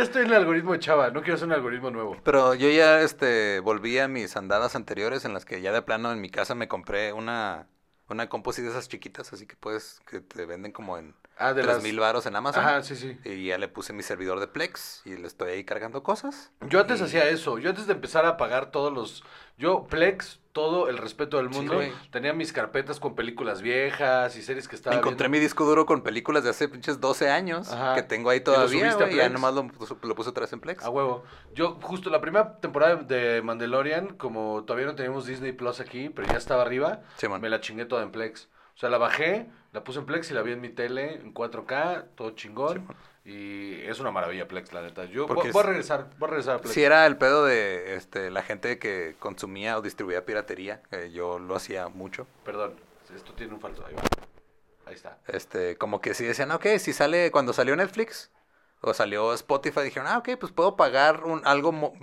estoy, 0.04 0.22
ya 0.22 0.22
en 0.22 0.28
el 0.28 0.34
algoritmo 0.34 0.74
de 0.74 0.80
Chava. 0.80 1.12
No 1.12 1.22
quiero 1.22 1.36
hacer 1.36 1.48
un 1.48 1.54
algoritmo 1.54 1.90
nuevo. 1.92 2.18
Pero 2.24 2.56
yo 2.56 2.70
ya 2.70 3.02
este 3.02 3.60
volví 3.60 3.98
a 4.00 4.08
mis 4.08 4.36
andadas 4.36 4.76
anteriores 4.76 5.26
en 5.26 5.34
las 5.34 5.46
que 5.46 5.62
ya 5.62 5.72
de 5.72 5.82
plano 5.82 6.12
en 6.12 6.22
mi 6.22 6.30
casa 6.30 6.56
me 6.56 6.68
compré 6.68 7.14
una 7.14 7.68
una 8.10 8.28
composi 8.28 8.62
de 8.64 8.70
esas 8.70 8.90
chiquitas, 8.90 9.32
así 9.34 9.46
que 9.46 9.56
puedes 9.56 10.00
que 10.10 10.20
te 10.20 10.46
venden 10.46 10.72
como 10.72 10.98
en 10.98 11.14
Ah, 11.40 11.54
de 11.54 11.62
tres 11.64 11.76
las... 11.76 11.84
mil 11.84 12.00
varos 12.00 12.26
en 12.26 12.36
Amazon. 12.36 12.64
Ajá, 12.64 12.84
sí, 12.84 12.96
sí. 12.96 13.18
Y 13.24 13.48
ya 13.48 13.58
le 13.58 13.68
puse 13.70 13.94
mi 13.94 14.04
servidor 14.04 14.40
de 14.42 14.48
Plex 14.48 15.02
y 15.06 15.16
le 15.16 15.26
estoy 15.26 15.52
ahí 15.52 15.64
cargando 15.64 16.04
cosas. 16.04 16.52
Yo 16.68 16.82
antes 16.82 17.00
Y- 17.00 17.04
hacía 17.06 17.30
eso. 17.30 17.58
Yo 17.60 17.70
antes 17.70 17.88
de 17.88 17.94
empezar 17.94 18.26
a 18.26 18.36
pagar 18.38 18.72
todos 18.72 18.92
los... 18.94 19.24
Yo, 19.58 19.88
Plex, 19.88 20.40
todo 20.54 20.88
el 20.90 20.98
respeto 20.98 21.38
del 21.38 21.50
Sí, 21.52 21.58
mundo. 21.58 21.76
güey. 21.76 21.92
tenía 22.12 22.34
mis 22.34 22.54
carpetas 22.54 23.00
con 23.00 23.14
películas 23.16 23.62
viejas 23.62 24.36
y 24.38 24.42
series 24.42 24.68
que 24.68 24.76
estaba 24.76 24.96
Encontré 24.96 25.26
viendo. 25.28 25.38
mi 25.38 25.40
disco 25.40 25.66
duro 25.66 25.86
con 25.86 26.02
películas 26.02 26.44
de 26.44 26.50
hace 26.52 26.68
pinches 26.70 27.00
12 27.02 27.30
años 27.30 27.72
Ajá. 27.72 27.96
que 27.96 28.04
tengo 28.04 28.30
ahí 28.30 28.40
lo 28.40 28.44
todavía, 28.46 28.96
y 29.12 29.16
ya 29.16 29.30
nomás 29.30 29.54
lo, 29.54 29.64
puse- 29.68 29.96
lo 30.02 30.16
puse 30.16 30.30
otra 30.30 30.42
vez 30.42 30.54
en 30.54 30.60
Plex. 30.62 30.84
A 30.84 30.90
huevo. 30.90 31.24
Yo, 31.54 31.78
justo 31.82 32.10
la 32.10 32.22
primera 32.22 32.58
temporada 32.60 32.96
de 32.98 33.42
Mandalorian, 33.42 34.16
como 34.16 34.64
todavía 34.66 34.86
no 34.88 34.96
teníamos 34.96 35.26
Disney 35.26 35.52
Plus 35.52 35.80
aquí, 35.82 36.10
pero 36.10 36.28
ya 36.30 36.38
estaba 36.38 36.62
arriba, 36.64 37.02
me 37.40 37.50
la 37.50 37.60
chingué 37.62 37.86
toda 37.86 38.04
en 38.04 38.12
Plex. 38.12 38.48
O 38.80 38.82
sea, 38.82 38.90
la 38.90 38.98
bajé, 38.98 39.46
la 39.74 39.84
puse 39.84 40.00
en 40.00 40.06
Plex 40.06 40.32
y 40.32 40.34
la 40.34 40.42
vi 40.42 40.54
en 40.54 40.62
mi 40.62 40.70
tele 40.70 41.16
en 41.16 41.34
4K, 41.34 42.06
todo 42.16 42.32
chingón. 42.32 42.88
Y 43.26 43.74
es 43.82 44.00
una 44.00 44.10
maravilla 44.10 44.48
Plex, 44.48 44.72
la 44.72 44.82
neta. 44.82 45.04
Yo 45.04 45.28
voy, 45.28 45.36
voy 45.36 45.48
a 45.48 45.50
es- 45.50 45.66
regresar, 45.66 46.10
voy 46.18 46.28
a 46.28 46.30
regresar 46.30 46.56
a 46.56 46.60
Plex. 46.60 46.74
Si 46.74 46.82
era 46.82 47.06
el 47.06 47.18
pedo 47.18 47.44
de 47.44 47.96
este, 47.96 48.32
la 48.32 48.42
gente 48.42 48.80
que 48.80 49.18
consumía 49.20 49.78
o 49.78 49.82
distribuía 49.82 50.24
piratería, 50.26 50.82
eh, 50.92 51.12
yo 51.14 51.40
lo 51.40 51.58
hacía 51.58 51.90
mucho. 51.90 52.26
Perdón, 52.46 52.76
esto 53.14 53.34
tiene 53.34 53.54
un 53.54 53.60
falso. 53.60 53.86
Ahí 53.86 53.96
va. 53.96 54.02
Ahí 54.86 54.94
está. 54.96 55.18
Este, 55.28 55.76
como 55.78 56.00
que 56.00 56.14
si 56.14 56.24
decían, 56.24 56.50
ok, 56.52 56.66
si 56.80 56.94
sale, 56.94 57.32
cuando 57.32 57.52
salió 57.52 57.76
Netflix 57.76 58.32
o 58.80 58.94
salió 58.94 59.34
Spotify, 59.34 59.82
dijeron, 59.82 60.08
ah, 60.08 60.20
ok, 60.20 60.30
pues 60.40 60.54
puedo 60.54 60.78
pagar 60.78 61.26
un, 61.26 61.42
algo 61.46 61.74
mo- 61.74 61.94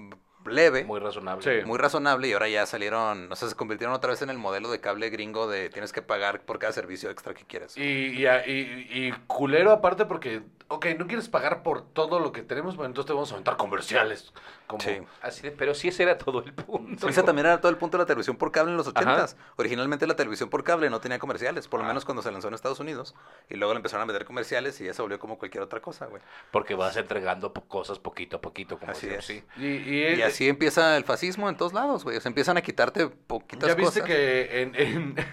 leve, 0.53 0.84
Muy 0.84 1.01
razonable. 1.01 1.42
Sí. 1.61 1.66
muy 1.66 1.78
razonable, 1.78 2.28
y 2.28 2.32
ahora 2.32 2.49
ya 2.49 2.66
salieron, 2.66 3.30
o 3.32 3.36
sea, 3.36 3.49
se 3.49 3.55
convirtieron 3.55 3.94
otra 3.94 4.11
vez 4.11 4.22
en 4.22 4.30
el 4.30 4.38
modelo 4.38 4.70
de 4.70 4.80
cable 4.80 5.11
gringo 5.11 5.49
de 5.49 5.68
tienes 5.70 5.92
que 5.92 6.03
pagar 6.03 6.42
por 6.42 6.59
cada 6.59 6.72
servicio 6.72 7.11
extra 7.11 7.34
que 7.34 7.44
quieras. 7.44 7.76
Y, 7.76 7.82
y, 7.82 8.26
a- 8.26 8.47
y- 8.47 8.88
y 8.90 9.12
culero 9.26 9.70
aparte 9.72 10.05
porque, 10.07 10.42
ok, 10.68 10.86
no 10.99 11.07
quieres 11.07 11.28
pagar 11.28 11.62
por 11.62 11.82
todo 11.92 12.18
lo 12.20 12.32
que 12.32 12.42
tenemos, 12.42 12.76
bueno, 12.76 12.88
entonces 12.88 13.07
te 13.07 13.12
vamos 13.12 13.30
a 13.30 13.34
aventar 13.34 13.57
comerciales. 13.57 14.32
Como, 14.66 14.80
Sí. 14.82 14.99
Así 15.22 15.42
de- 15.42 15.53
pero 15.53 15.74
sí 15.74 15.86
ese 15.88 16.03
era 16.03 16.18
todo 16.18 16.42
el 16.44 16.53
punto. 16.53 17.09
Ese 17.09 17.22
también 17.22 17.47
era 17.47 17.61
todo 17.61 17.70
el 17.70 17.76
punto 17.78 17.97
de 17.97 18.03
la 18.03 18.07
televisión 18.07 18.36
por 18.36 18.51
cable 18.51 18.72
en 18.72 18.76
los 18.76 18.88
ochentas. 18.88 19.36
Originalmente 19.57 20.07
la 20.09 20.16
televisión 20.16 20.49
por 20.51 20.64
cable 20.64 20.90
no 20.90 21.01
tenía 21.01 21.20
comerciales, 21.20 21.68
por 21.68 21.78
lo 21.80 21.86
menos 21.86 22.05
cuando 22.05 22.20
se 22.22 22.32
lanzó 22.32 22.49
en 22.49 22.55
Estados 22.55 22.80
Unidos. 22.80 23.14
Y 23.49 23.55
luego 23.55 23.74
le 23.74 23.78
empezaron 23.78 24.03
a 24.03 24.07
meter 24.07 24.24
comerciales 24.24 24.80
y 24.80 24.84
ya 24.86 24.92
se 24.94 25.03
volvió 25.03 25.20
como 25.20 25.38
cualquier 25.38 25.62
otra 25.62 25.80
cosa, 25.80 26.07
güey. 26.07 26.20
Porque 26.51 26.74
vas 26.74 26.97
entregando 26.97 27.53
po- 27.53 27.62
cosas 27.68 28.01
poquito 28.01 28.38
a 28.38 28.40
poquito, 28.40 28.76
como 28.78 28.90
Así 28.90 29.03
siempre, 29.07 29.18
es. 29.20 29.24
sí. 29.26 29.44
Y, 29.57 29.66
y, 29.66 30.14
Y 30.16 30.22
así 30.22 30.36
empieza 30.49 30.97
el 30.97 31.05
fascismo 31.05 31.49
en 31.49 31.57
todos 31.57 31.72
lados, 31.72 32.05
güey. 32.05 32.16
O 32.16 32.20
sea, 32.20 32.28
empiezan 32.28 32.57
a 32.57 32.62
quitarte 32.62 33.09
poquitas 33.09 33.68
ya 33.68 33.74
viste 33.74 34.01
cosas. 34.01 34.07
que 34.14 34.62
en, 34.62 34.74
en- 34.74 35.16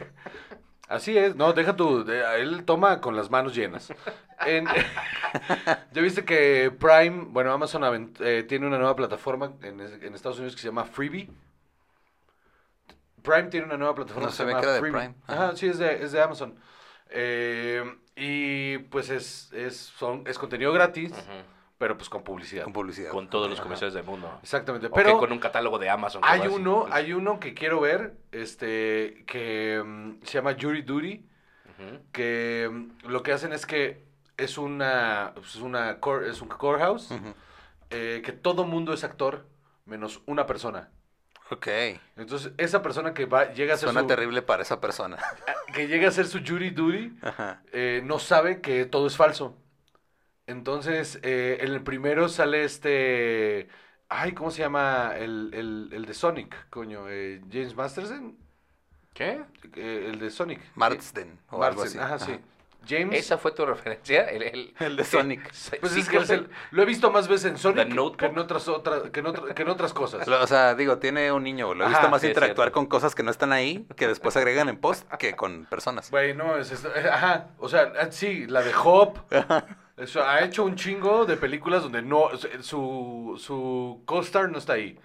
Así 0.89 1.17
es, 1.17 1.35
no, 1.35 1.53
deja 1.53 1.75
tu... 1.75 2.03
de- 2.03 2.41
él 2.41 2.65
toma 2.65 3.01
con 3.01 3.15
las 3.15 3.31
manos 3.31 3.55
llenas. 3.55 3.91
En- 4.45 4.65
ya 5.91 6.01
viste 6.01 6.23
que 6.23 6.71
Prime, 6.77 7.25
bueno, 7.29 7.51
Amazon 7.51 7.81
avent- 7.83 8.19
eh, 8.19 8.43
tiene 8.43 8.67
una 8.67 8.77
nueva 8.77 8.95
plataforma 8.95 9.53
en, 9.63 9.79
en 9.81 10.13
Estados 10.13 10.37
Unidos 10.37 10.55
que 10.55 10.61
se 10.61 10.67
llama 10.67 10.85
Freebie. 10.85 11.29
Prime 13.23 13.43
tiene 13.43 13.65
una 13.65 13.77
nueva 13.77 13.95
plataforma 13.95 14.25
No 14.27 14.31
que 14.31 14.37
se 14.37 14.43
llama 14.45 14.59
que 14.59 14.65
era 14.65 14.73
de 14.73 14.79
Freebie. 14.81 14.99
Prime. 14.99 15.15
Ajá, 15.27 15.45
Ajá. 15.47 15.55
sí, 15.55 15.67
es 15.67 15.77
de, 15.79 16.03
es 16.03 16.11
de 16.11 16.21
Amazon. 16.21 16.55
Eh, 17.09 17.83
y 18.15 18.77
pues 18.79 19.09
es, 19.09 19.51
es, 19.53 19.77
son, 19.77 20.23
es 20.27 20.37
contenido 20.37 20.73
gratis, 20.73 21.11
Ujú. 21.11 21.21
Pero 21.83 21.97
pues 21.97 22.07
con 22.07 22.23
publicidad. 22.23 22.63
Con 22.63 22.71
publicidad. 22.71 23.11
Con 23.11 23.29
todos 23.29 23.49
los 23.49 23.59
comerciales 23.59 23.93
del 23.93 24.05
mundo. 24.05 24.39
Exactamente, 24.41 24.89
pero... 24.89 25.17
con 25.17 25.33
un 25.33 25.39
catálogo 25.39 25.77
de 25.79 25.89
Amazon. 25.89 26.21
Hay 26.23 26.47
uno, 26.47 26.83
pues, 26.83 26.93
hay 26.93 27.11
uno 27.11 27.41
que 27.41 27.53
quiero 27.53 27.81
ver, 27.81 28.13
este, 28.31 29.25
que 29.27 29.83
mm, 29.85 30.23
se 30.23 30.31
llama 30.31 30.55
Jury 30.57 30.83
Duty, 30.83 31.27
que 32.13 32.69
mm, 32.71 33.09
lo 33.09 33.21
que 33.21 33.33
hacen 33.33 33.51
es 33.51 33.65
que 33.65 34.05
es 34.37 34.57
una, 34.57 35.33
pues, 35.35 35.55
es 35.55 35.61
una 35.61 35.99
core- 35.99 36.29
es 36.29 36.41
un 36.41 36.47
courthouse, 36.47 37.09
eh, 37.89 38.21
que 38.23 38.31
todo 38.31 38.63
mundo 38.63 38.93
es 38.93 39.03
actor, 39.03 39.45
menos 39.83 40.21
una 40.25 40.45
persona. 40.45 40.89
Ok. 41.49 41.67
Entonces, 42.15 42.53
esa 42.57 42.81
persona 42.81 43.13
que 43.13 43.25
va, 43.25 43.51
llega 43.51 43.73
a 43.73 43.77
ser 43.77 43.87
Suena 43.87 43.99
su, 43.99 44.07
terrible 44.07 44.41
para 44.41 44.61
esa 44.63 44.79
persona. 44.79 45.17
que 45.75 45.89
llega 45.89 46.07
a 46.07 46.11
ser 46.11 46.27
su 46.27 46.39
jury 46.39 46.69
duty, 46.69 47.17
Ajá. 47.21 47.61
eh, 47.73 48.01
no 48.05 48.19
sabe 48.19 48.61
que 48.61 48.85
todo 48.85 49.05
es 49.05 49.17
falso. 49.17 49.57
Entonces, 50.47 51.19
eh, 51.23 51.57
en 51.61 51.71
el 51.73 51.83
primero 51.83 52.27
sale 52.29 52.63
este, 52.65 53.69
ay, 54.09 54.33
¿cómo 54.33 54.51
se 54.51 54.59
llama? 54.61 55.13
El, 55.17 55.51
el, 55.53 55.89
el 55.93 56.05
de 56.05 56.13
Sonic, 56.13 56.69
coño, 56.69 57.05
eh, 57.09 57.41
James 57.51 57.75
Masterson. 57.75 58.37
¿Qué? 59.13 59.41
Eh, 59.75 60.07
el 60.11 60.19
de 60.19 60.29
Sonic. 60.29 60.59
Marsden 60.75 61.39
o 61.51 61.63
algo 61.63 61.83
así. 61.83 61.97
Marsden, 61.97 62.01
ajá, 62.01 62.15
Ajá. 62.15 62.25
sí. 62.25 62.39
James. 62.85 63.17
¿Esa 63.17 63.37
fue 63.37 63.53
tu 63.53 63.65
referencia? 63.65 64.25
El, 64.29 64.43
el, 64.43 64.73
El 64.79 64.97
de 64.97 65.05
Sonic. 65.05 65.43
Pues 65.79 65.93
Sí, 65.93 66.01
es 66.01 66.09
que 66.09 66.17
es 66.17 66.29
el- 66.29 66.49
lo 66.71 66.81
he 66.83 66.85
visto 66.85 67.09
más 67.11 67.29
veces 67.29 67.51
en 67.51 67.57
Sonic 67.57 67.87
que 67.87 67.93
Notebook. 67.93 68.21
en 68.23 68.37
otras, 68.37 68.67
otra- 68.67 69.09
que 69.09 69.21
en 69.21 69.27
otra- 69.27 69.55
que 69.55 69.61
en 69.61 69.69
otras 69.69 69.93
cosas. 69.93 70.27
Lo- 70.27 70.41
O 70.43 70.47
sea, 70.47 70.75
digo, 70.75 70.97
tiene 70.97 71.31
un 71.31 71.43
niño. 71.43 71.73
Lo 71.73 71.85
he 71.85 71.87
Ajá, 71.87 71.95
visto 71.99 72.09
más 72.09 72.19
sí, 72.21 72.27
interactuar 72.27 72.73
con 72.73 72.87
cosas 72.87 73.15
que 73.15 73.23
no 73.23 73.31
están 73.31 73.53
ahí, 73.53 73.87
que 73.95 74.07
después 74.09 74.35
agregan 74.35 74.67
en 74.67 74.75
post, 74.77 75.09
que 75.13 75.33
con 75.37 75.65
personas. 75.67 76.11
Güey, 76.11 76.33
no, 76.35 76.57
es, 76.57 76.71
es- 76.73 76.83
eh, 76.83 77.07
ajá, 77.09 77.51
o 77.57 77.69
sea, 77.69 77.93
ah, 78.01 78.11
sí, 78.11 78.47
la 78.47 78.61
de 78.61 78.73
Hop. 78.83 79.17
Eso, 79.97 80.23
ha 80.23 80.41
hecho 80.43 80.63
un 80.63 80.75
chingo 80.75 81.25
de 81.25 81.37
películas 81.37 81.83
donde 81.83 82.01
no, 82.01 82.29
su, 82.61 83.35
su 83.39 84.01
co-star 84.05 84.49
no 84.49 84.57
está 84.57 84.73
ahí. 84.73 84.99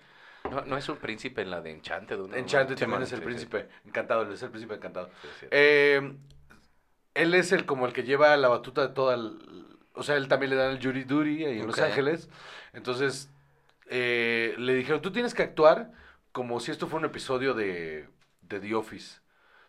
No, 0.51 0.62
no 0.64 0.76
es 0.78 0.89
un 0.89 0.97
príncipe 0.97 1.43
en 1.43 1.51
la 1.51 1.61
de 1.61 1.70
Enchanted. 1.72 2.18
¿no? 2.18 2.34
Enchanted 2.34 2.76
Sí, 2.76 2.80
también 2.80 3.01
man, 3.01 3.03
es 3.03 3.12
el 3.12 3.18
sí, 3.18 3.22
sí. 3.22 3.24
príncipe 3.24 3.68
encantado, 3.84 4.22
él 4.22 4.32
es 4.32 4.43
el 4.43 4.51
príncipe 4.51 4.74
encantado. 4.74 5.11
Eh, 5.51 6.16
él 7.14 7.34
es 7.34 7.53
el 7.53 7.66
como 7.66 7.86
el 7.86 7.93
que 7.93 8.05
lleva 8.05 8.36
la 8.36 8.49
batuta 8.49 8.86
de 8.86 8.95
toda 8.95 9.14
el, 9.14 9.39
o 9.95 10.03
sea, 10.03 10.16
él 10.16 10.28
también 10.28 10.51
le 10.51 10.57
dan 10.57 10.70
el 10.72 10.82
jury 10.82 11.05
duty 11.05 11.45
ahí 11.45 11.59
en 11.61 11.66
Los. 11.66 11.78
Ángeles. 11.80 12.28
Entonces, 12.72 13.30
eh, 13.86 14.55
le 14.59 14.74
dijeron, 14.74 15.03
tú 15.03 15.12
tienes 15.12 15.34
que 15.34 15.43
actuar 15.43 15.93
como 16.32 16.61
si 16.61 16.70
esto 16.70 16.86
fuera 16.86 17.07
un 17.07 17.11
episodio 17.11 17.55
de, 17.55 18.09
de 18.43 18.61
The 18.61 18.74
Office, 18.74 19.20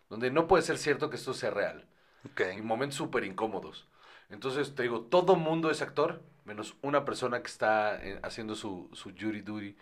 donde 0.08 0.30
no 0.30 0.46
puede 0.46 0.62
ser 0.62 0.78
cierto 0.78 1.10
que 1.10 1.16
esto 1.16 1.34
sea 1.34 1.50
real. 1.50 1.86
Ok. 2.30 2.42
Y 2.56 2.62
momentos 2.62 2.96
súper 2.96 3.24
incómodos. 3.24 3.88
Entonces, 4.30 4.74
te 4.74 4.82
digo, 4.84 5.02
todo 5.02 5.36
mundo 5.36 5.70
es 5.70 5.82
actor, 5.82 6.22
menos 6.44 6.76
una 6.82 7.04
persona 7.04 7.40
que 7.42 7.48
está 7.48 7.96
eh, 8.04 8.20
haciendo 8.22 8.54
su, 8.54 8.88
su 8.92 9.10
jury 9.18 9.42
duty. 9.42 9.76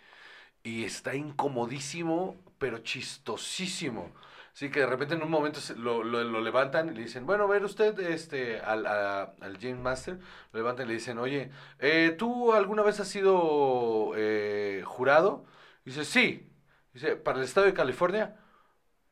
Y 0.63 0.83
está 0.83 1.15
incomodísimo, 1.15 2.35
pero 2.57 2.79
chistosísimo. 2.79 4.11
Así 4.53 4.69
que 4.69 4.81
de 4.81 4.87
repente 4.87 5.15
en 5.15 5.23
un 5.23 5.29
momento 5.31 5.59
lo, 5.77 6.03
lo- 6.03 6.23
lo 6.23 6.41
levantan 6.41 6.89
y 6.89 6.93
le 6.95 7.01
dicen, 7.03 7.25
bueno, 7.25 7.45
a 7.45 7.47
ver 7.47 7.63
usted, 7.63 7.97
este, 7.99 8.59
al, 8.59 8.85
a- 8.87 9.33
al 9.41 9.57
James 9.59 9.79
Master, 9.79 10.19
lo 10.51 10.59
levantan 10.59 10.85
y 10.85 10.89
le 10.89 10.93
dicen, 10.95 11.17
oye, 11.17 11.51
eh, 11.79 12.15
¿tú 12.17 12.53
alguna 12.53 12.83
vez 12.83 12.99
has 12.99 13.07
sido 13.07 14.11
eh, 14.17 14.83
jurado? 14.85 15.45
dice, 15.85 16.03
sí. 16.05 16.45
Dice, 16.93 17.15
¿para 17.15 17.37
el 17.39 17.43
estado 17.45 17.67
de 17.67 17.73
California? 17.73 18.35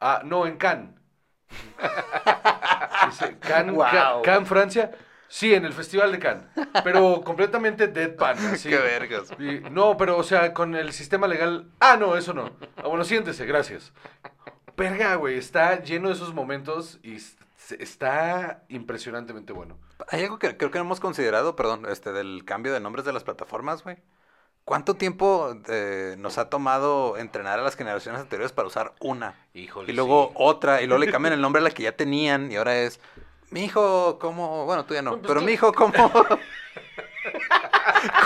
Ah, 0.01 0.21
no, 0.25 0.47
en 0.47 0.57
Cannes. 0.57 0.95
Dice, 3.01 3.39
Cannes, 3.43 3.75
Wow. 3.75 3.85
Ca- 3.85 4.19
Cannes, 4.21 4.47
Francia. 4.49 4.91
Sí, 5.29 5.53
en 5.53 5.65
el 5.65 5.73
Festival 5.73 6.11
de 6.11 6.19
Cannes. 6.19 6.45
Pero 6.83 7.21
completamente 7.25 7.87
deadpan. 7.87 8.37
así. 8.37 8.69
Qué 8.69 8.77
vergas. 8.77 9.29
Y- 9.39 9.59
no, 9.71 9.97
pero, 9.97 10.17
o 10.17 10.23
sea, 10.23 10.53
con 10.53 10.75
el 10.75 10.93
sistema 10.93 11.27
legal. 11.27 11.69
Ah, 11.79 11.97
no, 11.99 12.15
eso 12.15 12.33
no. 12.33 12.51
Ah, 12.77 12.87
bueno, 12.87 13.03
siéntese, 13.03 13.45
gracias. 13.45 13.91
Verga, 14.75 15.15
güey, 15.15 15.37
está 15.37 15.81
lleno 15.83 16.07
de 16.09 16.13
esos 16.13 16.33
momentos 16.33 16.99
y 17.03 17.17
está 17.79 18.63
impresionantemente 18.69 19.51
bueno. 19.53 19.77
Hay 20.09 20.23
algo 20.23 20.39
que 20.39 20.55
creo 20.55 20.71
que 20.71 20.77
no 20.77 20.85
hemos 20.85 20.99
considerado, 20.99 21.55
perdón, 21.55 21.85
este, 21.89 22.11
del 22.11 22.45
cambio 22.45 22.73
de 22.73 22.79
nombres 22.79 23.03
de 23.05 23.13
las 23.13 23.23
plataformas, 23.23 23.83
güey. 23.83 23.97
¿Cuánto 24.63 24.95
tiempo 24.95 25.55
eh, 25.69 26.15
nos 26.17 26.37
ha 26.37 26.49
tomado 26.49 27.17
entrenar 27.17 27.57
a 27.57 27.61
las 27.63 27.75
generaciones 27.75 28.19
anteriores 28.21 28.51
para 28.51 28.67
usar 28.67 28.93
una? 28.99 29.47
Híjole. 29.53 29.91
Y 29.91 29.95
luego 29.95 30.27
sí. 30.29 30.33
otra, 30.37 30.81
y 30.81 30.87
luego 30.87 31.03
le 31.03 31.11
cambian 31.11 31.33
el 31.33 31.41
nombre 31.41 31.61
a 31.61 31.63
la 31.63 31.71
que 31.71 31.83
ya 31.83 31.95
tenían, 31.95 32.51
y 32.51 32.57
ahora 32.57 32.77
es, 32.77 32.99
mi 33.51 33.65
hijo, 33.65 34.17
¿cómo? 34.19 34.65
Bueno, 34.65 34.85
tú 34.85 34.93
ya 34.93 35.01
no, 35.01 35.11
Pues 35.11 35.23
pero 35.27 35.39
tú- 35.39 35.45
mi 35.45 35.53
hijo, 35.53 35.71
¿cómo? 35.73 35.93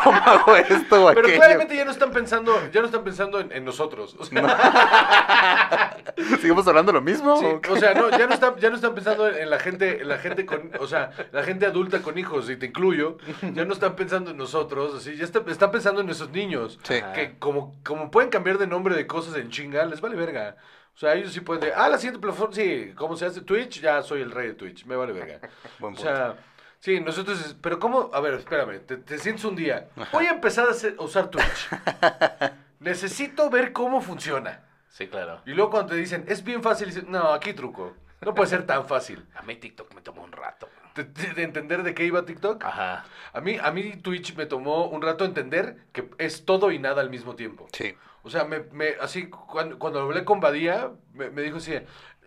¿Cómo 0.03 0.17
hago 0.17 0.55
esto 0.55 0.85
Pero 0.89 1.07
aquello? 1.21 1.35
claramente 1.37 1.75
ya 1.75 1.85
no 1.85 1.91
están 1.91 2.11
pensando, 2.11 2.53
ya 2.71 2.81
no 2.81 2.85
están 2.87 3.03
pensando 3.03 3.39
en, 3.39 3.51
en 3.51 3.63
nosotros. 3.65 4.15
O 4.19 4.25
sea, 4.25 5.97
¿Seguimos 6.39 6.67
hablando 6.67 6.91
lo 6.91 7.01
mismo? 7.01 7.37
sí, 7.37 7.45
¿O 7.69 7.77
sea, 7.77 7.93
no, 7.93 8.09
ya 8.11 8.27
no 8.27 8.33
están, 8.33 8.55
ya 8.57 8.69
no 8.69 8.75
están 8.75 8.93
pensando 8.93 9.27
en, 9.27 9.49
la 9.49 9.59
gente, 9.59 10.01
en 10.01 10.07
la 10.07 10.17
gente 10.17 10.45
con, 10.45 10.71
o 10.79 10.87
sea, 10.87 11.11
la 11.31 11.43
gente 11.43 11.65
adulta 11.65 12.01
con 12.01 12.17
hijos, 12.17 12.49
y 12.49 12.57
te 12.57 12.67
incluyo, 12.67 13.17
ya 13.53 13.65
no 13.65 13.73
están 13.73 13.95
pensando 13.95 14.31
en 14.31 14.37
nosotros, 14.37 14.93
así, 14.95 15.15
ya 15.15 15.23
está- 15.23 15.41
están 15.47 15.71
pensando 15.71 16.01
en 16.01 16.09
esos 16.09 16.29
niños. 16.31 16.79
Sí. 16.83 17.01
Que 17.15 17.37
como, 17.39 17.75
como 17.83 18.11
pueden 18.11 18.29
cambiar 18.29 18.57
de 18.57 18.67
nombre 18.67 18.95
de 18.95 19.07
cosas 19.07 19.35
en 19.37 19.49
chinga, 19.49 19.85
les 19.85 20.01
vale 20.01 20.15
verga. 20.15 20.57
O 20.95 20.97
sea, 21.01 21.13
ellos 21.15 21.33
sí 21.33 21.41
pueden 21.41 21.61
decir, 21.61 21.75
ah, 21.77 21.89
la 21.89 21.97
siguiente 21.97 22.19
plataforma, 22.19 22.53
sí, 22.53 22.93
¿cómo 22.95 23.15
se 23.15 23.25
hace? 23.25 23.41
Twitch, 23.41 23.81
ya 23.81 24.01
soy 24.03 24.21
el 24.21 24.31
rey 24.31 24.47
de 24.49 24.53
Twitch, 24.53 24.85
me 24.85 24.95
vale 24.95 25.13
verga. 25.13 25.39
Buen 25.79 25.95
O 25.95 25.97
sea, 25.97 26.35
sí, 26.79 26.99
nosotros, 26.99 27.55
pero 27.61 27.79
¿cómo? 27.79 28.09
A 28.13 28.19
ver, 28.19 28.35
espérame, 28.35 28.79
te, 28.85 28.97
te 28.97 29.17
sientes 29.17 29.43
un 29.45 29.55
día, 29.55 29.89
voy 30.11 30.25
a 30.27 30.31
empezar 30.31 30.67
a, 30.67 30.71
hacer- 30.71 30.95
a 30.99 31.03
usar 31.03 31.29
Twitch. 31.29 31.69
Necesito 32.79 33.49
ver 33.49 33.71
cómo 33.73 34.01
funciona. 34.01 34.61
Sí, 34.89 35.07
claro. 35.07 35.41
Y 35.45 35.51
luego 35.51 35.71
cuando 35.71 35.93
te 35.93 35.95
dicen, 35.95 36.25
es 36.27 36.43
bien 36.43 36.61
fácil, 36.63 36.87
dices, 36.87 37.07
no, 37.07 37.31
aquí 37.33 37.53
truco. 37.53 37.95
No 38.21 38.33
puede 38.35 38.49
ser 38.49 38.65
tan 38.67 38.85
fácil. 38.87 39.25
A 39.35 39.41
mí 39.43 39.55
TikTok 39.55 39.93
me 39.95 40.01
tomó 40.01 40.23
un 40.23 40.31
rato. 40.31 40.69
¿De, 40.95 41.05
de- 41.05 41.33
de 41.33 41.43
entender 41.43 41.83
de 41.83 41.93
qué 41.95 42.05
iba 42.05 42.25
TikTok? 42.25 42.63
Ajá. 42.65 43.05
A 43.33 43.41
mí, 43.41 43.57
a 43.61 43.71
mí 43.71 43.95
Twitch 43.97 44.35
me 44.35 44.45
tomó 44.45 44.85
un 44.87 45.01
rato 45.01 45.25
entender 45.25 45.77
que 45.93 46.09
es 46.17 46.45
todo 46.45 46.71
y 46.71 46.79
nada 46.79 47.01
al 47.01 47.09
mismo 47.09 47.35
tiempo. 47.35 47.67
Sí. 47.71 47.95
O 48.23 48.29
sea, 48.29 48.45
me, 48.45 48.59
me- 48.71 48.95
así, 49.01 49.29
cuando, 49.29 49.79
cuando 49.79 50.01
hablé 50.01 50.25
con 50.25 50.39
Badía, 50.39 50.91
me, 51.13 51.29
me 51.31 51.41
dijo 51.41 51.57
así, 51.57 51.73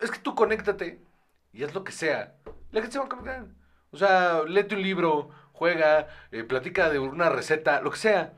es 0.01 0.11
que 0.11 0.19
tú 0.19 0.35
conéctate 0.35 1.01
y 1.53 1.65
haz 1.65 1.75
lo 1.75 1.85
que 1.85 1.93
sea. 1.93 2.37
La 2.73 2.81
gente 2.81 2.93
se 2.95 2.99
va 2.99 3.07
a 3.07 3.09
conectar. 3.09 3.47
O 3.91 3.97
sea, 3.97 4.43
léete 4.45 4.75
un 4.75 4.83
libro, 4.83 5.31
juega, 5.53 6.09
eh, 6.33 6.45
platica 6.45 6.91
de 6.91 6.99
una 6.99 7.29
receta, 7.31 7.81
lo 7.81 7.91
que 7.93 7.99
sea. 7.99 8.35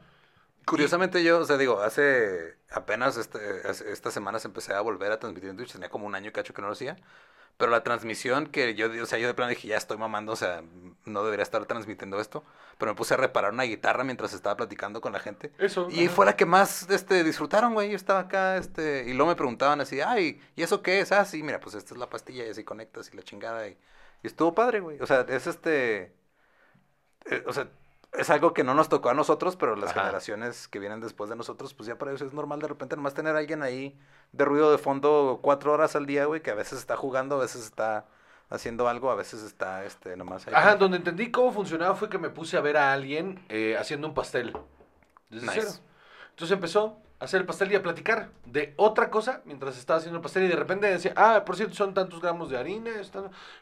Curiosamente 0.66 1.22
yo, 1.22 1.38
o 1.40 1.44
sea, 1.44 1.58
digo, 1.58 1.80
hace 1.80 2.56
apenas 2.70 3.16
este, 3.16 3.38
estas 3.70 4.12
semanas 4.12 4.44
empecé 4.44 4.74
a 4.74 4.80
volver 4.80 5.12
a 5.12 5.18
transmitir 5.20 5.50
en 5.50 5.56
Twitch, 5.56 5.72
tenía 5.72 5.88
como 5.88 6.06
un 6.06 6.14
año 6.16 6.30
y 6.30 6.32
cacho 6.32 6.52
que 6.54 6.60
no 6.62 6.66
lo 6.68 6.72
hacía, 6.72 6.96
pero 7.56 7.70
la 7.70 7.82
transmisión 7.84 8.46
que 8.48 8.74
yo, 8.74 8.88
o 9.02 9.06
sea, 9.06 9.18
yo 9.18 9.26
de 9.26 9.34
plano 9.34 9.50
dije, 9.50 9.68
ya 9.68 9.76
estoy 9.76 9.96
mamando, 9.98 10.32
o 10.32 10.36
sea, 10.36 10.62
no 11.04 11.24
debería 11.24 11.42
estar 11.42 11.64
transmitiendo 11.66 12.20
esto, 12.20 12.44
pero 12.78 12.92
me 12.92 12.96
puse 12.96 13.14
a 13.14 13.16
reparar 13.16 13.52
una 13.52 13.62
guitarra 13.64 14.04
mientras 14.04 14.32
estaba 14.34 14.56
platicando 14.56 15.00
con 15.00 15.12
la 15.12 15.20
gente. 15.20 15.52
Eso. 15.58 15.88
Y 15.90 16.06
ajá. 16.06 16.14
fue 16.14 16.26
la 16.26 16.36
que 16.36 16.46
más 16.46 16.88
este, 16.90 17.24
disfrutaron, 17.24 17.74
güey. 17.74 17.90
Yo 17.90 17.96
estaba 17.96 18.20
acá, 18.20 18.56
este, 18.56 19.04
y 19.08 19.14
luego 19.14 19.30
me 19.30 19.36
preguntaban 19.36 19.80
así, 19.80 20.00
ay, 20.00 20.40
¿y 20.56 20.62
eso 20.62 20.82
qué 20.82 21.00
es? 21.00 21.12
Ah, 21.12 21.24
sí, 21.24 21.42
mira, 21.42 21.60
pues 21.60 21.74
esta 21.74 21.94
es 21.94 21.98
la 22.00 22.10
pastilla 22.10 22.46
y 22.46 22.50
así 22.50 22.64
conectas 22.64 23.10
y 23.12 23.16
la 23.16 23.22
chingada. 23.22 23.68
Y, 23.68 23.78
y 24.22 24.26
estuvo 24.26 24.54
padre, 24.54 24.80
güey. 24.80 25.00
O 25.00 25.06
sea, 25.06 25.20
es 25.28 25.46
este. 25.46 26.12
eh, 27.26 27.44
o 27.46 27.52
sea, 27.52 27.68
es 28.12 28.30
algo 28.30 28.54
que 28.54 28.64
no 28.64 28.74
nos 28.74 28.88
tocó 28.88 29.10
a 29.10 29.14
nosotros, 29.14 29.56
pero 29.56 29.76
las 29.76 29.90
Ajá. 29.90 30.00
generaciones 30.00 30.68
que 30.68 30.78
vienen 30.78 31.00
después 31.00 31.28
de 31.30 31.36
nosotros, 31.36 31.74
pues 31.74 31.86
ya 31.86 31.98
para 31.98 32.10
ellos 32.12 32.22
es 32.22 32.32
normal 32.32 32.60
de 32.60 32.68
repente 32.68 32.96
nomás 32.96 33.14
tener 33.14 33.36
a 33.36 33.38
alguien 33.38 33.62
ahí 33.62 33.98
de 34.32 34.44
ruido 34.44 34.70
de 34.72 34.78
fondo 34.78 35.40
cuatro 35.42 35.72
horas 35.72 35.96
al 35.96 36.06
día, 36.06 36.24
güey, 36.24 36.42
que 36.42 36.50
a 36.50 36.54
veces 36.54 36.78
está 36.78 36.96
jugando, 36.96 37.36
a 37.36 37.40
veces 37.40 37.64
está 37.64 38.06
haciendo 38.48 38.88
algo, 38.88 39.10
a 39.10 39.14
veces 39.16 39.42
está, 39.42 39.84
este, 39.84 40.16
nomás 40.16 40.46
ahí. 40.46 40.54
Ajá, 40.56 40.76
donde 40.76 40.98
entendí 40.98 41.30
cómo 41.30 41.52
funcionaba 41.52 41.94
fue 41.94 42.08
que 42.08 42.18
me 42.18 42.30
puse 42.30 42.56
a 42.56 42.60
ver 42.60 42.76
a 42.76 42.92
alguien 42.92 43.44
eh, 43.48 43.76
haciendo 43.78 44.06
un 44.08 44.14
pastel. 44.14 44.56
Desde 45.28 45.46
Nice. 45.46 45.60
cero. 45.62 45.72
Entonces 46.30 46.54
empezó 46.54 46.98
a 47.18 47.24
hacer 47.24 47.40
el 47.40 47.46
pastel 47.46 47.72
y 47.72 47.76
a 47.76 47.82
platicar 47.82 48.30
de 48.44 48.74
otra 48.76 49.10
cosa 49.10 49.40
mientras 49.46 49.78
estaba 49.78 49.98
haciendo 49.98 50.18
el 50.18 50.22
pastel 50.22 50.44
y 50.44 50.48
de 50.48 50.56
repente 50.56 50.86
decía, 50.86 51.12
ah, 51.16 51.42
por 51.44 51.56
cierto, 51.56 51.74
son 51.74 51.94
tantos 51.94 52.20
gramos 52.20 52.50
de 52.50 52.58
harina, 52.58 52.90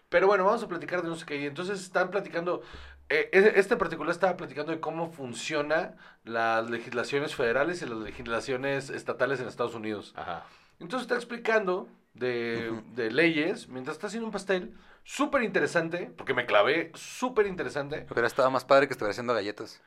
pero 0.09 0.27
bueno, 0.27 0.45
vamos 0.45 0.63
a 0.63 0.69
platicar 0.69 1.03
de 1.03 1.09
no 1.09 1.17
sé 1.17 1.25
qué. 1.25 1.37
Y 1.37 1.47
entonces 1.47 1.81
están 1.81 2.11
platicando, 2.11 2.63
este 3.09 3.75
en 3.75 3.79
particular 3.79 4.11
estaba 4.13 4.37
platicando 4.37 4.73
de 4.73 4.81
cómo 4.81 5.11
funciona 5.13 5.95
las 6.25 6.69
legislaciones 6.71 7.35
federales 7.35 7.83
y 7.83 7.87
las 7.87 7.99
legislaciones 7.99 8.91
estatales 8.91 9.41
en 9.41 9.49
Estados 9.49 9.75
Unidos. 9.75 10.13
Ajá. 10.17 10.45
Entonces 10.81 11.03
está 11.03 11.15
explicando 11.15 11.89
de, 12.15 12.71
Ujú. 12.73 12.83
de 12.95 13.11
leyes 13.11 13.69
mientras 13.69 13.97
está 13.97 14.07
haciendo 14.09 14.27
un 14.27 14.33
pastel. 14.33 14.75
Súper 15.07 15.43
interesante, 15.43 16.11
porque 16.17 16.33
me 16.33 16.47
clavé, 16.47 16.91
súper 16.95 17.47
interesante. 17.47 18.07
Hubiera 18.11 18.27
estado 18.27 18.51
más 18.51 18.65
padre 18.65 18.87
que 18.87 18.93
estuviera 18.95 19.11
haciendo 19.11 19.35
galletas. 19.35 19.83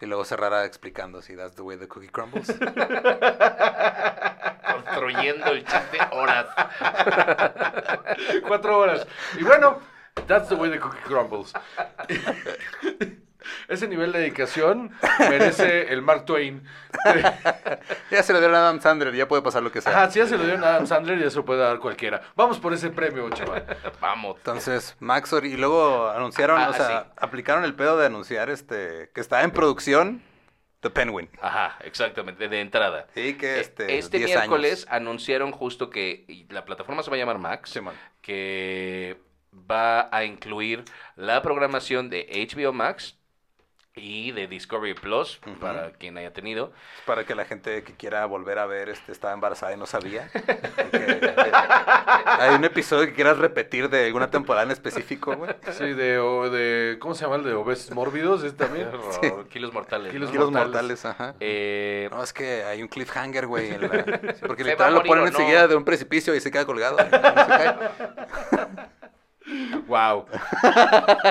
Y 0.00 0.06
luego 0.06 0.24
cerrara 0.24 0.64
explicando 0.66 1.22
si 1.22 1.34
that's 1.34 1.56
the 1.56 1.62
way 1.62 1.76
the 1.78 1.88
cookie 1.88 2.08
crumbles. 2.08 2.46
Construyendo 4.72 5.46
el 5.46 5.64
chiste 5.64 5.98
horas. 6.12 6.46
Cuatro 8.46 8.78
horas. 8.78 9.06
Y 9.38 9.42
bueno, 9.44 9.78
that's 10.26 10.48
the 10.48 10.54
way 10.56 10.70
the 10.70 10.78
cookie 10.78 10.98
crumbles. 11.04 11.52
Ese 13.68 13.88
nivel 13.88 14.12
de 14.12 14.18
dedicación 14.20 14.90
merece 15.20 15.90
el 15.92 16.02
Mark 16.02 16.24
Twain. 16.26 16.62
ya 18.10 18.22
se 18.22 18.32
lo 18.32 18.40
dieron 18.40 18.56
a 18.56 18.60
Adam 18.60 18.80
Sandler, 18.80 19.14
ya 19.14 19.26
puede 19.28 19.40
pasar 19.42 19.62
lo 19.62 19.72
que 19.72 19.80
sea. 19.80 19.92
Ajá, 19.92 20.10
si 20.10 20.18
ya 20.18 20.26
se 20.26 20.36
lo 20.36 20.44
dieron 20.44 20.64
a 20.64 20.68
Adam 20.68 20.86
Sandler, 20.86 21.18
ya 21.18 21.30
se 21.30 21.36
lo 21.36 21.44
puede 21.44 21.60
dar 21.60 21.78
cualquiera. 21.78 22.20
Vamos 22.34 22.58
por 22.58 22.72
ese 22.74 22.90
premio, 22.90 23.28
chaval. 23.30 23.64
Vamos. 24.00 24.36
Entonces, 24.38 24.96
Maxor, 25.00 25.46
y 25.46 25.56
luego 25.56 26.10
anunciaron, 26.10 26.60
Ah, 26.60 26.68
o 26.70 26.72
sea, 26.74 26.86
sí. 27.04 27.10
aplicaron 27.16 27.64
el 27.64 27.74
pedo 27.74 27.96
de 27.96 28.06
anunciar 28.06 28.50
este 28.50 29.10
que 29.14 29.20
está 29.20 29.42
en 29.42 29.50
producción 29.50 30.22
The 30.80 30.90
Penguin. 30.90 31.30
Ajá, 31.40 31.76
exactamente, 31.84 32.48
de 32.48 32.60
entrada. 32.60 33.06
Y 33.14 33.34
que 33.34 33.60
este, 33.60 33.94
Eh, 33.94 33.98
Este 33.98 34.18
10 34.18 34.30
miércoles 34.30 34.84
años. 34.88 34.92
anunciaron 34.94 35.52
justo 35.52 35.88
que 35.90 36.46
la 36.50 36.64
plataforma 36.66 37.02
se 37.02 37.10
va 37.10 37.16
a 37.16 37.18
llamar 37.18 37.38
Max, 37.38 37.70
Simón. 37.70 37.94
que 38.20 39.16
va 39.70 40.08
a 40.14 40.24
incluir 40.24 40.84
la 41.16 41.42
programación 41.42 42.10
de 42.10 42.26
HBO 42.52 42.72
Max 42.72 43.14
y 44.00 44.30
de 44.30 44.46
Discovery 44.46 44.94
Plus, 44.94 45.40
Ujú. 45.44 45.56
para 45.58 45.90
quien 45.90 46.16
haya 46.18 46.32
tenido. 46.32 46.72
Para 47.04 47.24
que 47.24 47.34
la 47.34 47.44
gente 47.44 47.82
que 47.82 47.94
quiera 47.94 48.24
volver 48.26 48.60
a 48.60 48.66
ver 48.66 48.88
este 48.90 49.10
estaba 49.10 49.34
embarazada 49.34 49.72
y 49.72 49.76
no 49.76 49.86
sabía. 49.86 50.30
Que, 50.88 50.96
eh, 50.96 51.32
hay 52.40 52.54
un 52.54 52.64
episodio 52.64 53.06
que 53.06 53.12
quieras 53.14 53.38
repetir 53.38 53.88
de 53.90 54.06
alguna 54.06 54.30
temporada 54.30 54.64
en 54.64 54.70
específico, 54.70 55.34
güey. 55.34 55.50
Sí, 55.72 55.92
de, 55.94 56.18
o 56.18 56.48
de 56.48 56.96
¿cómo 57.00 57.14
se 57.14 57.24
llama 57.24 57.36
el 57.36 57.42
de 57.44 57.54
obesos 57.54 57.90
mórbidos? 57.90 58.44
¿Es 58.44 58.56
también? 58.56 58.88
Kilos 59.50 59.72
mortales. 59.74 60.12
Kilos 60.12 60.28
¿no? 60.28 60.32
Kilos 60.32 60.50
mortales. 60.52 60.72
mortales, 60.72 61.04
ajá. 61.04 61.34
Eh, 61.40 62.08
No, 62.12 62.22
es 62.22 62.32
que 62.32 62.62
hay 62.64 62.80
un 62.82 62.88
cliffhanger, 62.88 63.46
güey. 63.48 63.76
la- 63.78 63.88
Porque 64.46 64.62
¿Se 64.62 64.70
va 64.70 64.70
literal 64.70 64.94
lo 64.94 65.02
ponen 65.02 65.24
no? 65.24 65.28
enseguida 65.30 65.66
de 65.66 65.74
un 65.74 65.84
precipicio 65.84 66.34
y 66.36 66.40
se 66.40 66.50
queda 66.52 66.64
colgado. 66.64 66.96
no 66.98 67.04
se 67.04 67.10
cae. 67.10 67.76
Wow. 69.86 70.26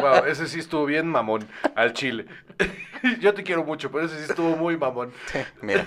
Wow, 0.02 0.26
ese 0.28 0.48
sí 0.48 0.60
estuvo 0.60 0.86
bien 0.86 1.08
mamón 1.08 1.48
al 1.76 1.94
chile. 1.94 2.26
Yo 3.20 3.34
te 3.34 3.44
quiero 3.44 3.64
mucho, 3.64 3.92
pero 3.92 4.06
ese 4.06 4.18
sí 4.18 4.30
estuvo 4.30 4.56
muy 4.56 4.78
mamón. 4.78 5.14
Mira, 5.62 5.86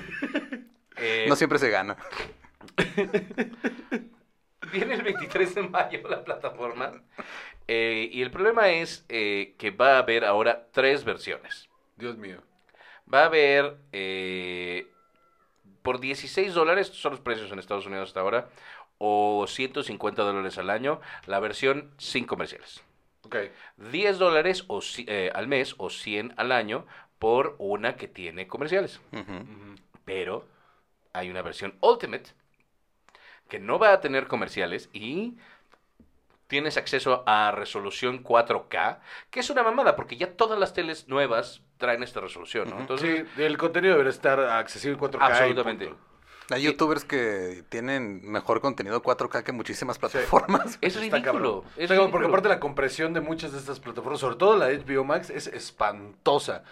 eh, 0.97 1.27
no 1.29 1.37
siempre 1.37 1.59
se 1.59 1.71
gana. 1.71 1.97
Viene 4.73 4.95
el 4.95 5.03
23 5.03 5.55
de 5.57 5.63
mayo 5.63 6.09
la 6.09 6.23
plataforma. 6.23 6.93
Eh, 7.67 8.09
y 8.13 8.23
el 8.23 8.31
problema 8.31 8.69
es 8.69 9.05
eh, 9.09 9.55
que 9.59 9.71
va 9.71 9.97
a 9.97 9.99
haber 9.99 10.25
ahora 10.25 10.67
tres 10.73 11.05
versiones. 11.05 11.69
Dios 11.97 12.17
mío. 12.17 12.43
Va 13.13 13.23
a 13.23 13.27
haber 13.27 13.77
por 15.83 15.99
16 15.99 16.55
dólares, 16.55 16.87
estos 16.87 17.01
son 17.01 17.13
los 17.13 17.21
precios 17.21 17.51
en 17.51 17.59
Estados 17.59 17.87
Unidos 17.87 18.11
hasta 18.11 18.21
ahora, 18.21 18.49
o 19.03 19.47
150 19.47 20.23
dólares 20.23 20.59
al 20.59 20.69
año, 20.69 21.01
la 21.27 21.41
versión 21.41 21.91
sin 21.97 22.27
comerciales. 22.27 22.83
Ok. 23.25 23.37
10 23.79 24.19
dólares 24.19 24.65
o, 24.69 24.81
eh, 25.07 25.33
al 25.35 25.49
mes 25.49 25.75
o 25.79 25.89
100 25.89 26.35
al 26.37 26.53
año 26.53 26.87
por 27.19 27.57
una 27.59 27.97
que 27.97 28.09
tiene 28.09 28.47
comerciales. 28.47 29.01
Pero 30.05 30.47
hay 31.15 31.31
una 31.31 31.41
versión 31.43 31.75
Ultimate 31.81 32.31
que 33.49 33.59
no 33.59 33.79
va 33.79 33.93
a 33.95 34.01
tener 34.01 34.27
comerciales 34.27 34.91
y 34.93 35.39
tienes 36.47 36.77
acceso 36.77 37.23
a 37.27 37.53
resolución 37.53 38.23
4K, 38.23 38.99
que 39.31 39.41
es 39.41 39.49
una 39.51 39.63
mamada 39.63 39.97
porque 39.97 40.17
ya 40.17 40.33
todas 40.33 40.59
las 40.59 40.75
teles 40.75 41.09
nuevas 41.09 41.63
traen 41.79 42.03
esta 42.03 42.21
resolución. 42.21 42.69
Entonces, 42.79 43.27
Sí, 43.35 43.43
el 43.43 43.57
contenido 43.57 43.95
debería 43.95 44.11
estar 44.11 44.39
accesible 44.41 44.95
en 44.95 45.01
4K. 45.01 45.21
y 45.21 45.33
absolutamente. 45.33 45.87
punto. 45.87 46.01
Hay 46.51 46.63
youtubers 46.63 47.05
que 47.05 47.65
tienen 47.69 48.21
mejor 48.31 48.61
contenido 48.61 49.03
4K 49.03 49.43
que 49.45 49.53
muchísimas 49.53 49.99
plataformas. 49.99 50.79
Es 50.81 50.97
Está 50.97 51.01
ridículo. 51.01 51.65
es 51.77 51.89
cabrón, 51.89 52.11
porque 52.11 52.25
ridículo. 52.25 52.29
aparte 52.29 52.49
la 52.49 52.61
compresión 52.61 53.13
de 53.13 53.21
muchas 53.21 53.53
de 53.53 53.59
estas 53.59 53.79
plataformas, 53.81 54.21
sobre 54.21 54.37
todo 54.37 54.57
la 54.57 54.67
HBO 54.69 55.05
Max, 55.05 55.31
es 55.31 55.47
espantosa. 55.47 56.65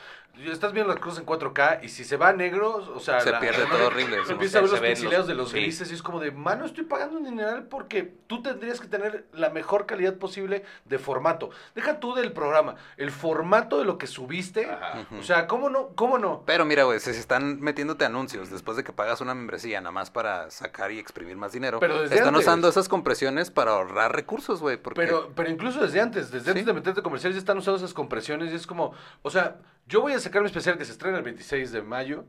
Estás 0.46 0.72
viendo 0.72 0.92
las 0.92 1.02
cosas 1.02 1.18
en 1.18 1.26
4K 1.26 1.80
y 1.82 1.88
si 1.88 2.04
se 2.04 2.16
va 2.16 2.28
a 2.28 2.32
negro, 2.32 2.76
o 2.94 3.00
sea... 3.00 3.20
Se 3.20 3.32
la- 3.32 3.40
pierde 3.40 3.64
la- 3.64 3.70
todo 3.70 3.88
horrible, 3.88 4.24
Se 4.24 4.32
empieza 4.34 4.58
a 4.58 4.60
ver 4.60 4.70
los 4.70 4.80
los- 4.80 5.26
de 5.26 5.34
los 5.34 5.50
sí. 5.50 5.56
grises 5.60 5.90
y 5.90 5.94
es 5.94 6.02
como 6.02 6.20
de, 6.20 6.30
mano, 6.30 6.64
estoy 6.64 6.84
pagando 6.84 7.18
un 7.18 7.24
dineral 7.24 7.64
porque 7.64 8.14
tú 8.28 8.40
tendrías 8.40 8.80
que 8.80 8.86
tener 8.86 9.26
la 9.32 9.50
mejor 9.50 9.84
calidad 9.86 10.14
posible 10.14 10.62
de 10.84 10.98
formato. 11.00 11.50
Deja 11.74 11.98
tú 11.98 12.14
del 12.14 12.30
programa, 12.32 12.76
el 12.96 13.10
formato 13.10 13.80
de 13.80 13.84
lo 13.84 13.98
que 13.98 14.06
subiste. 14.06 14.66
Ajá. 14.66 15.06
O 15.18 15.24
sea, 15.24 15.48
¿cómo 15.48 15.70
no? 15.70 15.88
¿Cómo 15.96 16.18
no? 16.18 16.44
Pero 16.46 16.64
mira, 16.64 16.84
güey, 16.84 17.00
si 17.00 17.12
se 17.12 17.18
están 17.18 17.60
metiéndote 17.60 18.04
anuncios 18.04 18.48
después 18.48 18.76
de 18.76 18.84
que 18.84 18.92
pagas 18.92 19.20
una 19.20 19.34
membresía 19.34 19.80
nada 19.80 19.90
más 19.90 20.12
para 20.12 20.52
sacar 20.52 20.92
y 20.92 21.00
exprimir 21.00 21.36
más 21.36 21.50
dinero, 21.50 21.80
Pero 21.80 22.02
desde 22.02 22.14
están 22.14 22.28
antes. 22.28 22.46
usando 22.46 22.68
esas 22.68 22.88
compresiones 22.88 23.50
para 23.50 23.72
ahorrar 23.72 24.14
recursos, 24.14 24.60
güey. 24.60 24.76
Porque 24.76 25.00
Pero, 25.00 25.32
pero 25.34 25.50
incluso 25.50 25.80
desde 25.80 26.00
antes, 26.00 26.30
desde 26.30 26.52
antes 26.52 26.64
de 26.64 26.72
meterte 26.72 27.02
comerciales, 27.02 27.34
ya 27.34 27.40
están 27.40 27.58
usando 27.58 27.78
esas 27.78 27.92
compresiones 27.92 28.52
y 28.52 28.54
es 28.54 28.68
como, 28.68 28.92
o 29.22 29.30
sea, 29.30 29.56
yo 29.88 30.00
voy 30.02 30.12
a 30.12 30.20
sacar 30.20 30.42
mi 30.42 30.46
especial 30.46 30.78
que 30.78 30.84
se 30.84 30.92
estrena 30.92 31.18
el 31.18 31.24
26 31.24 31.72
de 31.72 31.82
mayo. 31.82 32.24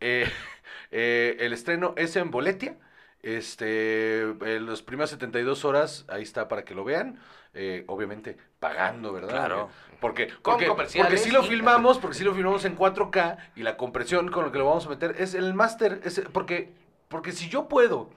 eh, 0.00 0.30
eh, 0.90 1.36
el 1.40 1.52
estreno 1.52 1.94
es 1.96 2.16
en 2.16 2.30
Boletia. 2.30 2.76
Este, 3.22 4.20
en 4.20 4.66
las 4.66 4.82
primeras 4.82 5.08
72 5.10 5.64
horas, 5.64 6.04
ahí 6.08 6.22
está 6.22 6.46
para 6.46 6.64
que 6.64 6.74
lo 6.74 6.84
vean. 6.84 7.18
eh, 7.54 7.84
obviamente 7.86 8.36
pagando, 8.58 9.12
¿verdad? 9.12 9.30
Claro. 9.30 9.70
Porque, 10.00 10.26
porque, 10.42 10.66
porque 10.66 11.16
sí 11.18 11.30
lo 11.30 11.42
filmamos, 11.44 11.98
porque 11.98 12.16
sí 12.18 12.24
lo 12.24 12.34
filmamos 12.34 12.64
en 12.64 12.76
4K 12.76 13.38
y 13.56 13.62
la 13.62 13.76
compresión 13.76 14.30
con 14.30 14.44
lo 14.44 14.52
que 14.52 14.58
lo 14.58 14.66
vamos 14.66 14.86
a 14.86 14.90
meter 14.90 15.14
es 15.18 15.34
el 15.34 15.54
máster. 15.54 16.00
es- 16.04 16.20
Porque, 16.32 16.72
porque 17.08 17.32
si 17.32 17.48
yo 17.48 17.68
puedo 17.68 18.10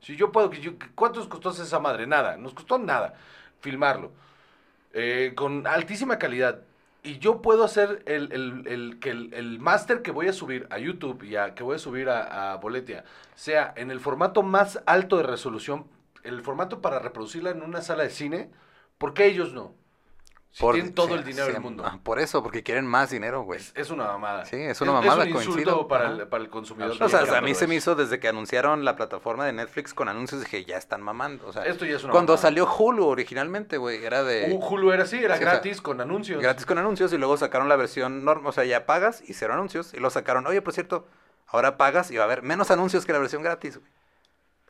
si 0.00 0.16
yo 0.16 0.32
puedo, 0.32 0.50
¿cuánto 0.94 1.18
nos 1.20 1.28
costó 1.28 1.50
esa 1.50 1.78
madre? 1.78 2.06
Nada, 2.06 2.36
nos 2.38 2.54
costó 2.54 2.78
nada 2.78 3.14
filmarlo. 3.60 4.10
Eh, 4.92 5.32
con 5.36 5.66
altísima 5.66 6.18
calidad. 6.18 6.62
Y 7.08 7.20
yo 7.20 7.40
puedo 7.40 7.64
hacer 7.64 8.02
el, 8.04 8.30
el, 8.32 8.66
el, 8.66 8.98
que 9.00 9.08
el, 9.08 9.32
el 9.32 9.58
máster 9.58 10.02
que 10.02 10.10
voy 10.10 10.28
a 10.28 10.34
subir 10.34 10.66
a 10.68 10.78
YouTube 10.78 11.22
y 11.22 11.36
a, 11.36 11.54
que 11.54 11.62
voy 11.62 11.76
a 11.76 11.78
subir 11.78 12.10
a, 12.10 12.54
Boletia 12.56 13.02
sea 13.34 13.72
en 13.76 13.90
el 13.90 13.98
formato 13.98 14.42
más 14.42 14.82
alto 14.84 15.16
de 15.16 15.22
resolución, 15.22 15.86
el 16.22 16.42
formato 16.42 16.82
para 16.82 16.98
reproducirla 16.98 17.48
en 17.48 17.62
una 17.62 17.80
sala 17.80 18.02
de 18.02 18.10
cine, 18.10 18.50
¿por 18.98 19.14
qué 19.14 19.24
ellos 19.24 19.54
no? 19.54 19.72
Si 20.58 20.64
Por- 20.64 20.74
tienen 20.74 20.92
todo 20.92 21.14
el 21.14 21.22
dinero 21.22 21.46
del 21.46 21.60
mundo. 21.60 21.84
ah, 21.86 22.00
Por 22.02 22.18
eso, 22.18 22.42
porque 22.42 22.64
quieren 22.64 22.84
más 22.84 23.10
dinero, 23.10 23.42
güey. 23.42 23.60
Es, 23.60 23.70
es 23.76 23.90
una 23.90 24.06
mamada. 24.08 24.44
Sí, 24.44 24.56
es 24.56 24.80
una 24.80 24.90
mamada, 24.90 25.22
Es 25.22 25.30
un 25.30 25.36
insulto 25.36 25.86
para 25.86 26.08
el, 26.10 26.26
para 26.26 26.42
el 26.42 26.50
consumidor. 26.50 27.00
O 27.00 27.08
sea, 27.08 27.20
a 27.20 27.40
mí 27.40 27.54
se 27.54 27.68
me 27.68 27.76
es- 27.76 27.84
hizo 27.84 27.94
desde 27.94 28.18
que 28.18 28.26
anunciaron 28.26 28.84
la 28.84 28.96
plataforma 28.96 29.46
de 29.46 29.52
Netflix 29.52 29.94
con 29.94 30.08
anuncios, 30.08 30.40
dije, 30.40 30.64
ya 30.64 30.76
están 30.76 31.00
mamando. 31.00 31.46
O 31.46 31.52
sea, 31.52 31.62
Esto 31.62 31.84
ya 31.84 31.94
es 31.94 32.02
una 32.02 32.10
cuando 32.10 32.32
mamada. 32.32 32.42
salió 32.42 32.66
Hulu 32.68 33.06
originalmente, 33.06 33.76
güey, 33.76 34.04
era 34.04 34.24
de 34.24 34.50
Uh, 34.52 34.58
Hulu 34.58 34.90
era 34.90 35.04
así, 35.04 35.18
era 35.18 35.36
Sí, 35.36 35.42
o 35.42 35.44
sea, 35.44 35.52
gratis 35.52 35.80
con 35.80 36.00
anuncios. 36.00 36.42
gratis 36.42 36.66
con 36.66 36.76
anuncios 36.78 37.12
y 37.12 37.18
luego 37.18 37.36
sacaron 37.36 37.68
la 37.68 37.76
versión 37.76 38.24
normal, 38.24 38.48
o 38.48 38.52
sea, 38.52 38.64
ya 38.64 38.84
pagas 38.84 39.22
y 39.28 39.34
cero 39.34 39.54
anuncios. 39.54 39.94
Y 39.94 39.98
lo 40.00 40.10
sacaron, 40.10 40.44
oye, 40.48 40.60
por 40.60 40.72
cierto, 40.72 41.06
ahora 41.46 41.76
pagas 41.76 42.10
y 42.10 42.16
va 42.16 42.22
a 42.22 42.26
haber 42.26 42.42
menos 42.42 42.72
anuncios 42.72 43.06
que 43.06 43.12
la 43.12 43.20
versión 43.20 43.44
gratis, 43.44 43.78
güey. 43.78 43.92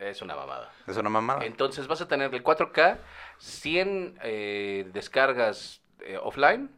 Es 0.00 0.22
una 0.22 0.34
mamada. 0.36 0.70
Es 0.86 0.96
una 0.96 1.08
mamada. 1.10 1.44
Entonces 1.44 1.86
vas 1.88 2.00
a 2.00 2.08
tener 2.08 2.34
el 2.34 2.42
4K, 2.42 2.98
100 3.38 4.18
eh, 4.22 4.88
descargas 4.92 5.80
eh, 6.00 6.18
offline 6.22 6.70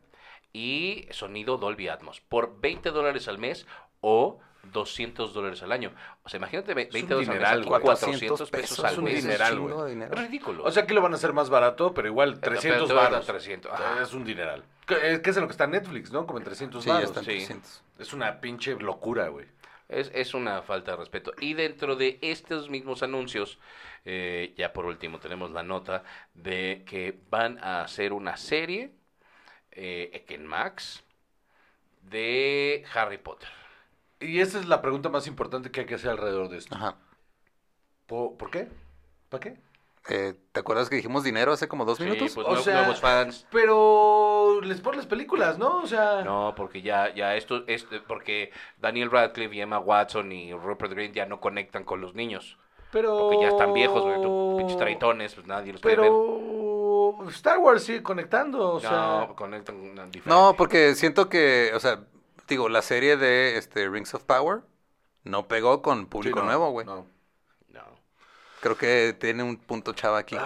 y 0.53 1.07
sonido 1.11 1.59
Dolby 1.59 1.89
Atmos 1.89 2.21
por 2.21 2.61
20 2.61 2.91
dólares 2.91 3.29
al 3.29 3.39
mes 3.39 3.67
o 4.01 4.41
200 4.73 5.33
dólares 5.33 5.63
al 5.63 5.73
año. 5.73 5.93
O 6.23 6.29
sea, 6.29 6.39
imagínate 6.39 6.75
ve- 6.75 6.87
un 6.87 6.93
20 6.93 7.15
dólares 7.15 7.29
al 7.29 7.35
mes, 7.35 7.39
dineral, 7.39 7.59
aquí, 7.61 7.69
güey. 7.69 7.81
400 7.83 8.51
pesos, 8.51 8.79
es 8.79 8.85
al 8.85 8.99
un 8.99 9.05
mes. 9.05 9.23
dineral, 9.23 9.59
güey. 9.59 10.03
Es 10.03 10.11
ridículo. 10.11 10.65
O 10.65 10.71
sea, 10.71 10.83
aquí 10.83 10.95
lo 10.95 11.01
van 11.01 11.13
a 11.13 11.17
hacer 11.17 11.33
más 11.33 11.49
barato, 11.51 11.95
pero 11.95 12.09
igual 12.09 12.41
300 12.41 12.63
pero 12.63 12.87
te 12.87 12.93
van 12.93 13.01
a 13.01 13.03
dar 13.05 13.13
baros. 13.13 13.27
300, 13.27 13.73
ajá. 13.73 14.03
Es 14.03 14.13
un 14.13 14.25
dineral. 14.25 14.63
Que 14.87 15.13
es, 15.13 15.21
que 15.21 15.31
es 15.31 15.37
en 15.37 15.43
lo 15.43 15.49
que 15.49 15.53
está 15.53 15.67
Netflix, 15.67 16.11
¿no? 16.13 16.27
Como 16.27 16.39
en 16.39 16.45
300 16.45 16.83
Sí, 16.83 16.89
ya 16.89 16.95
baros. 16.95 17.09
están 17.11 17.25
sí. 17.25 17.31
300. 17.31 17.83
Es 17.99 18.13
una 18.13 18.41
pinche 18.41 18.75
locura, 18.75 19.29
güey. 19.29 19.47
Es, 19.91 20.11
es 20.15 20.35
una 20.35 20.63
falta 20.63 20.93
de 20.93 20.97
respeto. 20.99 21.33
Y 21.41 21.55
dentro 21.55 21.97
de 21.97 22.19
estos 22.23 22.71
mismos 22.71 23.03
anuncios, 23.03 23.59
eh, 24.05 24.55
ya 24.57 24.73
por 24.73 24.87
último 24.87 25.19
tenemos 25.19 25.51
la 25.51 25.63
nota 25.63 26.05
de 26.35 26.85
que 26.87 27.19
van 27.29 27.59
a 27.63 27.83
hacer 27.83 28.13
una 28.13 28.37
serie 28.37 28.93
eh, 29.73 30.25
en 30.29 30.47
Max 30.47 31.03
de 32.03 32.85
Harry 32.95 33.19
Potter. 33.19 33.49
Y 34.21 34.41
esa 34.41 34.59
es 34.61 34.67
la 34.67 34.83
pregunta 34.83 35.09
más 35.09 35.27
importante 35.27 35.71
que 35.71 35.81
hay 35.81 35.87
que 35.87 35.95
hacer 35.95 36.11
alrededor 36.11 36.49
de 36.49 36.59
esto. 36.59 36.75
Ajá. 36.75 36.97
¿Por, 38.07 38.37
por 38.37 38.51
qué? 38.51 38.69
¿Para 39.29 39.41
qué? 39.41 39.57
Eh, 40.09 40.35
¿Te 40.53 40.61
acuerdas 40.61 40.89
que 40.89 40.97
dijimos 40.97 41.25
dinero 41.25 41.53
hace 41.53 41.69
como 41.69 41.85
dos 41.85 41.99
Sí, 41.99 42.05
minutos? 42.05 42.33
pues 42.35 42.47
O 42.47 42.57
nue- 42.57 42.63
sea- 42.63 42.79
nuevos 42.81 43.01
fans. 43.01 43.47
Pero 43.51 44.40
les 44.61 44.81
ponen 44.81 44.99
las 44.99 45.07
películas, 45.07 45.59
¿no? 45.59 45.79
O 45.79 45.87
sea... 45.87 46.23
No, 46.23 46.55
porque 46.57 46.83
ya, 46.83 47.15
ya 47.15 47.37
esto, 47.37 47.65
es 47.67 47.87
porque 48.07 48.51
Daniel 48.79 49.11
Radcliffe 49.11 49.55
y 49.55 49.61
Emma 49.61 49.79
Watson 49.79 50.33
y 50.33 50.53
Rupert 50.53 50.93
Green 50.93 51.13
ya 51.13 51.27
no 51.27 51.41
conectan 51.41 51.85
con 51.85 52.01
los 52.01 52.15
niños. 52.15 52.59
pero... 52.91 53.19
Porque 53.19 53.43
ya 53.43 53.49
están 53.49 53.73
viejos, 53.73 54.03
güey, 54.03 54.59
pinches 54.59 54.79
treintones, 54.79 55.35
pues 55.35 55.47
nadie 55.47 55.73
los 55.73 55.81
puede 55.81 55.97
ver. 55.97 56.11
Pero... 56.11 57.29
Star 57.31 57.59
Wars 57.59 57.83
sigue 57.85 58.03
conectando, 58.03 58.75
o 58.75 58.81
sea... 58.81 59.27
no, 59.29 59.35
conectan 59.37 59.77
una 59.77 60.07
diferente. 60.07 60.29
No, 60.29 60.55
porque 60.57 60.95
siento 60.95 61.29
que, 61.29 61.71
o 61.75 61.81
sea, 61.81 62.01
digo, 62.49 62.69
la 62.69 62.83
serie 62.83 63.17
de 63.17 63.57
este 63.59 63.89
Rings 63.89 64.15
of 64.15 64.25
Power 64.25 64.61
no 65.25 65.47
pegó 65.49 65.83
con 65.83 66.01
Sí, 66.01 66.07
público 66.07 66.41
no, 66.41 66.47
nuevo, 66.47 66.71
güey. 66.71 66.87
No. 66.87 67.07
Creo 68.61 68.77
que 68.77 69.17
tiene 69.19 69.43
un 69.43 69.57
punto 69.57 69.93
chava 69.95 70.19
aquí. 70.19 70.37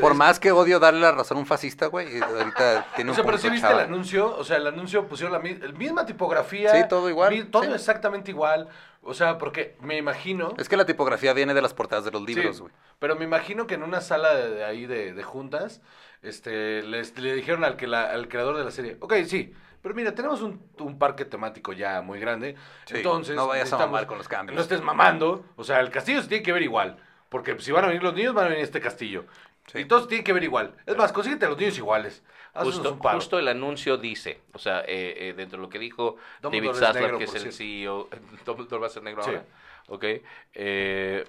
Por 0.00 0.14
más 0.14 0.40
que 0.40 0.50
odio 0.50 0.80
darle 0.80 1.00
la 1.00 1.12
razón 1.12 1.36
a 1.36 1.40
un 1.40 1.46
fascista, 1.46 1.86
güey, 1.86 2.20
ahorita 2.20 2.86
tiene 2.96 3.10
O 3.10 3.12
un 3.12 3.14
sea, 3.16 3.24
pero 3.24 3.36
punto 3.36 3.38
sí 3.42 3.50
viste 3.50 3.70
el 3.70 3.78
anuncio, 3.78 4.36
o 4.36 4.42
sea, 4.44 4.56
el 4.56 4.66
anuncio 4.66 5.06
pusieron 5.06 5.32
la 5.32 5.38
mi- 5.38 5.54
misma 5.78 6.04
tipografía. 6.04 6.72
Sí, 6.74 6.88
todo 6.88 7.08
igual, 7.08 7.32
mi- 7.32 7.44
todo 7.44 7.62
sí. 7.64 7.72
exactamente 7.72 8.30
igual. 8.32 8.68
O 9.04 9.14
sea, 9.14 9.38
porque 9.38 9.76
me 9.80 9.96
imagino. 9.96 10.54
Es 10.58 10.68
que 10.68 10.76
la 10.76 10.86
tipografía 10.86 11.32
viene 11.32 11.54
de 11.54 11.62
las 11.62 11.72
portadas 11.74 12.04
de 12.04 12.10
los 12.12 12.22
libros, 12.22 12.56
Sí, 12.56 12.62
güey. 12.62 12.72
pero 12.98 13.16
me 13.16 13.24
imagino 13.24 13.66
que 13.66 13.74
en 13.74 13.82
una 13.84 14.00
sala 14.00 14.34
de, 14.34 14.50
de 14.50 14.64
ahí 14.64 14.86
de, 14.86 15.12
de 15.12 15.22
juntas, 15.22 15.80
este, 16.22 16.82
les, 16.82 17.16
le 17.18 17.34
dijeron 17.34 17.64
al, 17.64 17.76
que 17.76 17.86
la- 17.86 18.10
al 18.10 18.28
creador 18.28 18.56
de 18.56 18.64
la 18.64 18.70
serie, 18.70 18.96
ok, 19.00 19.14
sí, 19.26 19.52
pero 19.82 19.94
mira, 19.94 20.14
tenemos 20.14 20.40
un, 20.42 20.60
un 20.78 20.98
parque 20.98 21.24
temático 21.24 21.72
ya 21.72 22.00
muy 22.02 22.20
grande, 22.20 22.54
Sí, 22.86 22.96
entonces 22.98 23.34
no 23.34 23.48
vayas 23.48 23.72
a 23.72 23.78
mamar 23.78 24.06
con 24.06 24.18
los 24.18 24.28
cambios. 24.28 24.54
No 24.56 24.62
estés 24.62 24.80
mamando, 24.82 25.44
o 25.56 25.64
sea, 25.64 25.80
el 25.80 25.90
castillo 25.90 26.22
se 26.22 26.28
tiene 26.28 26.44
que 26.44 26.52
ver 26.52 26.62
igual, 26.62 26.96
porque 27.32 27.58
si 27.58 27.72
van 27.72 27.82
a 27.84 27.88
venir 27.88 28.02
los 28.04 28.14
niños, 28.14 28.32
van 28.34 28.44
a 28.44 28.48
venir 28.50 28.60
a 28.62 28.64
este 28.66 28.80
castillo. 28.80 29.24
Sí. 29.66 29.78
Y 29.80 29.84
todos 29.86 30.06
tienen 30.06 30.24
que 30.24 30.32
ver 30.32 30.44
igual. 30.44 30.74
Es 30.86 30.96
más, 30.96 31.12
consíguete 31.12 31.46
a 31.46 31.48
los 31.48 31.58
niños 31.58 31.76
iguales. 31.78 32.22
Justo, 32.54 32.92
un 32.92 32.98
paro. 32.98 33.16
justo 33.18 33.38
el 33.38 33.48
anuncio 33.48 33.96
dice, 33.96 34.40
o 34.52 34.58
sea, 34.58 34.80
eh, 34.80 35.14
eh, 35.30 35.34
dentro 35.36 35.56
de 35.58 35.62
lo 35.62 35.68
que 35.70 35.78
dijo 35.78 36.16
Dumbledore 36.42 36.78
David 36.78 37.00
negro, 37.00 37.18
que 37.18 37.24
es 37.24 37.34
el. 37.34 37.52
CEO, 37.52 38.08
Dumbledore 38.44 38.80
va 38.80 38.86
a 38.88 38.90
ser 38.90 39.02
negro 39.02 39.22
Sí. 39.22 39.30
ahora, 39.30 39.44
ok, 39.88 40.04
eh, 40.52 41.24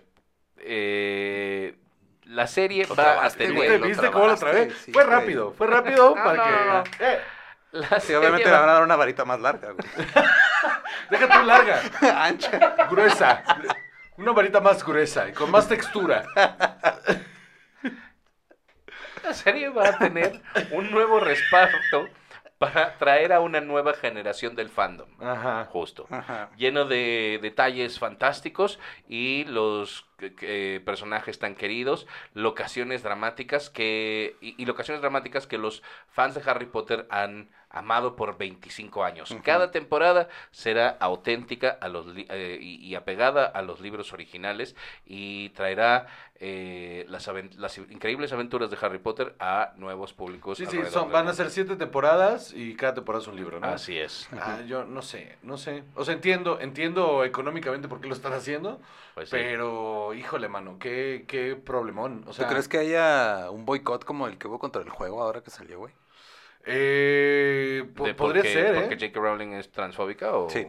eh, 0.58 1.76
la 2.26 2.48
serie 2.48 2.86
Lo 2.88 2.96
va 2.96 3.04
a 3.04 3.06
trabaste, 3.14 3.38
tener... 3.46 3.56
güey, 3.56 3.70
¿Viste, 3.70 3.88
viste 3.88 4.12
cómo 4.12 4.28
lo 4.28 4.36
trabé? 4.36 4.72
sí, 4.72 4.92
fue 4.92 5.04
güey. 5.06 5.16
rápido, 5.16 5.52
fue 5.54 5.68
rápido 5.68 6.10
No, 6.16 6.24
para 6.24 6.34
no, 6.36 6.44
que... 6.44 6.52
no, 6.52 6.74
no. 6.74 6.84
Eh, 7.00 7.20
La 7.72 8.00
Sí, 8.00 8.08
serie 8.08 8.18
obviamente 8.18 8.46
le 8.46 8.52
va- 8.54 8.60
van 8.62 8.70
a 8.70 8.74
dar 8.74 8.84
una 8.84 8.96
varita 8.96 9.26
más 9.26 9.40
larga, 9.40 9.72
güey. 9.72 9.88
deja 11.10 11.40
tú 11.40 11.46
larga, 11.46 11.82
Ancha. 12.26 12.88
gruesa. 12.90 13.44
Una 14.18 14.32
varita 14.32 14.62
más 14.62 14.86
gruesa 14.86 15.28
y 15.28 15.34
con 15.34 15.50
más 15.50 15.68
textura. 15.68 16.24
La 19.24 19.34
serie 19.34 19.70
va 19.70 19.90
a 19.90 19.98
tener 19.98 20.42
un 20.72 20.92
nuevo 20.92 21.20
respaldo 21.20 22.10
para 22.60 22.98
traer 22.98 23.34
a 23.34 23.40
una 23.40 23.60
nueva 23.60 23.94
generación 23.94 24.56
del 24.56 24.70
fandom. 24.70 25.10
Ajá. 25.20 25.66
Justo. 25.66 26.08
Ajá. 26.10 26.52
Lleno 26.58 26.86
de 26.86 27.40
detalles 27.42 28.00
fantásticos 28.00 28.80
y 29.08 29.46
los 29.46 30.06
eh, 30.20 30.34
eh, 30.42 30.82
personajes 30.86 31.40
tan 31.40 31.56
queridos, 31.56 32.08
locaciones 32.34 33.02
dramáticas 33.04 33.70
que 33.70 34.38
y, 34.42 34.62
y 34.62 34.66
locaciones 34.66 35.02
dramáticas 35.02 35.48
que 35.48 35.58
los 35.58 35.84
fans 36.08 36.36
de 36.36 36.50
Harry 36.50 36.68
Potter 36.68 37.08
han 37.10 37.50
amado 37.74 38.16
por 38.16 38.38
25 38.38 39.04
años. 39.04 39.36
Cada 39.44 39.72
temporada 39.72 40.30
será 40.52 40.90
auténtica 41.00 41.78
a 41.82 41.90
los 41.90 42.06
li- 42.08 42.28
eh, 42.30 42.58
y, 42.62 42.76
y 42.76 42.96
apegada 42.96 43.46
a 43.46 43.62
los 43.64 43.82
libros 43.82 44.14
originales 44.14 44.76
y 45.06 45.50
traerá 45.50 46.06
eh, 46.36 47.06
las, 47.10 47.30
las 47.58 47.78
increíbles 47.78 48.32
aventuras 48.32 48.70
de 48.70 48.78
Harry 48.82 49.00
Potter 49.00 49.36
a 49.40 49.74
nuevos 49.78 50.14
públicos. 50.14 50.58
Sí, 50.58 50.66
sí, 50.68 50.78
son, 50.90 51.12
van 51.12 51.28
a 51.28 51.34
ser 51.34 51.50
siete 51.50 51.76
temporadas 51.76 52.54
y 52.54 52.76
cada 52.76 52.94
temporada 52.94 53.22
es 53.24 53.28
un 53.28 53.36
libro, 53.36 53.60
¿no? 53.60 53.68
Así 53.68 53.98
es. 53.98 54.30
Ah, 54.34 54.62
yo 54.68 54.86
no 54.86 55.02
sé, 55.02 55.38
no 55.42 55.58
sé. 55.58 55.84
O 55.96 56.06
sea, 56.06 56.14
entiendo, 56.14 56.60
entiendo 56.60 57.24
económicamente 57.24 57.88
por 57.88 58.00
qué 58.02 58.08
lo 58.08 58.14
están 58.14 58.34
haciendo, 58.34 58.80
Pues 59.16 59.30
sí. 59.30 59.36
pero, 59.36 60.14
híjole, 60.14 60.48
mano, 60.48 60.78
qué, 60.80 61.26
qué 61.28 61.56
problemón. 61.56 62.24
O 62.28 62.34
sea, 62.34 62.46
¿Tú 62.46 62.52
crees 62.52 62.68
que 62.68 62.78
haya 62.78 63.50
un 63.50 63.66
boicot 63.66 64.06
como 64.06 64.28
el 64.28 64.38
que 64.38 64.48
hubo 64.48 64.60
contra 64.60 64.82
el 64.82 64.90
juego 64.90 65.22
ahora 65.24 65.42
que 65.42 65.50
salió, 65.50 65.80
güey? 65.80 65.94
Eh, 66.66 67.84
po- 67.96 68.06
¿De 68.06 68.14
podría 68.14 68.42
por 68.44 68.48
qué- 68.48 68.54
ser, 68.54 68.76
¿eh? 68.76 68.80
¿Porque 68.82 68.96
J.K. 68.96 69.20
Rowling 69.20 69.50
es 69.54 69.72
transfóbica 69.72 70.36
o...? 70.36 70.50
Sí. 70.50 70.68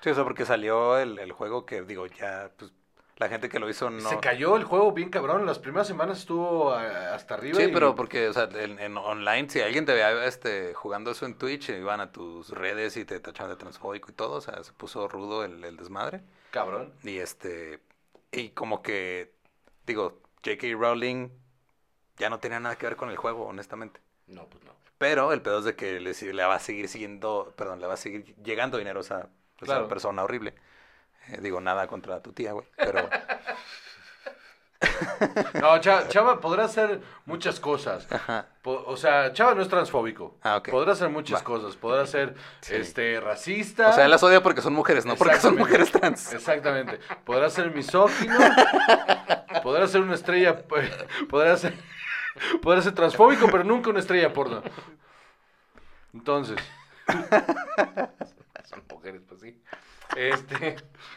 Sí, 0.00 0.10
o 0.10 0.14
sea, 0.14 0.24
porque 0.24 0.44
salió 0.44 0.98
el, 0.98 1.18
el 1.18 1.30
juego 1.32 1.64
que, 1.64 1.82
digo, 1.82 2.06
ya, 2.06 2.50
pues, 2.58 2.72
La 3.18 3.28
gente 3.28 3.48
que 3.48 3.60
lo 3.60 3.68
hizo 3.70 3.88
no... 3.88 4.08
Se 4.08 4.18
cayó 4.18 4.56
el 4.56 4.64
juego 4.64 4.90
bien 4.90 5.08
cabrón. 5.10 5.46
Las 5.46 5.60
primeras 5.60 5.86
semanas 5.86 6.18
estuvo 6.18 6.72
a- 6.72 7.14
hasta 7.14 7.34
arriba. 7.34 7.56
Sí, 7.56 7.64
y- 7.66 7.72
pero 7.72 7.94
porque, 7.94 8.28
o 8.28 8.32
sea, 8.32 8.48
en, 8.54 8.80
en 8.80 8.96
online, 8.96 9.48
si 9.48 9.60
alguien 9.60 9.86
te 9.86 9.92
veía 9.92 10.24
este, 10.24 10.74
jugando 10.74 11.12
eso 11.12 11.24
en 11.26 11.38
Twitch, 11.38 11.68
iban 11.68 12.00
a 12.00 12.10
tus 12.10 12.50
redes 12.50 12.96
y 12.96 13.04
te 13.04 13.20
tachaban 13.20 13.50
de 13.52 13.56
transfóbico 13.56 14.10
y 14.10 14.14
todo, 14.14 14.36
o 14.36 14.40
sea, 14.40 14.64
se 14.64 14.72
puso 14.72 15.06
rudo 15.06 15.44
el, 15.44 15.62
el 15.62 15.76
desmadre. 15.76 16.22
Cabrón. 16.50 16.92
Y 17.04 17.18
este, 17.18 17.78
y 18.32 18.48
como 18.50 18.82
que, 18.82 19.32
digo, 19.86 20.18
J.K. 20.44 20.66
Rowling 20.76 21.28
ya 22.18 22.28
no 22.28 22.40
tenía 22.40 22.58
nada 22.58 22.76
que 22.76 22.86
ver 22.86 22.96
con 22.96 23.10
el 23.10 23.16
juego, 23.16 23.44
honestamente. 23.46 24.00
No, 24.26 24.46
pues 24.48 24.62
no. 24.64 24.72
Pero 24.98 25.32
el 25.32 25.42
pedo 25.42 25.58
es 25.58 25.64
de 25.64 25.74
que 25.76 25.98
le, 26.00 26.12
le 26.12 26.44
va 26.44 26.54
a 26.54 26.58
seguir 26.60 26.88
siguiendo, 26.88 27.52
perdón, 27.56 27.80
le 27.80 27.86
va 27.86 27.94
a 27.94 27.96
seguir 27.98 28.34
llegando 28.42 28.78
dinero 28.78 29.00
a 29.00 29.02
esa, 29.02 29.16
a 29.16 29.20
esa 29.56 29.64
Claro. 29.66 29.88
persona 29.88 30.22
horrible. 30.22 30.54
Eh, 31.28 31.38
digo, 31.40 31.60
nada 31.60 31.86
contra 31.86 32.20
tu 32.22 32.32
tía, 32.32 32.52
güey, 32.52 32.66
pero... 32.76 33.08
No, 35.60 35.78
Chava, 35.80 36.08
Chava 36.08 36.40
podrá 36.40 36.64
hacer 36.64 37.00
muchas 37.24 37.60
cosas. 37.60 38.10
Ajá. 38.10 38.46
O 38.64 38.96
sea, 38.96 39.32
Chava 39.32 39.54
no 39.54 39.62
es 39.62 39.68
transfóbico. 39.68 40.38
Ah, 40.42 40.56
ok. 40.56 40.70
Podrá 40.70 40.92
hacer 40.92 41.08
muchas 41.08 41.40
Va. 41.40 41.44
cosas. 41.44 41.76
Podrá 41.76 42.04
ser 42.06 42.34
Sí. 42.60 42.74
este 42.74 43.20
racista. 43.20 43.90
O 43.90 43.92
sea, 43.92 44.04
él 44.06 44.10
las 44.10 44.22
odia 44.24 44.42
porque 44.42 44.60
son 44.60 44.72
mujeres, 44.72 45.06
no 45.06 45.14
porque 45.16 45.36
son 45.38 45.56
mujeres 45.56 45.92
trans. 45.92 46.32
Exactamente. 46.32 46.98
Podrá 47.24 47.48
ser 47.50 47.72
misógino. 47.72 48.36
podrá 49.62 49.86
ser 49.86 50.00
una 50.00 50.14
estrella. 50.14 50.62
Podrá 51.30 51.56
ser. 51.56 51.74
Podrá 52.60 52.82
ser 52.82 52.94
transfóbico, 52.94 53.48
pero 53.50 53.64
nunca 53.64 53.90
una 53.90 54.00
estrella 54.00 54.32
porno. 54.32 54.62
Entonces, 56.14 56.56
Son 58.64 58.82
mujeres, 58.90 59.22
pues 59.28 59.40
sí. 59.40 59.60
este. 60.16 60.76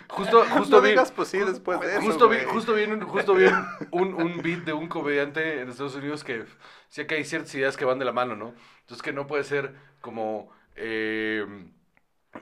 Justo, 0.10 0.46
justo 0.46 0.78
no 0.78 0.82
vi. 0.82 0.90
digas 0.90 1.12
pues 1.12 1.30
sí 1.30 1.40
después 1.40 1.80
de 1.80 1.94
eso, 1.94 2.02
Justo 2.02 2.30
vi, 2.30 2.38
justo 2.46 2.74
un, 2.74 3.02
justo 3.02 3.34
vi 3.34 3.46
un, 3.92 4.14
un, 4.14 4.42
beat 4.42 4.60
de 4.60 4.74
un 4.74 4.88
comediante 4.88 5.62
en 5.62 5.70
Estados 5.70 5.96
Unidos 5.96 6.24
que 6.24 6.46
sí 6.90 7.06
que 7.06 7.16
hay 7.16 7.26
ciertas 7.26 7.54
ideas 7.56 7.78
que 7.78 7.86
van 7.86 8.00
de 8.00 8.06
la 8.06 8.14
mano, 8.14 8.36
¿no? 8.36 8.54
Entonces 8.82 9.02
que 9.02 9.14
no 9.14 9.28
puede 9.28 9.44
ser 9.44 9.76
como 10.02 10.52
eh, 10.76 11.46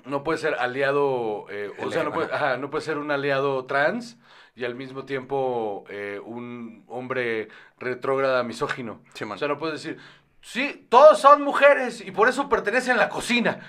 no 0.06 0.24
puede 0.24 0.40
ser 0.40 0.56
aliado, 0.56 1.46
eh, 1.50 1.72
o 1.80 1.92
sea, 1.92 2.04
no 2.04 2.12
puede, 2.12 2.34
ajá, 2.34 2.58
no 2.58 2.70
puede 2.70 2.84
ser 2.84 2.98
un 2.98 3.12
aliado 3.12 3.66
trans 3.66 4.18
y 4.56 4.66
al 4.66 4.76
mismo 4.76 5.06
tiempo 5.06 5.84
eh, 5.90 6.20
un 6.24 6.84
hombre 6.88 7.48
retrógrada 7.80 8.44
misógino. 8.44 9.02
Simón. 9.14 9.36
O 9.36 9.40
sea, 9.40 9.48
no 9.48 9.58
puedes 9.58 9.82
decir, 9.82 10.00
sí, 10.42 10.86
todos 10.90 11.20
son 11.20 11.42
mujeres 11.42 12.02
y 12.02 12.12
por 12.12 12.28
eso 12.30 12.50
pertenecen 12.50 12.94
a 12.94 12.98
la 12.98 13.10
cocina. 13.10 13.60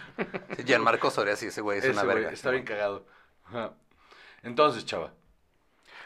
Sí, 0.56 0.62
Gianmarco 0.64 1.10
Soria, 1.10 1.36
sí, 1.36 1.46
ese 1.46 1.60
güey 1.60 1.78
es 1.78 1.84
Ese 1.84 1.92
una 1.92 2.02
güey 2.04 2.16
verga. 2.16 2.30
está 2.32 2.50
bien 2.50 2.64
cagado. 2.64 3.06
Ajá. 3.46 3.72
Entonces, 4.42 4.84
chava. 4.84 5.12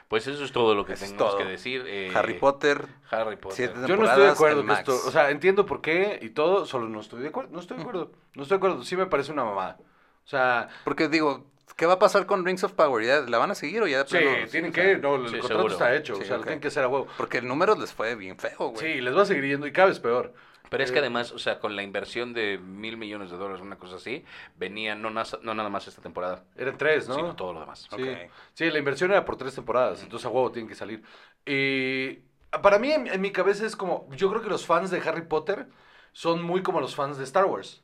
Pues 0.08 0.26
eso 0.26 0.42
es 0.42 0.52
todo 0.52 0.74
lo 0.74 0.86
que 0.86 0.94
tenemos 0.94 1.18
todo. 1.18 1.36
que 1.36 1.44
decir. 1.44 1.84
eh, 1.86 2.10
Harry 2.14 2.34
Potter, 2.38 2.86
Harry 3.10 3.36
Potter. 3.36 3.74
Yo 3.86 3.96
no 3.96 4.06
estoy 4.06 4.22
de 4.24 4.30
acuerdo 4.30 4.62
con 4.66 4.70
esto. 4.70 4.92
O 5.06 5.10
sea, 5.10 5.30
entiendo 5.30 5.66
por 5.66 5.82
qué 5.82 6.18
y 6.22 6.30
todo, 6.30 6.64
solo 6.64 6.88
no 6.88 7.00
estoy 7.00 7.20
de 7.20 7.28
acuerdo. 7.28 7.50
No 7.52 7.60
estoy 7.60 7.76
de 7.76 7.82
acuerdo. 7.82 8.12
No 8.34 8.42
estoy 8.42 8.56
de 8.56 8.58
acuerdo. 8.58 8.84
Sí 8.84 8.96
me 8.96 9.04
parece 9.04 9.32
una 9.32 9.44
mamada. 9.44 9.76
O 10.24 10.28
sea, 10.28 10.68
Porque 10.84 11.08
digo, 11.08 11.44
¿qué 11.76 11.86
va 11.86 11.94
a 11.94 11.98
pasar 11.98 12.26
con 12.26 12.44
Rings 12.44 12.64
of 12.64 12.72
Power? 12.72 13.04
¿Ya 13.04 13.20
¿La 13.20 13.38
van 13.38 13.50
a 13.50 13.54
seguir 13.54 13.82
o 13.82 13.86
ya 13.86 14.04
de 14.04 14.08
sí, 14.08 14.18
plano? 14.18 14.46
tienen 14.50 14.72
que. 14.72 14.96
No, 14.98 15.16
el 15.16 15.28
sí, 15.28 15.38
contrato 15.38 15.46
seguro. 15.46 15.72
está 15.74 15.94
hecho. 15.94 16.14
Sí, 16.16 16.22
o 16.22 16.24
sea, 16.24 16.36
lo 16.38 16.42
tienen 16.44 16.60
que 16.60 16.68
hacer 16.68 16.84
a 16.84 16.88
huevo. 16.88 17.06
Porque 17.16 17.38
el 17.38 17.48
número 17.48 17.74
les 17.76 17.92
fue 17.92 18.14
bien 18.14 18.38
feo, 18.38 18.70
güey. 18.70 18.94
Sí, 18.94 19.00
les 19.00 19.16
va 19.16 19.22
a 19.22 19.26
seguir 19.26 19.44
yendo 19.44 19.66
y 19.66 19.72
cada 19.72 19.88
vez 19.88 20.00
peor. 20.00 20.34
Pero 20.70 20.84
es 20.84 20.92
que 20.92 20.98
Eh, 20.98 21.00
además, 21.00 21.32
o 21.32 21.38
sea, 21.38 21.60
con 21.60 21.76
la 21.76 21.82
inversión 21.82 22.34
de 22.34 22.58
mil 22.58 22.96
millones 22.98 23.30
de 23.30 23.38
dólares, 23.38 23.62
una 23.62 23.78
cosa 23.78 23.96
así, 23.96 24.24
venía 24.56 24.94
no, 24.94 25.08
no 25.10 25.54
nada 25.54 25.68
más 25.70 25.88
esta 25.88 26.02
temporada, 26.02 26.44
Eran 26.56 26.76
tres, 26.76 27.08
¿no? 27.08 27.14
sino 27.14 27.34
todo 27.36 27.54
lo 27.54 27.60
demás. 27.60 27.88
Sí. 27.94 28.02
Ok. 28.02 28.30
Sí, 28.52 28.70
la 28.70 28.78
inversión 28.78 29.10
era 29.10 29.24
por 29.24 29.36
tres 29.36 29.54
temporadas, 29.54 30.02
entonces 30.02 30.26
a 30.26 30.28
huevo 30.28 30.52
tienen 30.52 30.68
que 30.68 30.74
salir. 30.74 31.02
Y 31.46 32.16
para 32.62 32.78
mí, 32.78 32.92
en, 32.92 33.06
en 33.06 33.20
mi 33.20 33.32
cabeza 33.32 33.64
es 33.64 33.76
como, 33.76 34.08
yo 34.14 34.28
creo 34.30 34.42
que 34.42 34.50
los 34.50 34.66
fans 34.66 34.90
de 34.90 34.98
Harry 35.00 35.22
Potter 35.22 35.68
son 36.12 36.42
muy 36.42 36.62
como 36.62 36.80
los 36.80 36.94
fans 36.94 37.16
de 37.16 37.24
Star 37.24 37.46
Wars. 37.46 37.82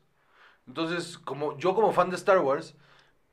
Entonces, 0.67 1.17
como 1.19 1.57
yo 1.57 1.75
como 1.75 1.91
fan 1.93 2.09
de 2.09 2.15
Star 2.15 2.39
Wars, 2.39 2.75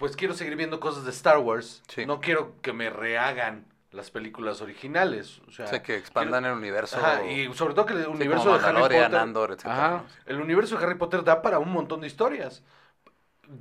pues 0.03 0.17
quiero 0.17 0.35
seguir 0.35 0.57
viendo 0.57 0.81
cosas 0.81 1.05
de 1.05 1.13
Star 1.13 1.39
Wars. 1.39 1.81
Sí. 1.87 2.07
No 2.07 2.21
quiero 2.21 2.61
que 2.61 2.73
me 2.73 2.91
rehagan 2.91 3.67
las 3.93 4.11
películas 4.11 4.61
originales. 4.61 5.41
O 5.47 5.53
sea, 5.53 5.67
O 5.67 5.69
sea, 5.69 5.81
que 5.81 5.95
expandan 5.95 6.45
el 6.45 6.55
universo. 6.55 6.97
Ajá, 6.97 7.25
y 7.25 7.55
sobre 7.55 7.75
todo 7.75 7.87
que 7.87 7.93
el 7.93 8.03
sí, 8.03 8.11
universo 8.11 8.59
de 8.59 8.67
Harry 8.67 8.81
Potter... 8.81 9.15
Andor, 9.15 9.53
etcétera, 9.53 9.75
Ajá. 9.77 9.91
¿no? 9.99 10.09
Sí. 10.09 10.19
El 10.27 10.41
universo 10.41 10.77
de 10.77 10.85
Harry 10.85 10.97
Potter 10.97 11.23
da 11.23 11.41
para 11.41 11.61
un 11.61 11.71
montón 11.71 12.01
de 12.01 12.09
historias. 12.09 12.65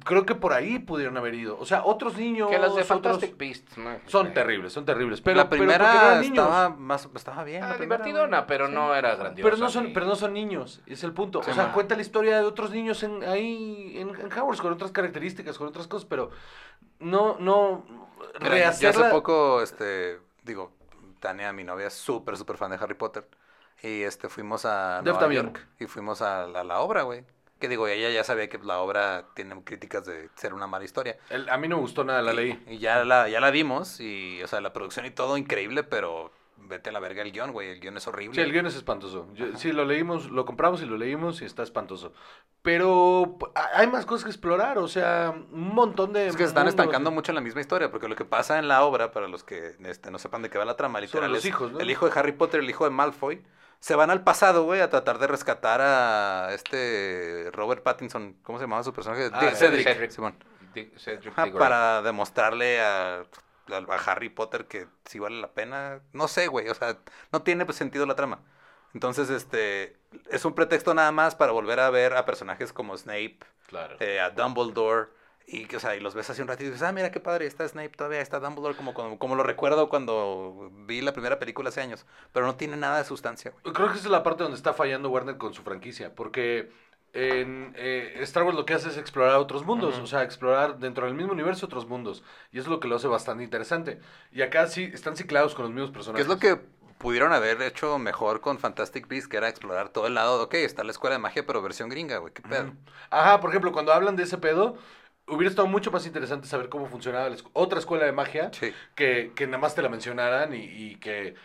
Creo 0.06 0.26
que 0.26 0.36
por 0.36 0.54
ahí 0.54 0.80
pudieron 0.80 1.18
haber 1.18 1.34
ido. 1.36 1.58
O 1.60 1.66
sea, 1.66 1.84
otros 1.84 2.18
niños... 2.18 2.50
Que 2.50 2.58
las 2.58 2.70
de 2.76 2.82
otros- 2.82 2.88
Fantastic 2.88 3.38
Beasts, 3.38 3.78
¿no? 3.78 4.00
Son 4.08 4.34
terribles, 4.34 4.74
son 4.74 4.86
terribles. 4.86 5.22
Pero, 5.22 5.38
la 5.38 5.50
pero 5.50 5.60
primera 5.62 6.20
niños. 6.22 6.38
estaba, 6.38 6.70
más, 6.70 7.10
estaba 7.16 7.44
bien. 7.44 7.64
Ah, 7.64 7.70
la 7.70 7.78
primera, 7.78 8.04
divertidona, 8.04 8.38
güey. 8.40 8.48
pero 8.48 8.68
Sí. 8.68 8.74
no 8.74 8.96
era 8.96 9.16
grandiosa. 9.16 9.50
Pero 9.50 9.58
no, 9.64 9.70
son, 9.70 9.86
ni- 9.88 9.94
pero 9.94 10.06
no 10.06 10.16
son 10.16 10.34
niños, 10.34 10.82
es 10.86 11.04
el 11.04 11.14
punto. 11.14 11.44
Sí, 11.44 11.52
o 11.52 11.54
sea, 11.54 11.68
ma. 11.68 11.74
cuenta 11.74 11.96
la 11.96 12.02
historia 12.02 12.38
de 12.38 12.44
otros 12.46 12.72
niños 12.72 13.04
en, 13.04 13.24
ahí 13.24 13.94
en, 13.98 14.10
en 14.10 14.32
Hogwarts 14.32 14.62
con 14.62 14.72
otras 14.74 14.92
características, 14.92 15.58
con 15.58 15.68
otras 15.68 15.88
cosas, 15.88 16.06
pero 16.06 16.32
no, 17.00 17.38
no 17.40 17.86
Mira, 17.88 18.40
yo 18.40 18.50
rehacerla. 18.50 19.06
hace 19.08 19.14
poco, 19.16 19.62
este, 19.62 20.20
digo, 20.44 20.72
Tania, 21.20 21.52
mi 21.54 21.64
novia, 21.64 21.88
es 21.88 21.94
súper, 21.94 22.38
súper 22.38 22.58
fan 22.58 22.72
de 22.72 22.78
Harry 22.78 22.96
Potter. 22.96 23.28
Y 23.84 24.04
este, 24.04 24.30
fuimos 24.30 24.66
a 24.66 25.02
Nueva. 25.04 25.28
York 25.34 25.68
y 25.80 25.86
fuimos 25.88 26.22
a 26.22 26.46
la, 26.48 26.64
la 26.64 26.80
obra, 26.82 27.02
güey. 27.02 27.24
Que 27.62 27.70
digo, 27.70 27.88
ella 27.88 28.10
ya 28.10 28.26
sabía 28.26 28.50
que 28.50 28.58
la 28.58 28.80
obra 28.80 29.28
tiene 29.36 29.64
críticas 29.64 30.04
de 30.06 30.30
ser 30.36 30.54
una 30.54 30.68
mala 30.68 30.84
historia. 30.84 31.18
El- 31.30 31.48
a 31.50 31.58
mí 31.58 31.70
no 31.70 31.78
me 31.78 31.82
gustó 31.84 32.04
nada, 32.04 32.22
la 32.22 32.34
leí. 32.34 32.62
Y 32.68 32.80
ya 32.80 33.06
la, 33.06 33.30
ya 33.30 33.40
la 33.40 33.52
vimos 33.52 34.02
y, 34.02 34.42
o 34.44 34.48
sea, 34.48 34.60
la 34.60 34.74
producción 34.74 35.06
y 35.06 35.12
todo 35.12 35.38
increíble, 35.38 35.84
pero 35.84 36.32
vete 36.58 36.90
a 36.90 36.92
la 36.94 37.00
verga 37.00 37.22
el 37.24 37.32
guion, 37.32 37.52
güey. 37.54 37.70
El 37.70 37.80
guion 37.80 37.98
es 37.98 38.08
horrible. 38.08 38.36
Sí, 38.36 38.42
el 38.42 38.52
guion 38.52 38.66
es 38.66 38.76
espantoso. 38.76 39.28
Yo- 39.34 39.56
sí, 39.58 39.72
lo 39.72 39.86
leímos, 39.86 40.30
lo 40.32 40.46
compramos 40.46 40.82
y 40.82 40.86
lo 40.86 40.98
leímos 40.98 41.42
y 41.42 41.46
está 41.46 41.64
espantoso. 41.64 42.14
Pero 42.62 43.38
hay 43.74 43.88
más 43.88 44.06
cosas 44.06 44.24
que 44.26 44.30
explorar, 44.30 44.78
o 44.78 44.88
sea, 44.88 45.32
un 45.52 45.74
montón 45.74 46.14
de... 46.14 46.28
Es 46.28 46.36
que 46.36 46.44
se 46.44 46.50
están 46.50 46.68
estancando 46.68 47.10
mucho 47.10 47.32
en 47.32 47.36
la 47.36 47.42
misma 47.42 47.62
historia, 47.62 47.90
porque 47.90 48.08
lo 48.08 48.16
que 48.16 48.26
pasa 48.26 48.60
en 48.60 48.68
la 48.68 48.84
obra, 48.84 49.12
para 49.12 49.28
los 49.28 49.44
que 49.44 49.76
este, 49.86 50.12
no 50.12 50.20
sepan 50.20 50.44
de 50.44 50.50
qué 50.50 50.58
va 50.60 50.66
la 50.66 50.78
trama, 50.78 51.00
literal, 51.02 51.30
los 51.32 51.40
es 51.40 51.46
hijos, 51.46 51.72
¿no? 51.72 51.80
el 51.80 51.90
hijo 51.90 52.08
de 52.08 52.20
Harry 52.20 52.32
Potter, 52.34 52.60
el 52.60 52.70
hijo 52.70 52.84
de 52.84 52.92
Malfoy, 52.92 53.42
se 53.82 53.96
van 53.96 54.12
al 54.12 54.24
pasado, 54.24 54.64
güey, 54.64 54.80
a 54.80 54.90
tratar 54.90 55.18
de 55.18 55.28
rescatar 55.28 55.82
a 55.82 56.54
este 56.54 57.50
Robert 57.52 57.82
Pattinson, 57.82 58.38
¿cómo 58.44 58.60
se 58.60 58.64
llamaba 58.64 58.84
su 58.84 58.94
personaje? 58.94 59.30
Ah, 59.34 59.52
Cedric. 59.56 59.84
Cedric. 59.88 60.12
Simón. 60.12 60.36
Cedric 60.98 61.38
Ajá, 61.38 61.52
para 61.52 62.02
demostrarle 62.04 62.80
a 62.80 63.26
Harry 64.06 64.30
Potter 64.30 64.66
que 64.66 64.88
sí 65.06 65.18
vale 65.18 65.42
la 65.42 65.52
pena. 65.52 66.00
No 66.14 66.28
sé, 66.28 66.48
güey, 66.48 66.70
o 66.70 66.76
sea, 66.76 67.00
no 67.32 67.42
tiene 67.42 67.66
pues, 67.66 67.78
sentido 67.78 68.06
la 68.06 68.16
trama. 68.16 68.40
Entonces, 68.94 69.30
este, 69.32 69.98
es 70.30 70.46
un 70.46 70.54
pretexto 70.54 70.94
nada 70.94 71.12
más 71.12 71.34
para 71.36 71.52
volver 71.52 71.80
a 71.80 71.90
ver 71.90 72.14
a 72.14 72.26
personajes 72.26 72.74
como 72.74 72.96
Snape, 72.96 73.40
Claro. 73.68 73.96
eh, 74.00 74.20
a 74.20 74.30
Dumbledore, 74.30 75.10
y, 75.48 75.66
que, 75.66 75.78
o 75.78 75.80
sea, 75.80 75.96
y 75.96 76.00
los 76.00 76.14
ves 76.14 76.30
así 76.30 76.42
un 76.42 76.48
ratito 76.48 76.68
y 76.68 76.72
dices, 76.72 76.88
ah, 76.88 76.92
mira 76.92 77.12
qué 77.12 77.20
padre, 77.20 77.46
está 77.46 77.68
Snape 77.68 77.90
todavía, 77.90 78.22
está 78.22 78.40
Dumbledore, 78.40 78.76
como, 78.76 78.94
como, 78.94 79.20
como 79.20 79.36
lo 79.36 79.44
recuerdo 79.44 79.90
cuando 79.90 80.72
vi 80.86 81.02
la 81.02 81.14
primera 81.14 81.40
película 81.40 81.70
hace 81.70 81.82
años, 81.82 82.06
pero 82.32 82.46
no 82.46 82.56
tiene 82.56 82.78
nada 82.78 83.00
de 83.00 83.04
sustancia, 83.04 83.52
güey. 83.52 83.74
Creo 83.74 83.88
que 83.88 83.98
esa 83.98 84.06
es 84.06 84.12
la 84.12 84.24
parte 84.24 84.44
donde 84.44 84.58
está 84.58 84.74
fallando 84.74 85.10
Warner 85.10 85.38
con 85.38 85.54
su 85.54 85.62
franquicia, 85.62 86.14
porque 86.16 86.72
en 87.14 87.74
eh, 87.76 88.14
Star 88.22 88.44
Wars 88.44 88.56
lo 88.56 88.66
que 88.66 88.74
hace 88.74 88.90
es 88.90 88.98
explorar 88.98 89.36
otros 89.36 89.66
mundos, 89.66 89.98
o 89.98 90.08
sea, 90.08 90.24
explorar 90.24 90.80
dentro 90.80 91.06
del 91.06 91.16
mismo 91.16 91.34
universo 91.34 91.66
otros 91.66 91.88
mundos, 91.88 92.24
y 92.52 92.60
eso 92.60 92.68
es 92.68 92.72
lo 92.72 92.80
que 92.80 92.88
lo 92.88 92.96
hace 92.96 93.08
bastante 93.08 93.44
interesante. 93.44 94.00
Y 94.32 94.42
acá 94.42 94.68
sí 94.68 94.90
están 94.94 95.18
ciclados 95.18 95.54
con 95.54 95.66
los 95.66 95.74
mismos 95.74 95.90
¿Qué 95.90 95.96
personajes. 95.96 96.26
es 96.26 96.30
lo 96.30 96.40
que 96.40 96.62
pudieron 96.98 97.34
haber 97.34 97.62
hecho 97.64 97.98
mejor 97.98 98.42
con 98.42 98.60
Fantastic 98.60 99.08
Beasts, 99.08 99.28
que 99.28 99.38
era 99.38 99.50
explorar 99.50 99.90
todo 99.90 100.08
el 100.08 100.14
lado, 100.14 100.44
ok, 100.44 100.54
está 100.54 100.84
la 100.84 100.92
escuela 100.92 101.16
de 101.16 101.20
magia, 101.20 101.46
pero 101.46 101.62
versión 101.62 101.90
gringa, 101.90 102.18
güey, 102.20 102.32
qué 102.32 102.44
pedo. 102.44 102.74
Ajá, 103.10 103.42
por 103.42 103.50
ejemplo, 103.50 103.72
cuando 103.72 103.92
hablan 103.92 104.16
de 104.16 104.24
ese 104.24 104.38
pedo, 104.38 104.78
hubiera 105.32 105.50
estado 105.50 105.68
mucho 105.68 105.92
más 105.92 106.06
interesante 106.06 106.48
saber 106.48 106.70
cómo 106.70 106.86
funcionaba 106.88 107.30
la 107.30 107.36
otra 107.54 107.80
escuela 107.80 108.06
de 108.06 108.12
magia 108.12 108.52
Sí. 108.54 108.74
que, 108.96 109.32
que 109.36 109.48
nada 109.48 109.58
más 109.60 109.74
te 109.76 109.82
la 109.82 109.90
mencionaran 109.90 110.54
y, 110.54 110.64
y 110.64 110.96
que 110.98 111.36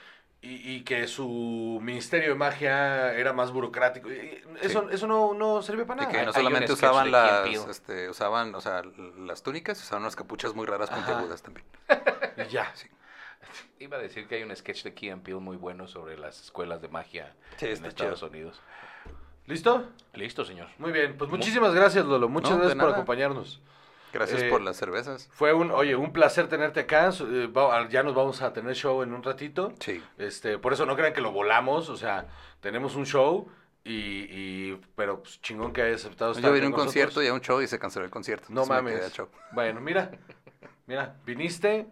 y, 0.43 0.77
y 0.77 0.81
que 0.85 1.09
su 1.09 1.81
ministerio 1.83 2.29
de 2.29 2.35
magia 2.37 3.13
era 3.15 3.33
más 3.33 3.51
burocrático. 3.51 4.13
Y- 4.13 4.15
y 4.17 4.43
Eso, 4.61 4.89
eso 4.91 5.07
no, 5.09 5.35
no 5.35 5.61
servía 5.63 5.87
para 5.87 6.03
Y 6.03 6.07
nada. 6.07 6.13
que 6.13 6.19
Hay- 6.21 6.27
no 6.27 6.33
solamente 6.33 6.73
usaban 6.73 7.11
las, 7.11 7.47
este, 7.69 8.09
usaban, 8.09 8.55
o 8.55 8.61
sea, 8.61 8.83
las 9.19 9.43
túnicas, 9.43 9.83
usaban 9.83 10.03
unas 10.03 10.15
capuchas 10.15 10.55
muy 10.55 10.67
raras 10.67 10.91
puntiagudas 10.91 11.43
también. 11.43 11.67
Y 12.37 12.49
ya. 12.51 12.73
Iba 13.79 13.97
a 13.97 14.01
decir 14.01 14.27
que 14.29 14.37
hay 14.37 14.43
un 14.43 14.55
sketch 14.55 14.83
de 14.85 14.95
Key 14.95 15.11
and 15.11 15.23
Peele 15.23 15.41
muy 15.41 15.57
bueno 15.57 15.87
sobre 15.89 16.17
las 16.19 16.41
escuelas 16.41 16.81
de 16.83 16.89
magia 16.89 17.35
Sí, 17.57 17.67
en 17.67 17.85
Estados 17.85 18.23
Unidos. 18.23 18.61
¿Listo? 19.47 19.87
Listo, 20.15 20.45
señor. 20.45 20.69
Muy 20.79 20.93
bien. 20.93 21.17
Pues 21.17 21.31
muchísimas 21.31 21.75
gracias, 21.75 22.05
Lolo. 22.05 22.29
Muchas 22.29 22.51
No, 22.53 22.57
gracias 22.59 22.75
por 22.77 22.85
nada. 22.85 22.93
acompañarnos. 22.97 23.61
Gracias 24.13 24.43
Eh, 24.43 24.49
por 24.49 24.61
las 24.63 24.77
cervezas. 24.77 25.29
Fue 25.33 25.53
un, 25.53 25.71
oye, 25.71 25.95
un 25.95 26.13
placer 26.13 26.49
tenerte 26.49 26.81
acá. 26.81 27.11
Eh, 27.21 27.47
va- 27.49 27.87
Ya 27.89 28.03
nos 28.03 28.15
vamos 28.15 28.41
a 28.43 28.53
tener 28.53 28.75
show 28.75 29.03
en 29.03 29.13
un 29.13 29.23
ratito. 29.23 29.73
Sí. 29.81 30.03
Este, 30.17 30.59
por 30.59 30.73
eso 30.73 30.87
no 30.87 30.97
crean 30.97 31.13
que 31.13 31.21
lo 31.21 31.33
volamos, 31.33 31.89
o 31.91 31.97
sea, 31.97 32.27
tenemos 32.61 32.95
un 32.97 33.05
show 33.05 33.49
y, 33.85 33.93
y- 33.93 34.81
pero 34.97 35.23
pues, 35.23 35.41
chingón 35.43 35.73
que 35.73 35.83
hayas 35.83 36.05
aceptado 36.05 36.33
estar 36.33 36.45
Yo 36.45 36.53
vine 36.53 36.65
a 36.65 36.69
un 36.69 36.73
nosotros. 36.73 36.87
concierto 36.95 37.23
y 37.23 37.27
a 37.29 37.35
un 37.35 37.41
show 37.41 37.61
y 37.61 37.67
se 37.69 37.79
canceló 37.79 38.05
el 38.07 38.11
concierto. 38.11 38.47
No 38.49 38.63
entonces 38.63 38.85
me 38.85 38.91
quedé 38.91 39.01
mames. 39.01 39.15
show. 39.15 39.29
Bueno, 39.53 39.81
mira, 39.81 40.11
mira, 40.87 41.17
viniste, 41.27 41.87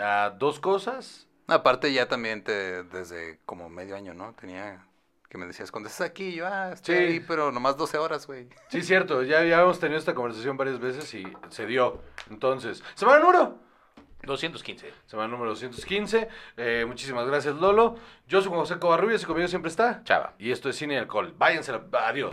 a 0.00 0.30
dos 0.38 0.60
cosas. 0.60 1.26
Aparte 1.48 1.92
ya 1.92 2.06
también 2.08 2.42
te, 2.44 2.84
desde 2.84 3.40
como 3.44 3.68
medio 3.68 3.96
año, 3.96 4.14
¿no? 4.14 4.34
Tenía 4.34 4.86
que 5.36 5.40
me 5.40 5.46
decías, 5.46 5.70
cuando 5.70 5.88
estás 5.88 6.06
aquí, 6.08 6.28
Y 6.28 6.34
yo, 6.36 6.46
ah, 6.46 6.70
estoy 6.72 6.96
Sí. 6.96 7.02
ahí, 7.02 7.20
pero 7.20 7.52
nomás 7.52 7.76
12 7.76 7.98
horas, 7.98 8.26
güey. 8.26 8.48
Sí, 8.68 8.82
cierto, 8.82 9.22
ya, 9.22 9.44
ya 9.44 9.60
hemos 9.60 9.78
tenido 9.78 9.98
esta 9.98 10.14
conversación 10.14 10.56
varias 10.56 10.78
veces 10.80 11.12
y 11.14 11.24
se 11.50 11.66
dio. 11.66 12.00
Entonces, 12.30 12.82
semana 12.94 13.20
número. 13.20 13.58
215. 14.22 14.92
Semana 15.06 15.28
número 15.28 15.50
215. 15.50 16.28
Eh, 16.56 16.84
muchísimas 16.86 17.26
gracias, 17.28 17.54
Lolo. 17.56 17.96
Yo 18.26 18.40
soy 18.40 18.48
Juan 18.48 18.60
José 18.60 18.78
Covarrubias 18.78 19.22
y 19.22 19.26
conmigo 19.26 19.46
siempre 19.46 19.68
está. 19.68 20.02
Chava. 20.02 20.34
Y 20.38 20.50
esto 20.50 20.68
es 20.68 20.76
Cine 20.76 20.94
y 20.94 20.96
Alcohol. 20.96 21.32
Váyanse, 21.38 21.72
adiós. 21.92 22.32